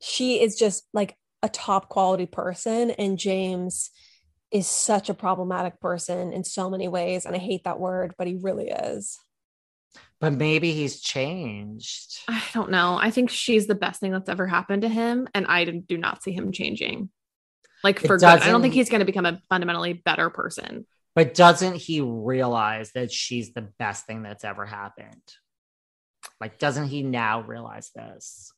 she 0.00 0.40
is 0.40 0.56
just 0.56 0.84
like 0.92 1.16
a 1.42 1.48
top 1.48 1.88
quality 1.88 2.26
person 2.26 2.90
and 2.90 3.18
James 3.18 3.90
is 4.50 4.66
such 4.66 5.08
a 5.10 5.14
problematic 5.14 5.80
person 5.80 6.32
in 6.32 6.44
so 6.44 6.70
many 6.70 6.88
ways 6.88 7.26
and 7.26 7.34
I 7.34 7.38
hate 7.38 7.64
that 7.64 7.80
word 7.80 8.14
but 8.16 8.26
he 8.26 8.38
really 8.40 8.68
is. 8.68 9.18
But 10.18 10.32
maybe 10.32 10.72
he's 10.72 11.00
changed. 11.00 12.20
I 12.28 12.42
don't 12.54 12.70
know. 12.70 12.98
I 12.98 13.10
think 13.10 13.28
she's 13.28 13.66
the 13.66 13.74
best 13.74 14.00
thing 14.00 14.12
that's 14.12 14.30
ever 14.30 14.46
happened 14.46 14.82
to 14.82 14.88
him 14.88 15.28
and 15.34 15.46
I 15.46 15.64
do 15.64 15.98
not 15.98 16.22
see 16.22 16.32
him 16.32 16.52
changing 16.52 17.10
like 17.82 18.00
for 18.00 18.18
good. 18.18 18.24
I 18.24 18.48
don't 18.48 18.62
think 18.62 18.74
he's 18.74 18.90
going 18.90 19.00
to 19.00 19.06
become 19.06 19.26
a 19.26 19.40
fundamentally 19.48 19.92
better 19.92 20.30
person. 20.30 20.86
But 21.14 21.34
doesn't 21.34 21.76
he 21.76 22.02
realize 22.02 22.92
that 22.92 23.10
she's 23.10 23.54
the 23.54 23.68
best 23.78 24.06
thing 24.06 24.22
that's 24.22 24.44
ever 24.44 24.66
happened? 24.66 25.22
Like, 26.40 26.58
doesn't 26.58 26.88
he 26.88 27.02
now 27.02 27.40
realize 27.40 27.90
this? 27.94 28.52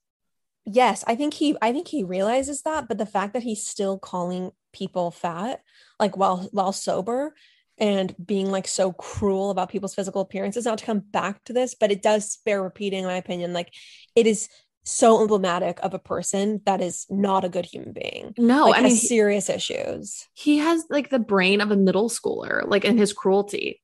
Yes, 0.64 1.04
I 1.06 1.14
think 1.14 1.34
he 1.34 1.56
I 1.62 1.72
think 1.72 1.88
he 1.88 2.02
realizes 2.02 2.62
that, 2.62 2.88
but 2.88 2.98
the 2.98 3.06
fact 3.06 3.32
that 3.32 3.42
he's 3.42 3.66
still 3.66 3.98
calling 3.98 4.50
people 4.72 5.10
fat, 5.10 5.62
like 5.98 6.16
while 6.16 6.48
while 6.52 6.72
sober, 6.72 7.34
and 7.78 8.14
being 8.24 8.50
like 8.50 8.68
so 8.68 8.92
cruel 8.92 9.50
about 9.50 9.70
people's 9.70 9.94
physical 9.94 10.20
appearances, 10.20 10.64
not 10.64 10.78
to 10.78 10.84
come 10.84 10.98
back 11.00 11.42
to 11.44 11.52
this, 11.52 11.74
but 11.74 11.90
it 11.90 12.02
does 12.02 12.38
bear 12.44 12.62
repeating, 12.62 13.00
in 13.00 13.06
my 13.06 13.16
opinion. 13.16 13.52
Like 13.52 13.72
it 14.14 14.26
is 14.26 14.48
so 14.84 15.20
emblematic 15.20 15.78
of 15.82 15.94
a 15.94 15.98
person 15.98 16.60
that 16.64 16.80
is 16.80 17.06
not 17.10 17.44
a 17.44 17.48
good 17.48 17.66
human 17.66 17.92
being. 17.92 18.34
No, 18.38 18.66
like, 18.66 18.80
I 18.80 18.82
mean 18.84 18.96
serious 18.96 19.50
issues. 19.50 20.26
He 20.34 20.58
has 20.58 20.84
like 20.88 21.10
the 21.10 21.18
brain 21.18 21.60
of 21.60 21.70
a 21.70 21.76
middle 21.76 22.08
schooler, 22.08 22.66
like 22.66 22.84
in 22.84 22.96
his 22.96 23.12
cruelty. 23.12 23.82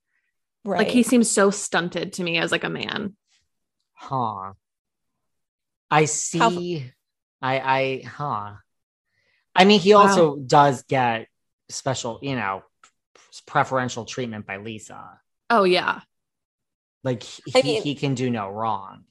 Right. 0.64 0.78
Like 0.78 0.88
he 0.88 1.02
seems 1.02 1.30
so 1.30 1.50
stunted 1.50 2.14
to 2.14 2.24
me 2.24 2.38
as 2.38 2.50
like 2.50 2.64
a 2.64 2.70
man. 2.70 3.16
Huh. 3.92 4.54
I 5.90 6.06
see. 6.06 6.38
How- 6.38 6.90
I 7.42 7.60
I 7.60 8.02
huh. 8.06 8.52
I 9.54 9.64
mean, 9.66 9.80
he 9.80 9.92
also 9.92 10.30
wow. 10.30 10.42
does 10.46 10.82
get 10.82 11.28
special, 11.68 12.18
you 12.22 12.34
know, 12.34 12.62
preferential 13.46 14.04
treatment 14.04 14.46
by 14.46 14.56
Lisa. 14.56 15.20
Oh 15.50 15.64
yeah. 15.64 16.00
Like 17.02 17.22
he, 17.22 17.42
I 17.54 17.62
mean, 17.62 17.82
he 17.82 17.94
can 17.94 18.14
do 18.14 18.30
no 18.30 18.48
wrong 18.48 19.04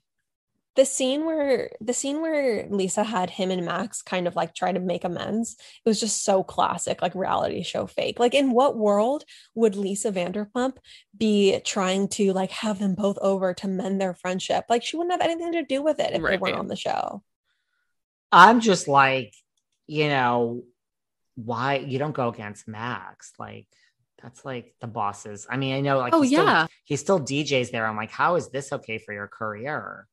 the 0.75 0.85
scene 0.85 1.25
where 1.25 1.69
the 1.81 1.93
scene 1.93 2.21
where 2.21 2.67
Lisa 2.69 3.03
had 3.03 3.29
him 3.29 3.51
and 3.51 3.65
Max 3.65 4.01
kind 4.01 4.27
of 4.27 4.35
like 4.35 4.55
try 4.55 4.71
to 4.71 4.79
make 4.79 5.03
amends, 5.03 5.55
it 5.85 5.89
was 5.89 5.99
just 5.99 6.23
so 6.23 6.43
classic, 6.43 7.01
like 7.01 7.13
reality 7.13 7.61
show 7.61 7.85
fake. 7.85 8.19
Like, 8.19 8.33
in 8.33 8.51
what 8.51 8.77
world 8.77 9.23
would 9.53 9.75
Lisa 9.75 10.11
Vanderpump 10.11 10.77
be 11.15 11.59
trying 11.63 12.07
to 12.09 12.33
like 12.33 12.51
have 12.51 12.79
them 12.79 12.95
both 12.95 13.19
over 13.19 13.53
to 13.53 13.67
mend 13.67 14.01
their 14.01 14.15
friendship? 14.15 14.65
Like, 14.67 14.83
she 14.83 14.97
wouldn't 14.97 15.13
have 15.13 15.29
anything 15.29 15.51
to 15.53 15.63
do 15.63 15.83
with 15.83 15.99
it 15.99 16.13
if 16.13 16.21
right. 16.21 16.31
they 16.31 16.37
weren't 16.37 16.57
on 16.57 16.67
the 16.67 16.75
show. 16.75 17.21
I'm 18.31 18.59
just 18.59 18.87
like, 18.87 19.33
you 19.85 20.07
know, 20.07 20.63
why 21.35 21.75
you 21.75 21.99
don't 21.99 22.15
go 22.15 22.29
against 22.29 22.67
Max? 22.67 23.31
Like, 23.37 23.67
that's 24.23 24.43
like 24.43 24.73
the 24.81 24.87
bosses. 24.87 25.45
I 25.47 25.57
mean, 25.57 25.75
I 25.75 25.81
know, 25.81 25.99
like, 25.99 26.15
oh 26.15 26.23
yeah, 26.23 26.65
still, 26.65 26.75
he 26.85 26.95
still 26.95 27.19
DJs 27.19 27.71
there. 27.71 27.85
I'm 27.85 27.97
like, 27.97 28.09
how 28.09 28.35
is 28.37 28.49
this 28.49 28.73
okay 28.73 28.97
for 28.97 29.13
your 29.13 29.27
career? 29.27 30.07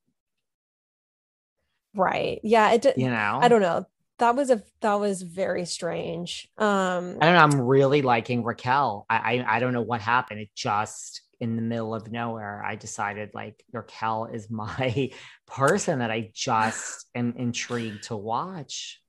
Right. 1.95 2.41
Yeah. 2.43 2.73
It. 2.73 2.87
You 2.97 3.11
know. 3.11 3.39
I 3.41 3.49
don't 3.49 3.63
know. 3.63 3.87
That 4.19 4.37
was 4.37 4.51
a 4.51 4.63
that 4.83 4.95
was 4.95 5.23
very 5.23 5.65
strange. 5.65 6.49
Um. 6.59 7.19
I 7.21 7.27
don't 7.27 7.35
know. 7.35 7.59
I'm 7.59 7.61
really 7.61 8.03
liking 8.03 8.45
Raquel. 8.45 9.07
I 9.09 9.17
I, 9.17 9.57
I 9.57 9.61
don't 9.61 9.73
know 9.73 9.83
what 9.83 10.01
happened. 10.01 10.41
It 10.41 10.51
just 10.55 11.23
in 11.41 11.57
the 11.57 11.63
middle 11.63 11.95
of 11.95 12.13
nowhere, 12.13 12.63
I 12.63 12.77
decided 12.77 13.31
like 13.33 13.65
Raquel 13.73 14.27
is 14.27 14.51
my 14.51 15.11
person 15.47 16.01
that 16.01 16.11
I 16.11 16.31
just 16.35 17.07
am 17.15 17.35
intrigued 17.37 18.05
to 18.05 18.17
watch. 18.17 19.01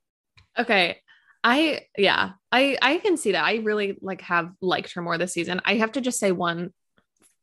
Okay. 0.57 0.97
I 1.43 1.87
yeah, 1.97 2.31
I 2.51 2.77
I 2.81 2.97
can 2.99 3.17
see 3.17 3.31
that. 3.31 3.43
I 3.43 3.55
really 3.55 3.97
like 4.01 4.21
have 4.21 4.51
liked 4.61 4.93
her 4.93 5.01
more 5.01 5.17
this 5.17 5.33
season. 5.33 5.59
I 5.65 5.75
have 5.75 5.93
to 5.93 6.01
just 6.01 6.19
say 6.19 6.31
one 6.31 6.71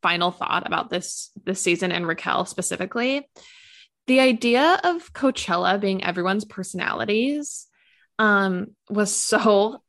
final 0.02 0.30
thought 0.30 0.66
about 0.66 0.88
this 0.88 1.30
this 1.44 1.60
season 1.60 1.90
and 1.90 2.06
Raquel 2.06 2.44
specifically 2.44 3.28
the 4.08 4.20
idea 4.20 4.80
of 4.82 5.12
Coachella 5.12 5.78
being 5.78 6.02
everyone's 6.02 6.46
personalities 6.46 7.66
um, 8.18 8.74
was 8.88 9.14
so 9.14 9.82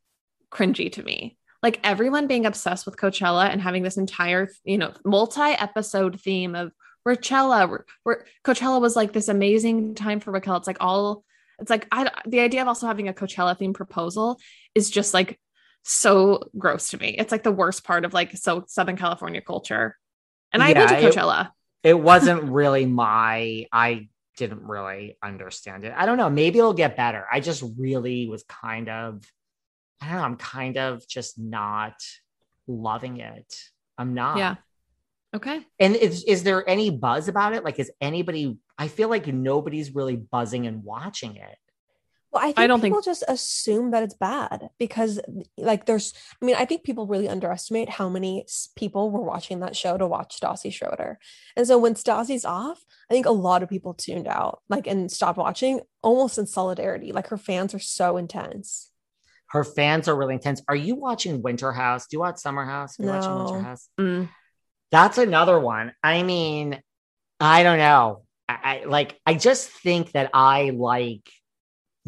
cringy 0.52 0.92
to 0.92 1.02
me. 1.04 1.38
Like 1.64 1.80
everyone 1.84 2.28
being 2.28 2.46
obsessed 2.46 2.86
with 2.86 2.98
Coachella 2.98 3.50
and 3.50 3.62
having 3.62 3.82
this 3.82 3.98
entire, 3.98 4.50
you 4.64 4.78
know, 4.78 4.94
multi-episode 5.06 6.20
theme 6.20 6.54
of 6.54 6.74
Raquel. 7.06 7.86
Where 8.04 8.26
Coachella 8.44 8.82
was 8.82 8.96
like 8.96 9.14
this 9.14 9.30
amazing 9.30 9.96
time 9.96 10.20
for 10.20 10.32
Raquel. 10.32 10.58
It's 10.58 10.68
like 10.68 10.78
all, 10.82 11.24
it's 11.60 11.70
like 11.70 11.88
I, 11.92 12.12
the 12.28 12.42
idea 12.42 12.62
of 12.62 12.68
also 12.68 12.88
having 12.88 13.08
a 13.08 13.14
Coachella 13.14 13.58
theme 13.58 13.74
proposal 13.74 14.38
is 14.76 14.90
just 14.90 15.14
like 15.14 15.40
so 15.84 16.50
gross 16.58 16.90
to 16.90 16.98
me. 16.98 17.16
It's 17.18 17.32
like 17.32 17.44
the 17.44 17.52
worst 17.52 17.86
part 17.86 18.04
of 18.04 18.14
like 18.14 18.36
so 18.36 18.66
Southern 18.68 18.98
California 18.98 19.42
culture. 19.42 19.98
And 20.52 20.62
I 20.62 20.74
went 20.74 20.90
to 20.90 20.96
Coachella. 20.96 21.46
It, 21.46 21.52
it 21.84 22.00
wasn't 22.00 22.44
really 22.44 22.86
my 22.86 23.68
I 23.72 24.10
didn't 24.38 24.64
really 24.64 25.18
understand 25.22 25.84
it. 25.84 25.94
I 25.96 26.06
don't 26.06 26.18
know. 26.18 26.30
Maybe 26.30 26.60
it'll 26.60 26.74
get 26.74 26.96
better. 26.96 27.26
I 27.32 27.40
just 27.40 27.64
really 27.78 28.28
was 28.28 28.44
kind 28.44 28.90
of 28.90 29.24
I 30.02 30.08
don't 30.08 30.16
know, 30.16 30.24
I'm 30.24 30.38
kind 30.38 30.78
of 30.78 31.06
just 31.08 31.38
not 31.38 31.96
loving 32.68 33.20
it. 33.20 33.54
I'm 33.98 34.14
not. 34.14 34.38
Yeah. 34.38 34.56
Okay. 35.36 35.66
And 35.78 35.96
is 35.96 36.24
is 36.24 36.44
there 36.44 36.68
any 36.68 36.90
buzz 36.90 37.28
about 37.28 37.54
it? 37.54 37.64
Like 37.64 37.80
is 37.80 37.92
anybody 38.02 38.58
I 38.78 38.88
feel 38.88 39.10
like 39.10 39.28
nobody's 39.28 39.94
really 39.94 40.16
buzzing 40.16 40.68
and 40.68 40.84
watching 40.84 41.36
it. 41.36 41.58
Well, 42.32 42.44
I, 42.44 42.48
think 42.48 42.60
I 42.60 42.68
don't 42.68 42.80
people 42.80 42.98
think 43.02 43.06
just 43.06 43.24
assume 43.28 43.92
that 43.92 44.04
it's 44.04 44.14
bad 44.14 44.70
because, 44.78 45.20
like, 45.58 45.86
there's. 45.86 46.14
I 46.40 46.46
mean, 46.46 46.56
I 46.56 46.66
think 46.66 46.84
people 46.84 47.08
really 47.08 47.28
underestimate 47.28 47.90
how 47.90 48.08
many 48.08 48.46
people 48.76 49.10
were 49.10 49.24
watching 49.24 49.62
that 49.62 49.76
show 49.76 49.98
to 49.98 50.06
watch 50.06 50.40
Stassi 50.40 50.72
Schroeder, 50.72 51.18
and 51.56 51.66
so 51.66 51.80
when 51.80 51.96
Stassi's 51.96 52.46
off, 52.46 52.84
I 53.10 53.16
think 53.16 53.26
a 53.26 53.32
lot 53.32 53.64
of 53.64 53.70
people 53.70 53.96
tuned 53.96 54.28
out, 54.28 54.62
like, 54.70 54.86
and 54.86 55.12
stopped 55.12 55.40
watching, 55.40 55.82
almost 56.04 56.38
in 56.38 56.46
solidarity. 56.46 57.12
Like, 57.12 57.28
her 57.28 57.38
fans 57.38 57.74
are 57.74 57.80
so 57.80 58.18
intense. 58.18 58.92
Her 59.48 59.64
fans 59.64 60.08
are 60.08 60.16
really 60.16 60.36
intense. 60.36 60.62
Are 60.68 60.76
you 60.76 60.96
watching 60.96 61.42
Winter 61.42 61.72
House? 61.72 62.06
Do 62.06 62.16
you 62.16 62.20
watch 62.20 62.38
Summer 62.38 62.66
House? 62.66 63.00
Are 63.00 63.04
you 63.04 63.10
no. 63.10 63.16
watching 63.18 63.36
Winter 63.36 63.68
House? 63.68 63.90
Mm. 64.00 64.30
That's 64.92 65.18
another 65.18 65.60
one. 65.60 65.94
I 66.04 66.22
mean, 66.22 66.80
I 67.40 67.64
don't 67.64 67.80
know. 67.80 68.24
I, 68.48 68.58
I 68.64 68.86
like. 68.86 69.20
I 69.26 69.34
just 69.34 69.70
think 69.70 70.12
that 70.12 70.30
I 70.34 70.72
like 70.76 71.28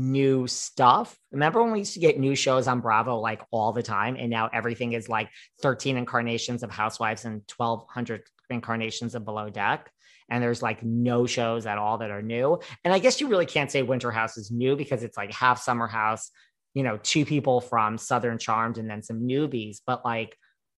new 0.02 0.48
stuff. 0.48 1.18
Remember 1.32 1.62
when 1.64 1.72
we 1.72 1.80
used 1.80 1.94
to 1.94 2.00
get 2.00 2.20
new 2.20 2.36
shows 2.36 2.68
on 2.68 2.80
Bravo 2.82 3.20
like 3.20 3.42
all 3.52 3.72
the 3.74 3.84
time, 3.84 4.16
and 4.18 4.30
now 4.30 4.50
everything 4.52 4.94
is 4.94 5.08
like 5.10 5.30
13 5.62 5.98
incarnations 5.98 6.64
of 6.64 6.72
Housewives 6.72 7.26
and 7.26 7.42
1200 7.56 8.24
incarnations 8.50 9.16
of 9.16 9.26
Below 9.26 9.50
Deck. 9.50 9.90
And 10.30 10.42
there's 10.42 10.62
like 10.62 10.82
no 10.84 11.26
shows 11.26 11.66
at 11.66 11.78
all 11.78 11.98
that 11.98 12.10
are 12.10 12.22
new. 12.22 12.60
And 12.86 12.94
I 12.94 13.00
guess 13.00 13.20
you 13.20 13.28
really 13.28 13.46
can't 13.46 13.70
say 13.70 13.82
Winter 13.82 14.12
House 14.12 14.38
is 14.38 14.50
new 14.50 14.76
because 14.78 15.04
it's 15.04 15.18
like 15.18 15.32
half 15.34 15.62
Summer 15.62 15.88
House, 15.88 16.32
you 16.74 16.84
know, 16.84 16.98
two 17.04 17.26
people 17.26 17.60
from 17.60 17.98
Southern 17.98 18.38
Charmed 18.38 18.78
and 18.78 18.90
then 18.90 19.04
some 19.04 19.22
newbies. 19.28 19.80
But 19.86 20.06
like, 20.06 20.38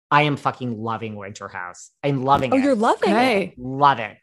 I 0.09 0.23
am 0.23 0.37
fucking 0.37 0.81
loving 0.81 1.15
Winter 1.15 1.47
House. 1.47 1.91
I'm 2.03 2.23
loving 2.23 2.51
Oh, 2.51 2.57
it. 2.57 2.63
you're 2.63 2.75
loving 2.75 3.11
Okay. 3.11 3.43
it. 3.45 3.53
Love 3.59 3.99
it. 3.99 4.17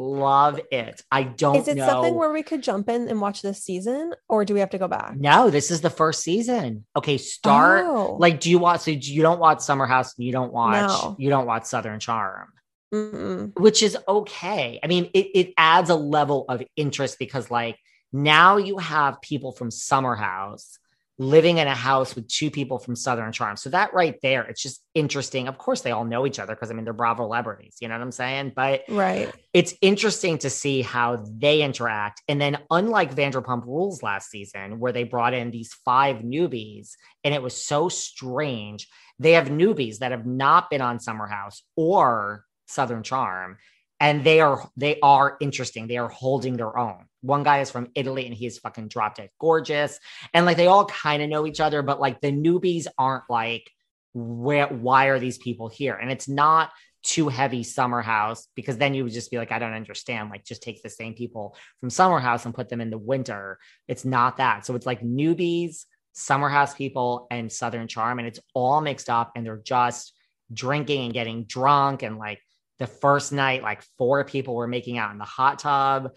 Love 0.00 0.60
it. 0.70 1.02
I 1.10 1.24
don't 1.24 1.56
Is 1.56 1.66
it 1.66 1.76
know. 1.76 1.86
something 1.86 2.14
where 2.14 2.32
we 2.32 2.44
could 2.44 2.62
jump 2.62 2.88
in 2.88 3.08
and 3.08 3.20
watch 3.20 3.42
this 3.42 3.64
season, 3.64 4.14
or 4.28 4.44
do 4.44 4.54
we 4.54 4.60
have 4.60 4.70
to 4.70 4.78
go 4.78 4.86
back? 4.86 5.16
no, 5.16 5.50
this 5.50 5.72
is 5.72 5.80
the 5.80 5.90
first 5.90 6.22
season. 6.22 6.84
Okay, 6.96 7.18
start. 7.18 7.84
Oh. 7.84 8.16
Like, 8.20 8.38
do 8.38 8.48
you 8.48 8.60
watch? 8.60 8.82
So 8.82 8.92
you 8.92 9.22
don't 9.22 9.40
watch 9.40 9.60
Summer 9.60 9.86
House. 9.86 10.14
You 10.16 10.30
don't 10.30 10.52
watch. 10.52 10.88
No. 10.88 11.16
You 11.18 11.30
don't 11.30 11.46
watch 11.46 11.64
Southern 11.64 11.98
Charm, 11.98 12.52
Mm-mm. 12.94 13.58
which 13.58 13.82
is 13.82 13.98
okay. 14.06 14.78
I 14.82 14.86
mean, 14.86 15.10
it 15.14 15.30
it 15.34 15.54
adds 15.56 15.90
a 15.90 15.96
level 15.96 16.44
of 16.48 16.62
interest 16.76 17.18
because 17.18 17.50
like 17.50 17.76
now 18.12 18.56
you 18.56 18.78
have 18.78 19.20
people 19.20 19.50
from 19.50 19.70
Summer 19.72 20.14
House 20.14 20.78
living 21.18 21.58
in 21.58 21.66
a 21.66 21.74
house 21.74 22.14
with 22.14 22.28
two 22.28 22.50
people 22.50 22.78
from 22.78 22.96
Southern 22.96 23.32
Charm. 23.32 23.56
So 23.56 23.70
that 23.70 23.94
right 23.94 24.16
there, 24.22 24.42
it's 24.44 24.62
just 24.62 24.82
interesting. 24.94 25.48
Of 25.48 25.58
course, 25.58 25.80
they 25.80 25.90
all 25.92 26.04
know 26.04 26.26
each 26.26 26.38
other 26.38 26.54
because 26.54 26.70
I 26.70 26.74
mean 26.74 26.84
they're 26.84 26.92
Bravo 26.92 27.28
celebrities. 27.28 27.76
You 27.80 27.88
know 27.88 27.94
what 27.94 28.02
I'm 28.02 28.12
saying? 28.12 28.52
But 28.56 28.84
Right. 28.88 29.30
it's 29.52 29.74
interesting 29.82 30.38
to 30.38 30.48
see 30.48 30.80
how 30.80 31.24
they 31.30 31.62
interact. 31.62 32.22
And 32.26 32.40
then, 32.40 32.58
unlike 32.70 33.14
Vanderpump 33.14 33.66
Rules 33.66 34.02
last 34.02 34.30
season, 34.30 34.80
where 34.80 34.92
they 34.92 35.04
brought 35.04 35.34
in 35.34 35.50
these 35.50 35.74
five 35.84 36.18
newbies 36.18 36.92
and 37.22 37.34
it 37.34 37.42
was 37.42 37.62
so 37.62 37.90
strange, 37.90 38.88
they 39.18 39.32
have 39.32 39.48
newbies 39.48 39.98
that 39.98 40.12
have 40.12 40.24
not 40.26 40.70
been 40.70 40.80
on 40.80 41.00
Summer 41.00 41.26
House 41.26 41.62
or 41.76 42.44
Southern 42.66 43.02
Charm. 43.02 43.58
And 44.00 44.24
they 44.24 44.40
are 44.40 44.66
they 44.76 44.98
are 45.02 45.36
interesting. 45.40 45.86
They 45.86 45.98
are 45.98 46.08
holding 46.08 46.56
their 46.56 46.78
own. 46.78 47.04
One 47.20 47.42
guy 47.42 47.60
is 47.60 47.70
from 47.70 47.88
Italy 47.94 48.26
and 48.26 48.34
he's 48.34 48.58
fucking 48.58 48.88
drop 48.88 49.16
dead 49.16 49.30
gorgeous. 49.40 49.98
And 50.32 50.46
like 50.46 50.56
they 50.56 50.66
all 50.66 50.86
kind 50.86 51.22
of 51.22 51.28
know 51.28 51.46
each 51.46 51.60
other, 51.60 51.82
but 51.82 52.00
like 52.00 52.20
the 52.20 52.32
newbies 52.32 52.86
aren't 52.96 53.24
like 53.28 53.70
where 54.14 54.68
why 54.68 55.06
are 55.06 55.18
these 55.18 55.38
people 55.38 55.68
here? 55.68 55.94
And 55.94 56.10
it's 56.10 56.28
not 56.28 56.70
too 57.02 57.28
heavy 57.28 57.62
summer 57.62 58.02
house 58.02 58.48
because 58.54 58.76
then 58.76 58.92
you 58.92 59.04
would 59.04 59.12
just 59.12 59.30
be 59.30 59.38
like 59.38 59.52
i 59.52 59.58
don't 59.58 59.72
understand 59.72 60.30
like 60.30 60.44
just 60.44 60.62
take 60.62 60.82
the 60.82 60.90
same 60.90 61.14
people 61.14 61.56
from 61.78 61.88
summer 61.88 62.18
house 62.18 62.44
and 62.44 62.54
put 62.54 62.68
them 62.68 62.80
in 62.80 62.90
the 62.90 62.98
winter 62.98 63.58
it's 63.86 64.04
not 64.04 64.38
that 64.38 64.66
so 64.66 64.74
it's 64.74 64.84
like 64.84 65.00
newbies 65.00 65.84
summer 66.12 66.48
house 66.48 66.74
people 66.74 67.28
and 67.30 67.52
southern 67.52 67.86
charm 67.86 68.18
and 68.18 68.26
it's 68.26 68.40
all 68.52 68.80
mixed 68.80 69.08
up 69.08 69.30
and 69.36 69.46
they're 69.46 69.62
just 69.64 70.12
drinking 70.52 71.04
and 71.04 71.14
getting 71.14 71.44
drunk 71.44 72.02
and 72.02 72.18
like 72.18 72.40
the 72.80 72.86
first 72.86 73.32
night 73.32 73.62
like 73.62 73.82
four 73.96 74.24
people 74.24 74.56
were 74.56 74.66
making 74.66 74.98
out 74.98 75.12
in 75.12 75.18
the 75.18 75.24
hot 75.24 75.60
tub 75.60 76.10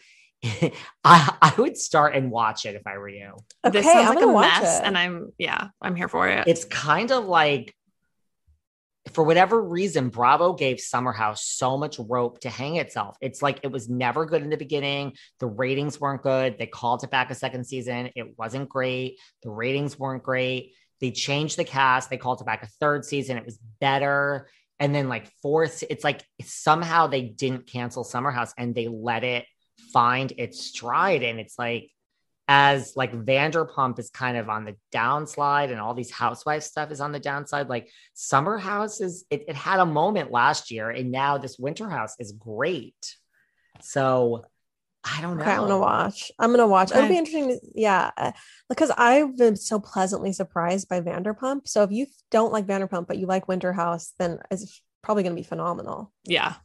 I, 1.04 1.36
I 1.42 1.54
would 1.58 1.78
start 1.78 2.16
and 2.16 2.32
watch 2.32 2.66
it 2.66 2.76
if 2.76 2.88
I 2.88 2.98
were 2.98 3.10
you. 3.10 3.36
Okay, 3.64 3.82
this 3.82 3.86
sounds 3.86 4.00
I'm 4.00 4.08
like 4.10 4.18
a 4.18 4.22
gonna 4.22 4.34
watch 4.34 4.62
mess, 4.62 4.80
it. 4.80 4.86
and 4.86 4.98
I'm 4.98 5.32
yeah, 5.38 5.68
I'm 5.82 5.96
here 5.96 6.08
for 6.08 6.28
it. 6.28 6.48
It's 6.48 6.66
kind 6.66 7.12
of 7.12 7.26
like, 7.26 7.76
for 9.14 9.24
whatever 9.24 9.62
reason, 9.62 10.10
Bravo 10.10 10.54
gave 10.54 10.80
Summer 10.80 11.12
House 11.12 11.46
so 11.46 11.78
much 11.78 12.00
rope 12.00 12.40
to 12.42 12.50
hang 12.50 12.78
itself. 12.78 13.18
It's 13.22 13.42
like 13.42 13.60
it 13.64 13.72
was 13.72 13.90
never 13.90 14.26
good 14.26 14.42
in 14.42 14.50
the 14.50 14.58
beginning. 14.58 15.14
The 15.40 15.48
ratings 15.48 16.00
weren't 16.00 16.24
good. 16.24 16.58
They 16.58 16.68
called 16.68 17.04
it 17.04 17.12
back 17.12 17.30
a 17.30 17.36
second 17.36 17.66
season. 17.66 18.10
It 18.16 18.38
wasn't 18.38 18.70
great. 18.70 19.20
The 19.44 19.50
ratings 19.50 19.98
weren't 19.98 20.24
great. 20.24 20.74
They 21.00 21.12
changed 21.12 21.58
the 21.58 21.64
cast. 21.64 22.10
They 22.10 22.18
called 22.18 22.42
it 22.42 22.46
back 22.46 22.64
a 22.64 22.68
third 22.80 23.06
season. 23.06 23.38
It 23.38 23.46
was 23.46 23.60
better. 23.80 24.50
And 24.80 24.94
then, 24.96 25.10
like, 25.10 25.28
fourth, 25.42 25.84
it's 25.90 26.04
like 26.04 26.24
somehow 26.44 27.08
they 27.08 27.22
didn't 27.22 27.68
cancel 27.68 28.04
Summer 28.04 28.32
House 28.32 28.54
and 28.58 28.74
they 28.74 28.88
let 28.88 29.24
it 29.24 29.46
find 29.92 30.32
its 30.38 30.64
stride. 30.64 31.24
And 31.24 31.40
it's 31.40 31.58
like, 31.58 31.92
as 32.48 32.98
like 32.98 33.14
Vanderpump 33.14 33.98
is 33.98 34.10
kind 34.10 34.36
of 34.36 34.50
on 34.50 34.66
the 34.66 34.76
downslide 34.94 35.72
and 35.72 35.80
all 35.80 35.94
these 35.94 36.12
housewife 36.12 36.64
stuff 36.64 36.92
is 36.92 37.00
on 37.00 37.14
the 37.14 37.20
downside. 37.20 37.70
Like 37.70 37.90
Summer 38.14 38.58
House 38.58 39.00
is 39.00 39.24
it, 39.30 39.46
it 39.48 39.56
had 39.56 39.80
a 39.80 39.86
moment 39.86 40.32
last 40.32 40.70
year 40.70 40.90
and 40.90 41.12
now 41.12 41.38
this 41.38 41.58
Winter 41.58 41.90
House 41.90 42.16
is 42.20 42.34
great. 42.34 43.16
So 43.80 44.44
I 45.04 45.22
don't 45.22 45.38
know. 45.38 45.44
Okay, 45.44 45.52
I'm 45.52 45.62
gonna 45.62 45.80
watch. 45.80 46.32
I'm 46.38 46.52
gonna 46.52 46.68
watch. 46.68 46.92
It'll 46.92 47.08
be 47.08 47.18
interesting. 47.18 47.50
To, 47.50 47.60
yeah, 47.74 48.12
uh, 48.18 48.34
because 48.70 48.92
I've 48.98 49.38
been 49.38 49.56
so 49.56 49.80
pleasantly 49.80 50.34
surprised 50.34 50.90
by 50.90 51.00
Vanderpump. 51.00 51.68
So 51.68 51.84
if 51.84 51.92
you 51.92 52.06
don't 52.30 52.52
like 52.52 52.68
Vanderpump 52.68 53.08
but 53.08 53.18
you 53.18 53.28
like 53.28 53.48
Winter 53.48 53.72
House, 53.72 54.14
then 54.20 54.40
it's 54.52 54.82
probably 55.02 55.24
gonna 55.24 55.36
be 55.36 55.44
phenomenal. 55.44 56.12
yeah. 56.26 56.56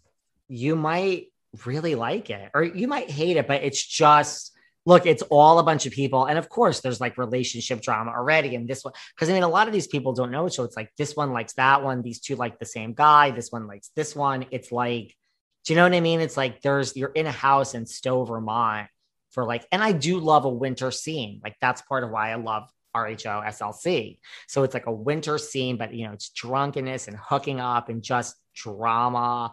You 0.48 0.76
might 0.76 1.32
really 1.64 1.94
like 1.94 2.30
it 2.30 2.50
or 2.54 2.62
you 2.62 2.88
might 2.88 3.10
hate 3.10 3.36
it, 3.36 3.46
but 3.46 3.62
it's 3.62 3.84
just 3.84 4.52
look, 4.86 5.04
it's 5.04 5.22
all 5.22 5.58
a 5.58 5.64
bunch 5.64 5.84
of 5.84 5.92
people. 5.92 6.26
And 6.26 6.38
of 6.38 6.48
course, 6.48 6.80
there's 6.80 7.00
like 7.00 7.18
relationship 7.18 7.82
drama 7.82 8.12
already. 8.12 8.54
And 8.54 8.68
this 8.68 8.84
one, 8.84 8.94
because 9.14 9.28
I 9.28 9.32
mean, 9.32 9.42
a 9.42 9.48
lot 9.48 9.66
of 9.66 9.72
these 9.72 9.88
people 9.88 10.12
don't 10.12 10.30
know. 10.30 10.46
So 10.48 10.62
it's 10.62 10.76
like 10.76 10.90
this 10.96 11.16
one 11.16 11.32
likes 11.32 11.54
that 11.54 11.82
one. 11.82 12.02
These 12.02 12.20
two 12.20 12.36
like 12.36 12.58
the 12.60 12.66
same 12.66 12.94
guy. 12.94 13.32
This 13.32 13.50
one 13.50 13.66
likes 13.66 13.90
this 13.96 14.14
one. 14.14 14.46
It's 14.52 14.70
like, 14.70 15.14
do 15.64 15.72
you 15.72 15.76
know 15.76 15.82
what 15.82 15.94
I 15.94 16.00
mean? 16.00 16.20
It's 16.20 16.36
like 16.36 16.62
there's, 16.62 16.96
you're 16.96 17.10
in 17.10 17.26
a 17.26 17.32
house 17.32 17.74
in 17.74 17.84
Stowe, 17.84 18.24
Vermont 18.24 18.86
for 19.30 19.44
like, 19.44 19.66
and 19.72 19.82
I 19.82 19.90
do 19.90 20.20
love 20.20 20.44
a 20.44 20.50
winter 20.50 20.92
scene. 20.92 21.40
Like 21.42 21.56
that's 21.60 21.82
part 21.82 22.04
of 22.04 22.10
why 22.10 22.30
I 22.30 22.36
love 22.36 22.70
RHO 22.94 23.44
SLC. 23.44 24.18
So 24.46 24.62
it's 24.62 24.72
like 24.72 24.86
a 24.86 24.92
winter 24.92 25.36
scene, 25.36 25.76
but 25.76 25.92
you 25.92 26.06
know, 26.06 26.12
it's 26.12 26.30
drunkenness 26.30 27.08
and 27.08 27.16
hooking 27.16 27.58
up 27.60 27.88
and 27.88 28.02
just 28.02 28.36
drama. 28.54 29.52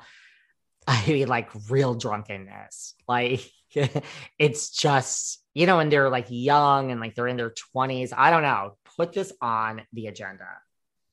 I 0.87 1.05
mean, 1.07 1.27
like 1.37 1.49
real 1.69 1.93
drunkenness. 1.95 2.95
Like 3.07 3.41
it's 4.39 4.69
just, 4.69 5.43
you 5.53 5.65
know, 5.65 5.79
and 5.79 5.91
they're 5.91 6.09
like 6.09 6.27
young 6.29 6.91
and 6.91 6.99
like 6.99 7.15
they're 7.15 7.27
in 7.27 7.37
their 7.37 7.53
20s. 7.75 8.13
I 8.15 8.29
don't 8.29 8.43
know. 8.43 8.77
Put 8.97 9.13
this 9.13 9.33
on 9.41 9.81
the 9.93 10.07
agenda. 10.07 10.47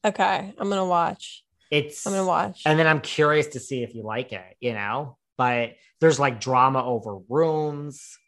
Okay, 0.04 0.54
I'm 0.58 0.68
gonna 0.68 0.86
watch. 0.86 1.44
It's 1.70 2.06
I'm 2.06 2.12
gonna 2.12 2.26
watch. 2.26 2.62
and 2.66 2.78
then 2.78 2.86
I'm 2.86 3.00
curious 3.00 3.48
to 3.48 3.60
see 3.60 3.82
if 3.82 3.94
you 3.94 4.02
like 4.02 4.32
it, 4.32 4.56
you 4.60 4.72
know. 4.72 5.16
But 5.36 5.74
there's 6.00 6.18
like 6.18 6.40
drama 6.40 6.84
over 6.84 7.18
rooms. 7.28 8.18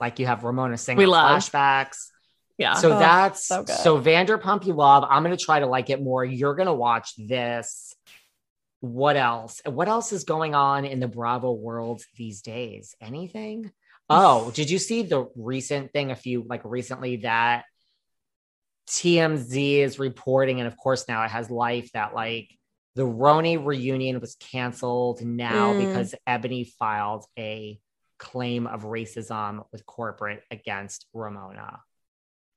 Like 0.00 0.18
you 0.18 0.26
have 0.26 0.44
Ramona 0.44 0.76
singing 0.76 0.98
We 0.98 1.06
love. 1.06 1.40
flashbacks. 1.42 2.08
Yeah. 2.58 2.74
So 2.74 2.92
Oh, 2.94 2.98
that's 2.98 3.46
so 3.46 3.64
so. 3.64 4.00
Vanderpump 4.00 4.64
you 4.66 4.74
love. 4.74 5.04
I'm 5.08 5.22
gonna 5.22 5.36
try 5.36 5.60
to 5.60 5.66
like 5.66 5.90
it 5.90 6.00
more. 6.02 6.24
You're 6.24 6.54
gonna 6.54 6.74
watch 6.74 7.14
this. 7.16 7.93
What 8.84 9.16
else? 9.16 9.62
What 9.64 9.88
else 9.88 10.12
is 10.12 10.24
going 10.24 10.54
on 10.54 10.84
in 10.84 11.00
the 11.00 11.08
Bravo 11.08 11.52
world 11.52 12.02
these 12.16 12.42
days? 12.42 12.94
Anything? 13.00 13.70
Oh, 14.10 14.50
did 14.50 14.68
you 14.68 14.78
see 14.78 15.00
the 15.00 15.30
recent 15.34 15.90
thing 15.94 16.10
a 16.10 16.14
few 16.14 16.44
like 16.46 16.60
recently 16.62 17.16
that 17.16 17.64
TMZ 18.86 19.78
is 19.78 19.98
reporting, 19.98 20.60
and 20.60 20.66
of 20.66 20.76
course 20.76 21.08
now 21.08 21.24
it 21.24 21.30
has 21.30 21.50
life 21.50 21.90
that 21.92 22.14
like 22.14 22.50
the 22.96 23.06
RHONY 23.06 23.64
reunion 23.64 24.20
was 24.20 24.34
canceled 24.36 25.22
now 25.22 25.72
Mm. 25.72 25.86
because 25.86 26.14
Eboni 26.28 26.68
filed 26.78 27.24
a 27.38 27.80
claim 28.18 28.66
of 28.66 28.82
racism 28.82 29.64
with 29.72 29.86
corporate 29.86 30.42
against 30.50 31.06
Ramona. 31.14 31.80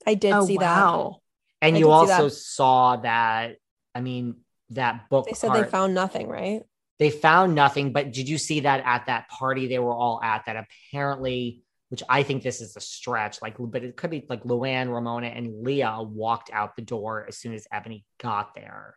I 0.05 0.15
did 0.15 0.33
oh 0.33 0.45
see 0.45 0.57
wow. 0.57 1.21
And 1.61 1.77
I 1.77 1.79
you 1.79 1.89
also 1.89 2.25
that. 2.25 2.35
saw 2.35 2.97
that, 2.97 3.55
I 3.95 4.01
mean, 4.01 4.35
that 4.71 5.09
book. 5.09 5.25
They 5.27 5.33
said 5.33 5.49
part- 5.49 5.65
they 5.65 5.69
found 5.69 5.93
nothing, 5.93 6.27
right? 6.27 6.63
they 6.99 7.11
found 7.11 7.53
nothing, 7.53 7.93
but 7.93 8.11
did 8.11 8.27
you 8.27 8.39
see 8.39 8.61
that 8.61 8.81
at 8.83 9.05
that 9.05 9.29
party 9.29 9.67
they 9.67 9.77
were 9.77 9.93
all 9.93 10.19
at 10.23 10.45
that 10.45 10.55
apparently, 10.91 11.61
which 11.89 12.01
I 12.09 12.23
think 12.23 12.41
this 12.41 12.59
is 12.59 12.75
a 12.75 12.79
stretch, 12.81 13.39
like, 13.39 13.55
but 13.59 13.83
it 13.83 13.95
could 13.95 14.09
be 14.09 14.25
like 14.27 14.41
Luann, 14.43 14.91
Ramona, 14.91 15.27
and 15.27 15.63
Leah 15.63 16.01
walked 16.01 16.49
out 16.51 16.75
the 16.75 16.81
door 16.81 17.25
as 17.27 17.37
soon 17.37 17.53
as 17.53 17.67
Eboni 17.71 18.03
got 18.19 18.55
there. 18.55 18.95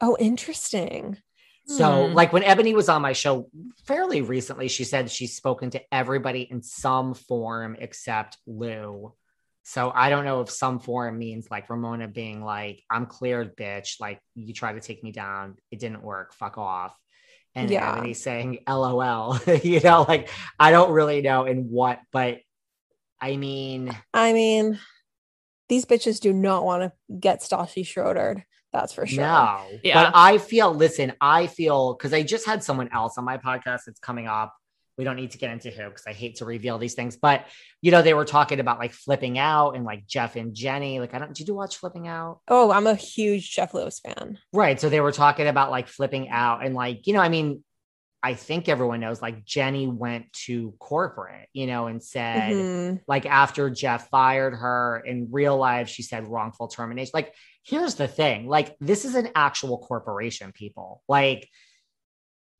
Oh, 0.00 0.16
interesting. 0.18 1.18
So, 1.66 2.08
Hmm. 2.08 2.14
like 2.14 2.32
when 2.32 2.42
Eboni 2.42 2.74
was 2.74 2.88
on 2.88 3.00
my 3.00 3.12
show 3.12 3.48
fairly 3.86 4.20
recently, 4.20 4.66
she 4.68 4.82
said 4.84 5.08
she's 5.10 5.36
spoken 5.36 5.70
to 5.70 5.80
everybody 5.94 6.42
in 6.42 6.62
some 6.62 7.14
form 7.14 7.76
except 7.78 8.38
Lou. 8.44 9.14
So 9.64 9.90
I 9.94 10.10
don't 10.10 10.26
know 10.26 10.42
if 10.42 10.50
some 10.50 10.78
form 10.78 11.18
means 11.18 11.50
like 11.50 11.70
Ramona 11.70 12.06
being 12.06 12.44
like, 12.44 12.82
I'm 12.90 13.06
cleared, 13.06 13.56
bitch. 13.56 13.98
Like 13.98 14.20
you 14.34 14.52
tried 14.52 14.74
to 14.74 14.80
take 14.80 15.02
me 15.02 15.10
down. 15.10 15.56
It 15.70 15.78
didn't 15.78 16.02
work. 16.02 16.34
Fuck 16.34 16.58
off. 16.58 16.94
And 17.54 17.70
Yeah. 17.70 17.96
Eboni 17.96 18.14
saying 18.14 18.58
LOL. 18.68 19.38
you 19.62 19.80
know, 19.80 20.04
like 20.06 20.28
I 20.60 20.70
don't 20.70 20.92
really 20.92 21.22
know 21.22 21.44
in 21.44 21.70
what, 21.70 21.98
but 22.12 22.40
I 23.20 23.36
mean, 23.36 23.96
I 24.12 24.34
mean, 24.34 24.78
these 25.70 25.86
bitches 25.86 26.20
do 26.20 26.32
not 26.32 26.64
want 26.64 26.82
to 26.82 27.16
get 27.18 27.40
Stassi 27.40 27.86
Schroedered. 27.86 28.42
That's 28.70 28.92
for 28.92 29.06
sure. 29.06 29.22
No. 29.22 29.62
Yeah. 29.82 30.04
But 30.04 30.12
I 30.14 30.38
feel, 30.38 30.74
listen, 30.74 31.14
I 31.20 31.46
feel 31.46 31.94
because 31.94 32.12
I 32.12 32.22
just 32.22 32.44
had 32.44 32.62
someone 32.62 32.90
else 32.92 33.16
on 33.16 33.24
my 33.24 33.38
podcast 33.38 33.82
that's 33.86 34.00
coming 34.00 34.26
up. 34.26 34.54
We 34.96 35.04
don't 35.04 35.16
need 35.16 35.32
to 35.32 35.38
get 35.38 35.50
into 35.50 35.70
who 35.70 35.88
because 35.88 36.04
I 36.06 36.12
hate 36.12 36.36
to 36.36 36.44
reveal 36.44 36.78
these 36.78 36.94
things. 36.94 37.16
But 37.16 37.46
you 37.82 37.90
know, 37.90 38.02
they 38.02 38.14
were 38.14 38.24
talking 38.24 38.60
about 38.60 38.78
like 38.78 38.92
flipping 38.92 39.38
out 39.38 39.72
and 39.72 39.84
like 39.84 40.06
Jeff 40.06 40.36
and 40.36 40.54
Jenni. 40.54 41.00
Like, 41.00 41.14
I 41.14 41.18
don't 41.18 41.34
did 41.34 41.48
you 41.48 41.54
watch 41.54 41.76
Flipping 41.78 42.08
Out? 42.08 42.40
Oh, 42.48 42.70
I'm 42.70 42.86
a 42.86 42.94
huge 42.94 43.50
Jeff 43.50 43.74
Lewis 43.74 44.00
fan. 44.00 44.38
Right. 44.52 44.80
So 44.80 44.88
they 44.88 45.00
were 45.00 45.12
talking 45.12 45.46
about 45.46 45.70
like 45.70 45.88
flipping 45.88 46.28
out 46.28 46.64
and 46.64 46.74
like, 46.74 47.06
you 47.06 47.12
know, 47.12 47.20
I 47.20 47.28
mean, 47.28 47.64
I 48.22 48.32
think 48.32 48.70
everyone 48.70 49.00
knows 49.00 49.20
like 49.20 49.44
Jenni 49.44 49.86
went 49.86 50.32
to 50.46 50.72
corporate, 50.78 51.46
you 51.52 51.66
know, 51.66 51.88
and 51.88 52.02
said, 52.02 52.54
Mhm. 52.54 53.00
like 53.06 53.26
after 53.26 53.68
Jeff 53.68 54.08
fired 54.08 54.54
her 54.54 55.02
in 55.04 55.28
real 55.30 55.58
life, 55.58 55.90
she 55.90 56.02
said 56.02 56.26
wrongful 56.26 56.68
termination. 56.68 57.10
Like, 57.12 57.34
here's 57.64 57.96
the 57.96 58.08
thing 58.08 58.48
like, 58.48 58.76
this 58.80 59.04
is 59.04 59.14
an 59.14 59.28
actual 59.34 59.76
corporation, 59.76 60.52
people. 60.52 61.02
Like, 61.06 61.50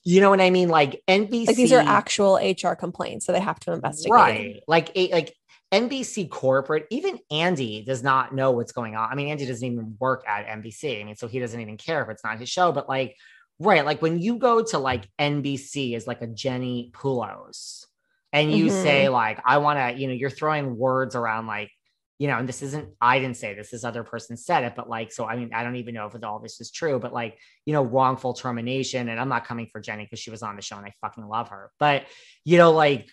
you 0.04 0.20
know 0.20 0.30
what 0.30 0.40
I 0.40 0.50
mean? 0.50 0.68
Like 0.68 1.02
NBC. 1.08 1.46
Like 1.46 1.56
these 1.56 1.72
are 1.72 1.80
actual 1.80 2.36
HR 2.36 2.74
complaints, 2.74 3.24
so 3.26 3.32
they 3.32 3.40
have 3.40 3.58
to 3.60 3.72
investigate. 3.72 4.12
Right. 4.12 4.62
Like, 4.68 4.94
like 4.96 5.34
NBC 5.72 6.30
corporate, 6.30 6.86
even 6.90 7.18
Andy 7.30 7.82
does 7.84 8.02
not 8.02 8.34
know 8.34 8.52
what's 8.52 8.72
going 8.72 8.96
on. 8.96 9.10
I 9.10 9.14
mean, 9.14 9.28
Andy 9.28 9.46
doesn't 9.46 9.66
even 9.66 9.96
work 9.98 10.22
at 10.28 10.46
NBC. 10.46 11.00
I 11.00 11.04
mean, 11.04 11.16
so 11.16 11.26
he 11.26 11.40
doesn't 11.40 11.60
even 11.60 11.76
care 11.76 12.02
if 12.02 12.10
it's 12.10 12.22
not 12.22 12.38
his 12.38 12.48
show, 12.48 12.70
but 12.70 12.88
like, 12.88 13.16
right. 13.58 13.84
Like 13.84 14.02
when 14.02 14.20
you 14.20 14.38
go 14.38 14.62
to 14.62 14.78
like 14.78 15.08
NBC 15.18 15.96
as 15.96 16.06
like 16.06 16.22
a 16.22 16.26
Jenni 16.26 16.92
Pulos 16.92 17.86
and 18.32 18.52
you 18.52 18.66
Mhm. 18.66 18.82
say 18.82 19.08
like, 19.08 19.40
I 19.44 19.58
want 19.58 19.78
to, 19.78 20.00
you 20.00 20.06
know, 20.06 20.12
you're 20.12 20.30
throwing 20.30 20.76
words 20.76 21.16
around 21.16 21.46
like, 21.46 21.70
you 22.18 22.28
know, 22.28 22.38
and 22.38 22.48
this 22.48 22.62
isn't, 22.62 22.88
I 23.00 23.18
didn't 23.18 23.36
say 23.36 23.54
this, 23.54 23.70
this 23.70 23.84
other 23.84 24.04
person 24.04 24.36
said 24.36 24.64
it, 24.64 24.74
but 24.76 24.88
like, 24.88 25.12
so 25.12 25.26
I 25.26 25.36
mean, 25.36 25.52
I 25.52 25.64
don't 25.64 25.76
even 25.76 25.94
know 25.94 26.06
if 26.06 26.24
all 26.24 26.38
this 26.38 26.60
is 26.60 26.70
true, 26.70 26.98
but 26.98 27.12
like, 27.12 27.38
you 27.66 27.72
know, 27.72 27.82
wrongful 27.82 28.34
termination. 28.34 29.08
And 29.08 29.18
I'm 29.18 29.28
not 29.28 29.46
coming 29.46 29.68
for 29.72 29.82
Jenni 29.82 30.04
because 30.04 30.20
she 30.20 30.30
was 30.30 30.42
on 30.42 30.56
the 30.56 30.62
show 30.62 30.76
and 30.76 30.86
I 30.86 30.92
fucking 31.00 31.26
love 31.26 31.48
her. 31.48 31.70
But, 31.80 32.04
you 32.44 32.56
know, 32.56 32.72
like, 32.72 33.08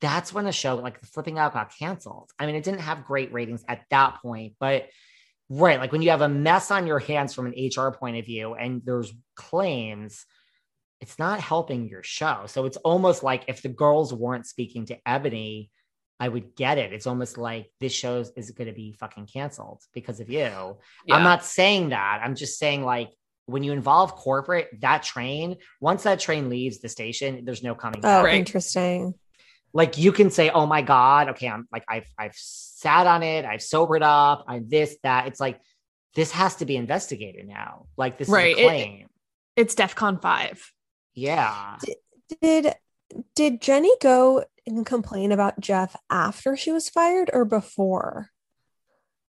that's 0.00 0.32
when 0.32 0.44
the 0.44 0.52
show 0.52 0.76
like 0.76 1.00
Flipping 1.04 1.38
Out 1.38 1.54
got 1.54 1.72
canceled. 1.76 2.30
I 2.38 2.46
mean, 2.46 2.54
it 2.54 2.62
didn't 2.62 2.80
have 2.80 3.04
great 3.04 3.32
ratings 3.32 3.64
at 3.68 3.82
that 3.90 4.18
point, 4.22 4.54
but 4.60 4.86
right, 5.50 5.80
like 5.80 5.92
when 5.92 6.02
you 6.02 6.10
have 6.10 6.20
a 6.20 6.28
mess 6.28 6.70
on 6.70 6.86
your 6.86 6.98
hands 6.98 7.34
from 7.34 7.46
an 7.46 7.54
HR 7.54 7.90
point 7.90 8.16
of 8.16 8.24
view 8.24 8.54
and 8.54 8.82
there's 8.84 9.12
claims, 9.34 10.24
it's 11.00 11.18
not 11.18 11.40
helping 11.40 11.88
your 11.88 12.02
show. 12.02 12.44
So 12.46 12.64
it's 12.64 12.76
almost 12.78 13.22
like 13.22 13.44
if 13.48 13.62
the 13.62 13.68
girls 13.68 14.12
weren't 14.12 14.46
speaking 14.46 14.86
to 14.86 14.98
Eboni, 15.06 15.68
I 16.20 16.28
would 16.28 16.56
get 16.56 16.78
it. 16.78 16.92
It's 16.92 17.06
almost 17.06 17.38
like 17.38 17.70
this 17.80 17.92
show 17.92 18.24
is 18.36 18.50
going 18.50 18.66
to 18.68 18.74
be 18.74 18.92
fucking 18.92 19.26
canceled 19.26 19.82
because 19.94 20.18
of 20.20 20.28
you. 20.28 20.76
I'm 21.10 21.22
not 21.22 21.44
saying 21.44 21.90
that. 21.90 22.20
I'm 22.24 22.34
just 22.34 22.58
saying 22.58 22.84
like 22.84 23.10
when 23.46 23.62
you 23.62 23.72
involve 23.72 24.14
corporate, 24.14 24.68
that 24.80 25.02
train, 25.02 25.56
once 25.80 26.02
that 26.02 26.20
train 26.20 26.48
leaves 26.50 26.80
the 26.80 26.88
station, 26.88 27.44
there's 27.44 27.62
no 27.62 27.74
coming 27.74 28.00
oh, 28.00 28.02
back 28.02 28.20
Oh, 28.20 28.24
Right. 28.24 28.34
interesting. 28.34 29.14
like 29.72 29.96
you 29.98 30.12
can 30.12 30.30
say, 30.30 30.50
"Oh 30.50 30.66
my 30.66 30.82
god, 30.82 31.28
okay, 31.30 31.48
I'm 31.48 31.68
like 31.70 31.84
I've 31.88 32.06
I've 32.18 32.34
sat 32.34 33.06
on 33.06 33.22
it, 33.22 33.44
I've 33.44 33.62
sobered 33.62 34.02
up, 34.02 34.44
I'm 34.48 34.68
this 34.68 34.96
that." 35.02 35.26
It's 35.28 35.40
like 35.40 35.60
this 36.14 36.30
has 36.32 36.56
to 36.56 36.64
be 36.66 36.74
investigated 36.76 37.46
now. 37.46 37.86
Like 37.96 38.18
this 38.18 38.28
Right. 38.28 38.56
is 38.56 38.58
It- 38.58 38.62
a 38.64 38.66
claim. 38.66 39.08
It's 39.56 39.74
DEFCON 39.74 40.20
5. 40.22 40.72
yeah. 41.14 41.76
Did 42.42 42.74
did 43.34 43.60
Jenni 43.62 43.98
go 44.00 44.44
and 44.72 44.86
complain 44.86 45.32
about 45.32 45.60
Jeff 45.60 45.96
after 46.10 46.56
she 46.56 46.72
was 46.72 46.88
fired 46.88 47.30
or 47.32 47.44
before? 47.44 48.30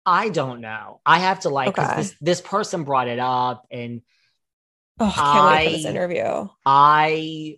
I 0.05 0.29
don't 0.29 0.61
know. 0.61 1.01
I 1.05 1.19
have 1.19 1.41
to 1.41 1.49
like 1.49 1.77
Okay. 1.77 1.95
this 1.97 2.15
this 2.21 2.41
person 2.41 2.83
brought 2.83 3.07
it 3.07 3.19
up 3.19 3.65
and 3.71 4.01
Oh, 4.99 5.13
I 5.15 5.21
can't 5.31 5.45
wait 5.45 5.63
for 5.65 5.69
this 5.77 5.85
interview. 5.85 6.47
I 6.65 7.57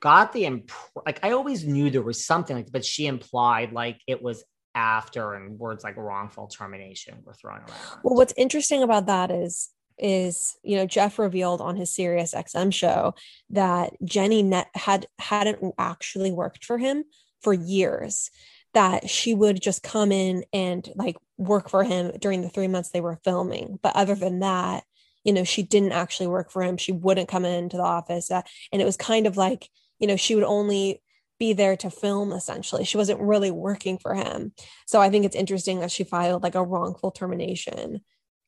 got 0.00 0.32
the 0.32 0.46
imp- 0.46 0.70
like 1.06 1.20
I 1.22 1.32
always 1.32 1.66
knew 1.66 1.90
there 1.90 2.02
was 2.02 2.24
something 2.24 2.56
like 2.56 2.72
but 2.72 2.84
she 2.84 3.06
implied 3.06 3.72
like 3.72 4.00
it 4.06 4.22
was 4.22 4.44
after 4.74 5.34
and 5.34 5.58
words 5.58 5.84
like 5.84 5.96
wrongful 5.96 6.46
termination 6.46 7.18
were 7.24 7.34
thrown 7.34 7.58
around. 7.58 8.00
Well, 8.02 8.14
what's 8.16 8.32
interesting 8.36 8.82
about 8.82 9.06
that 9.06 9.30
is 9.30 9.68
is 10.02 10.56
you 10.62 10.76
know 10.76 10.84
Jeff 10.84 11.18
revealed 11.18 11.60
on 11.60 11.76
his 11.76 11.94
Sirius 11.94 12.34
XM 12.34 12.74
show 12.74 13.14
that 13.50 13.92
Jenni 14.04 14.44
net 14.44 14.68
had 14.74 15.06
hadn't 15.18 15.74
actually 15.78 16.32
worked 16.32 16.64
for 16.64 16.76
him 16.76 17.04
for 17.40 17.54
years. 17.54 18.30
That 18.74 19.08
she 19.08 19.34
would 19.34 19.60
just 19.60 19.82
come 19.82 20.12
in 20.12 20.44
and 20.52 20.88
like 20.96 21.16
work 21.36 21.68
for 21.68 21.84
him 21.84 22.12
during 22.18 22.40
the 22.40 22.48
three 22.48 22.68
months 22.68 22.90
they 22.90 23.02
were 23.02 23.20
filming, 23.22 23.78
but 23.82 23.94
other 23.94 24.14
than 24.14 24.40
that, 24.40 24.84
you 25.24 25.32
know, 25.34 25.44
she 25.44 25.62
didn't 25.62 25.92
actually 25.92 26.28
work 26.28 26.50
for 26.50 26.62
him. 26.62 26.78
She 26.78 26.92
wouldn't 26.92 27.28
come 27.28 27.44
into 27.44 27.76
the 27.76 27.82
office, 27.82 28.30
uh, 28.30 28.42
and 28.72 28.80
it 28.80 28.86
was 28.86 28.96
kind 28.96 29.26
of 29.26 29.36
like 29.36 29.68
you 29.98 30.06
know 30.06 30.16
she 30.16 30.34
would 30.34 30.44
only 30.44 31.02
be 31.38 31.52
there 31.52 31.76
to 31.76 31.90
film 31.90 32.32
essentially. 32.32 32.84
She 32.84 32.96
wasn't 32.96 33.20
really 33.20 33.50
working 33.50 33.98
for 33.98 34.14
him. 34.14 34.52
So 34.86 35.00
I 35.00 35.10
think 35.10 35.24
it's 35.24 35.36
interesting 35.36 35.80
that 35.80 35.90
she 35.90 36.04
filed 36.04 36.42
like 36.42 36.54
a 36.54 36.62
wrongful 36.62 37.10
termination, 37.10 38.02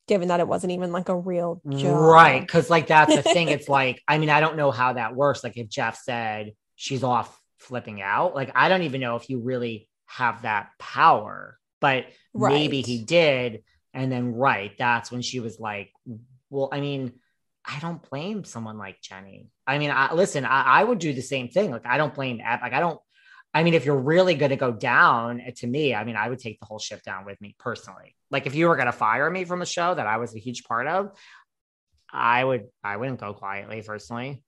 given 0.07 0.27
that 0.27 0.39
it 0.39 0.47
wasn't 0.47 0.71
even 0.71 0.91
like 0.91 1.09
a 1.09 1.17
real 1.17 1.61
job. 1.69 1.99
Right. 1.99 2.47
Cause 2.47 2.69
like 2.69 2.87
that's 2.87 3.15
the 3.15 3.23
thing. 3.23 3.49
It's 3.49 3.69
like, 3.69 4.01
I 4.07 4.17
mean, 4.17 4.29
I 4.29 4.39
don't 4.39 4.57
know 4.57 4.71
how 4.71 4.93
that 4.93 5.15
works. 5.15 5.43
Like 5.43 5.57
if 5.57 5.69
Jeff 5.69 5.99
said 6.01 6.53
she's 6.75 7.03
off 7.03 7.39
flipping 7.59 8.01
out, 8.01 8.35
like 8.35 8.51
I 8.55 8.69
don't 8.69 8.83
even 8.83 9.01
know 9.01 9.15
if 9.15 9.29
you 9.29 9.39
really 9.39 9.89
have 10.07 10.43
that 10.43 10.69
power, 10.79 11.57
but 11.81 12.05
maybe 12.33 12.81
he 12.81 13.03
did. 13.03 13.63
And 13.93 14.11
then 14.11 14.33
right, 14.33 14.71
that's 14.77 15.11
when 15.11 15.21
she 15.21 15.39
was 15.39 15.59
like, 15.59 15.91
Well, 16.49 16.69
I 16.71 16.81
mean, 16.81 17.13
I 17.65 17.79
don't 17.79 18.07
blame 18.09 18.43
someone 18.43 18.77
like 18.77 19.01
Jenni. 19.01 19.47
I 19.65 19.79
mean, 19.79 19.89
I 19.89 20.13
listen, 20.13 20.45
I, 20.45 20.63
I 20.63 20.83
would 20.83 20.99
do 20.99 21.13
the 21.13 21.21
same 21.21 21.47
thing. 21.49 21.71
Like, 21.71 21.85
I 21.85 21.97
don't 21.97 22.13
blame 22.13 22.37
like 22.37 22.73
I 22.73 22.79
don't 22.79 22.99
I 23.55 23.63
mean, 23.63 23.73
if 23.73 23.85
you're 23.85 23.97
really 23.97 24.35
going 24.35 24.49
to 24.49 24.57
go 24.57 24.73
down 24.73 25.39
eh, 25.39 25.51
to 25.57 25.67
me, 25.67 25.95
I 25.95 26.03
mean, 26.03 26.17
I 26.17 26.27
would 26.27 26.39
take 26.39 26.59
the 26.59 26.65
whole 26.65 26.77
ship 26.77 27.01
down 27.03 27.23
with 27.23 27.39
me 27.39 27.55
personally. 27.57 28.13
Like 28.29 28.47
if 28.47 28.53
you 28.53 28.67
were 28.67 28.75
going 28.75 28.87
to 28.87 28.91
fire 28.91 29.31
me 29.31 29.45
from 29.45 29.61
a 29.61 29.65
show 29.65 29.95
that 29.95 30.05
I 30.05 30.17
was 30.17 30.35
a 30.35 30.39
huge 30.39 30.65
part 30.65 30.87
of, 30.87 31.17
I 32.11 32.43
would, 32.43 32.65
I 32.83 32.97
wouldn't 32.97 33.21
go 33.21 33.33
quietly 33.33 33.81
personally. 33.81 34.43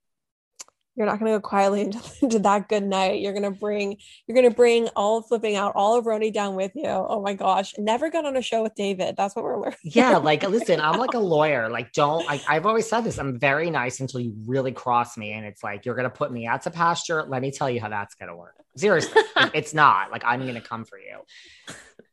You're 0.98 1.06
not 1.06 1.20
gonna 1.20 1.32
go 1.32 1.40
quietly 1.40 1.82
into, 1.86 2.02
into 2.24 2.40
that 2.40 2.68
good 2.68 2.84
night. 2.84 3.22
You're 3.22 3.34
gonna 3.34 3.52
bring 3.52 3.98
you're 4.26 4.36
gonna 4.36 4.50
bring 4.54 4.88
all 4.96 5.22
flipping 5.22 5.56
out, 5.56 5.74
all 5.76 5.96
of 5.96 6.06
RHONY 6.06 6.34
down 6.34 6.56
with 6.56 6.72
you. 6.74 6.88
Oh 6.88 7.22
my 7.22 7.36
gosh. 7.36 7.76
Never 7.78 8.10
got 8.10 8.26
on 8.26 8.36
a 8.36 8.42
show 8.42 8.64
with 8.64 8.74
David. 8.74 9.16
That's 9.16 9.36
what 9.36 9.46
we're 9.46 9.62
learning. 9.62 9.78
Yeah. 9.84 10.18
Like, 10.28 10.42
listen, 10.44 10.82
I'm 10.82 11.00
like 11.00 11.14
a 11.14 11.20
lawyer. 11.36 11.70
Like, 11.70 11.94
don't, 11.94 12.30
I, 12.30 12.42
I've 12.50 12.66
always 12.66 12.90
said 12.90 13.02
this. 13.02 13.20
I'm 13.20 13.40
very 13.40 13.70
nice 13.70 14.00
until 14.00 14.20
you 14.20 14.34
really 14.46 14.72
cross 14.72 15.16
me. 15.16 15.32
And 15.32 15.46
it's 15.46 15.64
like, 15.64 15.86
you're 15.86 15.96
going 15.96 16.10
to 16.10 16.10
put 16.10 16.34
me 16.34 16.48
out 16.48 16.64
to 16.64 16.72
pasture. 16.72 17.24
Let 17.24 17.42
me 17.42 17.52
tell 17.52 17.70
you 17.70 17.80
how 17.80 17.88
that's 17.88 18.16
going 18.16 18.30
to 18.30 18.36
work. 18.36 18.56
Seriously. 18.78 19.22
it's 19.54 19.74
not 19.74 20.12
like 20.12 20.24
I'm 20.26 20.42
going 20.42 20.56
to 20.56 20.62
come 20.62 20.86
for 20.86 20.98
you. 21.00 21.20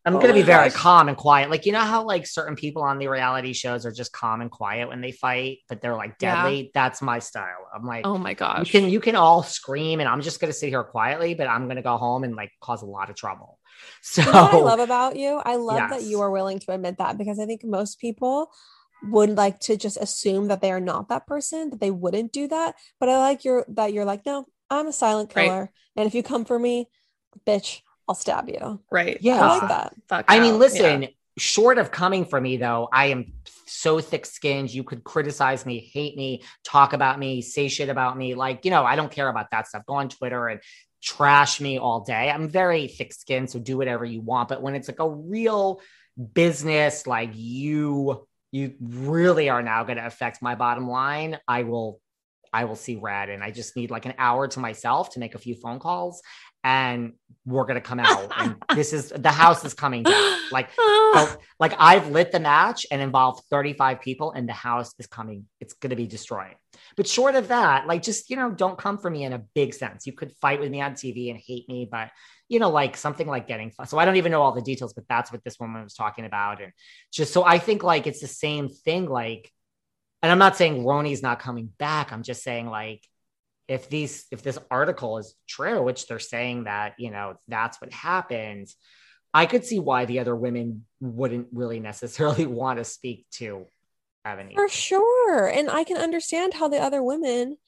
I'm 0.07 0.15
Oh 0.15 0.19
going 0.19 0.29
to 0.29 0.35
be 0.35 0.41
my 0.41 0.47
very 0.47 0.69
gosh. 0.69 0.75
calm 0.75 1.09
and 1.09 1.17
quiet. 1.17 1.49
Like, 1.51 1.65
you 1.65 1.73
know 1.73 1.81
how 1.81 2.05
like 2.05 2.27
certain 2.27 2.57
people 2.57 2.83
on 2.83 2.99
the 2.99 3.09
reality 3.09 3.55
shows 3.55 3.87
are 3.87 3.93
just 3.93 4.13
calm 4.13 4.43
and 4.43 4.51
quiet 4.51 4.89
when 4.89 5.01
they 5.01 5.13
fight, 5.13 5.59
but 5.69 5.81
they're 5.81 5.97
like 5.97 6.19
Yeah. 6.21 6.53
deadly. 6.53 6.71
That's 6.75 7.01
my 7.01 7.19
style. 7.21 7.69
I'm 7.75 7.87
like, 7.87 8.05
Oh 8.05 8.19
my 8.19 8.35
god. 8.35 8.67
you 8.67 8.71
can 8.71 8.91
you 8.91 9.01
can 9.01 9.17
all 9.17 9.43
scream 9.43 10.01
and 10.01 10.09
I'm 10.09 10.21
just 10.21 10.41
gonna 10.41 10.53
sit 10.53 10.69
here 10.69 10.85
quietly, 10.85 11.35
but 11.35 11.47
I'm 11.49 11.69
gonna 11.69 11.83
go 11.83 11.97
home 11.97 12.23
and 12.25 12.37
like 12.37 12.51
cause 12.61 12.83
a 12.83 12.87
lot 12.87 13.09
of 13.09 13.17
trouble. 13.17 13.59
So 14.03 14.23
You 14.27 14.33
know 14.33 14.43
what 14.43 14.53
I 14.53 14.59
love 14.59 14.81
about 14.81 15.17
you? 15.17 15.41
I 15.45 15.57
love 15.57 15.89
that 15.89 16.03
you 16.05 16.21
are 16.21 16.31
willing 16.31 16.59
to 16.61 16.73
admit 16.73 16.99
that 16.99 17.19
because 17.19 17.39
I 17.39 17.47
think 17.47 17.65
most 17.65 17.99
people 17.99 18.51
would 19.03 19.31
like 19.31 19.59
to 19.61 19.77
just 19.77 19.97
assume 19.99 20.49
that 20.49 20.61
they 20.61 20.71
are 20.73 20.81
not 20.81 21.09
that 21.09 21.27
person, 21.27 21.71
that 21.71 21.81
they 21.81 21.91
wouldn't 21.91 22.33
do 22.33 22.49
that. 22.49 22.75
But 23.01 23.09
I 23.09 23.19
like 23.19 23.45
your 23.45 23.65
that 23.69 23.93
you're 23.93 24.05
like, 24.05 24.25
no, 24.27 24.47
I'm 24.71 24.89
a 24.89 24.93
silent 24.93 25.33
Right. 25.35 25.45
killer. 25.47 25.73
And 25.97 26.07
if 26.07 26.15
you 26.15 26.23
come 26.23 26.45
for 26.45 26.59
me, 26.59 26.89
bitch, 27.47 27.81
I'll 28.09 28.15
stab 28.15 28.49
you. 28.49 28.81
right. 28.91 29.19
Yeah. 29.21 29.41
I 29.41 29.59
like 29.59 29.69
that. 29.69 29.95
Fuck 30.09 30.25
I 30.29 30.41
mean, 30.41 30.59
listen, 30.59 31.03
Yeah. 31.03 31.09
short 31.39 31.79
of 31.79 31.91
coming 31.91 32.25
for 32.25 32.41
me 32.41 32.57
though, 32.59 32.89
I 32.93 33.07
am 33.07 33.33
so 33.67 34.01
thick 34.01 34.27
skinned. 34.27 34.73
You 34.73 34.85
could 34.85 35.05
criticize 35.05 35.65
me, 35.65 35.79
hate 35.79 36.17
me, 36.17 36.43
talk 36.65 36.93
about 36.93 37.19
me, 37.19 37.41
say 37.43 37.69
shit 37.69 37.89
about 37.89 38.17
me. 38.17 38.35
Like, 38.35 38.65
you 38.65 38.71
know, 38.71 38.85
I 38.85 38.95
don't 38.97 39.11
care 39.11 39.29
about 39.29 39.51
that 39.53 39.67
stuff. 39.69 39.85
Go 39.87 39.95
on 39.95 40.09
Twitter 40.09 40.49
and 40.49 40.61
trash 41.03 41.61
me 41.61 41.79
all 41.79 42.01
day. 42.01 42.31
I'm 42.31 42.49
very 42.49 42.89
thick 42.89 43.13
skinned, 43.13 43.51
so 43.51 43.59
do 43.59 43.77
whatever 43.77 44.05
you 44.05 44.21
want. 44.21 44.49
But 44.49 44.63
when 44.63 44.75
it's 44.75 44.89
like 44.89 45.01
a 45.01 45.09
real 45.09 45.81
business, 46.33 47.07
like 47.07 47.31
you, 47.35 48.27
you 48.53 48.75
really 48.81 49.49
are 49.49 49.63
now 49.63 49.85
going 49.85 49.99
to 49.99 50.07
affect 50.07 50.41
my 50.43 50.55
bottom 50.55 50.89
line, 50.89 51.39
I 51.49 51.65
will. 51.65 52.01
I 52.55 52.65
will 52.65 52.77
see 52.77 52.95
red 52.95 53.31
and 53.31 53.43
I 53.43 53.51
just 53.51 53.75
need 53.75 53.91
like 53.91 54.07
an 54.07 54.15
hour 54.17 54.47
to 54.47 54.61
myself 54.61 55.11
to 55.11 55.19
make 55.19 55.35
a 55.35 55.39
few 55.39 55.57
phone 55.57 55.81
calls 55.81 56.23
and 56.63 57.15
we're 57.45 57.67
gonna 57.67 57.81
come 57.81 57.99
out 57.99 58.33
and 58.39 58.57
this 58.75 58.93
is 58.93 59.09
the 59.11 59.33
house 59.33 59.65
is 59.65 59.75
coming 59.75 60.05
down. 60.05 60.39
Like 60.53 60.71
ah. 60.79 61.29
so, 61.33 61.41
like 61.59 61.75
I've 61.79 62.09
lit 62.11 62.31
the 62.31 62.39
match 62.39 62.87
and 62.93 63.03
involved 63.03 63.43
35 63.51 64.01
people 64.01 64.31
and 64.31 64.49
the 64.49 64.53
house 64.53 64.95
is 65.01 65.09
coming, 65.09 65.47
it's 65.61 65.75
gonna 65.75 65.97
be 65.97 66.07
destroyed. 66.07 66.55
But 66.97 67.09
short 67.09 67.35
of 67.35 67.49
that, 67.49 67.89
like 67.89 68.03
just 68.03 68.31
you 68.31 68.37
know, 68.37 68.53
don't 68.53 68.79
come 68.79 68.99
for 68.99 69.11
me 69.11 69.25
in 69.25 69.33
a 69.33 69.43
big 69.55 69.75
sense. 69.75 70.07
You 70.07 70.13
could 70.13 70.33
fight 70.41 70.61
with 70.61 70.71
me 70.71 70.81
on 70.81 70.93
TV 70.93 71.31
and 71.31 71.41
hate 71.45 71.69
me, 71.69 71.89
but 71.91 72.11
you 72.49 72.61
know, 72.61 72.71
like 72.71 72.97
something 72.97 73.27
like 73.27 73.49
getting 73.49 73.73
so 73.85 73.99
I 73.99 74.05
don't 74.05 74.17
even 74.17 74.31
know 74.31 74.43
all 74.43 74.53
the 74.53 74.63
details, 74.63 74.93
but 74.93 75.05
that's 75.09 75.33
what 75.33 75.43
this 75.43 75.59
woman 75.59 75.83
was 75.83 75.95
talking 75.95 76.25
about. 76.25 76.63
And 76.63 76.73
just 77.13 77.33
so 77.33 77.45
I 77.45 77.59
think 77.59 77.83
like 77.83 78.07
it's 78.07 78.21
the 78.21 78.29
same 78.29 78.69
thing, 78.69 79.07
like, 79.07 79.51
and 80.25 80.33
I'm 80.33 80.39
not 80.39 80.57
saying 80.57 80.85
RHONY's 80.85 81.23
not 81.23 81.39
coming 81.39 81.71
back. 81.79 82.11
I'm 82.11 82.23
just 82.23 82.43
saying 82.43 82.67
like 82.67 83.07
if 83.69 83.91
these 83.91 84.25
if 84.31 84.43
this 84.43 84.59
article 84.71 85.19
is 85.19 85.35
true, 85.47 85.83
which 85.83 86.07
they're 86.07 86.19
saying 86.19 86.65
that, 86.65 86.95
you 86.97 87.11
know, 87.11 87.35
that's 87.47 87.79
what 87.79 87.93
happened, 87.93 88.69
I 89.35 89.45
could 89.45 89.67
see 89.67 89.79
why 89.79 90.07
the 90.07 90.21
other 90.21 90.35
women 90.35 90.87
wouldn't 90.99 91.49
really 91.53 91.79
necessarily 91.79 92.47
want 92.61 92.79
to 92.79 92.87
speak 92.87 93.27
to 93.33 93.67
Eboni. 94.27 94.55
For 94.55 94.67
sure. 94.67 95.47
And 95.47 95.69
I 95.69 95.85
can 95.85 95.99
understand 95.99 96.55
how 96.55 96.69
the 96.69 96.81
other 96.81 97.03
women 97.03 97.59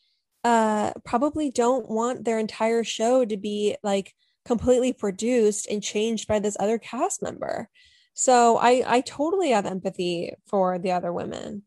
uh 0.43 0.93
probably 1.05 1.51
don't 1.51 1.91
want 1.91 2.25
their 2.25 2.39
entire 2.39 2.85
show 2.85 3.27
to 3.27 3.37
be 3.37 3.77
like 3.83 4.15
completely 4.47 4.95
produced 4.95 5.67
and 5.71 5.83
changed 5.83 6.27
by 6.27 6.39
this 6.39 6.57
other 6.59 6.79
cast 6.79 7.23
member. 7.23 7.69
So 8.15 8.57
I 8.57 8.83
I 8.87 9.01
totally 9.03 9.51
have 9.51 9.67
empathy 9.67 10.33
for 10.47 10.79
the 10.79 10.93
other 10.93 11.13
women. 11.13 11.65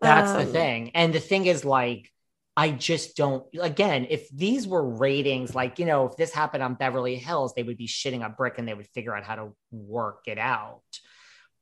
That's 0.00 0.30
um, 0.30 0.38
the 0.38 0.46
thing. 0.46 0.90
And 0.94 1.12
the 1.12 1.20
thing 1.20 1.46
is 1.46 1.64
like 1.64 2.10
I 2.56 2.70
just 2.72 3.16
don't 3.16 3.46
again, 3.60 4.06
if 4.10 4.28
these 4.30 4.66
were 4.66 4.84
ratings 4.84 5.54
like, 5.54 5.78
you 5.78 5.86
know, 5.86 6.06
if 6.06 6.16
this 6.16 6.32
happened 6.32 6.62
on 6.62 6.74
Beverly 6.74 7.16
Hills, 7.16 7.54
they 7.54 7.62
would 7.62 7.76
be 7.78 7.86
shitting 7.86 8.24
a 8.24 8.28
brick 8.28 8.58
and 8.58 8.66
they 8.66 8.74
would 8.74 8.88
figure 8.88 9.16
out 9.16 9.24
how 9.24 9.36
to 9.36 9.54
work 9.70 10.22
it 10.26 10.38
out. 10.38 10.82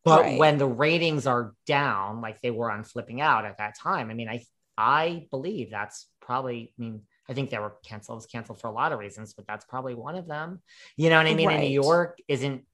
But 0.04 0.22
right. 0.22 0.38
when 0.38 0.56
the 0.56 0.66
ratings 0.66 1.26
are 1.26 1.52
down, 1.66 2.20
like 2.20 2.40
they 2.40 2.50
were 2.50 2.70
on 2.70 2.84
flipping 2.84 3.20
out 3.20 3.44
at 3.44 3.58
that 3.58 3.78
time, 3.78 4.08
I 4.08 4.14
mean, 4.14 4.28
I 4.28 4.44
I 4.78 5.26
believe 5.30 5.70
that's 5.70 6.06
probably, 6.20 6.72
I 6.78 6.82
mean, 6.82 7.02
I 7.28 7.32
think 7.32 7.50
they 7.50 7.58
were 7.58 7.74
canceled, 7.84 8.16
was 8.16 8.26
canceled 8.26 8.60
for 8.60 8.68
a 8.68 8.72
lot 8.72 8.92
of 8.92 8.98
reasons, 8.98 9.34
but 9.34 9.46
that's 9.46 9.64
probably 9.64 9.94
one 9.94 10.16
of 10.16 10.26
them. 10.26 10.60
You 10.96 11.10
know 11.10 11.16
what 11.16 11.26
I 11.26 11.34
mean? 11.34 11.48
Right. 11.48 11.56
In 11.56 11.60
New 11.62 11.82
York, 11.82 12.18
isn't 12.28 12.64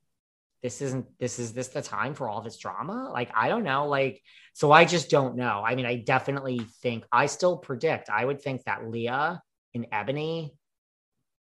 this 0.62 0.80
isn't 0.80 1.06
this 1.18 1.39
is 1.39 1.52
this 1.52 1.68
the 1.68 1.82
time 1.82 2.14
for 2.14 2.28
all 2.28 2.40
this 2.40 2.56
drama? 2.56 3.10
Like, 3.12 3.30
I 3.34 3.48
don't 3.48 3.64
know. 3.64 3.89
Like, 3.89 4.22
so 4.55 4.70
I 4.70 4.84
just 4.84 5.10
don't 5.10 5.36
know. 5.36 5.62
I 5.64 5.74
mean, 5.74 5.86
I 5.86 5.97
definitely 5.97 6.60
think 6.82 7.05
I 7.10 7.26
still 7.26 7.56
predict. 7.56 8.10
I 8.10 8.24
would 8.24 8.40
think 8.40 8.62
that 8.64 8.89
Leah 8.89 9.43
and 9.74 9.90
Eboni, 9.90 10.51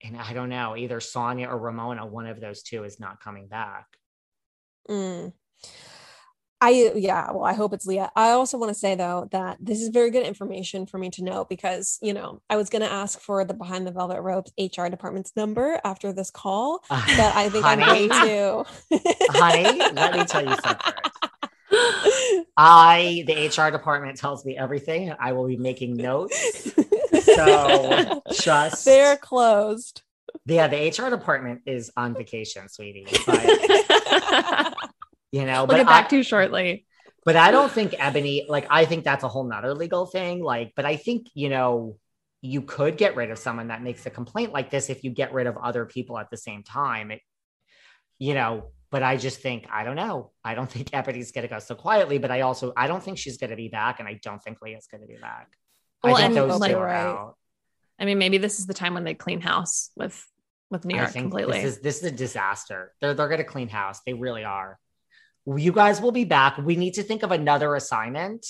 and 0.03 0.17
I 0.17 0.33
don't 0.33 0.49
know, 0.49 0.77
either 0.77 0.99
Sonja 0.99 1.49
or 1.49 1.59
Ramona, 1.59 2.05
one 2.05 2.27
of 2.27 2.41
those 2.41 2.63
two 2.63 2.85
is 2.85 2.99
not 2.99 3.21
coming 3.21 3.47
back. 3.47 3.87
Mm. 4.89 5.33
I 6.61 6.93
yeah, 6.95 7.33
well, 7.33 7.45
I 7.45 7.53
hope 7.53 7.75
it's 7.75 7.87
Leah. 7.87 8.11
I 8.17 8.31
also 8.31 8.57
want 8.57 8.71
to 8.71 8.79
say 8.79 8.95
though 8.95 9.29
that 9.33 9.59
this 9.61 9.81
is 9.81 9.89
very 9.89 10.11
good 10.11 10.27
information 10.27 10.87
for 10.87 10.97
me 10.97 11.11
to 11.11 11.23
know 11.23 11.45
because 11.45 11.99
you 12.01 12.15
know 12.15 12.41
I 12.49 12.57
was 12.57 12.71
going 12.71 12.83
to 12.83 12.91
ask 12.91 13.21
for 13.21 13.45
the 13.45 13.53
behind 13.53 13.87
the 13.87 13.93
velvet 13.93 14.23
ropes 14.23 14.53
HR 14.59 14.89
department's 14.89 15.33
number 15.37 15.79
after 15.85 16.13
this 16.13 16.31
call, 16.31 16.83
uh, 16.89 17.03
but 17.17 17.37
I 17.37 17.51
think 17.51 17.65
honey, 17.65 17.83
I'm 17.83 18.09
going 18.09 18.29
to. 18.29 18.65
honey, 19.33 19.79
let 19.93 20.15
me 20.15 20.25
tell 20.25 20.45
you 20.45 20.57
something. 20.65 20.93
I 22.57 23.25
the 23.27 23.49
HR 23.49 23.71
department 23.71 24.17
tells 24.17 24.45
me 24.47 24.57
everything. 24.57 25.13
I 25.21 25.33
will 25.33 25.47
be 25.47 25.59
making 25.59 25.97
notes. 25.97 26.73
So 27.23 28.23
just 28.33 28.85
they're 28.85 29.17
closed. 29.17 30.03
Yeah, 30.47 30.69
the 30.69 30.89
HR 30.89 31.11
department 31.11 31.63
is 31.67 31.91
on 31.97 32.15
vacation, 32.15 32.69
sweetie. 32.69 33.07
But 33.27 33.37
you 35.33 35.45
know, 35.45 35.65
we'll 35.65 35.79
get 35.79 35.87
back 35.87 36.07
I, 36.07 36.09
to 36.09 36.23
shortly. 36.23 36.87
But 37.25 37.37
I 37.37 37.51
don't 37.51 37.71
think 37.71 37.93
Eboni, 37.93 38.49
like, 38.49 38.67
I 38.71 38.85
think 38.85 39.05
that's 39.05 39.25
a 39.25 39.29
whole 39.29 39.45
nother 39.45 39.75
legal 39.75 40.07
thing. 40.07 40.43
Like, 40.43 40.73
but 40.77 40.85
I 40.85 40.97
think, 40.97 41.27
you 41.35 41.49
know, 41.49 41.99
you 42.41 42.63
could 42.63 42.97
get 42.97 43.17
rid 43.17 43.33
of 43.33 43.39
someone 43.39 43.69
that 43.69 43.83
makes 43.83 44.07
a 44.07 44.11
complaint 44.11 44.53
like 44.53 44.71
this 44.71 44.89
if 44.91 45.03
you 45.03 45.11
get 45.11 45.33
rid 45.33 45.49
of 45.49 45.57
other 45.57 45.87
people 45.87 46.19
at 46.19 46.31
the 46.31 46.37
same 46.37 46.63
time. 46.63 47.11
It, 47.11 47.21
you 48.19 48.35
know, 48.35 48.71
but 48.91 49.03
I 49.03 49.17
just 49.17 49.41
think, 49.41 49.67
I 49.73 49.83
don't 49.83 49.97
know. 49.97 50.31
I 50.45 50.55
don't 50.55 50.71
think 50.71 50.91
Eboni's 50.93 51.33
going 51.33 51.43
to 51.43 51.53
go 51.53 51.59
so 51.59 51.75
quietly, 51.75 52.19
but 52.19 52.31
I 52.31 52.43
also, 52.43 52.73
I 52.77 52.87
don't 52.87 53.03
think 53.03 53.19
she's 53.19 53.39
going 53.39 53.51
to 53.51 53.57
be 53.57 53.69
back. 53.69 53.99
And 53.99 54.09
I 54.09 54.21
don't 54.23 54.41
think 54.41 54.63
Leah's 54.63 54.87
going 54.87 55.01
to 55.01 55.09
be 55.09 55.17
back. 55.17 55.49
Well, 56.05 56.17
I 56.17 56.23
think 56.23 56.35
those 56.35 56.61
like, 56.61 56.71
two 56.71 56.79
are 56.79 56.85
right. 56.85 56.97
out. 56.97 57.37
I 57.99 58.05
mean, 58.05 58.19
maybe 58.19 58.39
this 58.39 58.61
is 58.61 58.67
the 58.67 58.75
time 58.75 58.95
when 58.95 59.03
they 59.03 59.15
clean 59.15 59.41
house 59.41 59.91
with 59.97 60.25
with 60.71 60.85
New 60.85 60.97
York 60.97 61.13
completely. 61.13 61.63
This 61.63 61.77
is 61.77 61.81
this 61.81 61.97
is 61.99 62.05
a 62.05 62.11
disaster. 62.11 62.93
They're 63.01 63.15
they're 63.15 63.29
gonna 63.29 63.45
clean 63.45 63.69
house. 63.69 64.01
They 64.05 64.13
really 64.13 64.45
are 64.45 64.79
you 65.47 65.73
guys 65.73 66.01
will 66.01 66.13
be 66.13 66.25
back. 66.25 66.59
We 66.59 66.77
need 66.77 66.95
to 66.95 67.03
think 67.03 67.23
of 67.23 67.31
another 67.31 67.75
assignment. 67.75 68.47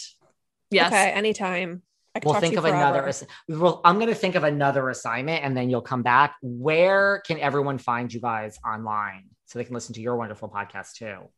Yes. 0.70 0.88
Okay, 0.88 1.10
anytime. 1.10 1.82
We'll 2.24 2.40
think 2.40 2.56
of 2.56 2.64
forever. 2.64 2.76
another. 2.76 3.12
Well, 3.48 3.82
I'm 3.84 3.96
going 3.96 4.08
to 4.08 4.14
think 4.14 4.36
of 4.36 4.44
another 4.44 4.88
assignment, 4.88 5.44
and 5.44 5.54
then 5.54 5.68
you'll 5.68 5.82
come 5.82 6.02
back. 6.02 6.36
Where 6.40 7.22
can 7.26 7.38
everyone 7.38 7.76
find 7.76 8.12
you 8.12 8.20
guys 8.20 8.58
online 8.66 9.24
so 9.44 9.58
they 9.58 9.64
can 9.64 9.74
listen 9.74 9.94
to 9.94 10.00
your 10.00 10.16
wonderful 10.16 10.48
podcast 10.48 10.94
too? 10.94 11.28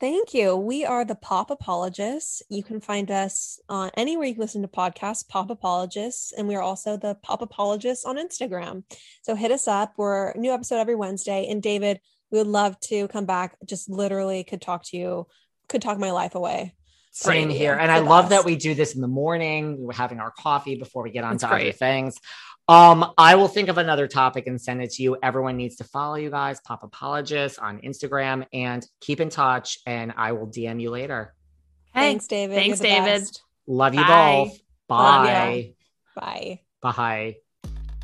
Thank 0.00 0.32
you. 0.32 0.54
We 0.54 0.84
are 0.84 1.04
the 1.04 1.16
Pop 1.16 1.50
Apologists. 1.50 2.42
You 2.48 2.62
can 2.62 2.80
find 2.80 3.10
us 3.10 3.58
on 3.68 3.90
anywhere 3.94 4.26
you 4.26 4.34
can 4.34 4.42
listen 4.42 4.62
to 4.62 4.68
podcasts, 4.68 5.26
Pop 5.26 5.50
Apologists, 5.50 6.32
and 6.32 6.46
we 6.46 6.54
are 6.54 6.62
also 6.62 6.96
the 6.96 7.16
Pop 7.16 7.42
Apologists 7.42 8.04
on 8.04 8.16
Instagram. 8.16 8.84
So 9.22 9.34
hit 9.34 9.50
us 9.50 9.66
up. 9.66 9.94
We're 9.96 10.34
new 10.34 10.52
episode 10.52 10.76
every 10.76 10.94
Wednesday. 10.94 11.48
And 11.48 11.60
David, 11.60 12.00
we 12.30 12.38
would 12.38 12.46
love 12.46 12.78
to 12.80 13.08
come 13.08 13.24
back. 13.24 13.56
Just 13.64 13.88
literally 13.88 14.44
could 14.44 14.60
talk 14.60 14.84
to 14.86 14.96
you, 14.96 15.26
could 15.68 15.82
talk 15.82 15.98
my 15.98 16.10
life 16.10 16.34
away. 16.34 16.74
Same 17.10 17.48
here. 17.48 17.74
And 17.74 17.90
I 17.90 17.98
love 17.98 18.28
that 18.28 18.44
we 18.44 18.54
do 18.54 18.74
this 18.74 18.94
in 18.94 19.00
the 19.00 19.08
morning. 19.08 19.76
We're 19.78 19.92
having 19.92 20.20
our 20.20 20.30
coffee 20.30 20.76
before 20.76 21.02
we 21.02 21.10
get 21.10 21.24
on 21.24 21.38
to 21.38 21.48
other 21.48 21.72
things. 21.72 22.16
Um, 22.68 23.12
I 23.16 23.34
will 23.36 23.48
think 23.48 23.70
of 23.70 23.78
another 23.78 24.06
topic 24.06 24.46
and 24.46 24.60
send 24.60 24.82
it 24.82 24.90
to 24.92 25.02
you. 25.02 25.16
Everyone 25.22 25.56
needs 25.56 25.76
to 25.76 25.84
follow 25.84 26.16
you 26.16 26.30
guys, 26.30 26.60
Pop 26.60 26.82
Apologists 26.82 27.58
on 27.58 27.80
Instagram, 27.80 28.46
and 28.52 28.86
keep 29.00 29.20
in 29.20 29.30
touch. 29.30 29.78
And 29.86 30.12
I 30.16 30.32
will 30.32 30.46
DM 30.46 30.80
you 30.80 30.90
later. 30.90 31.34
Thanks, 31.94 32.26
David. 32.26 32.56
Thanks, 32.56 32.78
David. 32.78 33.04
Best. 33.04 33.42
Love 33.66 33.94
you 33.94 34.02
Bye. 34.02 34.44
both. 34.44 34.58
Bye. 34.86 35.74
Bye. 36.14 36.60
Bye. 36.82 37.36